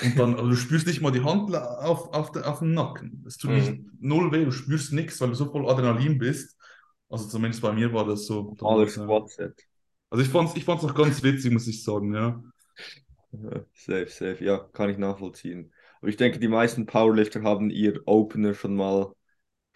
und 0.00 0.18
dann, 0.18 0.34
aber 0.38 0.48
du 0.48 0.56
spürst 0.56 0.86
nicht 0.86 1.00
mal 1.02 1.12
die 1.12 1.24
Hand 1.24 1.54
auf, 1.56 2.12
auf, 2.14 2.32
der, 2.32 2.48
auf 2.50 2.60
dem 2.60 2.74
Nacken. 2.74 3.24
Es 3.26 3.38
tut 3.38 3.50
Mhm. 3.50 3.54
nicht 3.54 3.80
null 4.00 4.32
weh, 4.32 4.44
du 4.44 4.52
spürst 4.52 4.92
nichts, 4.92 5.20
weil 5.20 5.30
du 5.30 5.34
so 5.34 5.50
voll 5.50 5.68
Adrenalin 5.68 6.18
bist. 6.18 6.56
Also 7.10 7.28
zumindest 7.28 7.62
bei 7.62 7.72
mir 7.72 7.92
war 7.92 8.06
das 8.06 8.26
so. 8.26 8.56
Alles 8.60 8.94
Ja. 8.96 9.04
Squat-Set. 9.04 9.66
Also 10.10 10.24
ich 10.24 10.30
fand's, 10.30 10.56
ich 10.56 10.64
fand's 10.64 10.84
auch 10.84 10.94
ganz 10.94 11.22
witzig, 11.22 11.52
muss 11.52 11.66
ich 11.68 11.82
sagen. 11.82 12.14
Ja, 12.14 12.42
Safe, 13.74 14.08
safe. 14.08 14.44
Ja, 14.44 14.58
kann 14.72 14.90
ich 14.90 14.98
nachvollziehen. 14.98 15.72
Aber 16.00 16.08
ich 16.08 16.16
denke, 16.16 16.38
die 16.38 16.48
meisten 16.48 16.86
Powerlifter 16.86 17.42
haben 17.42 17.70
ihr 17.70 18.02
Opener 18.06 18.54
schon 18.54 18.76
mal, 18.76 19.12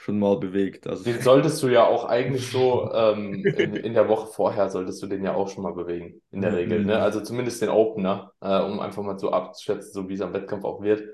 schon 0.02 0.18
mal 0.18 0.36
bewegt. 0.36 0.86
Also 0.86 1.04
Den 1.04 1.20
solltest 1.20 1.62
du 1.62 1.68
ja 1.68 1.86
auch 1.86 2.04
eigentlich 2.04 2.50
so 2.50 2.92
ähm, 2.92 3.44
in, 3.44 3.76
in 3.76 3.94
der 3.94 4.08
Woche 4.08 4.26
vorher 4.32 4.68
solltest 4.68 5.00
du 5.02 5.06
den 5.06 5.22
ja 5.24 5.34
auch 5.34 5.48
schon 5.48 5.62
mal 5.62 5.74
bewegen, 5.74 6.20
in 6.32 6.40
der. 6.40 6.56
Regel. 6.56 6.84
Ne? 6.84 6.98
Also 6.98 7.20
zumindest 7.20 7.62
den 7.62 7.68
Opener, 7.68 8.32
äh, 8.40 8.60
um 8.60 8.80
einfach 8.80 9.02
mal 9.02 9.18
so 9.18 9.30
abzuschätzen, 9.30 9.92
so 9.92 10.08
wie 10.08 10.14
es 10.14 10.20
am 10.20 10.32
Wettkampf 10.32 10.64
auch 10.64 10.82
wird. 10.82 11.04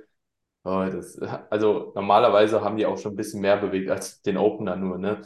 Oh, 0.65 0.85
das, 0.91 1.19
also 1.51 1.93
normalerweise 1.95 2.63
haben 2.63 2.77
die 2.77 2.87
auch 2.87 2.99
schon 2.99 3.13
ein 3.13 3.17
bisschen 3.17 3.43
mehr 3.43 3.59
bewegt 3.59 3.91
als 3.91 4.23
den 4.23 4.39
Opener 4.39 4.77
nur. 4.77 4.99
Ne? 4.99 5.21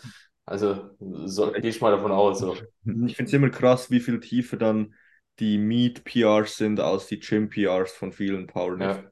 Also 0.44 0.90
so, 0.98 1.52
gehe 1.52 1.70
ich 1.70 1.80
mal 1.80 1.92
davon 1.92 2.10
aus. 2.10 2.40
So. 2.40 2.54
ich 2.54 3.16
finde 3.16 3.28
es 3.28 3.32
immer 3.32 3.50
krass, 3.50 3.90
wie 3.90 4.00
viel 4.00 4.18
tiefer 4.18 4.56
dann 4.56 4.94
die 5.38 5.56
Meet-PRs 5.58 6.56
sind 6.56 6.80
als 6.80 7.06
die 7.06 7.20
Gym-PRs 7.20 7.92
von 7.92 8.12
vielen 8.12 8.48
Powerliftern. 8.48 9.04
Ja. 9.04 9.11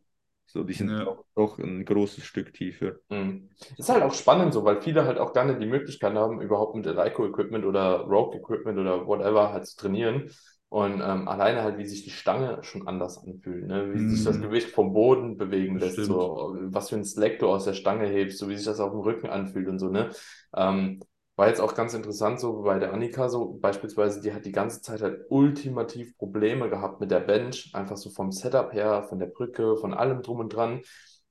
So, 0.53 0.65
die 0.65 0.75
sind 0.75 0.91
Ja. 0.91 1.05
doch, 1.05 1.25
doch 1.35 1.59
ein 1.59 1.85
großes 1.85 2.25
Stück 2.25 2.53
tiefer. 2.53 2.97
Mhm. 3.09 3.51
Ist 3.77 3.89
halt 3.89 4.03
auch 4.05 4.15
spannend 4.15 4.53
so, 4.55 4.65
weil 4.65 4.81
viele 4.83 5.05
halt 5.05 5.19
auch 5.19 5.33
gar 5.33 5.45
nicht 5.45 5.61
die 5.61 5.67
Möglichkeit 5.67 6.15
haben, 6.15 6.41
überhaupt 6.41 6.77
mit 6.77 6.87
Eleiko-Equipment 6.87 7.65
oder 7.65 8.03
Rogue-Equipment 8.03 8.79
oder 8.79 9.07
whatever 9.07 9.53
halt 9.53 9.67
zu 9.67 9.77
trainieren. 9.77 10.31
Und 10.69 11.01
ähm, 11.01 11.27
alleine 11.27 11.63
halt, 11.65 11.79
wie 11.79 11.87
sich 11.87 12.05
die 12.05 12.11
Stange 12.11 12.63
schon 12.63 12.87
anders 12.87 13.19
anfühlt, 13.19 13.67
ne? 13.67 13.93
Wie 13.93 13.99
sich 14.09 14.23
das 14.23 14.39
Mhm. 14.39 14.41
Gewicht 14.41 14.71
vom 14.71 14.93
Boden 14.93 15.37
bewegen 15.37 15.81
Das 15.81 15.81
lässt, 15.81 16.05
so, 16.05 16.57
was 16.61 16.91
für 16.91 16.95
ein 16.97 17.05
Slack 17.05 17.41
du 17.41 17.49
aus 17.49 17.65
der 17.65 17.73
Stange 17.75 18.07
hebst, 18.07 18.39
so 18.39 18.49
wie 18.49 18.57
sich 18.57 18.67
das 18.67 18.79
auf 18.79 18.93
dem 18.93 19.01
Rücken 19.01 19.27
anfühlt 19.29 19.67
und 19.67 19.81
so, 19.81 19.89
ne? 19.89 20.11
Ähm, 20.55 21.01
war 21.41 21.49
jetzt 21.49 21.61
auch 21.61 21.75
ganz 21.75 21.95
interessant, 21.95 22.41
so 22.41 22.63
bei 22.63 22.79
der 22.79 22.93
Annika, 22.95 23.29
so 23.31 23.55
beispielsweise, 23.61 24.21
die 24.23 24.33
hat 24.35 24.45
die 24.47 24.53
ganze 24.53 24.83
Zeit 24.83 25.03
halt 25.03 25.27
ultimativ 25.31 26.17
Probleme 26.19 26.71
gehabt 26.71 27.01
mit 27.01 27.11
der 27.11 27.21
Bench, 27.21 27.71
einfach 27.75 27.97
so 27.97 28.11
vom 28.11 28.33
Setup 28.33 28.73
her, 28.75 29.05
von 29.05 29.19
der 29.19 29.27
Brücke, 29.27 29.77
von 29.79 29.95
allem 29.95 30.23
drum 30.23 30.41
und 30.41 30.51
dran. 30.55 30.83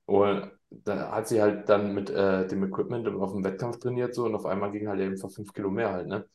Und 0.06 0.50
da 0.70 1.12
hat 1.12 1.28
sie 1.28 1.40
halt 1.42 1.68
dann 1.68 1.94
mit 1.94 2.10
äh, 2.10 2.46
dem 2.48 2.64
Equipment 2.64 3.08
auf 3.08 3.32
dem 3.32 3.44
Wettkampf 3.44 3.78
trainiert, 3.78 4.14
so, 4.14 4.24
und 4.26 4.34
auf 4.34 4.46
einmal 4.46 4.72
ging 4.72 4.88
halt 4.88 5.00
einfach 5.00 5.30
fünf 5.30 5.52
Kilo 5.54 5.70
mehr 5.70 5.92
halt, 5.92 6.08
ne? 6.08 6.26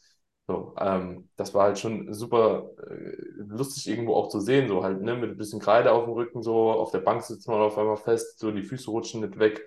So, 0.48 0.76
ähm, 0.80 1.30
das 1.38 1.54
war 1.56 1.64
halt 1.66 1.80
schon 1.80 2.14
super 2.14 2.70
äh, 2.90 3.18
lustig 3.38 3.88
irgendwo 3.90 4.14
auch 4.16 4.30
zu 4.30 4.40
sehen, 4.40 4.68
so 4.68 4.84
halt, 4.84 5.02
ne, 5.02 5.16
mit 5.16 5.32
ein 5.32 5.38
bisschen 5.38 5.60
Kreide 5.60 5.92
auf 5.92 6.06
dem 6.06 6.14
Rücken, 6.14 6.44
so, 6.44 6.72
auf 6.72 6.92
der 6.92 7.00
Bank 7.00 7.24
sitzt 7.24 7.48
man 7.48 7.62
auf 7.62 7.78
einmal 7.80 7.98
fest, 7.98 8.40
so, 8.40 8.52
die 8.52 8.64
Füße 8.64 8.92
rutschen 8.92 9.22
nicht 9.22 9.40
weg. 9.40 9.64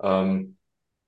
Ähm, 0.00 0.56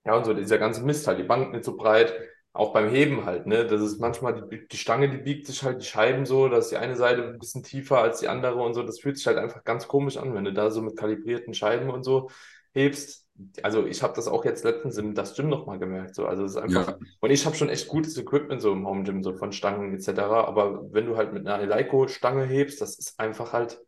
ja, 0.04 0.16
und 0.16 0.24
so 0.26 0.34
dieser 0.34 0.58
ganze 0.58 0.82
Mist 0.84 1.06
halt, 1.06 1.18
die 1.18 1.24
Bank 1.24 1.52
nicht 1.52 1.64
so 1.64 1.76
breit, 1.76 2.14
auch 2.54 2.72
beim 2.72 2.88
Heben 2.88 3.26
halt, 3.26 3.46
ne, 3.46 3.66
das 3.66 3.82
ist 3.82 4.00
manchmal, 4.00 4.48
die, 4.48 4.66
die 4.68 4.76
Stange, 4.76 5.10
die 5.10 5.18
biegt 5.18 5.46
sich 5.48 5.62
halt, 5.64 5.82
die 5.82 5.86
Scheiben 5.86 6.24
so, 6.24 6.48
da 6.48 6.58
ist 6.58 6.70
die 6.70 6.76
eine 6.76 6.96
Seite 6.96 7.24
ein 7.24 7.38
bisschen 7.38 7.64
tiefer 7.64 7.98
als 7.98 8.20
die 8.20 8.28
andere 8.28 8.62
und 8.62 8.74
so, 8.74 8.82
das 8.84 9.00
fühlt 9.00 9.18
sich 9.18 9.26
halt 9.26 9.38
einfach 9.38 9.64
ganz 9.64 9.88
komisch 9.88 10.16
an, 10.16 10.34
wenn 10.34 10.44
du 10.44 10.52
da 10.52 10.70
so 10.70 10.80
mit 10.80 10.96
kalibrierten 10.96 11.52
Scheiben 11.52 11.90
und 11.90 12.04
so 12.04 12.30
hebst. 12.72 13.26
Also 13.62 13.84
ich 13.86 14.02
habe 14.04 14.14
das 14.14 14.28
auch 14.28 14.44
jetzt 14.44 14.62
letztens 14.64 14.96
in 14.96 15.14
das 15.16 15.34
Gym 15.34 15.48
nochmal 15.48 15.80
gemerkt, 15.80 16.14
so, 16.14 16.26
also 16.26 16.44
es 16.44 16.52
ist 16.52 16.58
einfach, 16.58 16.86
Ja, 16.86 16.98
und 17.20 17.30
ich 17.30 17.44
habe 17.44 17.56
schon 17.56 17.68
echt 17.68 17.88
gutes 17.88 18.16
Equipment 18.16 18.62
so 18.62 18.72
im 18.72 18.86
Home 18.86 19.02
Gym, 19.02 19.24
so 19.24 19.34
von 19.34 19.50
Stangen 19.50 19.92
etc. 19.92 20.46
Aber 20.46 20.92
wenn 20.92 21.06
du 21.06 21.16
halt 21.16 21.32
mit 21.32 21.46
einer 21.46 21.60
Eleiko-Stange 21.60 22.44
hebst, 22.44 22.80
das 22.80 22.96
ist 22.96 23.18
einfach 23.18 23.52
halt 23.52 23.80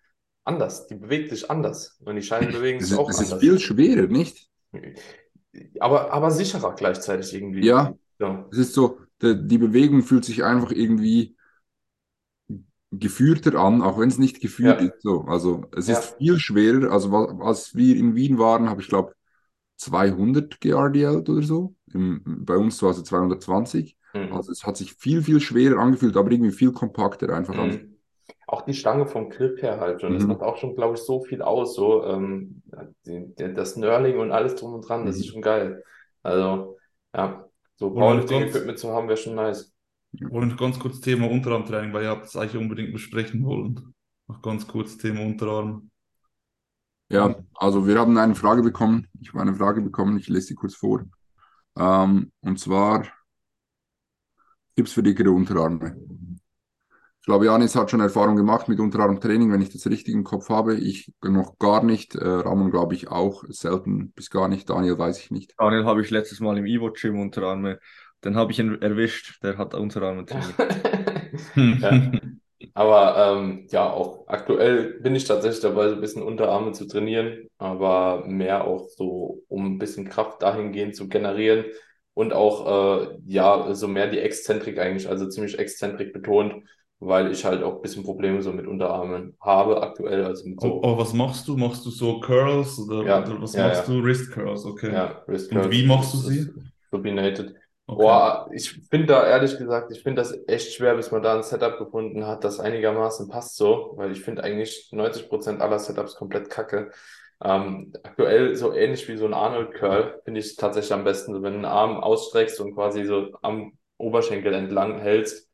anders. 0.44 0.88
Die 0.88 0.96
bewegt 0.96 1.30
sich 1.30 1.48
anders. 1.50 2.00
Und 2.04 2.16
die 2.16 2.22
Scheiben 2.22 2.50
bewegen 2.52 2.80
sich 2.80 2.92
ist, 2.92 2.98
auch 2.98 3.08
es 3.10 3.20
ist 3.20 3.32
anders. 3.32 3.40
viel 3.40 3.58
schwerer, 3.60 4.08
nicht? 4.08 4.48
Aber, 5.80 6.12
aber 6.12 6.30
sicherer 6.30 6.74
gleichzeitig 6.74 7.34
irgendwie. 7.34 7.66
Ja. 7.66 7.94
Ja. 8.18 8.46
Es 8.50 8.58
ist 8.58 8.74
so, 8.74 9.00
die, 9.22 9.46
die 9.46 9.58
Bewegung 9.58 10.02
fühlt 10.02 10.24
sich 10.24 10.44
einfach 10.44 10.72
irgendwie 10.72 11.36
geführter 12.92 13.56
an, 13.58 13.82
auch 13.82 13.98
wenn 13.98 14.08
es 14.08 14.18
nicht 14.18 14.40
geführt 14.40 14.80
Ja. 14.80 14.80
ist. 14.80 15.02
So, 15.02 15.22
also 15.22 15.64
es 15.76 15.88
Ja. 15.88 15.98
ist 15.98 16.16
viel 16.16 16.38
schwerer. 16.38 16.92
Also 16.92 17.10
als 17.40 17.74
wir 17.74 17.96
in 17.96 18.14
Wien 18.14 18.38
waren, 18.38 18.68
habe 18.70 18.80
ich 18.80 18.88
glaube 18.88 19.14
200 19.76 20.60
geRDLt 20.60 21.28
oder 21.28 21.42
so. 21.42 21.74
Im, 21.92 22.22
bei 22.44 22.56
uns 22.56 22.82
war 22.82 22.90
es 22.90 23.02
220. 23.04 23.96
Mhm. 24.14 24.32
Also 24.32 24.52
es 24.52 24.64
hat 24.64 24.76
sich 24.76 24.94
viel, 24.94 25.22
viel 25.22 25.40
schwerer 25.40 25.78
angefühlt, 25.80 26.16
aber 26.16 26.30
irgendwie 26.30 26.52
viel 26.52 26.72
kompakter 26.72 27.30
einfach. 27.34 27.56
an. 27.58 27.70
Mhm. 27.70 27.96
Auch 28.46 28.62
die 28.62 28.74
Stange 28.74 29.06
vom 29.06 29.30
Grip 29.30 29.60
her 29.62 29.80
halt 29.80 30.00
schon. 30.00 30.14
Das 30.14 30.24
Mhm. 30.24 30.28
macht 30.28 30.40
auch 30.42 30.56
schon, 30.56 30.74
glaube 30.76 30.94
ich, 30.94 31.00
so 31.02 31.20
viel 31.22 31.42
aus. 31.42 31.74
So, 31.74 32.04
ähm, 32.04 32.62
die, 33.06 33.34
der, 33.36 33.50
das 33.50 33.74
Knurling 33.74 34.18
und 34.18 34.32
alles 34.32 34.54
drum 34.56 34.74
und 34.74 34.88
dran, 34.88 35.06
das 35.06 35.16
Mhm. 35.16 35.20
ist 35.20 35.28
schon 35.28 35.42
geil. 35.42 35.84
Also, 36.22 36.78
ja, 37.14 37.45
so 37.76 37.94
Wollen 37.94 37.94
wir 37.94 38.00
noch 38.00 38.20
ganz- 38.20 38.28
Powerlifting-Equipment 38.30 38.78
zu 38.78 38.90
haben, 38.90 39.08
wäre 39.08 39.16
schon 39.16 39.34
nice. 39.34 39.72
Noch 40.12 40.56
ganz 40.56 40.78
kurz 40.78 41.00
Thema 41.00 41.30
Unterarmtraining, 41.30 41.92
weil 41.92 42.04
ihr 42.04 42.10
habt 42.10 42.26
es 42.26 42.36
eigentlich 42.36 42.56
unbedingt 42.56 42.92
besprechen 42.92 43.44
wollen. 43.44 43.94
Noch 44.28 44.40
ganz 44.42 44.66
kurz 44.66 44.96
Thema 44.96 45.20
Unterarm. 45.20 45.90
Ja, 47.10 47.36
also 47.54 47.86
wir 47.86 47.98
haben 47.98 48.16
eine 48.18 48.34
Frage 48.34 48.62
bekommen. 48.62 49.06
Ich 49.20 49.28
habe 49.28 49.42
eine 49.42 49.54
Frage 49.54 49.80
bekommen, 49.80 50.18
ich 50.18 50.28
lese 50.28 50.48
sie 50.48 50.54
kurz 50.54 50.74
vor. 50.74 51.04
Ähm, 51.78 52.32
und 52.40 52.58
zwar 52.58 53.06
Tipps 54.74 54.92
für 54.92 55.02
dickere 55.02 55.30
Unterarme. 55.30 55.96
Ich 57.26 57.28
glaube, 57.28 57.46
Janis 57.46 57.74
hat 57.74 57.90
schon 57.90 57.98
Erfahrung 57.98 58.36
gemacht 58.36 58.68
mit 58.68 58.78
Unterarmtraining, 58.78 59.52
wenn 59.52 59.60
ich 59.60 59.72
das 59.72 59.84
richtig 59.88 60.14
im 60.14 60.22
Kopf 60.22 60.48
habe. 60.48 60.76
Ich 60.76 61.12
noch 61.24 61.58
gar 61.58 61.82
nicht. 61.82 62.14
Äh, 62.14 62.24
Ramon 62.24 62.70
glaube 62.70 62.94
ich 62.94 63.08
auch 63.08 63.42
selten 63.48 64.12
bis 64.12 64.30
gar 64.30 64.46
nicht. 64.46 64.70
Daniel 64.70 64.96
weiß 64.96 65.18
ich 65.18 65.32
nicht. 65.32 65.52
Daniel 65.58 65.86
habe 65.86 66.02
ich 66.02 66.10
letztes 66.10 66.38
Mal 66.38 66.56
im 66.56 66.66
Evo-Gym 66.66 67.18
Unterarme. 67.18 67.80
Den 68.24 68.36
habe 68.36 68.52
ich 68.52 68.60
ihn 68.60 68.80
erwischt, 68.80 69.42
der 69.42 69.58
hat 69.58 69.74
Unterarme 69.74 70.24
trainiert. 70.24 70.54
Ja. 71.56 72.12
Aber 72.74 73.16
ähm, 73.18 73.66
ja, 73.70 73.90
auch 73.90 74.28
aktuell 74.28 75.00
bin 75.00 75.16
ich 75.16 75.24
tatsächlich 75.24 75.60
dabei, 75.60 75.88
so 75.88 75.96
ein 75.96 76.00
bisschen 76.00 76.22
Unterarme 76.22 76.72
zu 76.72 76.86
trainieren, 76.86 77.48
aber 77.58 78.24
mehr 78.26 78.64
auch 78.64 78.88
so, 78.88 79.42
um 79.48 79.66
ein 79.66 79.78
bisschen 79.78 80.08
Kraft 80.08 80.42
dahingehend 80.42 80.94
zu 80.94 81.08
generieren 81.08 81.64
und 82.14 82.32
auch, 82.32 83.02
äh, 83.02 83.18
ja, 83.26 83.74
so 83.74 83.88
mehr 83.88 84.06
die 84.06 84.20
Exzentrik 84.20 84.78
eigentlich, 84.78 85.08
also 85.08 85.28
ziemlich 85.28 85.58
Exzentrik 85.58 86.12
betont, 86.14 86.64
weil 87.00 87.30
ich 87.32 87.44
halt 87.44 87.62
auch 87.62 87.76
ein 87.76 87.82
bisschen 87.82 88.04
Probleme 88.04 88.42
so 88.42 88.52
mit 88.52 88.66
Unterarmen 88.66 89.36
habe 89.40 89.82
aktuell, 89.82 90.24
also 90.24 90.48
mit 90.48 90.60
so, 90.60 90.82
Aber, 90.82 90.88
aber 90.88 90.98
was 90.98 91.12
machst 91.12 91.48
du? 91.48 91.56
Machst 91.56 91.84
du 91.86 91.90
so 91.90 92.20
Curls 92.20 92.78
oder, 92.78 93.02
Ja, 93.04 93.18
oder 93.18 93.40
was 93.42 93.54
ja, 93.54 93.68
machst 93.68 93.86
ja. 93.88 93.88
du? 93.88 94.02
Wrist 94.02 94.32
Curls, 94.32 94.64
okay. 94.64 94.92
ja, 94.92 95.22
Wrist 95.26 95.50
Und 95.50 95.52
Curls, 95.52 95.70
wie 95.70 95.86
machst 95.86 96.14
du 96.14 96.18
sie? 96.18 96.48
ist 96.48 96.54
Supinated. 96.90 97.54
Okay. 97.86 97.98
Boah, 97.98 98.48
ich 98.52 98.70
finde 98.90 99.06
da 99.08 99.26
ehrlich 99.26 99.56
gesagt, 99.58 99.90
ich 99.92 100.02
finde 100.02 100.20
das 100.22 100.36
echt 100.48 100.74
schwer, 100.74 100.96
bis 100.96 101.10
man 101.12 101.22
da 101.22 101.34
ein 101.36 101.42
Setup 101.42 101.78
gefunden 101.78 102.26
hat, 102.26 102.44
das 102.44 102.60
einigermaßen 102.60 103.28
passt 103.28 103.56
so, 103.56 103.94
weil 103.96 104.12
ich 104.12 104.20
finde 104.22 104.44
eigentlich 104.44 104.88
90% 104.92 105.60
aller 105.60 105.78
Setups 105.78 106.16
komplett 106.16 106.50
kacke. 106.50 106.90
Ähm, 107.42 107.92
aktuell 108.02 108.54
so 108.56 108.72
ähnlich 108.74 109.08
wie 109.08 109.16
so 109.16 109.26
ein 109.26 109.34
Arnold 109.34 109.74
Curl 109.74 110.20
finde 110.24 110.40
ich 110.40 110.56
tatsächlich 110.56 110.92
am 110.92 111.04
besten, 111.04 111.34
so 111.34 111.42
wenn 111.42 111.52
du 111.52 111.58
einen 111.58 111.64
Arm 111.66 111.98
ausstreckst 111.98 112.60
und 112.60 112.74
quasi 112.74 113.04
so 113.04 113.30
am 113.42 113.72
Oberschenkel 113.98 114.52
entlang 114.54 114.98
hältst 114.98 115.45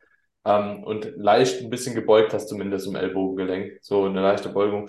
ähm, 0.45 0.85
und 0.85 1.13
leicht 1.17 1.61
ein 1.63 1.71
bisschen 1.71 1.95
gebeugt 1.95 2.33
hast, 2.35 2.49
zumindest 2.49 2.87
im 2.87 2.97
Ellbogengelenk, 2.97 3.79
so 3.83 4.05
eine 4.05 4.21
leichte 4.23 4.49
Beugung. 4.51 4.89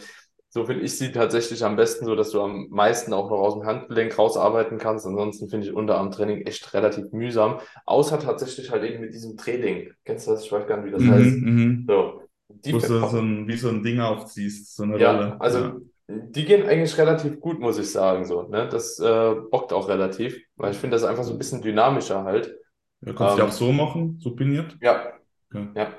So 0.49 0.65
finde 0.65 0.83
ich 0.85 0.97
sie 0.97 1.11
tatsächlich 1.11 1.63
am 1.63 1.75
besten, 1.75 2.05
so 2.05 2.15
dass 2.15 2.29
du 2.29 2.41
am 2.41 2.67
meisten 2.69 3.11
auch 3.13 3.29
noch 3.31 3.39
aus 3.39 3.55
dem 3.55 3.65
Handgelenk 3.65 4.17
rausarbeiten 4.17 4.77
kannst. 4.77 5.05
Ansonsten 5.05 5.49
finde 5.49 5.67
ich 5.67 5.73
Unterarmtraining 5.73 6.41
echt 6.45 6.73
relativ 6.75 7.11
mühsam. 7.11 7.59
Außer 7.85 8.19
tatsächlich 8.19 8.69
halt 8.69 8.83
eben 8.83 9.01
mit 9.01 9.13
diesem 9.15 9.35
Training. 9.35 9.91
Kennst 10.05 10.27
du 10.27 10.31
das? 10.31 10.45
Ich 10.45 10.51
weiß 10.51 10.67
gar 10.67 10.77
nicht, 10.77 10.85
wie 10.87 10.91
das 10.91 11.07
heißt. 11.07 11.41
Mhm. 11.41 11.87
So, 11.87 12.21
die 12.49 12.73
Wo 12.73 12.79
du 12.79 12.87
so, 13.05 13.19
ein, 13.19 13.47
wie 13.47 13.57
so 13.57 13.69
ein 13.69 13.83
Ding 13.83 13.99
aufziehst, 14.01 14.75
so 14.75 14.83
eine 14.83 14.97
Ja, 14.97 14.97
Rolle. 14.97 15.39
also 15.39 15.71
Ja. 15.71 15.79
die 16.07 16.45
gehen 16.45 16.67
eigentlich 16.67 16.97
relativ 16.97 17.39
gut, 17.39 17.59
muss 17.59 17.77
ich 17.79 17.91
sagen. 17.91 18.25
So, 18.25 18.43
ne? 18.43 18.67
Das 18.69 18.99
äh, 18.99 19.35
bockt 19.51 19.73
auch 19.73 19.87
relativ, 19.89 20.37
weil 20.55 20.71
ich 20.71 20.77
finde 20.77 20.95
das 20.95 21.03
einfach 21.03 21.23
so 21.23 21.31
ein 21.33 21.37
bisschen 21.39 21.61
dynamischer 21.61 22.23
halt. 22.23 22.55
Ja, 23.01 23.13
kannst 23.13 23.37
du 23.37 23.41
Ähm, 23.41 23.43
auch 23.43 23.51
so 23.51 23.71
machen, 23.71 24.19
supiniert? 24.19 24.79
Ja, 24.79 25.13
Okay. 25.53 25.67
ja, 25.75 25.93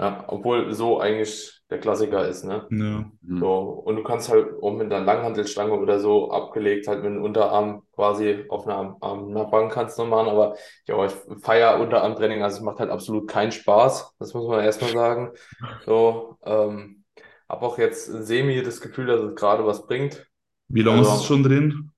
ja. 0.00 0.24
Obwohl 0.28 0.72
so 0.74 1.00
eigentlich 1.00 1.62
der 1.70 1.80
Klassiker 1.80 2.28
ist, 2.28 2.44
ne? 2.44 2.68
Ja. 2.70 3.10
Hm. 3.26 3.40
So, 3.40 3.54
und 3.86 3.96
du 3.96 4.02
kannst 4.04 4.30
halt 4.30 4.62
auch 4.62 4.72
mit 4.72 4.92
einer 4.92 5.04
Langhantelstange 5.04 5.74
oder 5.74 6.00
so 6.00 6.30
abgelegt, 6.32 6.88
halt 6.88 7.02
mit 7.02 7.12
dem 7.12 7.22
Unterarm 7.24 7.82
quasi 7.94 8.44
auf 8.48 8.66
einer, 8.66 8.96
einer 9.02 9.44
Bank 9.46 9.72
kannst 9.72 9.98
du 9.98 10.04
machen, 10.04 10.28
aber 10.28 10.56
ja, 10.86 11.04
ich 11.06 11.12
feiere 11.42 11.80
Unterarmtraining, 11.80 12.42
also 12.42 12.58
es 12.58 12.62
macht 12.62 12.80
halt 12.80 12.90
absolut 12.90 13.28
keinen 13.28 13.52
Spaß, 13.52 14.14
das 14.18 14.34
muss 14.34 14.46
man 14.48 14.64
erstmal 14.64 14.92
sagen. 14.92 15.32
So, 15.86 16.38
ähm, 16.44 17.04
habe 17.48 17.66
auch 17.66 17.78
jetzt 17.78 18.06
semi 18.06 18.62
das 18.62 18.80
Gefühl, 18.80 19.06
dass 19.06 19.20
es 19.20 19.34
gerade 19.36 19.66
was 19.66 19.86
bringt. 19.86 20.26
Wie 20.68 20.82
lange 20.82 21.02
ist 21.02 21.08
es 21.08 21.14
Also, 21.14 21.24
schon 21.24 21.42
drin? 21.44 21.92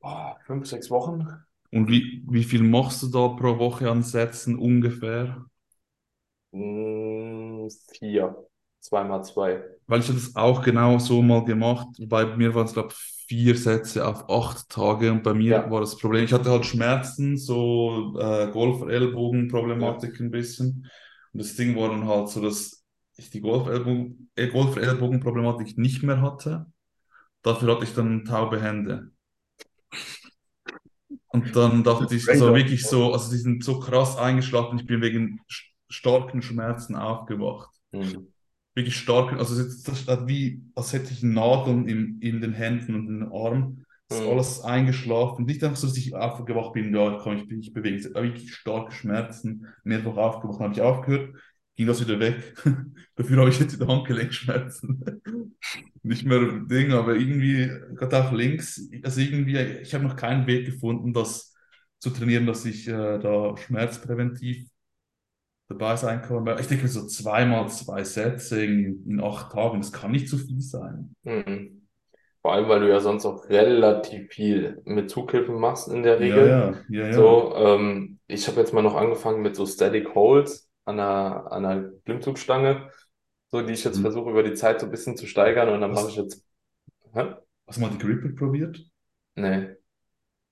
boah, 0.00 0.38
fünf, 0.46 0.66
sechs 0.68 0.90
Wochen? 0.90 1.26
Und 1.72 1.88
wie, 1.90 2.24
wie 2.28 2.44
viel 2.44 2.62
machst 2.62 3.02
du 3.02 3.08
da 3.08 3.28
pro 3.28 3.58
Woche 3.58 3.90
an 3.90 4.02
Sätzen 4.04 4.56
ungefähr? 4.58 5.46
Hm, 6.52 7.68
vier, 7.92 8.34
zweimal 8.80 9.24
zwei. 9.24 9.62
Weil 9.86 10.00
ich 10.00 10.08
habe 10.08 10.18
das 10.18 10.36
auch 10.36 10.62
genau 10.62 10.98
so 10.98 11.22
mal 11.22 11.44
gemacht. 11.44 11.88
Bei 12.08 12.24
mir 12.36 12.54
waren 12.54 12.66
es, 12.66 12.72
glaube 12.72 12.90
ich, 12.92 13.24
vier 13.28 13.56
Sätze 13.56 14.06
auf 14.06 14.28
acht 14.30 14.68
Tage. 14.68 15.10
Und 15.12 15.22
bei 15.22 15.34
mir 15.34 15.54
Ja, 15.54 15.70
war 15.70 15.80
das 15.80 15.98
Problem, 15.98 16.24
ich 16.24 16.32
hatte 16.32 16.50
halt 16.50 16.64
Schmerzen, 16.66 17.36
so 17.36 18.14
äh, 18.18 18.50
ja, 19.78 19.90
Golf-Ellbogen-Problematik 19.90 20.20
ein 20.20 20.30
bisschen. 20.30 20.88
Und 21.32 21.42
das 21.42 21.56
Ding 21.56 21.76
war 21.76 21.88
dann 21.90 22.06
halt 22.06 22.28
so, 22.28 22.40
dass 22.40 22.84
ich 23.16 23.30
die 23.30 23.40
Golf-Ellbogen, 23.40 24.30
äh, 24.36 24.48
Golf-Ellbogen-Problematik 24.48 25.76
nicht 25.78 26.02
mehr 26.02 26.20
hatte. 26.22 26.66
Dafür 27.42 27.76
hatte 27.76 27.84
ich 27.86 27.94
dann 27.94 28.26
taube 28.26 28.60
Hände. 28.62 29.11
Und 31.32 31.56
dann 31.56 31.82
dachte 31.84 32.14
ich, 32.14 32.24
Trade-off. 32.24 32.54
wirklich 32.54 32.88
so, 32.88 33.12
also 33.12 33.30
die 33.30 33.38
sind 33.38 33.64
so 33.64 33.80
krass 33.80 34.16
eingeschlafen, 34.18 34.78
ich 34.78 34.86
bin 34.86 35.00
wegen 35.00 35.40
st- 35.50 35.70
starken 35.88 36.42
Schmerzen 36.42 36.94
aufgewacht. 36.96 37.70
Hm. 37.92 38.32
Wirklich 38.74 38.96
stark, 38.96 39.32
also 39.34 39.54
es 39.54 39.66
ist 39.68 39.88
das 39.88 40.00
ist 40.00 40.28
wie, 40.28 40.62
als 40.74 40.92
hätte 40.94 41.12
ich 41.12 41.22
Nadeln 41.22 41.86
in, 41.88 42.20
in 42.20 42.40
den 42.40 42.52
Händen 42.54 42.94
und 42.94 43.08
in 43.08 43.20
den 43.20 43.32
Armen. 43.32 43.84
Es 44.08 44.20
ist 44.20 44.24
Hm. 44.24 44.28
alles 44.28 44.60
eingeschlafen. 44.62 45.44
Nicht 45.46 45.62
einfach 45.64 45.76
so, 45.76 45.86
dass 45.88 45.96
ich 45.98 46.14
aufgewacht 46.14 46.72
bin, 46.74 46.94
ja, 46.94 47.16
ich 47.16 47.22
kann 47.22 47.34
mich 47.36 47.46
nicht 47.48 47.74
war 48.14 48.22
wirklich 48.22 48.54
starke 48.54 48.92
Schmerzen. 48.92 49.66
Mehrfach 49.84 50.16
aufgewacht, 50.16 50.60
habe 50.60 50.74
ich 50.74 50.80
aufgehört, 50.80 51.34
ging 51.76 51.86
das 51.86 52.00
wieder 52.06 52.20
weg. 52.20 52.54
Dafür 53.16 53.38
habe 53.38 53.50
ich 53.50 53.58
jetzt 53.60 53.74
wieder 53.74 53.88
Handgelenkschmerzen. 53.88 55.22
Nicht 56.02 56.24
mehr 56.24 56.40
Ding, 56.66 56.92
aber 56.92 57.14
irgendwie, 57.14 57.70
gerade 57.94 58.24
auch 58.26 58.32
links, 58.32 58.88
also 59.04 59.20
irgendwie, 59.20 59.56
ich 59.58 59.94
habe 59.94 60.04
noch 60.04 60.16
keinen 60.16 60.46
Weg 60.46 60.66
gefunden, 60.66 61.12
das 61.12 61.54
zu 62.00 62.10
trainieren, 62.10 62.46
dass 62.46 62.64
ich 62.64 62.88
äh, 62.88 63.18
da 63.18 63.56
schmerzpräventiv 63.56 64.68
dabei 65.68 65.96
sein 65.96 66.22
kann. 66.22 66.46
Ich 66.58 66.66
denke, 66.66 66.88
so 66.88 67.06
zweimal 67.06 67.68
zwei 67.68 68.04
Sätze 68.04 68.64
in, 68.64 69.04
in 69.08 69.20
acht 69.20 69.52
Tagen, 69.52 69.80
das 69.80 69.92
kann 69.92 70.10
nicht 70.12 70.28
zu 70.28 70.38
viel 70.38 70.60
sein. 70.60 71.14
Hm. 71.24 71.88
Vor 72.42 72.52
allem, 72.54 72.68
weil 72.68 72.80
du 72.80 72.88
ja 72.90 73.00
sonst 73.00 73.24
auch 73.24 73.48
relativ 73.48 74.32
viel 74.32 74.82
mit 74.84 75.10
Zughilfen 75.10 75.56
machst 75.60 75.88
in 75.88 76.02
der 76.02 76.18
Ja, 76.18 76.20
Regel. 76.20 76.46
ja, 76.46 76.84
ja, 76.88 77.06
ja. 77.08 77.12
So, 77.14 77.54
ähm, 77.56 78.18
ich 78.26 78.48
habe 78.48 78.60
jetzt 78.60 78.72
mal 78.72 78.82
noch 78.82 78.96
angefangen 78.96 79.42
mit 79.42 79.54
so 79.56 79.64
Static 79.66 80.14
Holds 80.14 80.70
an 80.84 81.00
einer, 81.00 81.52
an 81.52 81.64
einer 81.66 81.90
Klimmzugstange, 82.04 82.90
so 83.50 83.62
die 83.62 83.72
ich 83.74 83.84
jetzt 83.84 83.96
Hm. 83.96 84.02
versuche 84.02 84.30
über 84.30 84.42
die 84.42 84.54
Zeit 84.54 84.80
so 84.80 84.86
ein 84.86 84.92
bisschen 84.92 85.16
zu 85.16 85.26
steigern 85.26 85.68
und 85.68 85.80
dann 85.80 85.92
mache 85.92 86.08
ich 86.08 86.16
jetzt, 86.16 86.44
hä? 87.14 87.34
hast 87.66 87.76
du 87.78 87.80
mal 87.82 87.90
die 87.90 87.98
Gripper 87.98 88.30
probiert? 88.36 88.80
Nee. 89.36 89.76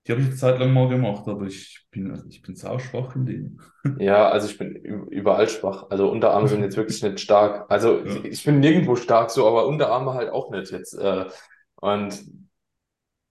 Die 0.07 0.13
habe 0.13 0.23
ich 0.23 0.29
eine 0.29 0.37
Zeit 0.37 0.59
lang 0.59 0.73
mal 0.73 0.89
gemacht, 0.89 1.29
aber 1.29 1.45
ich 1.47 1.87
bin, 1.91 2.25
ich 2.31 2.41
bin 2.43 2.57
sauschwach 2.57 3.17
in 3.17 3.27
denen. 3.27 3.61
Ja, 3.99 4.29
also 4.31 4.49
ich 4.49 4.57
bin 4.59 4.75
überall 4.77 5.49
schwach. 5.49 5.87
Also 5.91 6.11
Unterarme 6.11 6.49
sind 6.49 6.63
jetzt 6.63 6.77
wirklich 6.77 7.03
nicht 7.03 7.21
stark. 7.21 7.71
Also 7.71 7.99
Ja. 8.05 8.25
ich 8.25 8.43
bin 8.45 8.61
nirgendwo 8.61 8.97
stark 8.97 9.31
so, 9.31 9.47
aber 9.47 9.67
Unterarme 9.67 10.15
halt 10.15 10.31
auch 10.31 10.51
nicht 10.51 10.71
jetzt. 10.73 10.95
Äh, 10.95 11.27
und 11.77 12.19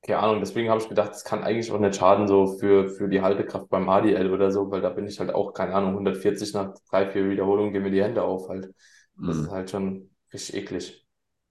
keine 0.09 0.23
Ahnung, 0.23 0.39
deswegen 0.41 0.69
habe 0.69 0.81
ich 0.81 0.89
gedacht, 0.89 1.11
das 1.11 1.23
kann 1.23 1.43
eigentlich 1.43 1.71
auch 1.71 1.79
nicht 1.79 1.95
schaden, 1.95 2.27
so 2.27 2.47
für, 2.57 2.87
für 2.89 3.07
die 3.09 3.21
Haltekraft 3.21 3.69
beim 3.69 3.89
ADL 3.89 4.31
oder 4.33 4.51
so, 4.51 4.69
weil 4.71 4.81
da 4.81 4.89
bin 4.89 5.07
ich 5.07 5.19
halt 5.19 5.31
auch, 5.33 5.53
keine 5.53 5.73
Ahnung, 5.75 5.95
140 5.95 6.53
nach 6.53 6.73
drei, 6.89 7.09
vier 7.11 7.29
Wiederholungen, 7.29 7.73
gehen 7.73 7.83
mir 7.83 7.91
die 7.91 8.03
Hände 8.03 8.23
auf 8.23 8.49
halt. 8.49 8.73
Das 9.25 9.37
ist 9.39 9.49
Hm. 9.49 9.51
halt 9.51 9.69
schon 9.69 10.09
richtig 10.33 10.55
eklig. 10.55 11.05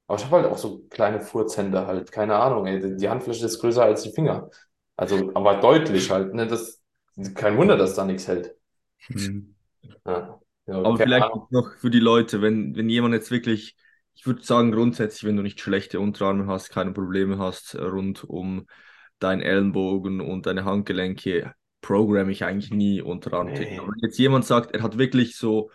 Aber 0.07 0.19
ich 0.19 0.25
habe 0.27 0.37
halt 0.43 0.47
auch 0.53 0.59
so 0.59 0.81
kleine 0.91 1.21
Furzhände 1.21 1.87
halt, 1.87 2.13
keine 2.13 2.37
Ahnung, 2.37 2.67
ey, 2.67 2.97
die 2.97 3.09
Handfläche 3.09 3.47
ist 3.47 3.61
größer 3.61 3.85
als 3.85 4.03
die 4.03 4.13
Finger. 4.13 4.51
Also, 4.97 5.33
aber 5.35 5.57
deutlich 5.61 6.11
halt, 6.11 6.35
ne, 6.35 6.47
das, 6.47 6.83
kein 7.35 7.57
Wunder, 7.59 7.77
dass 7.77 7.95
da 7.95 8.05
nichts 8.05 8.29
hält. 8.29 8.57
Hm. 9.15 9.55
Ja, 10.05 10.41
ja, 10.67 10.75
Aber 10.83 11.01
vielleicht 11.01 11.33
Ahnung. 11.33 11.49
noch 11.51 11.75
für 11.79 11.91
die 11.91 11.99
Leute, 12.01 12.41
wenn, 12.43 12.77
wenn 12.77 12.89
jemand 12.89 13.15
jetzt 13.15 13.31
wirklich, 13.31 13.77
ich 14.19 14.27
würde 14.27 14.43
sagen, 14.45 14.73
grundsätzlich, 14.73 15.25
wenn 15.25 15.37
du 15.37 15.43
nicht 15.43 15.61
schlechte 15.61 16.01
Unterarme 16.01 16.47
hast, 16.47 16.71
keine 16.71 16.93
Probleme 16.93 17.39
hast 17.39 17.75
äh, 17.75 17.83
rund 17.83 18.25
um 18.25 18.67
deinen 19.21 19.43
Ellenbogen 19.43 20.21
und 20.21 20.47
deine 20.47 20.65
Handgelenke, 20.65 21.55
programme 21.81 22.33
ich 22.33 22.45
eigentlich 22.45 22.73
nie 22.73 23.03
Unterarmtraining. 23.03 23.79
Aber 23.79 23.89
Nee. 23.89 23.93
wenn 23.93 24.01
jetzt 24.03 24.19
jemand 24.19 24.45
sagt, 24.47 24.75
er 24.75 24.83
hat 24.83 24.99
wirklich 24.99 25.37
so, 25.37 25.71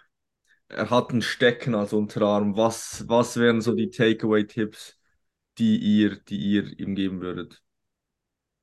er 0.69 0.89
hat 0.91 1.11
ein 1.11 1.21
Stecken 1.23 1.75
als 1.75 1.93
Unterarm, 1.93 2.57
was, 2.57 3.05
was 3.09 3.37
wären 3.37 3.61
so 3.61 3.75
die 3.75 3.89
Takeaway-Tipps, 3.91 4.99
die 5.59 5.77
ihr, 5.77 6.17
die 6.25 6.37
ihr 6.37 6.79
ihm 6.79 6.95
geben 6.95 7.21
würdet? 7.21 7.63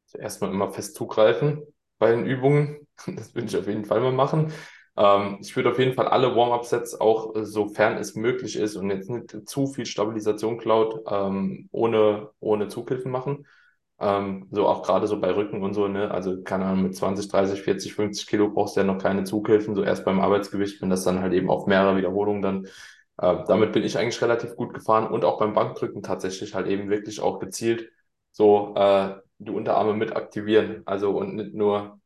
Zuerst 0.07 0.41
mal 0.41 0.51
immer 0.51 0.70
fest 0.72 0.95
zugreifen 0.97 1.62
bei 1.99 2.11
den 2.12 2.26
Übungen. 2.26 2.87
Das 3.07 3.35
würde 3.35 3.47
ich 3.49 3.57
auf 3.57 3.66
jeden 3.66 3.87
Fall 3.87 4.01
mal 4.01 4.12
machen. 4.12 4.53
Ähm, 5.01 5.38
ich 5.40 5.57
würde 5.57 5.70
auf 5.70 5.78
jeden 5.78 5.94
Fall 5.94 6.09
alle 6.09 6.36
Warm-up-Sets 6.36 7.01
auch, 7.01 7.34
äh, 7.34 7.46
sofern 7.46 7.96
es 7.98 8.14
möglich 8.16 8.57
ist 8.57 8.76
und 8.76 8.90
jetzt 8.90 9.09
nicht 9.11 9.48
zu 9.48 9.66
viel 9.66 9.86
Stabilisation 9.86 10.59
klaut, 10.59 11.01
ähm, 11.11 11.68
ohne, 11.72 12.30
ohne 12.40 12.68
Zughilfen 12.68 13.11
machen. 13.11 13.46
Ähm, 13.98 14.48
so 14.51 14.66
auch 14.66 14.82
gerade 14.82 15.07
so 15.07 15.20
bei 15.20 15.30
Rücken 15.34 15.62
und 15.62 15.74
so, 15.74 15.88
ne? 15.88 16.11
Also 16.11 16.42
keine 16.42 16.64
Ahnung, 16.66 16.84
mit 16.84 16.96
20, 16.96 17.28
30, 17.28 17.62
40, 17.62 17.94
50 17.94 18.26
Kilo 18.26 18.51
brauchst 18.51 18.76
du 18.76 18.80
ja 18.80 18.86
noch 18.86 18.98
keine 18.98 19.24
Zughilfen, 19.24 19.74
so 19.74 19.82
erst 19.84 20.05
beim 20.07 20.20
Arbeitsgewicht, 20.20 20.80
wenn 20.82 20.90
das 20.90 21.05
dann 21.05 21.20
halt 21.20 21.34
eben 21.34 21.51
auf 21.51 21.66
mehrere 21.66 21.96
Wiederholungen 21.96 22.42
dann, 22.42 22.66
äh, 23.18 23.44
damit 23.46 23.72
bin 23.72 23.82
ich 23.84 23.98
eigentlich 23.98 24.20
relativ 24.22 24.57
gut 24.57 24.74
gefahren 24.74 25.07
und 25.11 25.24
auch 25.24 25.38
beim 25.38 25.55
Bankdrücken 25.55 26.03
tatsächlich 26.03 26.55
halt 26.55 26.66
eben 26.66 26.88
wirklich 26.90 27.20
auch 27.20 27.38
gezielt 27.40 27.90
so 28.32 28.74
äh, 28.76 29.16
die 29.38 29.51
Unterarme 29.51 29.94
mit 29.94 30.16
aktivieren, 30.16 30.82
also 30.86 31.11
und 31.16 31.34
nicht 31.36 31.55
nur 31.55 32.01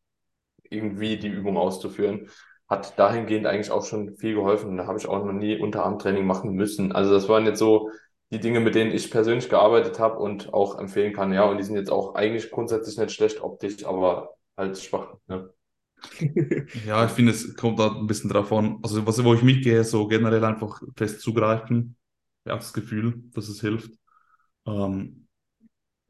irgendwie 0.71 1.19
die 1.19 1.29
Übung 1.29 1.57
auszuführen. 1.57 2.31
Hat 2.69 2.99
dahingehend 2.99 3.47
eigentlich 3.47 3.71
auch 3.71 3.85
schon 3.85 4.17
viel 4.17 4.35
geholfen. 4.35 4.77
Da 4.77 4.87
habe 4.87 4.99
ich 4.99 5.07
auch 5.07 5.25
noch 5.25 5.33
nie 5.33 5.59
Unterarmtraining 5.59 6.27
machen 6.27 6.53
müssen. 6.55 6.93
Also 6.93 7.13
das 7.13 7.29
waren 7.29 7.47
jetzt 7.47 7.59
so 7.59 7.91
die 8.31 8.41
Dinge, 8.41 8.61
mit 8.61 8.75
denen 8.75 8.93
ich 8.93 9.11
persönlich 9.11 9.49
gearbeitet 9.49 9.99
habe 9.99 10.19
und 10.19 10.53
auch 10.55 10.79
empfehlen 10.79 11.13
kann. 11.13 11.33
Ja, 11.33 11.45
und 11.45 11.59
die 11.59 11.65
sind 11.65 11.77
jetzt 11.77 11.93
auch 11.93 12.15
eigentlich 12.15 12.51
grundsätzlich 12.51 12.97
nicht 12.99 13.13
schlecht 13.13 13.43
optisch, 13.43 13.85
aber 13.85 14.35
halt 14.57 14.79
schwach. 14.79 15.15
Ne? 15.27 15.51
Ja, 16.87 17.05
ich 17.07 17.13
finde, 17.13 17.33
es 17.33 17.55
kommt 17.57 17.79
da 17.79 17.91
ein 17.97 18.07
bisschen 18.07 18.31
drauf 18.31 18.53
an. 18.53 18.79
Also, 18.83 19.07
was, 19.07 19.23
wo 19.25 19.35
ich 19.35 19.43
mitgehe, 19.43 19.85
so 19.85 20.07
generell 20.07 20.45
einfach 20.45 20.83
fest 20.97 21.21
zugreifen. 21.21 21.97
Ich 22.45 22.51
habe 22.51 22.61
das 22.61 22.73
Gefühl, 22.73 23.23
dass 23.35 23.49
es 23.49 23.61
hilft. 23.61 23.91
Ähm, 24.67 25.29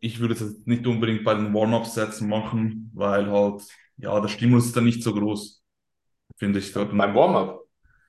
ich 0.01 0.21
würde 0.21 0.35
es 0.35 0.41
jetzt 0.41 0.69
nicht 0.69 0.87
unbedingt 0.87 1.25
bei 1.25 1.35
den 1.35 1.55
Warm-Up-Sätzen 1.55 2.29
machen, 2.29 2.93
weil 2.95 3.31
halt, 3.31 3.63
ja, 3.99 4.21
der 4.21 4.29
Stimulus 4.29 4.67
ist 4.67 4.77
dann 4.77 4.85
nicht 4.85 5.03
so 5.03 5.15
groß, 5.15 5.64
finde 6.37 6.59
ich. 6.59 6.73
Beim 6.73 7.15
Warm-up. 7.15 7.61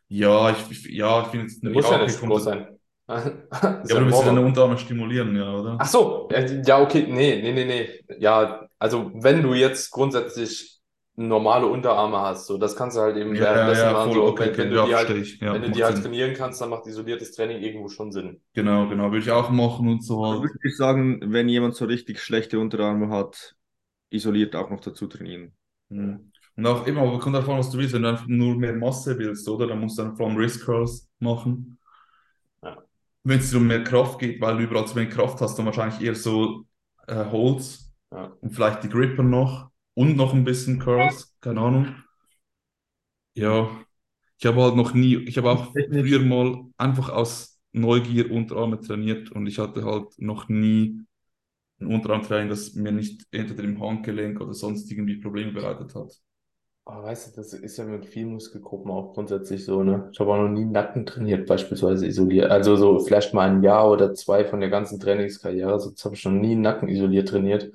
Ja, 0.08 0.52
ich, 0.52 0.72
ich- 0.72 0.86
ja, 0.96 1.22
ich 1.24 1.28
finde 1.28 1.54
Der 1.64 1.72
muss 1.72 1.86
ja, 1.86 1.98
ja 1.98 2.06
nicht 2.06 2.20
groß 2.20 2.44
sein. 2.44 2.80
Ja, 3.88 3.96
aber 3.96 4.00
du 4.02 4.06
willst 4.08 4.20
ja 4.22 4.26
deine 4.28 4.42
Unterarme 4.42 4.78
stimulieren, 4.78 5.36
ja, 5.36 5.54
oder? 5.54 5.74
Ach 5.78 5.88
so, 5.88 6.30
ja, 6.66 6.80
okay, 6.82 7.06
nee, 7.08 7.42
nee, 7.42 7.52
nee, 7.54 7.66
nee. 7.66 8.04
Ja, 8.20 8.68
also 8.80 9.12
wenn 9.14 9.42
du 9.44 9.54
jetzt 9.54 9.92
grundsätzlich 9.92 10.80
normale 11.16 11.68
Unterarme 11.68 12.20
hast, 12.20 12.48
so, 12.48 12.58
das 12.58 12.76
kannst 12.76 12.96
du 12.98 13.02
halt 13.02 13.18
eben 13.18 13.32
Ja, 13.36 13.44
ja, 13.44 13.52
währenddessen 13.52 13.92
ja, 13.92 13.94
machen, 13.94 14.12
voll, 14.14 14.14
so, 14.14 14.26
okay, 14.28 14.46
wenn, 14.46 14.54
okay, 14.54 14.58
wenn 14.58 14.70
du 14.70 14.78
ja, 14.78 14.86
die 14.88 14.96
halt. 14.96 15.10
Ja, 15.42 15.54
wenn 15.54 15.62
du 15.62 15.70
die 15.72 15.84
halt 15.84 16.02
trainieren 16.02 16.34
kannst, 16.34 16.62
dann 16.62 16.70
macht 16.70 16.88
isoliertes 16.88 17.34
Training 17.34 17.62
irgendwo 17.62 17.90
schon 17.90 18.12
Sinn. 18.12 18.42
Genau, 18.54 18.88
genau, 18.88 19.12
würde 19.12 19.20
ich 19.20 19.32
auch 19.32 19.50
machen 19.50 19.88
und 19.90 20.02
so 20.04 20.24
Da 20.24 20.30
halt. 20.30 20.42
würde 20.42 20.58
ich 20.64 20.76
sagen, 20.78 21.20
wenn 21.34 21.50
jemand 21.50 21.76
so 21.76 21.86
richtig 21.86 22.20
schlechte 22.22 22.60
Unterarme 22.60 23.10
hat, 23.10 23.56
isoliert 24.12 24.56
auch 24.56 24.70
noch 24.70 24.82
dazu 24.82 25.08
trainieren. 25.08 25.56
Mhm. 25.90 26.32
Und 26.58 26.66
auch 26.68 26.88
immer, 26.88 27.02
aber 27.02 27.20
kommt 27.20 27.36
davon, 27.36 27.58
was 27.60 27.70
du 27.72 27.78
willst. 27.78 27.94
Wenn 27.94 28.04
du 28.04 28.10
einfach 28.10 28.28
nur 28.28 28.56
mehr 28.56 28.74
Masse 28.74 29.18
willst, 29.18 29.48
oder? 29.50 29.68
Dann 29.68 29.80
musst 29.82 29.98
du 29.98 30.04
dann 30.04 30.18
allem 30.20 30.38
Wrist 30.38 30.64
Curls 30.64 31.10
machen. 31.20 31.78
Ja. 32.64 32.86
Wenn 33.24 33.40
es 33.40 33.52
dir 33.52 33.58
um 33.58 33.68
mehr 33.68 33.84
Kraft 33.84 34.20
geht, 34.20 34.40
weil 34.42 34.58
du 34.58 34.64
überall 34.64 34.88
zu 34.88 34.96
wenig 34.96 35.14
Kraft 35.14 35.42
hast, 35.42 35.58
dann 35.58 35.66
wahrscheinlich 35.66 36.02
eher 36.02 36.16
so 36.16 36.66
äh, 37.08 37.26
Holds 37.26 37.94
Ja. 38.12 38.32
und 38.42 38.52
vielleicht 38.54 38.84
die 38.84 38.90
Gripper 38.90 39.24
noch 39.24 39.72
und 39.96 40.16
noch 40.16 40.34
ein 40.34 40.44
bisschen 40.44 40.80
Curls, 40.80 41.36
keine 41.42 41.62
Ahnung. 41.62 41.96
Ja, 43.34 43.70
ich 44.40 44.46
habe 44.46 44.62
halt 44.64 44.76
noch 44.76 44.94
nie, 44.94 45.18
ich 45.18 45.38
habe 45.38 45.52
auch 45.52 45.74
früher 45.74 46.20
mal 46.22 46.66
einfach 46.78 47.10
aus 47.10 47.60
Neugier 47.74 48.32
Unterarme 48.32 48.80
trainiert 48.82 49.32
und 49.32 49.48
ich 49.48 49.60
hatte 49.60 49.84
halt 49.86 50.18
noch 50.20 50.50
nie 50.50 51.06
ein 51.80 51.88
Unterarmtraining, 51.88 52.50
das 52.50 52.76
mir 52.76 52.92
nicht 52.94 53.26
entweder 53.32 53.64
im 53.66 53.82
Handgelenk 53.82 54.42
oder 54.42 54.54
sonst 54.54 54.92
irgendwie 54.92 55.18
Probleme 55.18 55.54
bereitet 55.54 55.96
hat. 55.96 56.12
Aber 56.88 57.04
weißt 57.04 57.32
du, 57.36 57.42
das 57.42 57.54
ist 57.54 57.78
ja 57.78 57.84
mit 57.86 58.06
vielen 58.06 58.34
Muskelgruppen 58.34 58.92
auch 58.92 59.14
grundsätzlich 59.14 59.66
so, 59.66 59.82
ne? 59.84 60.08
Ich 60.12 60.20
habe 60.20 60.32
auch 60.34 60.38
noch 60.38 60.50
nie 60.50 60.66
Nacken 60.66 61.06
trainiert, 61.08 61.48
beispielsweise 61.48 62.06
isoliert. 62.06 62.52
Also 62.52 62.76
so 62.76 63.00
vielleicht 63.00 63.34
mal 63.34 63.50
ein 63.50 63.64
Jahr 63.64 63.90
oder 63.90 64.14
zwei 64.14 64.46
von 64.46 64.60
der 64.60 64.70
ganzen 64.70 65.00
Trainingskarriere. 65.00 65.80
Sonst 65.80 66.06
habe 66.06 66.14
ich 66.16 66.24
noch 66.26 66.32
nie 66.32 66.56
Nacken 66.56 66.88
isoliert 66.88 67.30
trainiert. 67.30 67.72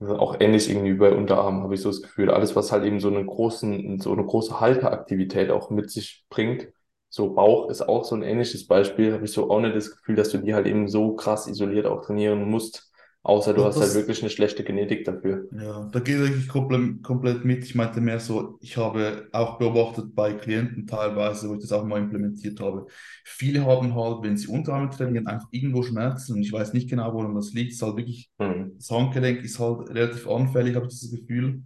Also 0.00 0.16
auch 0.18 0.40
ähnlich 0.40 0.70
irgendwie 0.70 0.94
bei 0.94 1.12
Unterarmen 1.12 1.62
habe 1.62 1.74
ich 1.74 1.82
so 1.82 1.90
das 1.90 2.00
Gefühl. 2.02 2.30
Alles, 2.30 2.56
was 2.56 2.72
halt 2.72 2.84
eben 2.84 3.00
so 3.00 3.08
einen 3.08 3.26
großen, 3.26 3.98
so 4.00 4.12
eine 4.12 4.24
große 4.24 4.60
Halteaktivität 4.60 5.50
auch 5.50 5.68
mit 5.70 5.90
sich 5.90 6.24
bringt. 6.30 6.68
So 7.10 7.34
Bauch 7.34 7.68
ist 7.68 7.82
auch 7.82 8.04
so 8.04 8.14
ein 8.16 8.22
ähnliches 8.22 8.66
Beispiel. 8.66 9.12
Habe 9.12 9.24
ich 9.26 9.32
so 9.32 9.50
auch 9.50 9.60
nicht 9.60 9.76
das 9.76 9.90
Gefühl, 9.90 10.16
dass 10.16 10.30
du 10.30 10.38
die 10.38 10.54
halt 10.54 10.66
eben 10.66 10.88
so 10.88 11.16
krass 11.16 11.46
isoliert 11.48 11.84
auch 11.86 12.02
trainieren 12.06 12.48
musst. 12.50 12.87
Außer 13.28 13.52
du 13.52 13.62
Das- 13.62 13.76
hast 13.76 13.82
halt 13.82 13.94
wirklich 13.94 14.22
eine 14.22 14.30
schlechte 14.30 14.64
Genetik 14.64 15.04
dafür. 15.04 15.46
Ja, 15.52 15.86
da 15.92 16.00
gehe 16.00 16.24
ich 16.34 16.48
komplett, 16.48 17.02
komplett 17.02 17.44
mit. 17.44 17.62
Ich 17.62 17.74
meinte 17.74 18.00
mehr 18.00 18.20
so, 18.20 18.56
ich 18.62 18.78
habe 18.78 19.28
auch 19.32 19.58
beobachtet 19.58 20.14
bei 20.14 20.32
Klienten 20.32 20.86
teilweise, 20.86 21.50
wo 21.50 21.54
ich 21.54 21.60
das 21.60 21.72
auch 21.72 21.84
mal 21.84 21.98
implementiert 21.98 22.58
habe. 22.60 22.86
Viele 23.26 23.66
haben 23.66 23.94
halt, 23.94 24.22
wenn 24.22 24.38
sie 24.38 24.46
Unterarme 24.48 24.88
trainieren, 24.88 25.26
einfach 25.26 25.48
irgendwo 25.50 25.82
Schmerzen 25.82 26.32
und 26.36 26.40
ich 26.40 26.50
weiß 26.50 26.72
nicht 26.72 26.88
genau, 26.88 27.12
woran 27.12 27.34
das 27.34 27.52
liegt. 27.52 27.72
Es 27.72 27.76
ist 27.76 27.82
halt 27.82 27.98
wirklich, 27.98 28.30
Hm. 28.40 28.72
das 28.78 28.90
Handgelenk 28.90 29.42
ist 29.44 29.58
halt 29.58 29.90
relativ 29.90 30.26
anfällig, 30.26 30.74
habe 30.74 30.86
ich 30.86 30.98
das 30.98 31.10
Gefühl. 31.10 31.64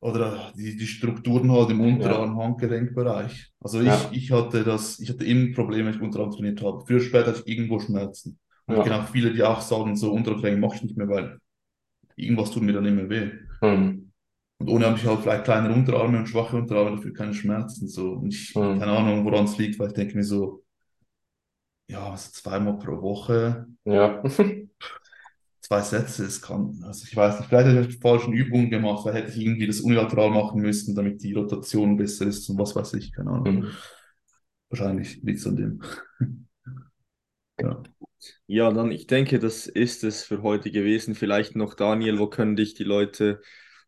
Oder 0.00 0.52
die, 0.56 0.76
die 0.76 0.86
Strukturen 0.86 1.50
halt 1.50 1.70
im 1.70 1.80
Unterarm-Handgelenkbereich. 1.80 3.52
Also 3.60 3.80
ich, 3.80 3.86
Ja. 3.86 4.08
ich 4.12 4.30
hatte 4.30 4.62
das, 4.62 5.00
ich 5.00 5.08
hatte 5.10 5.24
immer 5.24 5.52
Probleme, 5.52 5.88
wenn 5.88 5.96
ich 5.96 6.00
Unterarm 6.00 6.30
trainiert 6.30 6.62
habe. 6.62 6.84
Früher 6.86 7.00
später 7.00 7.26
hatte 7.32 7.42
ich 7.44 7.52
irgendwo 7.58 7.80
Schmerzen. 7.80 8.38
Und 8.68 8.74
Ja. 8.76 8.82
ich 8.82 8.88
kenne 8.88 9.02
auch 9.02 9.08
viele, 9.08 9.32
die 9.32 9.42
auch 9.42 9.60
sagen, 9.60 9.96
so 9.96 10.12
Unterarmtraining 10.12 10.60
mache 10.60 10.76
ich 10.76 10.82
nicht 10.82 10.96
mehr, 10.96 11.08
weil 11.08 11.38
irgendwas 12.16 12.50
tut 12.52 12.62
mir 12.62 12.72
dann 12.74 12.84
immer 12.86 13.08
weh. 13.08 13.30
Hm. 13.60 14.12
Und 14.60 14.68
ohne 14.68 14.86
habe 14.86 14.96
ich 14.98 15.06
halt 15.06 15.20
vielleicht 15.20 15.44
kleine 15.44 15.72
Unterarme 15.72 16.18
und 16.18 16.28
schwache 16.28 16.56
Unterarme, 16.56 16.96
dafür 16.96 17.12
keine 17.12 17.34
Schmerzen. 17.34 17.88
So. 17.88 18.12
Und 18.14 18.34
ich, 18.34 18.54
Mhm. 18.54 18.78
keine 18.78 18.92
Ahnung, 18.92 19.24
woran 19.24 19.44
es 19.46 19.56
liegt, 19.58 19.78
weil 19.78 19.88
ich 19.88 19.94
denke 19.94 20.16
mir 20.16 20.24
so, 20.24 20.62
ja, 21.90 22.10
also 22.10 22.30
zweimal 22.32 22.76
pro 22.78 23.00
Woche, 23.00 23.66
Ja. 23.84 24.22
zwei 25.60 25.80
Sätze, 25.82 26.24
es 26.24 26.40
kann, 26.42 26.80
also 26.84 27.04
ich 27.04 27.14
weiß 27.16 27.38
nicht, 27.40 27.48
vielleicht 27.48 27.68
habe 27.68 27.80
ich 27.82 27.94
die 27.96 28.00
falschen 28.00 28.32
Übungen 28.32 28.70
gemacht, 28.70 29.04
weil 29.04 29.14
hätte 29.14 29.30
ich 29.30 29.38
irgendwie 29.38 29.66
das 29.66 29.80
unilateral 29.80 30.30
machen 30.30 30.60
müssen, 30.60 30.94
damit 30.94 31.22
die 31.22 31.34
Rotation 31.34 31.96
besser 31.96 32.26
ist 32.26 32.48
und 32.48 32.58
was 32.58 32.74
weiß 32.74 32.94
ich, 32.94 33.12
keine 33.12 33.30
Ahnung. 33.30 33.62
Hm. 33.62 33.70
Wahrscheinlich 34.70 35.22
liegt 35.22 35.38
es 35.40 35.46
an 35.46 35.56
dem. 35.56 35.80
Ja. 37.60 37.82
Ja, 38.50 38.70
dann, 38.72 38.90
ich 38.92 39.06
denke, 39.06 39.38
das 39.38 39.66
ist 39.66 40.04
es 40.04 40.24
für 40.24 40.42
heute 40.42 40.70
gewesen. 40.70 41.14
Vielleicht 41.14 41.54
noch, 41.54 41.74
Daniel, 41.74 42.18
wo 42.18 42.28
können 42.28 42.56
dich 42.56 42.72
die 42.74 42.84
Leute 42.84 43.42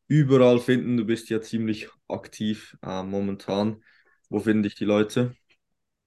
überall 0.06 0.58
finden? 0.60 0.96
Du 0.98 1.06
bist 1.06 1.30
ja 1.30 1.40
ziemlich 1.40 1.88
aktiv 2.08 2.76
äh, 2.82 3.02
momentan. 3.02 3.82
Wo 4.28 4.38
finden 4.40 4.62
dich 4.64 4.74
die 4.74 4.84
Leute? 4.84 5.34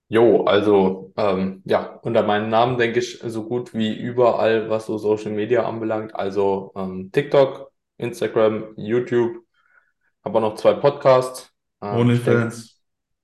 Jo, 0.09 0.43
also 0.45 1.11
ähm, 1.17 1.63
ja, 1.65 1.99
unter 2.03 2.21
meinem 2.23 2.49
Namen 2.49 2.77
denke 2.77 2.99
ich 2.99 3.19
so 3.19 3.45
gut 3.47 3.73
wie 3.73 3.97
überall, 3.97 4.69
was 4.69 4.85
so 4.85 4.97
Social 4.99 5.31
Media 5.31 5.65
anbelangt. 5.67 6.13
Also 6.15 6.71
ähm, 6.75 7.11
TikTok, 7.11 7.71
Instagram, 7.97 8.73
YouTube. 8.77 9.43
Auch 10.23 10.33
noch 10.39 10.55
zwei 10.55 10.73
Podcasts. 10.75 11.51
Ähm, 11.81 12.09
ich 12.11 12.23
denke, 12.23 12.55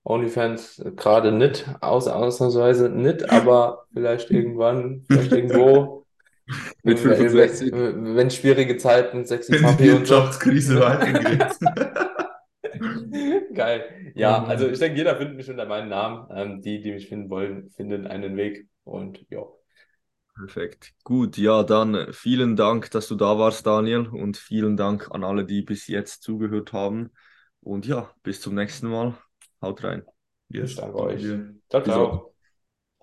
OnlyFans. 0.04 0.80
Äh, 0.80 0.91
gerade 0.91 1.32
nicht, 1.32 1.66
außer 1.82 2.16
ausnahmsweise 2.16 2.89
nicht, 2.89 3.30
aber 3.30 3.86
vielleicht 3.93 4.32
irgendwann, 4.32 5.04
vielleicht 5.08 5.32
irgendwo, 5.32 6.06
Mit 6.84 7.04
wenn, 7.04 7.18
65. 7.18 7.72
wenn, 7.72 8.16
wenn 8.16 8.32
schwierige 8.32 8.78
Zeiten, 8.78 9.24
sexy 9.26 9.52
Wenn 9.52 9.60
die 9.60 9.66
Papi 9.66 9.91
und. 9.91 10.00
Wirtschaftskrise 10.00 10.80
weitergeht. 10.80 11.45
Geil. 13.54 13.84
Ja, 14.16 14.39
Mann. 14.39 14.50
also 14.50 14.68
ich 14.68 14.80
denke, 14.80 14.97
jeder 14.97 15.16
findet 15.16 15.38
mich 15.38 15.50
unter 15.50 15.66
meinem 15.66 15.89
Namen. 15.89 16.28
Ähm, 16.34 16.62
die, 16.62 16.82
die 16.82 16.91
mich 16.91 17.08
finden 17.08 17.30
wollen, 17.30 17.70
finden 17.70 18.08
einen 18.08 18.36
Weg. 18.36 18.68
Und 18.84 19.24
ja, 19.30 19.43
Perfekt. 20.39 20.93
Gut, 21.04 21.38
ja, 21.38 21.64
dann 21.64 21.95
äh, 21.95 22.14
vielen 22.14 22.56
Dank, 22.56 22.89
dass 22.91 23.10
du 23.10 23.16
da 23.16 23.38
warst, 23.38 23.68
Daniel, 23.68 24.08
und 24.08 24.38
vielen 24.38 24.78
Dank 24.78 25.12
an 25.12 25.26
alle, 25.26 25.45
die 25.45 25.62
bis 25.64 25.88
jetzt 25.88 26.24
zugehört 26.24 26.72
haben. 26.72 27.12
Und 27.60 27.86
ja, 27.86 28.10
bis 28.24 28.39
zum 28.39 28.56
nächsten 28.56 28.88
Mal. 28.88 29.18
Haut 29.62 29.84
rein. 29.84 30.03
Yes, 30.49 30.72
Ich 30.72 30.76
danke 30.76 30.97
euch. 30.99 31.24
ciao, 31.70 31.82
ciao. 31.84 32.36